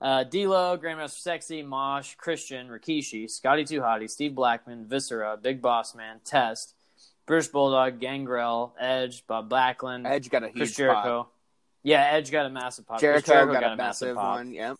Uh, 0.00 0.24
D'Lo, 0.24 0.76
Grandmaster 0.76 1.18
Sexy, 1.18 1.62
Mosh, 1.62 2.14
Christian, 2.16 2.68
Rikishi, 2.68 3.30
Scotty 3.30 3.64
Too 3.64 3.80
Hottie, 3.80 4.10
Steve 4.10 4.34
Blackman, 4.34 4.84
Viscera, 4.86 5.38
Big 5.40 5.62
Boss 5.62 5.94
Man, 5.94 6.20
Test, 6.24 6.74
British 7.26 7.48
Bulldog, 7.48 7.98
Gangrel, 7.98 8.74
Edge, 8.78 9.26
Bob 9.26 9.48
Backlund, 9.48 10.06
Edge 10.06 10.28
got 10.28 10.42
a 10.44 10.50
Chris 10.50 10.70
huge 10.70 10.76
Jericho. 10.76 11.24
pop. 11.24 11.32
Yeah, 11.82 12.04
Edge 12.10 12.30
got 12.30 12.46
a 12.46 12.50
massive 12.50 12.86
pop. 12.86 12.98
Chris 12.98 13.22
Jericho, 13.24 13.52
got, 13.52 13.72
a 13.72 13.76
massive, 13.76 14.16
pop. 14.16 14.36
one. 14.36 14.52
Yep. 14.52 14.76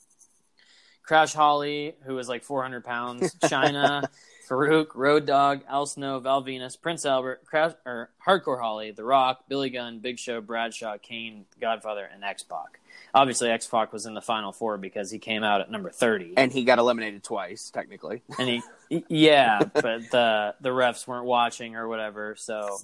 Crash 1.02 1.32
Holly, 1.32 1.94
who 2.04 2.14
was 2.14 2.28
like 2.28 2.42
400 2.42 2.84
pounds, 2.84 3.34
Chyna, 3.44 4.08
Farouk, 4.48 4.94
Road 4.94 5.26
Dog, 5.26 5.62
Al 5.68 5.86
Snow, 5.86 6.18
Val 6.20 6.42
Venis, 6.42 6.80
Prince 6.80 7.04
Albert, 7.04 7.44
Crash, 7.44 7.72
or 7.84 8.10
Hardcore 8.24 8.60
Holly, 8.60 8.92
The 8.92 9.04
Rock, 9.04 9.44
Billy 9.48 9.70
Gunn, 9.70 9.98
Big 9.98 10.18
Show, 10.18 10.40
Bradshaw, 10.40 10.98
Kane, 10.98 11.46
Godfather, 11.60 12.08
and 12.12 12.22
X 12.22 12.42
Pac. 12.42 12.80
Obviously, 13.14 13.50
X 13.50 13.66
Pac 13.66 13.92
was 13.92 14.06
in 14.06 14.14
the 14.14 14.20
final 14.20 14.52
four 14.52 14.78
because 14.78 15.10
he 15.10 15.18
came 15.18 15.42
out 15.42 15.60
at 15.60 15.70
number 15.70 15.90
30. 15.90 16.34
And 16.36 16.52
he 16.52 16.64
got 16.64 16.78
eliminated 16.78 17.24
twice, 17.24 17.70
technically. 17.70 18.22
and 18.38 18.48
he 18.48 18.62
yeah 19.08 19.60
but 19.74 20.10
the 20.10 20.54
the 20.60 20.68
refs 20.68 21.06
weren't 21.06 21.26
watching 21.26 21.74
or 21.74 21.88
whatever 21.88 22.36
so 22.38 22.78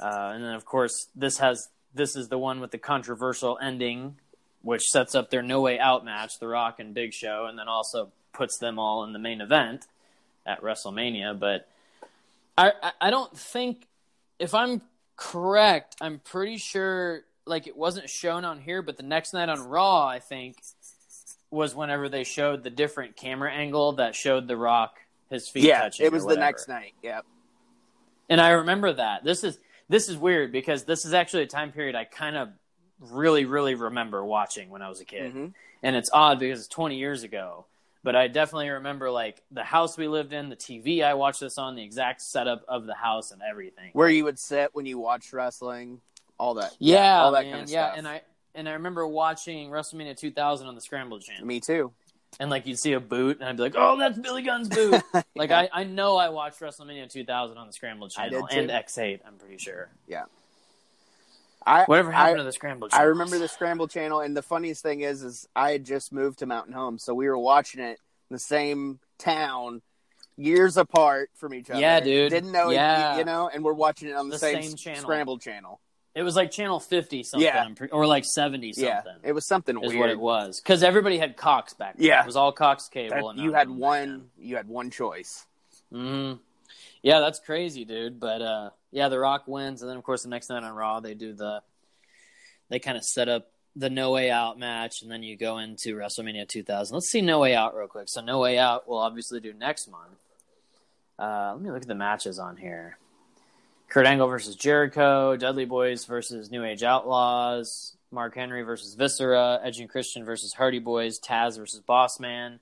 uh, 0.00 0.32
and 0.34 0.44
then 0.44 0.54
of 0.54 0.64
course 0.64 1.08
this 1.14 1.38
has 1.38 1.68
this 1.94 2.16
is 2.16 2.28
the 2.28 2.38
one 2.38 2.60
with 2.60 2.70
the 2.70 2.78
controversial 2.78 3.58
ending 3.60 4.16
which 4.62 4.82
sets 4.82 5.14
up 5.14 5.30
their 5.30 5.42
no 5.42 5.60
way 5.60 5.78
out 5.78 6.04
match 6.04 6.38
the 6.38 6.46
rock 6.46 6.78
and 6.78 6.94
big 6.94 7.12
show 7.12 7.46
and 7.48 7.58
then 7.58 7.68
also 7.68 8.12
puts 8.32 8.58
them 8.58 8.78
all 8.78 9.04
in 9.04 9.12
the 9.12 9.18
main 9.18 9.40
event 9.40 9.86
at 10.46 10.62
wrestlemania 10.62 11.38
but 11.38 11.68
i 12.56 12.72
i, 12.82 12.92
I 13.00 13.10
don't 13.10 13.36
think 13.36 13.86
if 14.38 14.54
i'm 14.54 14.80
correct 15.16 15.96
i'm 16.00 16.18
pretty 16.18 16.56
sure 16.56 17.22
like 17.46 17.66
it 17.66 17.76
wasn't 17.76 18.08
shown 18.10 18.44
on 18.44 18.60
here 18.60 18.82
but 18.82 18.96
the 18.96 19.02
next 19.02 19.32
night 19.32 19.48
on 19.48 19.60
raw 19.68 20.06
i 20.06 20.18
think 20.18 20.56
was 21.50 21.74
whenever 21.74 22.08
they 22.08 22.24
showed 22.24 22.64
the 22.64 22.70
different 22.70 23.16
camera 23.16 23.50
angle 23.50 23.92
that 23.92 24.14
showed 24.14 24.48
the 24.48 24.56
rock 24.56 24.98
his 25.30 25.48
feet 25.48 25.64
yeah, 25.64 25.82
touching. 25.82 26.06
it 26.06 26.12
was 26.12 26.26
the 26.26 26.36
next 26.36 26.68
night. 26.68 26.92
Yep. 27.02 27.24
And 28.28 28.40
I 28.40 28.50
remember 28.50 28.92
that. 28.92 29.24
This 29.24 29.44
is 29.44 29.58
this 29.88 30.08
is 30.08 30.16
weird 30.16 30.52
because 30.52 30.84
this 30.84 31.04
is 31.04 31.14
actually 31.14 31.44
a 31.44 31.46
time 31.46 31.72
period 31.72 31.94
I 31.94 32.04
kind 32.04 32.36
of 32.36 32.50
really 33.00 33.44
really 33.44 33.74
remember 33.74 34.24
watching 34.24 34.70
when 34.70 34.82
I 34.82 34.88
was 34.88 35.00
a 35.00 35.04
kid. 35.04 35.34
Mhm. 35.34 35.54
And 35.82 35.96
it's 35.96 36.10
odd 36.12 36.38
because 36.38 36.60
it's 36.60 36.68
20 36.68 36.96
years 36.96 37.22
ago, 37.22 37.66
but 38.04 38.14
I 38.14 38.28
definitely 38.28 38.68
remember 38.68 39.10
like 39.10 39.42
the 39.50 39.64
house 39.64 39.96
we 39.96 40.06
lived 40.06 40.32
in, 40.32 40.50
the 40.50 40.56
TV 40.56 41.02
I 41.02 41.14
watched 41.14 41.40
this 41.40 41.56
on, 41.58 41.74
the 41.74 41.82
exact 41.82 42.20
setup 42.20 42.62
of 42.68 42.84
the 42.86 42.94
house 42.94 43.32
and 43.32 43.40
everything. 43.42 43.90
Where 43.94 44.08
you 44.10 44.24
would 44.24 44.38
sit 44.38 44.70
when 44.74 44.84
you 44.86 44.98
watched 44.98 45.32
wrestling, 45.32 46.02
all 46.38 46.54
that. 46.54 46.76
yeah, 46.78 47.22
all 47.22 47.32
that 47.32 47.44
man, 47.44 47.52
kind 47.52 47.64
of 47.64 47.70
yeah, 47.70 47.86
stuff. 47.86 47.98
and 47.98 48.06
I 48.06 48.20
and 48.54 48.68
I 48.68 48.72
remember 48.74 49.06
watching 49.06 49.70
WrestleMania 49.70 50.16
2000 50.16 50.66
on 50.66 50.74
the 50.74 50.80
Scramble 50.82 51.18
channel. 51.18 51.46
Me 51.46 51.60
too. 51.60 51.92
and 52.38 52.50
like 52.50 52.66
you'd 52.66 52.78
see 52.78 52.92
a 52.92 53.00
boot, 53.00 53.38
and 53.40 53.48
I'd 53.48 53.56
be 53.56 53.62
like, 53.62 53.74
"Oh, 53.76 53.98
that's 53.98 54.18
Billy 54.18 54.42
Gunn's 54.42 54.68
boot." 54.68 55.02
Like 55.36 55.50
I, 55.50 55.68
I 55.72 55.82
know 55.82 56.16
I 56.16 56.28
watched 56.28 56.60
WrestleMania 56.60 57.10
2000 57.10 57.58
on 57.58 57.66
the 57.66 57.72
Scramble 57.72 58.08
channel 58.08 58.46
and. 58.52 58.70
X8. 58.70 59.20
I'm 59.26 59.34
pretty 59.34 59.58
sure. 59.58 59.88
I 61.66 61.84
Whatever 61.84 62.12
happened 62.12 62.36
I, 62.36 62.38
to 62.38 62.44
the 62.44 62.52
Scramble? 62.52 62.88
I 62.92 63.02
remember 63.02 63.38
the 63.38 63.48
Scramble 63.48 63.88
channel, 63.88 64.20
and 64.20 64.36
the 64.36 64.42
funniest 64.42 64.82
thing 64.82 65.00
is, 65.00 65.22
is 65.22 65.48
I 65.56 65.72
had 65.72 65.84
just 65.84 66.12
moved 66.12 66.40
to 66.40 66.46
Mountain 66.46 66.74
Home, 66.74 66.98
so 66.98 67.14
we 67.14 67.28
were 67.28 67.38
watching 67.38 67.80
it 67.82 67.98
in 68.30 68.34
the 68.34 68.38
same 68.38 68.98
town, 69.18 69.82
years 70.36 70.76
apart 70.76 71.30
from 71.34 71.54
each 71.54 71.70
other. 71.70 71.80
Yeah, 71.80 72.00
dude. 72.00 72.30
Didn't 72.30 72.52
know, 72.52 72.70
it, 72.70 72.74
Yeah. 72.74 73.18
you 73.18 73.24
know, 73.24 73.48
and 73.52 73.62
we're 73.64 73.72
watching 73.72 74.08
it 74.08 74.14
on 74.16 74.28
the, 74.28 74.34
The 74.34 74.38
same, 74.40 74.62
same 74.62 74.76
channel. 74.76 75.02
Scramble 75.02 75.38
channel. 75.38 75.80
It 76.14 76.22
was 76.22 76.36
like 76.36 76.50
channel 76.52 76.78
50 76.78 77.24
something, 77.24 77.44
Yeah. 77.44 77.68
Or 77.90 78.06
like 78.06 78.24
70 78.24 78.72
something. 78.72 78.86
Yeah, 78.88 79.02
it 79.28 79.32
was 79.32 79.46
something 79.48 79.76
is 79.82 79.88
weird. 79.88 80.00
what 80.00 80.10
it 80.10 80.18
was 80.20 80.60
because 80.60 80.82
everybody 80.84 81.18
had 81.18 81.36
Cox 81.36 81.74
back 81.74 81.96
then. 81.96 82.06
Yeah. 82.06 82.20
it 82.20 82.26
was 82.26 82.36
all 82.36 82.52
Cox 82.52 82.88
cable. 82.88 83.16
That- 83.16 83.24
and 83.24 83.40
you 83.40 83.52
had 83.52 83.68
one. 83.68 84.30
You 84.38 84.54
had 84.56 84.68
one 84.68 84.90
choice. 84.90 85.44
then. 85.90 86.38
Yeah, 87.04 87.20
that's 87.20 87.38
crazy, 87.38 87.84
dude. 87.84 88.18
But 88.18 88.40
uh, 88.40 88.70
yeah, 88.90 89.10
The 89.10 89.18
Rock 89.18 89.46
wins, 89.46 89.82
and 89.82 89.90
then 89.90 89.98
of 89.98 90.02
course 90.02 90.22
the 90.22 90.30
next 90.30 90.48
night 90.48 90.64
on 90.64 90.74
Raw 90.74 91.00
they 91.00 91.12
do 91.12 91.34
the, 91.34 91.62
they 92.70 92.78
kind 92.78 92.96
of 92.96 93.04
set 93.04 93.28
up 93.28 93.50
the 93.76 93.90
No 93.90 94.10
Way 94.10 94.30
Out 94.30 94.58
match, 94.58 95.02
and 95.02 95.10
then 95.10 95.22
you 95.22 95.36
go 95.36 95.58
into 95.58 95.96
WrestleMania 95.96 96.48
2000. 96.48 96.94
Let's 96.94 97.10
see 97.10 97.20
No 97.20 97.40
Way 97.40 97.54
Out 97.54 97.76
real 97.76 97.88
quick. 97.88 98.06
So 98.08 98.22
No 98.22 98.40
Way 98.40 98.58
Out 98.58 98.88
we'll 98.88 98.98
obviously 98.98 99.38
do 99.38 99.52
next 99.52 99.86
month. 99.88 100.16
Uh, 101.18 101.52
let 101.52 101.62
me 101.62 101.70
look 101.70 101.82
at 101.82 101.88
the 101.88 101.94
matches 101.94 102.38
on 102.38 102.56
here. 102.56 102.96
Kurt 103.90 104.06
Angle 104.06 104.26
versus 104.26 104.56
Jericho, 104.56 105.36
Dudley 105.36 105.66
Boys 105.66 106.06
versus 106.06 106.50
New 106.50 106.64
Age 106.64 106.82
Outlaws, 106.82 107.96
Mark 108.10 108.34
Henry 108.34 108.62
versus 108.62 108.94
Viscera, 108.94 109.60
Edge 109.62 109.78
and 109.78 109.90
Christian 109.90 110.24
versus 110.24 110.54
Hardy 110.54 110.78
Boys, 110.78 111.20
Taz 111.20 111.58
versus 111.58 111.82
Bossman, 111.86 112.60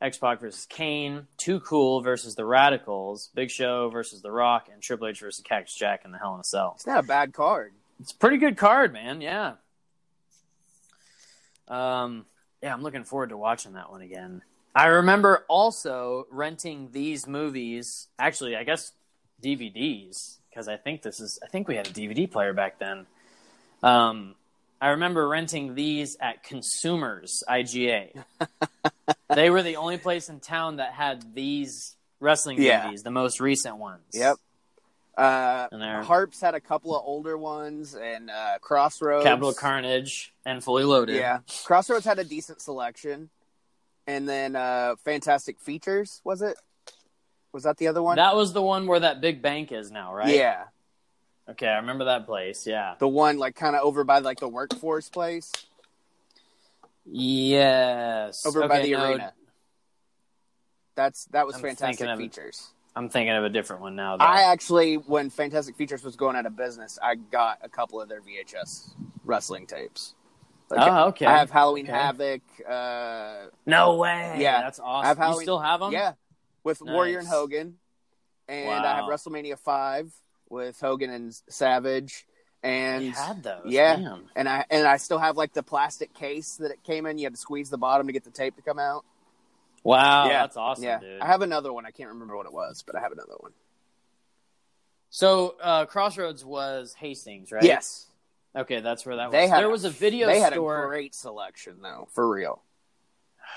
X 0.00 0.18
Pac 0.18 0.40
versus 0.40 0.66
Kane, 0.66 1.26
Too 1.36 1.60
Cool 1.60 2.02
versus 2.02 2.34
the 2.34 2.44
Radicals, 2.44 3.30
Big 3.34 3.50
Show 3.50 3.90
versus 3.90 4.22
The 4.22 4.30
Rock, 4.30 4.68
and 4.72 4.80
Triple 4.80 5.08
H 5.08 5.20
versus 5.20 5.42
Cactus 5.42 5.74
Jack 5.74 6.04
in 6.04 6.12
the 6.12 6.18
Hell 6.18 6.34
in 6.34 6.40
a 6.40 6.44
Cell. 6.44 6.74
It's 6.76 6.86
not 6.86 7.04
a 7.04 7.06
bad 7.06 7.32
card. 7.32 7.72
It's 8.00 8.12
a 8.12 8.16
pretty 8.16 8.36
good 8.36 8.56
card, 8.56 8.92
man. 8.92 9.20
Yeah. 9.20 9.54
Um, 11.66 12.26
yeah, 12.62 12.72
I'm 12.72 12.82
looking 12.82 13.04
forward 13.04 13.30
to 13.30 13.36
watching 13.36 13.72
that 13.72 13.90
one 13.90 14.02
again. 14.02 14.42
I 14.74 14.86
remember 14.86 15.44
also 15.48 16.26
renting 16.30 16.90
these 16.92 17.26
movies. 17.26 18.06
Actually, 18.18 18.54
I 18.54 18.62
guess 18.62 18.92
DVDs 19.42 20.38
because 20.50 20.68
I 20.68 20.76
think 20.76 21.02
this 21.02 21.20
is. 21.20 21.38
I 21.42 21.48
think 21.48 21.68
we 21.68 21.76
had 21.76 21.88
a 21.88 21.90
DVD 21.90 22.30
player 22.30 22.52
back 22.52 22.78
then. 22.78 23.06
Um, 23.82 24.34
I 24.80 24.90
remember 24.90 25.26
renting 25.26 25.74
these 25.74 26.16
at 26.20 26.44
Consumers 26.44 27.42
IGA. 27.48 28.24
they 29.34 29.50
were 29.50 29.62
the 29.62 29.76
only 29.76 29.98
place 29.98 30.28
in 30.28 30.40
town 30.40 30.76
that 30.76 30.92
had 30.92 31.34
these 31.34 31.96
wrestling 32.20 32.60
Yeah. 32.60 32.84
movies, 32.86 33.02
the 33.02 33.10
most 33.10 33.40
recent 33.40 33.76
ones. 33.76 34.02
Yep. 34.12 34.36
Uh, 35.16 36.02
Harps 36.04 36.40
had 36.40 36.54
a 36.54 36.60
couple 36.60 36.96
of 36.96 37.02
older 37.04 37.36
ones, 37.36 37.96
and 37.96 38.30
uh, 38.30 38.58
Crossroads. 38.60 39.24
Capital 39.24 39.52
Carnage 39.52 40.32
and 40.46 40.62
Fully 40.62 40.84
Loaded. 40.84 41.16
Yeah, 41.16 41.40
Crossroads 41.64 42.04
had 42.04 42.20
a 42.20 42.24
decent 42.24 42.60
selection, 42.62 43.28
and 44.06 44.28
then 44.28 44.54
uh, 44.54 44.94
Fantastic 45.04 45.58
Features 45.60 46.20
was 46.22 46.40
it? 46.40 46.56
Was 47.52 47.64
that 47.64 47.78
the 47.78 47.88
other 47.88 48.00
one? 48.02 48.14
That 48.16 48.36
was 48.36 48.52
the 48.52 48.62
one 48.62 48.86
where 48.86 49.00
that 49.00 49.20
big 49.20 49.42
bank 49.42 49.72
is 49.72 49.90
now, 49.90 50.14
right? 50.14 50.32
Yeah, 50.34 50.64
Okay, 51.50 51.66
I 51.66 51.76
remember 51.78 52.04
that 52.04 52.24
place. 52.26 52.64
Yeah. 52.66 52.94
the 53.00 53.08
one 53.08 53.38
like 53.38 53.56
kind 53.56 53.74
of 53.74 53.82
over 53.82 54.04
by 54.04 54.18
like 54.20 54.38
the 54.38 54.48
workforce 54.48 55.08
place, 55.08 55.50
Yes. 57.10 58.44
over 58.46 58.66
by 58.68 58.82
the 58.82 58.92
no, 58.92 59.10
arena. 59.10 59.32
That's 60.94 61.26
that 61.26 61.46
was 61.46 61.56
I'm 61.56 61.62
Fantastic 61.62 62.16
Features. 62.16 62.70
I'm 62.96 63.08
thinking 63.08 63.34
of 63.34 63.44
a 63.44 63.48
different 63.48 63.82
one 63.82 63.94
now. 63.94 64.16
Though. 64.16 64.24
I 64.24 64.50
actually, 64.50 64.96
when 64.96 65.30
Fantastic 65.30 65.76
Features 65.76 66.02
was 66.02 66.16
going 66.16 66.34
out 66.34 66.46
of 66.46 66.56
business, 66.56 66.98
I 67.00 67.14
got 67.14 67.58
a 67.62 67.68
couple 67.68 68.00
of 68.00 68.08
their 68.08 68.20
VHS 68.20 68.90
wrestling 69.24 69.66
tapes. 69.66 70.14
Like, 70.68 70.80
oh, 70.80 71.08
okay. 71.08 71.24
I 71.24 71.38
have 71.38 71.50
Halloween 71.50 71.86
Okay. 71.86 71.92
Havoc. 71.92 72.40
Uh, 72.68 73.46
No 73.64 73.96
way. 73.96 74.36
Yeah. 74.38 74.60
That's 74.60 74.80
I 74.80 74.82
awesome. 74.82 75.16
have 75.16 75.34
you 75.34 75.40
still 75.42 75.60
have 75.60 75.80
them? 75.80 75.92
Yeah, 75.92 76.14
with 76.64 76.82
Warrior 76.82 77.20
and 77.20 77.28
Hogan, 77.28 77.76
and 78.48 78.84
I 78.84 78.96
have 78.96 79.04
WrestleMania 79.04 79.58
five 79.58 80.12
with 80.50 80.80
Hogan 80.80 81.10
and 81.10 81.32
Savage, 81.48 82.26
and 82.62 83.04
You 83.04 83.12
had 83.12 83.42
those. 83.42 83.62
yeah, 83.66 84.16
and 84.36 84.48
I 84.48 84.64
and 84.70 84.86
I 84.86 84.96
still 84.96 85.18
have 85.18 85.36
like 85.36 85.52
the 85.52 85.62
plastic 85.62 86.12
case 86.14 86.56
that 86.56 86.70
it 86.70 86.82
came 86.84 87.06
in. 87.06 87.18
You 87.18 87.24
had 87.26 87.34
to 87.34 87.40
squeeze 87.40 87.70
the 87.70 87.78
bottom 87.78 88.06
to 88.08 88.12
get 88.12 88.24
the 88.24 88.30
tape 88.30 88.56
to 88.56 88.62
come 88.62 88.78
out. 88.78 89.04
Wow. 89.84 90.26
yeah, 90.26 90.42
That's 90.42 90.56
awesome, 90.56 90.84
yeah, 90.84 90.98
dude. 90.98 91.20
I 91.20 91.26
have 91.26 91.40
another 91.42 91.72
one. 91.72 91.86
I 91.86 91.90
can't 91.92 92.08
remember 92.10 92.36
what 92.36 92.46
it 92.46 92.52
was, 92.52 92.82
but 92.84 92.96
I 92.96 93.00
have 93.00 93.12
another 93.12 93.34
one. 93.38 93.52
So 95.10 95.54
uh, 95.62 95.86
Crossroads 95.86 96.44
was 96.44 96.94
Hastings, 96.94 97.52
right? 97.52 97.62
Yes, 97.62 98.06
Okay, 98.56 98.80
that's 98.80 99.06
where 99.06 99.16
that 99.16 99.26
was. 99.26 99.32
they 99.32 99.46
had. 99.46 99.60
there 99.60 99.70
was 99.70 99.84
a 99.84 99.90
video 99.90 100.26
They 100.26 100.40
had 100.40 100.52
store. 100.52 100.84
a 100.84 100.88
great 100.88 101.14
selection, 101.14 101.76
though, 101.82 102.08
for 102.12 102.28
real. 102.28 102.60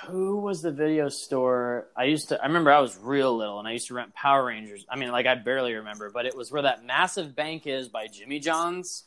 Who 0.07 0.37
was 0.37 0.61
the 0.61 0.71
video 0.71 1.09
store? 1.09 1.87
I 1.95 2.05
used 2.05 2.29
to. 2.29 2.41
I 2.41 2.47
remember 2.47 2.71
I 2.71 2.79
was 2.79 2.97
real 2.97 3.35
little, 3.37 3.59
and 3.59 3.67
I 3.67 3.73
used 3.73 3.87
to 3.87 3.93
rent 3.93 4.13
Power 4.15 4.45
Rangers. 4.45 4.85
I 4.89 4.95
mean, 4.95 5.11
like 5.11 5.27
I 5.27 5.35
barely 5.35 5.73
remember, 5.75 6.09
but 6.09 6.25
it 6.25 6.35
was 6.35 6.51
where 6.51 6.63
that 6.63 6.83
massive 6.83 7.35
bank 7.35 7.67
is 7.67 7.87
by 7.87 8.07
Jimmy 8.07 8.39
John's. 8.39 9.05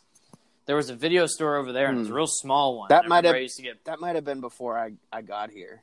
There 0.66 0.76
was 0.76 0.90
a 0.90 0.94
video 0.94 1.26
store 1.26 1.56
over 1.56 1.72
there, 1.72 1.88
and 1.88 1.96
it 1.96 2.00
was 2.00 2.10
a 2.10 2.14
real 2.14 2.26
small 2.28 2.78
one. 2.78 2.86
Hmm. 2.88 2.92
That 2.94 3.08
might 3.08 3.24
have- 3.24 3.36
used 3.36 3.56
to 3.56 3.62
get. 3.62 3.84
That 3.86 4.00
might 4.00 4.14
have 4.14 4.24
been 4.24 4.40
before 4.40 4.78
I 4.78 4.92
I 5.12 5.22
got 5.22 5.50
here. 5.50 5.82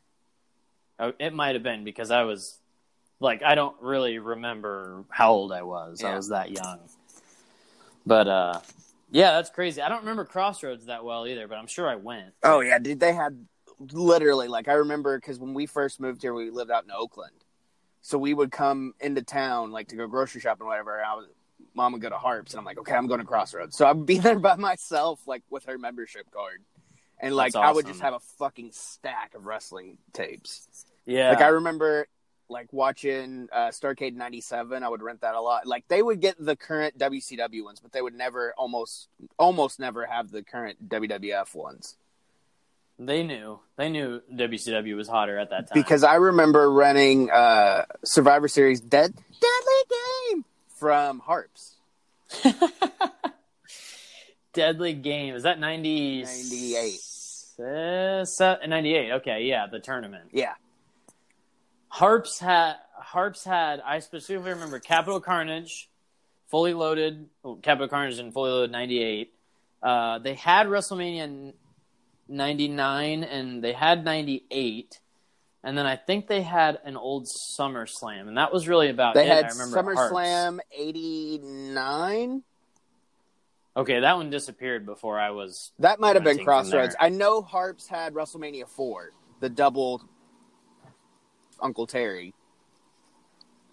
Oh, 0.97 1.13
it 1.19 1.33
might 1.33 1.55
have 1.55 1.63
been 1.63 1.83
because 1.83 2.09
I 2.09 2.23
was 2.23 2.59
like 3.19 3.43
I 3.43 3.55
don't 3.55 3.75
really 3.81 4.17
remember 4.17 5.03
how 5.09 5.31
old 5.33 5.51
I 5.51 5.63
was. 5.63 6.03
I 6.03 6.15
was 6.15 6.29
that 6.29 6.51
young. 6.51 6.79
But 8.05 8.27
uh 8.27 8.59
yeah, 9.11 9.33
that's 9.33 9.49
crazy. 9.49 9.81
I 9.81 9.89
don't 9.89 9.99
remember 9.99 10.23
Crossroads 10.23 10.85
that 10.85 11.03
well 11.03 11.27
either, 11.27 11.47
but 11.47 11.57
I'm 11.57 11.67
sure 11.67 11.89
I 11.89 11.95
went. 11.95 12.33
Oh 12.43 12.61
yeah, 12.61 12.79
dude. 12.79 12.99
They 12.99 13.13
had 13.13 13.45
literally 13.91 14.47
like 14.47 14.67
I 14.67 14.73
remember 14.73 15.17
because 15.17 15.39
when 15.39 15.53
we 15.53 15.65
first 15.65 15.99
moved 15.99 16.21
here, 16.21 16.33
we 16.33 16.49
lived 16.49 16.71
out 16.71 16.83
in 16.83 16.91
Oakland, 16.91 17.33
so 18.01 18.17
we 18.17 18.33
would 18.33 18.51
come 18.51 18.93
into 18.99 19.21
town 19.21 19.71
like 19.71 19.89
to 19.89 19.95
go 19.95 20.07
grocery 20.07 20.41
shopping, 20.41 20.67
whatever. 20.67 20.97
And 20.97 21.05
I 21.05 21.15
was 21.15 21.27
mom 21.73 21.93
would 21.93 22.01
go 22.01 22.09
to 22.09 22.17
Harps, 22.17 22.53
and 22.53 22.59
I'm 22.59 22.65
like, 22.65 22.79
okay, 22.79 22.93
I'm 22.93 23.07
going 23.07 23.19
to 23.19 23.25
Crossroads. 23.25 23.75
So 23.75 23.85
I'd 23.85 24.05
be 24.05 24.17
there 24.19 24.39
by 24.39 24.55
myself, 24.55 25.21
like 25.27 25.43
with 25.49 25.65
her 25.65 25.77
membership 25.77 26.29
card, 26.31 26.61
and 27.19 27.35
like 27.35 27.53
That's 27.53 27.65
I 27.65 27.71
would 27.71 27.85
just 27.85 28.01
have 28.01 28.13
a 28.13 28.19
fucking 28.19 28.71
stack 28.71 29.35
of 29.35 29.45
wrestling 29.45 29.97
tapes. 30.13 30.85
Yeah. 31.05 31.29
Like 31.29 31.41
I 31.41 31.47
remember 31.47 32.07
like 32.49 32.71
watching 32.71 33.47
uh, 33.51 33.69
Starcade 33.69 34.15
'97. 34.15 34.83
I 34.83 34.89
would 34.89 35.01
rent 35.01 35.21
that 35.21 35.35
a 35.35 35.41
lot. 35.41 35.65
Like 35.65 35.87
they 35.87 36.01
would 36.01 36.19
get 36.19 36.35
the 36.43 36.55
current 36.55 36.97
WCW 36.97 37.63
ones, 37.63 37.79
but 37.79 37.91
they 37.91 38.01
would 38.01 38.15
never 38.15 38.53
almost 38.57 39.07
almost 39.39 39.79
never 39.79 40.05
have 40.05 40.31
the 40.31 40.43
current 40.43 40.87
WWF 40.89 41.55
ones. 41.55 41.97
They 42.99 43.23
knew. 43.23 43.59
They 43.77 43.89
knew 43.89 44.21
WCW 44.33 44.95
was 44.95 45.07
hotter 45.07 45.37
at 45.39 45.49
that 45.49 45.67
time. 45.67 45.81
because 45.81 46.03
I 46.03 46.15
remember 46.15 46.71
running 46.71 47.29
uh, 47.31 47.85
Survivor 48.03 48.47
Series 48.47 48.79
Dead 48.81 49.13
Deadly 49.13 50.33
Game 50.33 50.45
from 50.77 51.19
Harps. 51.19 51.75
Deadly 54.53 54.93
Game. 54.93 55.35
Is 55.35 55.43
that 55.43 55.59
90 55.59 56.23
98. 56.23 56.99
Uh, 57.59 58.25
98. 58.67 59.11
Okay, 59.13 59.43
yeah, 59.43 59.67
the 59.67 59.79
tournament. 59.79 60.29
Yeah, 60.31 60.53
Harps 61.91 62.39
had 62.39 62.75
Harps 62.93 63.43
had 63.43 63.81
I 63.81 63.99
specifically 63.99 64.51
remember 64.51 64.79
Capital 64.79 65.19
Carnage, 65.19 65.89
fully 66.47 66.73
loaded 66.73 67.27
oh, 67.43 67.55
Capital 67.55 67.89
Carnage 67.89 68.17
and 68.17 68.33
fully 68.33 68.49
loaded 68.49 68.71
'98. 68.71 69.33
Uh, 69.83 70.19
they 70.19 70.33
had 70.35 70.67
WrestleMania 70.67 71.53
'99 72.31 73.23
and 73.23 73.63
they 73.63 73.73
had 73.73 74.03
'98, 74.03 74.99
and 75.63 75.77
then 75.77 75.85
I 75.85 75.95
think 75.95 76.27
they 76.27 76.41
had 76.41 76.79
an 76.83 76.97
old 76.97 77.27
SummerSlam, 77.27 78.27
and 78.27 78.37
that 78.37 78.51
was 78.51 78.67
really 78.67 78.89
about 78.89 79.13
they 79.13 79.25
it. 79.25 79.27
had 79.27 79.45
I 79.45 79.49
remember. 79.49 79.95
SummerSlam 79.95 80.59
'89. 80.71 82.43
Okay, 83.77 84.01
that 84.01 84.17
one 84.17 84.29
disappeared 84.29 84.85
before 84.85 85.19
I 85.19 85.29
was. 85.31 85.71
That 85.79 85.99
might 85.99 86.15
have 86.15 86.23
been 86.23 86.43
Crossroads. 86.43 86.95
I 86.99 87.09
know 87.09 87.41
Harps 87.41 87.87
had 87.87 88.13
WrestleMania 88.13 88.67
four, 88.67 89.11
the 89.39 89.49
double 89.49 90.03
Uncle 91.61 91.87
Terry. 91.87 92.33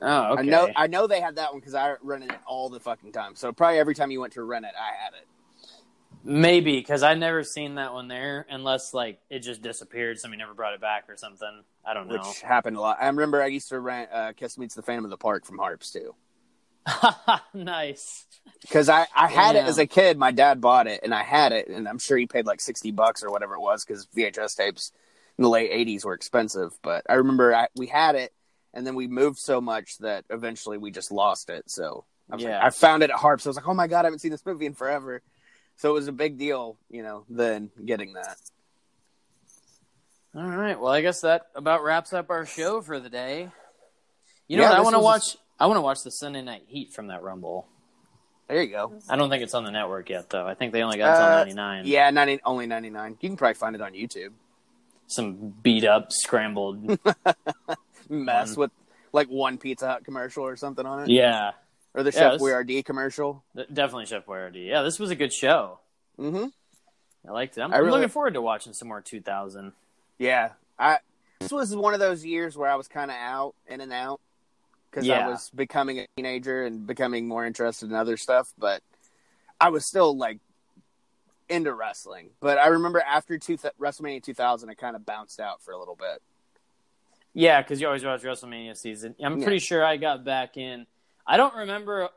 Oh, 0.00 0.34
okay. 0.34 0.42
I 0.42 0.44
know 0.44 0.68
I 0.76 0.86
know 0.86 1.06
they 1.06 1.20
had 1.20 1.36
that 1.36 1.52
one 1.52 1.60
because 1.60 1.74
I 1.74 1.96
rented 2.02 2.30
it 2.30 2.38
all 2.46 2.68
the 2.68 2.78
fucking 2.78 3.12
time. 3.12 3.34
So 3.34 3.52
probably 3.52 3.78
every 3.78 3.94
time 3.94 4.10
you 4.10 4.20
went 4.20 4.34
to 4.34 4.42
rent 4.42 4.64
it, 4.64 4.72
I 4.78 5.02
had 5.02 5.14
it. 5.14 5.26
Maybe 6.24 6.76
because 6.78 7.02
I 7.02 7.14
never 7.14 7.42
seen 7.44 7.76
that 7.76 7.94
one 7.94 8.08
there, 8.08 8.46
unless 8.50 8.92
like 8.92 9.20
it 9.30 9.40
just 9.40 9.62
disappeared. 9.62 10.18
Somebody 10.18 10.38
never 10.40 10.54
brought 10.54 10.74
it 10.74 10.80
back 10.80 11.04
or 11.08 11.16
something. 11.16 11.62
I 11.84 11.94
don't 11.94 12.08
know. 12.08 12.14
Which 12.18 12.40
happened 12.40 12.76
a 12.76 12.80
lot. 12.80 12.98
I 13.00 13.06
remember 13.06 13.42
I 13.42 13.46
used 13.46 13.68
to 13.70 13.80
rent 13.80 14.10
uh, 14.12 14.32
Kiss 14.34 14.58
Meets 14.58 14.74
the 14.74 14.82
Phantom 14.82 15.04
of 15.04 15.10
the 15.10 15.16
Park 15.16 15.46
from 15.46 15.58
Harps 15.58 15.90
too. 15.92 16.14
nice. 17.54 18.26
because 18.62 18.88
I, 18.88 19.06
I 19.14 19.28
had 19.28 19.56
it 19.56 19.64
as 19.64 19.78
a 19.78 19.86
kid. 19.86 20.18
My 20.18 20.30
dad 20.30 20.60
bought 20.60 20.86
it, 20.86 21.00
and 21.02 21.14
I 21.14 21.22
had 21.22 21.52
it, 21.52 21.68
and 21.68 21.88
I'm 21.88 21.98
sure 21.98 22.16
he 22.16 22.26
paid 22.26 22.46
like 22.46 22.60
sixty 22.60 22.90
bucks 22.90 23.22
or 23.22 23.30
whatever 23.30 23.54
it 23.54 23.60
was 23.60 23.84
because 23.84 24.06
VHS 24.16 24.56
tapes 24.56 24.92
in 25.36 25.42
the 25.42 25.48
late 25.50 25.70
'80s 25.70 26.04
were 26.04 26.14
expensive. 26.14 26.72
But 26.82 27.04
I 27.08 27.14
remember 27.14 27.54
I, 27.54 27.68
we 27.76 27.86
had 27.86 28.14
it, 28.14 28.32
and 28.74 28.86
then 28.86 28.94
we 28.94 29.06
moved 29.06 29.38
so 29.38 29.60
much 29.60 29.98
that 29.98 30.24
eventually 30.30 30.78
we 30.78 30.90
just 30.90 31.12
lost 31.12 31.50
it. 31.50 31.70
So 31.70 32.04
I, 32.30 32.34
was 32.36 32.44
like- 32.44 32.50
Yeah. 32.52 32.64
I 32.64 32.70
found 32.70 33.02
it 33.02 33.10
at 33.10 33.16
Harps. 33.16 33.46
I 33.46 33.50
was 33.50 33.56
like, 33.56 33.68
oh 33.68 33.74
my 33.74 33.86
god, 33.86 34.00
I 34.00 34.04
haven't 34.04 34.20
seen 34.20 34.30
this 34.32 34.44
movie 34.46 34.66
in 34.66 34.74
forever. 34.74 35.22
So 35.78 35.90
it 35.90 35.92
was 35.94 36.08
a 36.08 36.12
big 36.12 36.38
deal, 36.38 36.76
you 36.90 37.02
know, 37.02 37.24
then 37.30 37.70
getting 37.84 38.12
that. 38.14 38.36
All 40.34 40.42
right. 40.46 40.78
Well, 40.78 40.92
I 40.92 41.00
guess 41.00 41.22
that 41.22 41.46
about 41.54 41.82
wraps 41.82 42.12
up 42.12 42.30
our 42.30 42.44
show 42.46 42.80
for 42.82 43.00
the 43.00 43.08
day. 43.08 43.48
You 44.46 44.56
know 44.56 44.64
Yeah, 44.64 44.70
what? 44.70 44.78
I 44.78 44.82
want 44.82 44.94
to 44.96 45.00
watch. 45.00 45.36
I 45.58 45.66
want 45.66 45.76
to 45.78 45.82
watch 45.82 46.02
the 46.04 46.10
Sunday 46.10 46.42
Night 46.42 46.62
Heat 46.66 46.92
from 46.92 47.08
that 47.08 47.22
Rumble. 47.22 47.66
There 48.48 48.62
you 48.62 48.70
go. 48.70 48.92
I 49.08 49.16
don't 49.16 49.28
think 49.30 49.42
it's 49.42 49.54
on 49.54 49.64
the 49.64 49.70
network 49.70 50.08
yet, 50.10 50.30
though. 50.30 50.46
I 50.46 50.54
think 50.54 50.72
they 50.72 50.82
only 50.82 50.96
got 50.98 51.10
it 51.10 51.20
Uh, 51.22 51.28
till 51.28 51.36
ninety 51.38 51.54
nine. 51.54 51.86
Yeah, 51.86 52.10
90, 52.10 52.40
only 52.44 52.66
ninety 52.66 52.90
nine. 52.90 53.16
You 53.20 53.28
can 53.28 53.36
probably 53.36 53.54
find 53.54 53.74
it 53.74 53.82
on 53.82 53.92
YouTube. 53.92 54.32
Some 55.06 55.54
beat 55.62 55.84
up, 55.84 56.12
scrambled. 56.12 56.98
Mess 58.08 58.56
with 58.56 58.70
like 59.12 59.28
one 59.28 59.58
Pizza 59.58 59.86
Hut 59.88 60.04
commercial 60.04 60.44
or 60.44 60.56
something 60.56 60.84
on 60.86 61.04
it, 61.04 61.08
yeah, 61.10 61.52
or 61.98 62.02
the 62.04 62.10
Yeah, 62.12 62.18
Chef 62.18 62.32
this- 62.34 62.42
Boyardee 62.42 62.84
commercial. 62.84 63.42
definitely 63.54 64.06
Chef 64.06 64.24
Boyardee. 64.24 64.66
Yeah, 64.66 64.82
this 64.82 64.98
was 64.98 65.10
a 65.10 65.14
good 65.16 65.32
show. 65.32 65.80
Mm-hmm. 66.18 66.46
I 67.28 67.32
liked 67.32 67.58
it. 67.58 67.62
I'm, 67.62 67.72
I 67.74 67.78
I'm 67.78 67.90
looking 67.90 68.08
forward 68.08 68.34
to 68.34 68.42
watching 68.42 68.72
some 68.72 68.88
more 68.88 69.00
two 69.00 69.20
thousand. 69.20 69.72
Yeah, 70.18 70.52
I 70.78 70.98
this 71.40 71.52
was 71.52 71.74
one 71.74 71.94
of 71.94 72.00
those 72.00 72.24
years 72.24 72.56
where 72.56 72.70
I 72.70 72.76
was 72.76 72.88
kind 72.88 73.10
of 73.10 73.16
out 73.16 73.54
in 73.66 73.80
and 73.80 73.92
out 73.92 74.20
because 74.90 75.06
Yeah. 75.06 75.26
I 75.26 75.28
was 75.28 75.50
becoming 75.54 75.98
a 75.98 76.06
teenager 76.16 76.64
and 76.64 76.86
becoming 76.86 77.28
more 77.28 77.44
interested 77.44 77.88
in 77.90 77.94
other 77.94 78.16
stuff. 78.16 78.52
But 78.58 78.82
I 79.60 79.68
was 79.70 79.86
still 79.86 80.16
like 80.16 80.38
into 81.48 81.72
wrestling, 81.72 82.30
but 82.40 82.58
I 82.58 82.68
remember 82.68 83.00
after 83.00 83.38
two 83.38 83.56
th- 83.56 83.72
WrestleMania 83.80 84.22
2000, 84.22 84.68
I 84.70 84.74
kind 84.74 84.94
of 84.96 85.04
bounced 85.06 85.40
out 85.40 85.62
for 85.62 85.72
a 85.72 85.78
little 85.78 85.96
bit. 85.96 86.20
Yeah, 87.34 87.62
because 87.62 87.80
you 87.80 87.86
always 87.86 88.04
watch 88.04 88.22
WrestleMania 88.22 88.76
season. 88.76 89.14
I'm 89.22 89.38
Yeah. 89.38 89.44
pretty 89.44 89.60
sure 89.60 89.84
I 89.84 89.96
got 89.96 90.24
back 90.24 90.56
in. 90.56 90.86
I 91.28 91.36
don't 91.36 91.54
remember 91.54 92.08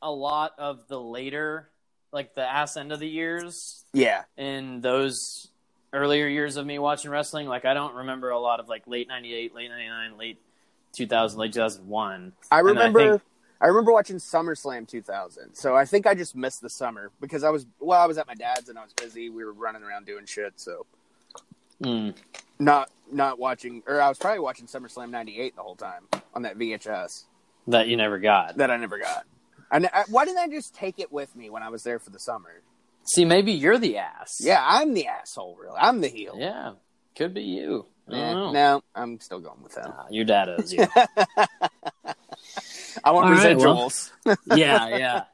a 0.00 0.10
lot 0.10 0.52
of 0.58 0.88
the 0.88 0.98
later, 0.98 1.68
like 2.12 2.34
the 2.34 2.40
ass 2.40 2.76
end 2.78 2.92
of 2.92 2.98
the 2.98 3.08
years 3.08 3.84
Yeah, 3.92 4.22
in 4.38 4.80
those 4.80 5.48
earlier 5.92 6.26
years 6.26 6.56
of 6.56 6.64
me 6.64 6.78
watching 6.78 7.10
wrestling. 7.10 7.46
Like 7.46 7.66
I 7.66 7.74
don't 7.74 7.94
remember 7.94 8.30
a 8.30 8.38
lot 8.38 8.60
of 8.60 8.68
like 8.68 8.86
late 8.86 9.06
'98, 9.06 9.54
late 9.54 9.68
'99, 9.68 10.16
late 10.18 10.38
2000, 10.94 11.38
late 11.38 11.52
2001. 11.52 12.32
I 12.50 12.60
And 12.60 12.68
I 12.68 12.70
remember. 12.70 13.22
I, 13.60 13.66
remember 13.66 13.92
watching 13.92 14.16
SummerSlam 14.16 14.88
2000. 14.88 15.54
So 15.54 15.74
I 15.76 15.84
think 15.84 16.06
I 16.06 16.14
just 16.14 16.34
missed 16.36 16.60
the 16.60 16.68
summer 16.70 17.10
because 17.20 17.44
I 17.44 17.50
was 17.50 17.66
well, 17.80 18.00
I 18.00 18.06
was 18.06 18.16
at 18.18 18.26
my 18.26 18.34
dad's 18.34 18.68
and 18.70 18.78
I 18.78 18.82
was 18.82 18.92
busy. 18.94 19.28
We 19.28 19.44
were 19.44 19.52
running 19.52 19.82
around 19.82 20.06
doing 20.06 20.24
shit, 20.26 20.54
so 20.56 20.86
Mm. 21.82 22.14
not 22.58 22.90
not 23.12 23.38
watching. 23.38 23.82
Or 23.86 24.00
I 24.00 24.08
was 24.08 24.16
probably 24.18 24.40
watching 24.40 24.66
SummerSlam 24.66 25.10
98 25.10 25.54
the 25.56 25.62
whole 25.62 25.76
time 25.76 26.04
on 26.34 26.42
that 26.42 26.56
VHS 26.56 27.24
That 27.68 27.88
you 27.88 27.96
never 27.96 28.18
got. 28.18 28.58
that 28.58 28.70
I 28.70 28.76
never 28.76 28.98
got. 28.98 29.24
And 29.70 29.86
I, 29.92 30.04
why 30.08 30.24
didn't 30.24 30.38
I 30.38 30.48
just 30.48 30.74
take 30.74 30.98
it 30.98 31.10
with 31.12 31.34
me 31.34 31.50
when 31.50 31.62
I 31.62 31.68
was 31.70 31.82
there 31.82 31.98
for 31.98 32.10
the 32.10 32.18
summer? 32.18 32.50
See, 33.06 33.24
maybe 33.24 33.52
you're 33.52 33.78
the 33.78 33.98
ass. 33.98 34.36
Yeah, 34.40 34.62
I'm 34.64 34.94
the 34.94 35.06
asshole. 35.06 35.56
Really, 35.60 35.76
I'm 35.78 36.00
the 36.00 36.08
heel. 36.08 36.36
Yeah. 36.38 36.72
Could 37.16 37.34
be 37.34 37.42
you. 37.42 37.86
I 38.10 38.14
Eh, 38.14 38.32
no, 38.32 38.82
I'm 38.94 39.18
still 39.20 39.40
going 39.40 39.62
with 39.62 39.76
him. 39.76 39.84
Nah, 39.86 40.04
your 40.10 40.24
dad 40.24 40.48
owes 40.48 40.72
you. 40.72 40.86
I 43.04 43.10
want 43.10 43.26
All 43.26 43.32
right, 43.32 43.56
well. 43.56 43.88
residuals. 43.88 44.10
yeah, 44.56 44.88
yeah. 44.96 45.24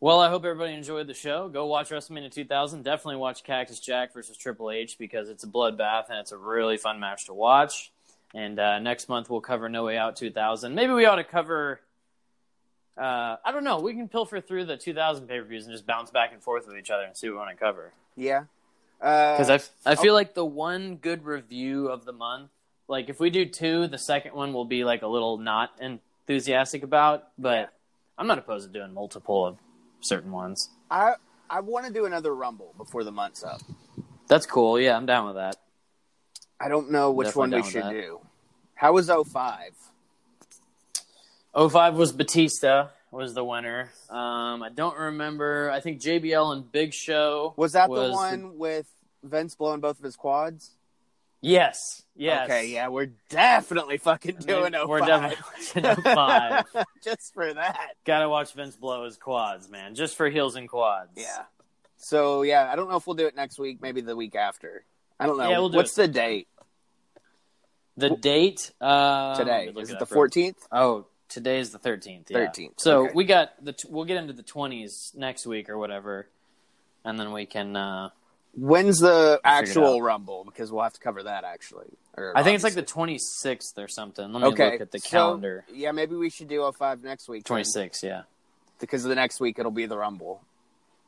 Well, 0.00 0.20
I 0.20 0.30
hope 0.30 0.44
everybody 0.44 0.74
enjoyed 0.74 1.06
the 1.06 1.14
show. 1.14 1.48
Go 1.48 1.66
watch 1.66 1.90
WrestleMania 1.90 2.32
2000. 2.32 2.82
Definitely 2.82 3.16
watch 3.16 3.44
Cactus 3.44 3.78
Jack 3.78 4.12
versus 4.14 4.36
Triple 4.36 4.70
H 4.70 4.96
because 4.98 5.28
it's 5.28 5.44
a 5.44 5.46
bloodbath 5.46 6.10
and 6.10 6.18
it's 6.18 6.32
a 6.32 6.36
really 6.36 6.76
fun 6.76 6.98
match 6.98 7.26
to 7.26 7.34
watch. 7.34 7.92
And 8.34 8.58
uh, 8.58 8.78
next 8.78 9.08
month 9.08 9.28
we'll 9.28 9.40
cover 9.42 9.68
No 9.68 9.84
Way 9.84 9.98
Out 9.98 10.16
2000. 10.16 10.74
Maybe 10.74 10.92
we 10.92 11.04
ought 11.04 11.16
to 11.16 11.24
cover. 11.24 11.80
Uh, 12.96 13.36
I 13.44 13.52
don't 13.52 13.64
know. 13.64 13.80
We 13.80 13.94
can 13.94 14.08
pilfer 14.08 14.40
through 14.40 14.66
the 14.66 14.76
2000 14.76 15.26
pay 15.26 15.38
per 15.40 15.44
views 15.46 15.64
and 15.66 15.72
just 15.72 15.86
bounce 15.86 16.10
back 16.10 16.32
and 16.32 16.42
forth 16.42 16.66
with 16.66 16.76
each 16.76 16.90
other 16.90 17.04
and 17.04 17.16
see 17.16 17.28
what 17.28 17.32
we 17.34 17.38
want 17.38 17.50
to 17.50 17.56
cover. 17.56 17.92
yeah. 18.16 18.44
Uh, 19.00 19.36
Because 19.36 19.50
I, 19.84 19.90
I 19.90 19.94
feel 19.96 20.14
like 20.14 20.34
the 20.34 20.44
one 20.44 20.94
good 20.96 21.24
review 21.24 21.88
of 21.88 22.04
the 22.04 22.12
month, 22.12 22.50
like 22.86 23.08
if 23.08 23.18
we 23.18 23.30
do 23.30 23.44
two, 23.44 23.88
the 23.88 23.98
second 23.98 24.32
one 24.34 24.52
will 24.52 24.64
be 24.64 24.84
like 24.84 25.02
a 25.02 25.08
little 25.08 25.38
not 25.38 25.72
enthusiastic 25.80 26.84
about, 26.84 27.24
but 27.36 27.72
I'm 28.16 28.28
not 28.28 28.38
opposed 28.38 28.66
to 28.66 28.72
doing 28.78 28.94
multiple 28.94 29.44
of 29.44 29.56
certain 30.00 30.30
ones. 30.30 30.70
I 30.88 31.14
I 31.50 31.60
want 31.60 31.86
to 31.86 31.92
do 31.92 32.04
another 32.06 32.32
Rumble 32.32 32.74
before 32.78 33.02
the 33.02 33.10
month's 33.10 33.42
up. 33.42 33.60
That's 34.28 34.46
cool. 34.46 34.78
Yeah, 34.78 34.96
I'm 34.96 35.04
down 35.06 35.26
with 35.26 35.34
that. 35.34 35.56
I 36.62 36.68
don't 36.68 36.90
know 36.90 37.10
which 37.10 37.28
Definitely 37.28 37.50
one 37.58 37.62
we 37.64 37.70
should 37.70 37.82
that. 37.82 37.90
do. 37.90 38.20
How 38.74 38.92
was 38.92 39.08
05? 39.08 39.72
05 41.54 41.94
was 41.94 42.12
Batista 42.12 42.88
was 43.10 43.34
the 43.34 43.44
winner. 43.44 43.90
Um, 44.08 44.62
I 44.62 44.70
don't 44.74 44.96
remember. 44.96 45.70
I 45.70 45.80
think 45.80 46.00
JBL 46.00 46.52
and 46.52 46.70
Big 46.70 46.94
Show 46.94 47.52
Was 47.56 47.72
that 47.72 47.90
was 47.90 48.10
the 48.10 48.14
one 48.14 48.58
with 48.58 48.86
Vince 49.22 49.54
blowing 49.54 49.80
both 49.80 49.98
of 49.98 50.04
his 50.04 50.16
quads? 50.16 50.70
Yes. 51.40 51.76
Yes. 52.14 52.44
Okay, 52.44 52.68
yeah, 52.68 52.88
we're 52.88 53.10
definitely 53.28 53.98
fucking 53.98 54.36
doing 54.36 54.72
05. 54.72 54.88
We're 54.88 55.00
definitely 55.00 55.44
watching 55.74 56.02
05. 56.04 56.64
Just 57.04 57.34
for 57.34 57.52
that. 57.52 57.94
Gotta 58.04 58.28
watch 58.28 58.52
Vince 58.54 58.76
blow 58.76 59.04
his 59.04 59.16
quads, 59.16 59.68
man. 59.68 59.94
Just 59.96 60.16
for 60.16 60.30
heels 60.30 60.54
and 60.54 60.68
quads. 60.68 61.10
Yeah. 61.16 61.42
So, 61.96 62.42
yeah, 62.42 62.70
I 62.72 62.76
don't 62.76 62.88
know 62.88 62.96
if 62.96 63.06
we'll 63.06 63.16
do 63.16 63.26
it 63.26 63.34
next 63.34 63.58
week, 63.58 63.82
maybe 63.82 64.00
the 64.00 64.14
week 64.16 64.36
after. 64.36 64.84
I 65.18 65.26
don't 65.26 65.36
know. 65.36 65.50
Yeah, 65.50 65.58
we'll 65.58 65.68
do 65.68 65.76
What's 65.76 65.96
it. 65.98 66.02
the 66.02 66.08
date 66.08 66.48
The 67.96 68.10
date 68.10 68.72
uh, 68.80 69.36
today? 69.36 69.66
let 69.66 69.66
me 69.66 69.72
look 69.72 69.82
Is 69.84 69.90
it 69.90 69.98
the 69.98 70.06
14th? 70.06 70.56
Oh, 70.70 71.06
today 71.28 71.58
is 71.58 71.70
the 71.70 71.78
thirteenth. 71.78 72.30
Yeah. 72.30 72.46
13th, 72.46 72.74
So 72.78 73.04
okay. 73.04 73.12
we 73.14 73.24
got 73.24 73.52
the 73.64 73.72
t- 73.72 73.88
we'll 73.90 74.04
get 74.04 74.16
into 74.16 74.32
the 74.32 74.42
twenties 74.42 75.12
next 75.14 75.46
week 75.46 75.68
or 75.68 75.78
whatever, 75.78 76.28
and 77.04 77.18
then 77.18 77.32
we 77.32 77.46
can. 77.46 77.76
Uh, 77.76 78.10
When's 78.54 78.98
the 78.98 79.40
I'll 79.44 79.60
figure 79.62 79.72
it 79.72 79.86
actual. 79.86 80.02
Rumble? 80.02 80.44
Because 80.44 80.70
we'll 80.70 80.82
have 80.82 80.92
to 80.92 81.00
cover 81.00 81.22
that 81.22 81.44
actually. 81.44 81.88
Or 82.16 82.36
I 82.36 82.42
think 82.42 82.54
it's 82.56 82.64
like 82.64 82.74
the 82.74 82.82
twenty 82.82 83.18
sixth 83.18 83.78
or 83.78 83.88
something. 83.88 84.30
Let 84.32 84.42
me 84.42 84.48
okay. 84.48 84.72
look 84.72 84.80
at 84.82 84.90
the 84.90 84.98
so, 84.98 85.08
calendar. 85.10 85.64
yeah, 85.72 85.92
maybe 85.92 86.16
we 86.16 86.28
should 86.28 86.48
do 86.48 86.62
a 86.64 86.72
05 86.72 87.02
next 87.02 87.28
week. 87.28 87.44
Twenty 87.44 87.64
six. 87.64 88.02
Yeah. 88.02 88.22
Because 88.78 89.04
the 89.04 89.14
next 89.14 89.40
week 89.40 89.58
it'll 89.58 89.70
be 89.70 89.86
the 89.86 89.96
Rumble. 89.96 90.42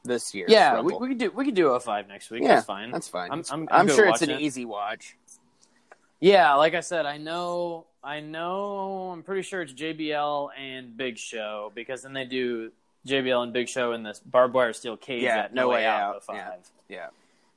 This 0.06 0.34
year. 0.34 0.44
Yeah, 0.50 0.82
we, 0.82 0.94
we 0.94 1.08
could 1.08 1.18
do 1.18 1.30
we 1.30 1.46
could 1.46 1.54
do 1.54 1.78
05 1.78 2.08
next 2.08 2.30
week. 2.30 2.42
yeah, 2.42 2.56
That's 2.56 2.66
fine. 2.66 2.90
That's 2.90 3.08
fine. 3.08 3.30
I'm, 3.30 3.42
I'm, 3.50 3.60
I'm, 3.62 3.68
I'm 3.70 3.88
sure 3.88 4.06
it's 4.06 4.20
an 4.20 4.30
it. 4.30 4.42
easy 4.42 4.66
watch. 4.66 5.16
Yeah, 6.20 6.54
like 6.54 6.74
I 6.74 6.80
said, 6.80 7.06
I 7.06 7.18
know, 7.18 7.86
I 8.02 8.20
know, 8.20 9.10
I'm 9.12 9.22
pretty 9.22 9.42
sure 9.42 9.62
it's 9.62 9.72
JBL 9.72 10.48
and 10.58 10.96
Big 10.96 11.18
Show 11.18 11.72
because 11.74 12.02
then 12.02 12.12
they 12.12 12.24
do 12.24 12.70
JBL 13.06 13.42
and 13.42 13.52
Big 13.52 13.68
Show 13.68 13.92
in 13.92 14.02
this 14.02 14.20
barbed 14.20 14.54
wire 14.54 14.72
steel 14.72 14.96
cage 14.96 15.22
Yeah, 15.22 15.38
at 15.44 15.54
No, 15.54 15.68
Way, 15.68 15.84
Out. 15.84 16.24
05. 16.24 16.36
Yeah. 16.36 16.52
Yeah. 16.88 17.06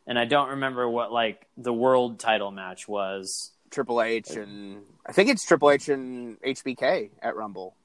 And 0.05 0.17
I 0.17 0.25
don't 0.25 0.49
remember 0.49 0.87
what 0.89 1.11
like 1.11 1.45
the 1.57 1.73
world 1.73 2.19
title 2.19 2.51
match 2.51 2.87
was. 2.87 3.51
Triple 3.69 4.01
H 4.01 4.31
and 4.31 4.83
I 5.05 5.11
think 5.11 5.29
it's 5.29 5.45
Triple 5.45 5.71
H 5.71 5.89
and 5.89 6.39
HBK 6.41 7.09
at 7.21 7.35
Rumble. 7.35 7.75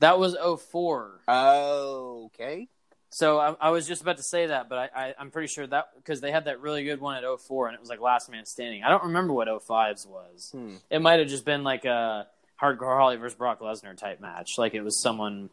That 0.00 0.18
was 0.18 0.34
04. 0.34 1.20
Oh, 1.28 2.30
okay. 2.34 2.68
So 3.12 3.38
I, 3.40 3.56
I 3.60 3.70
was 3.70 3.88
just 3.88 4.02
about 4.02 4.18
to 4.18 4.22
say 4.22 4.46
that, 4.46 4.68
but 4.68 4.78
I, 4.78 5.06
I, 5.08 5.14
I'm 5.18 5.30
pretty 5.32 5.48
sure 5.48 5.66
that 5.66 5.90
because 5.96 6.20
they 6.20 6.30
had 6.30 6.44
that 6.44 6.60
really 6.60 6.84
good 6.84 7.00
one 7.00 7.16
at 7.16 7.24
04 7.40 7.66
and 7.66 7.74
it 7.74 7.80
was 7.80 7.88
like 7.88 8.00
last 8.00 8.30
man 8.30 8.44
standing. 8.46 8.84
I 8.84 8.88
don't 8.88 9.02
remember 9.04 9.32
what 9.32 9.48
05's 9.48 10.06
was. 10.06 10.50
Hmm. 10.52 10.76
It 10.90 11.00
might 11.02 11.18
have 11.18 11.28
just 11.28 11.44
been 11.44 11.64
like 11.64 11.84
a 11.84 12.28
Hardcore 12.62 12.96
Holly 12.96 13.16
versus 13.16 13.36
Brock 13.36 13.60
Lesnar 13.60 13.96
type 13.96 14.20
match. 14.20 14.58
Like 14.58 14.74
it 14.74 14.82
was 14.82 15.00
someone. 15.00 15.50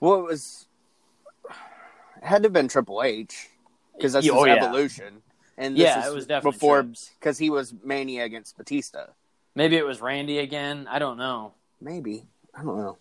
Well, 0.00 0.18
it 0.20 0.24
was. 0.24 0.66
It 1.48 2.24
had 2.24 2.42
to 2.42 2.46
have 2.46 2.52
been 2.52 2.68
Triple 2.68 3.02
H 3.02 3.48
because 3.96 4.12
that's 4.12 4.28
Oh, 4.28 4.44
his 4.44 4.54
yeah. 4.56 4.64
evolution. 4.64 5.22
And 5.56 5.76
this 5.76 5.84
Yeah, 5.84 6.06
it 6.06 6.14
was 6.14 6.26
definitely 6.26 6.56
before 6.56 6.82
because 7.18 7.38
he 7.38 7.48
was 7.48 7.74
Mania 7.82 8.24
against 8.24 8.56
Batista. 8.58 9.06
Maybe 9.54 9.76
it 9.76 9.86
was 9.86 10.00
Randy 10.00 10.38
again. 10.38 10.86
I 10.90 10.98
don't 10.98 11.16
know. 11.16 11.54
Maybe 11.80 12.26
I 12.54 12.62
don't 12.62 12.76
know. 12.76 12.98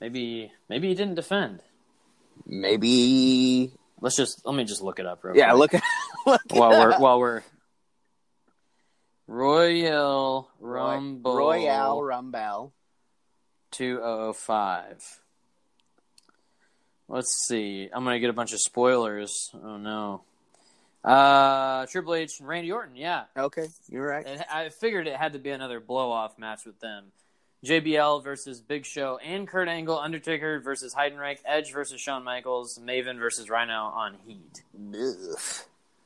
Maybe 0.00 0.52
maybe 0.68 0.88
he 0.88 0.94
didn't 0.94 1.14
defend. 1.14 1.62
Maybe 2.46 3.72
Let's 4.00 4.16
just 4.16 4.44
let 4.46 4.54
me 4.54 4.64
just 4.64 4.82
look 4.82 4.98
it 4.98 5.06
up 5.06 5.24
real 5.24 5.36
yeah. 5.36 5.52
quick. 5.52 5.72
Look 5.72 5.74
at 5.74 5.82
look 6.26 6.40
it 6.48 6.52
while 6.52 6.70
we're 6.70 6.92
up. 6.92 7.00
while 7.00 7.18
we're 7.18 7.42
Royal 9.26 10.48
Rumble 10.60 11.36
Royale 11.36 12.02
Rumble. 12.02 12.72
2005. 13.72 15.20
Let's 17.08 17.46
see. 17.46 17.88
I'm 17.92 18.04
gonna 18.04 18.20
get 18.20 18.30
a 18.30 18.34
bunch 18.34 18.52
of 18.52 18.60
spoilers. 18.60 19.50
Oh 19.54 19.76
no. 19.76 20.22
Uh, 21.04 21.86
Triple 21.86 22.14
H 22.14 22.40
and 22.40 22.48
Randy 22.48 22.72
Orton. 22.72 22.96
Yeah, 22.96 23.24
Okay, 23.36 23.68
you're 23.88 24.06
right. 24.06 24.26
It, 24.26 24.42
I 24.50 24.68
figured 24.68 25.06
it 25.06 25.16
had 25.16 25.32
to 25.34 25.38
be 25.38 25.50
another 25.50 25.80
blow 25.80 26.10
off 26.10 26.38
match 26.38 26.60
with 26.66 26.78
them. 26.80 27.12
JBL 27.64 28.22
versus 28.22 28.60
Big 28.60 28.86
Show 28.86 29.18
and 29.18 29.46
Kurt 29.48 29.68
Angle, 29.68 29.98
Undertaker 29.98 30.60
versus 30.60 30.94
Heidenreich, 30.94 31.38
Edge 31.44 31.72
versus 31.72 32.00
Shawn 32.00 32.22
Michaels, 32.24 32.78
Maven 32.82 33.18
versus 33.18 33.50
Rhino 33.50 33.72
on 33.72 34.16
Heat. 34.26 34.62
Ugh. 34.94 35.38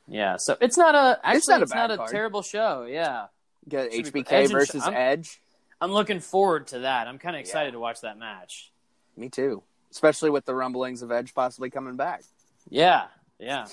Yeah, 0.07 0.35
so 0.37 0.57
it's 0.59 0.77
not 0.77 0.95
a 0.95 1.19
actually 1.23 1.37
it's 1.37 1.47
not 1.47 1.59
not 1.59 1.91
a 1.91 1.93
a, 1.93 1.97
bad 1.97 1.97
card. 1.97 2.11
terrible 2.11 2.41
show. 2.41 2.85
Yeah, 2.89 3.27
be- 3.67 3.77
HBK 3.77 4.31
Edge 4.31 4.51
versus 4.51 4.83
I'm- 4.83 4.93
Edge. 4.95 5.39
I'm 5.79 5.91
looking 5.91 6.19
forward 6.21 6.67
to 6.67 6.79
that. 6.79 7.07
I'm 7.07 7.19
kind 7.19 7.35
of 7.35 7.41
excited 7.41 7.67
Yeah. 7.67 7.71
to 7.71 7.79
watch 7.79 8.01
that 8.01 8.17
match. 8.17 8.71
Me 9.17 9.29
too. 9.29 9.63
Especially 9.91 10.29
with 10.29 10.45
the 10.45 10.55
rumblings 10.55 11.01
of 11.01 11.11
Edge 11.11 11.33
possibly 11.33 11.69
coming 11.69 11.95
back. 11.97 12.23
Yeah, 12.69 13.07
yeah. 13.39 13.67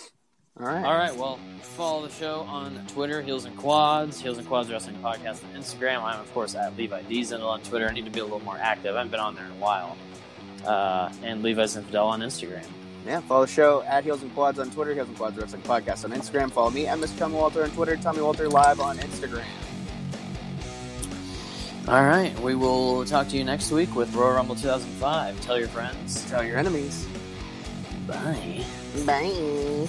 All 0.61 0.67
right. 0.67 0.85
All 0.85 0.97
right, 0.97 1.17
well, 1.17 1.39
follow 1.63 2.07
the 2.07 2.13
show 2.13 2.41
on 2.41 2.85
Twitter, 2.89 3.23
Heels 3.23 3.47
and 3.47 3.57
Quads, 3.57 4.21
Heels 4.21 4.37
and 4.37 4.47
Quads 4.47 4.71
Wrestling 4.71 4.97
Podcast 4.97 5.43
on 5.45 5.59
Instagram. 5.59 6.03
I'm, 6.03 6.21
of 6.21 6.33
course, 6.35 6.55
at 6.55 6.77
Levi 6.77 7.03
Diesel 7.03 7.43
on 7.43 7.63
Twitter. 7.63 7.89
I 7.89 7.93
need 7.93 8.05
to 8.05 8.11
be 8.11 8.21
a 8.21 8.25
little 8.25 8.41
more 8.41 8.59
active. 8.59 8.95
I 8.95 8.99
haven't 8.99 9.11
been 9.11 9.21
on 9.21 9.35
there 9.35 9.47
in 9.47 9.53
a 9.53 9.55
while. 9.55 9.97
Uh, 10.67 11.11
and 11.23 11.43
Levi's 11.43 11.77
Infidel 11.77 12.09
on 12.09 12.21
Instagram. 12.21 12.67
Yeah, 13.07 13.21
follow 13.23 13.47
the 13.47 13.53
show 13.53 13.83
at 13.85 14.05
Heels 14.05 14.23
and 14.23 14.35
Quads 14.35 14.59
on 14.59 14.71
Twitter, 14.71 14.93
Heels 14.93 15.09
and 15.09 15.17
Quads 15.17 15.39
Wrestling 15.39 15.63
Podcast 15.63 16.05
on 16.05 16.13
Instagram. 16.13 16.51
Follow 16.53 16.71
me 16.71 16.87
at 16.87 16.99
Mr. 16.99 17.19
Tommy 17.19 17.37
Walter 17.37 17.63
on 17.65 17.71
Twitter, 17.71 17.97
Tommy 17.97 18.21
Walter 18.21 18.49
Live 18.49 18.81
on 18.81 18.99
Instagram. 18.99 19.45
All 21.89 22.05
right, 22.05 22.39
we 22.41 22.55
will 22.55 23.07
talk 23.07 23.29
to 23.29 23.39
you 23.39 23.45
next 23.45 23.73
week 23.73 23.97
with 23.97 24.15
Royal 24.15 24.35
Rumble 24.35 24.55
2005. 24.55 25.41
Tell 25.41 25.59
your 25.59 25.69
friends. 25.69 26.29
Tell 26.29 26.45
your 26.45 26.59
enemies. 26.59 27.07
Bye. 28.07 28.63
Bye. 29.07 29.89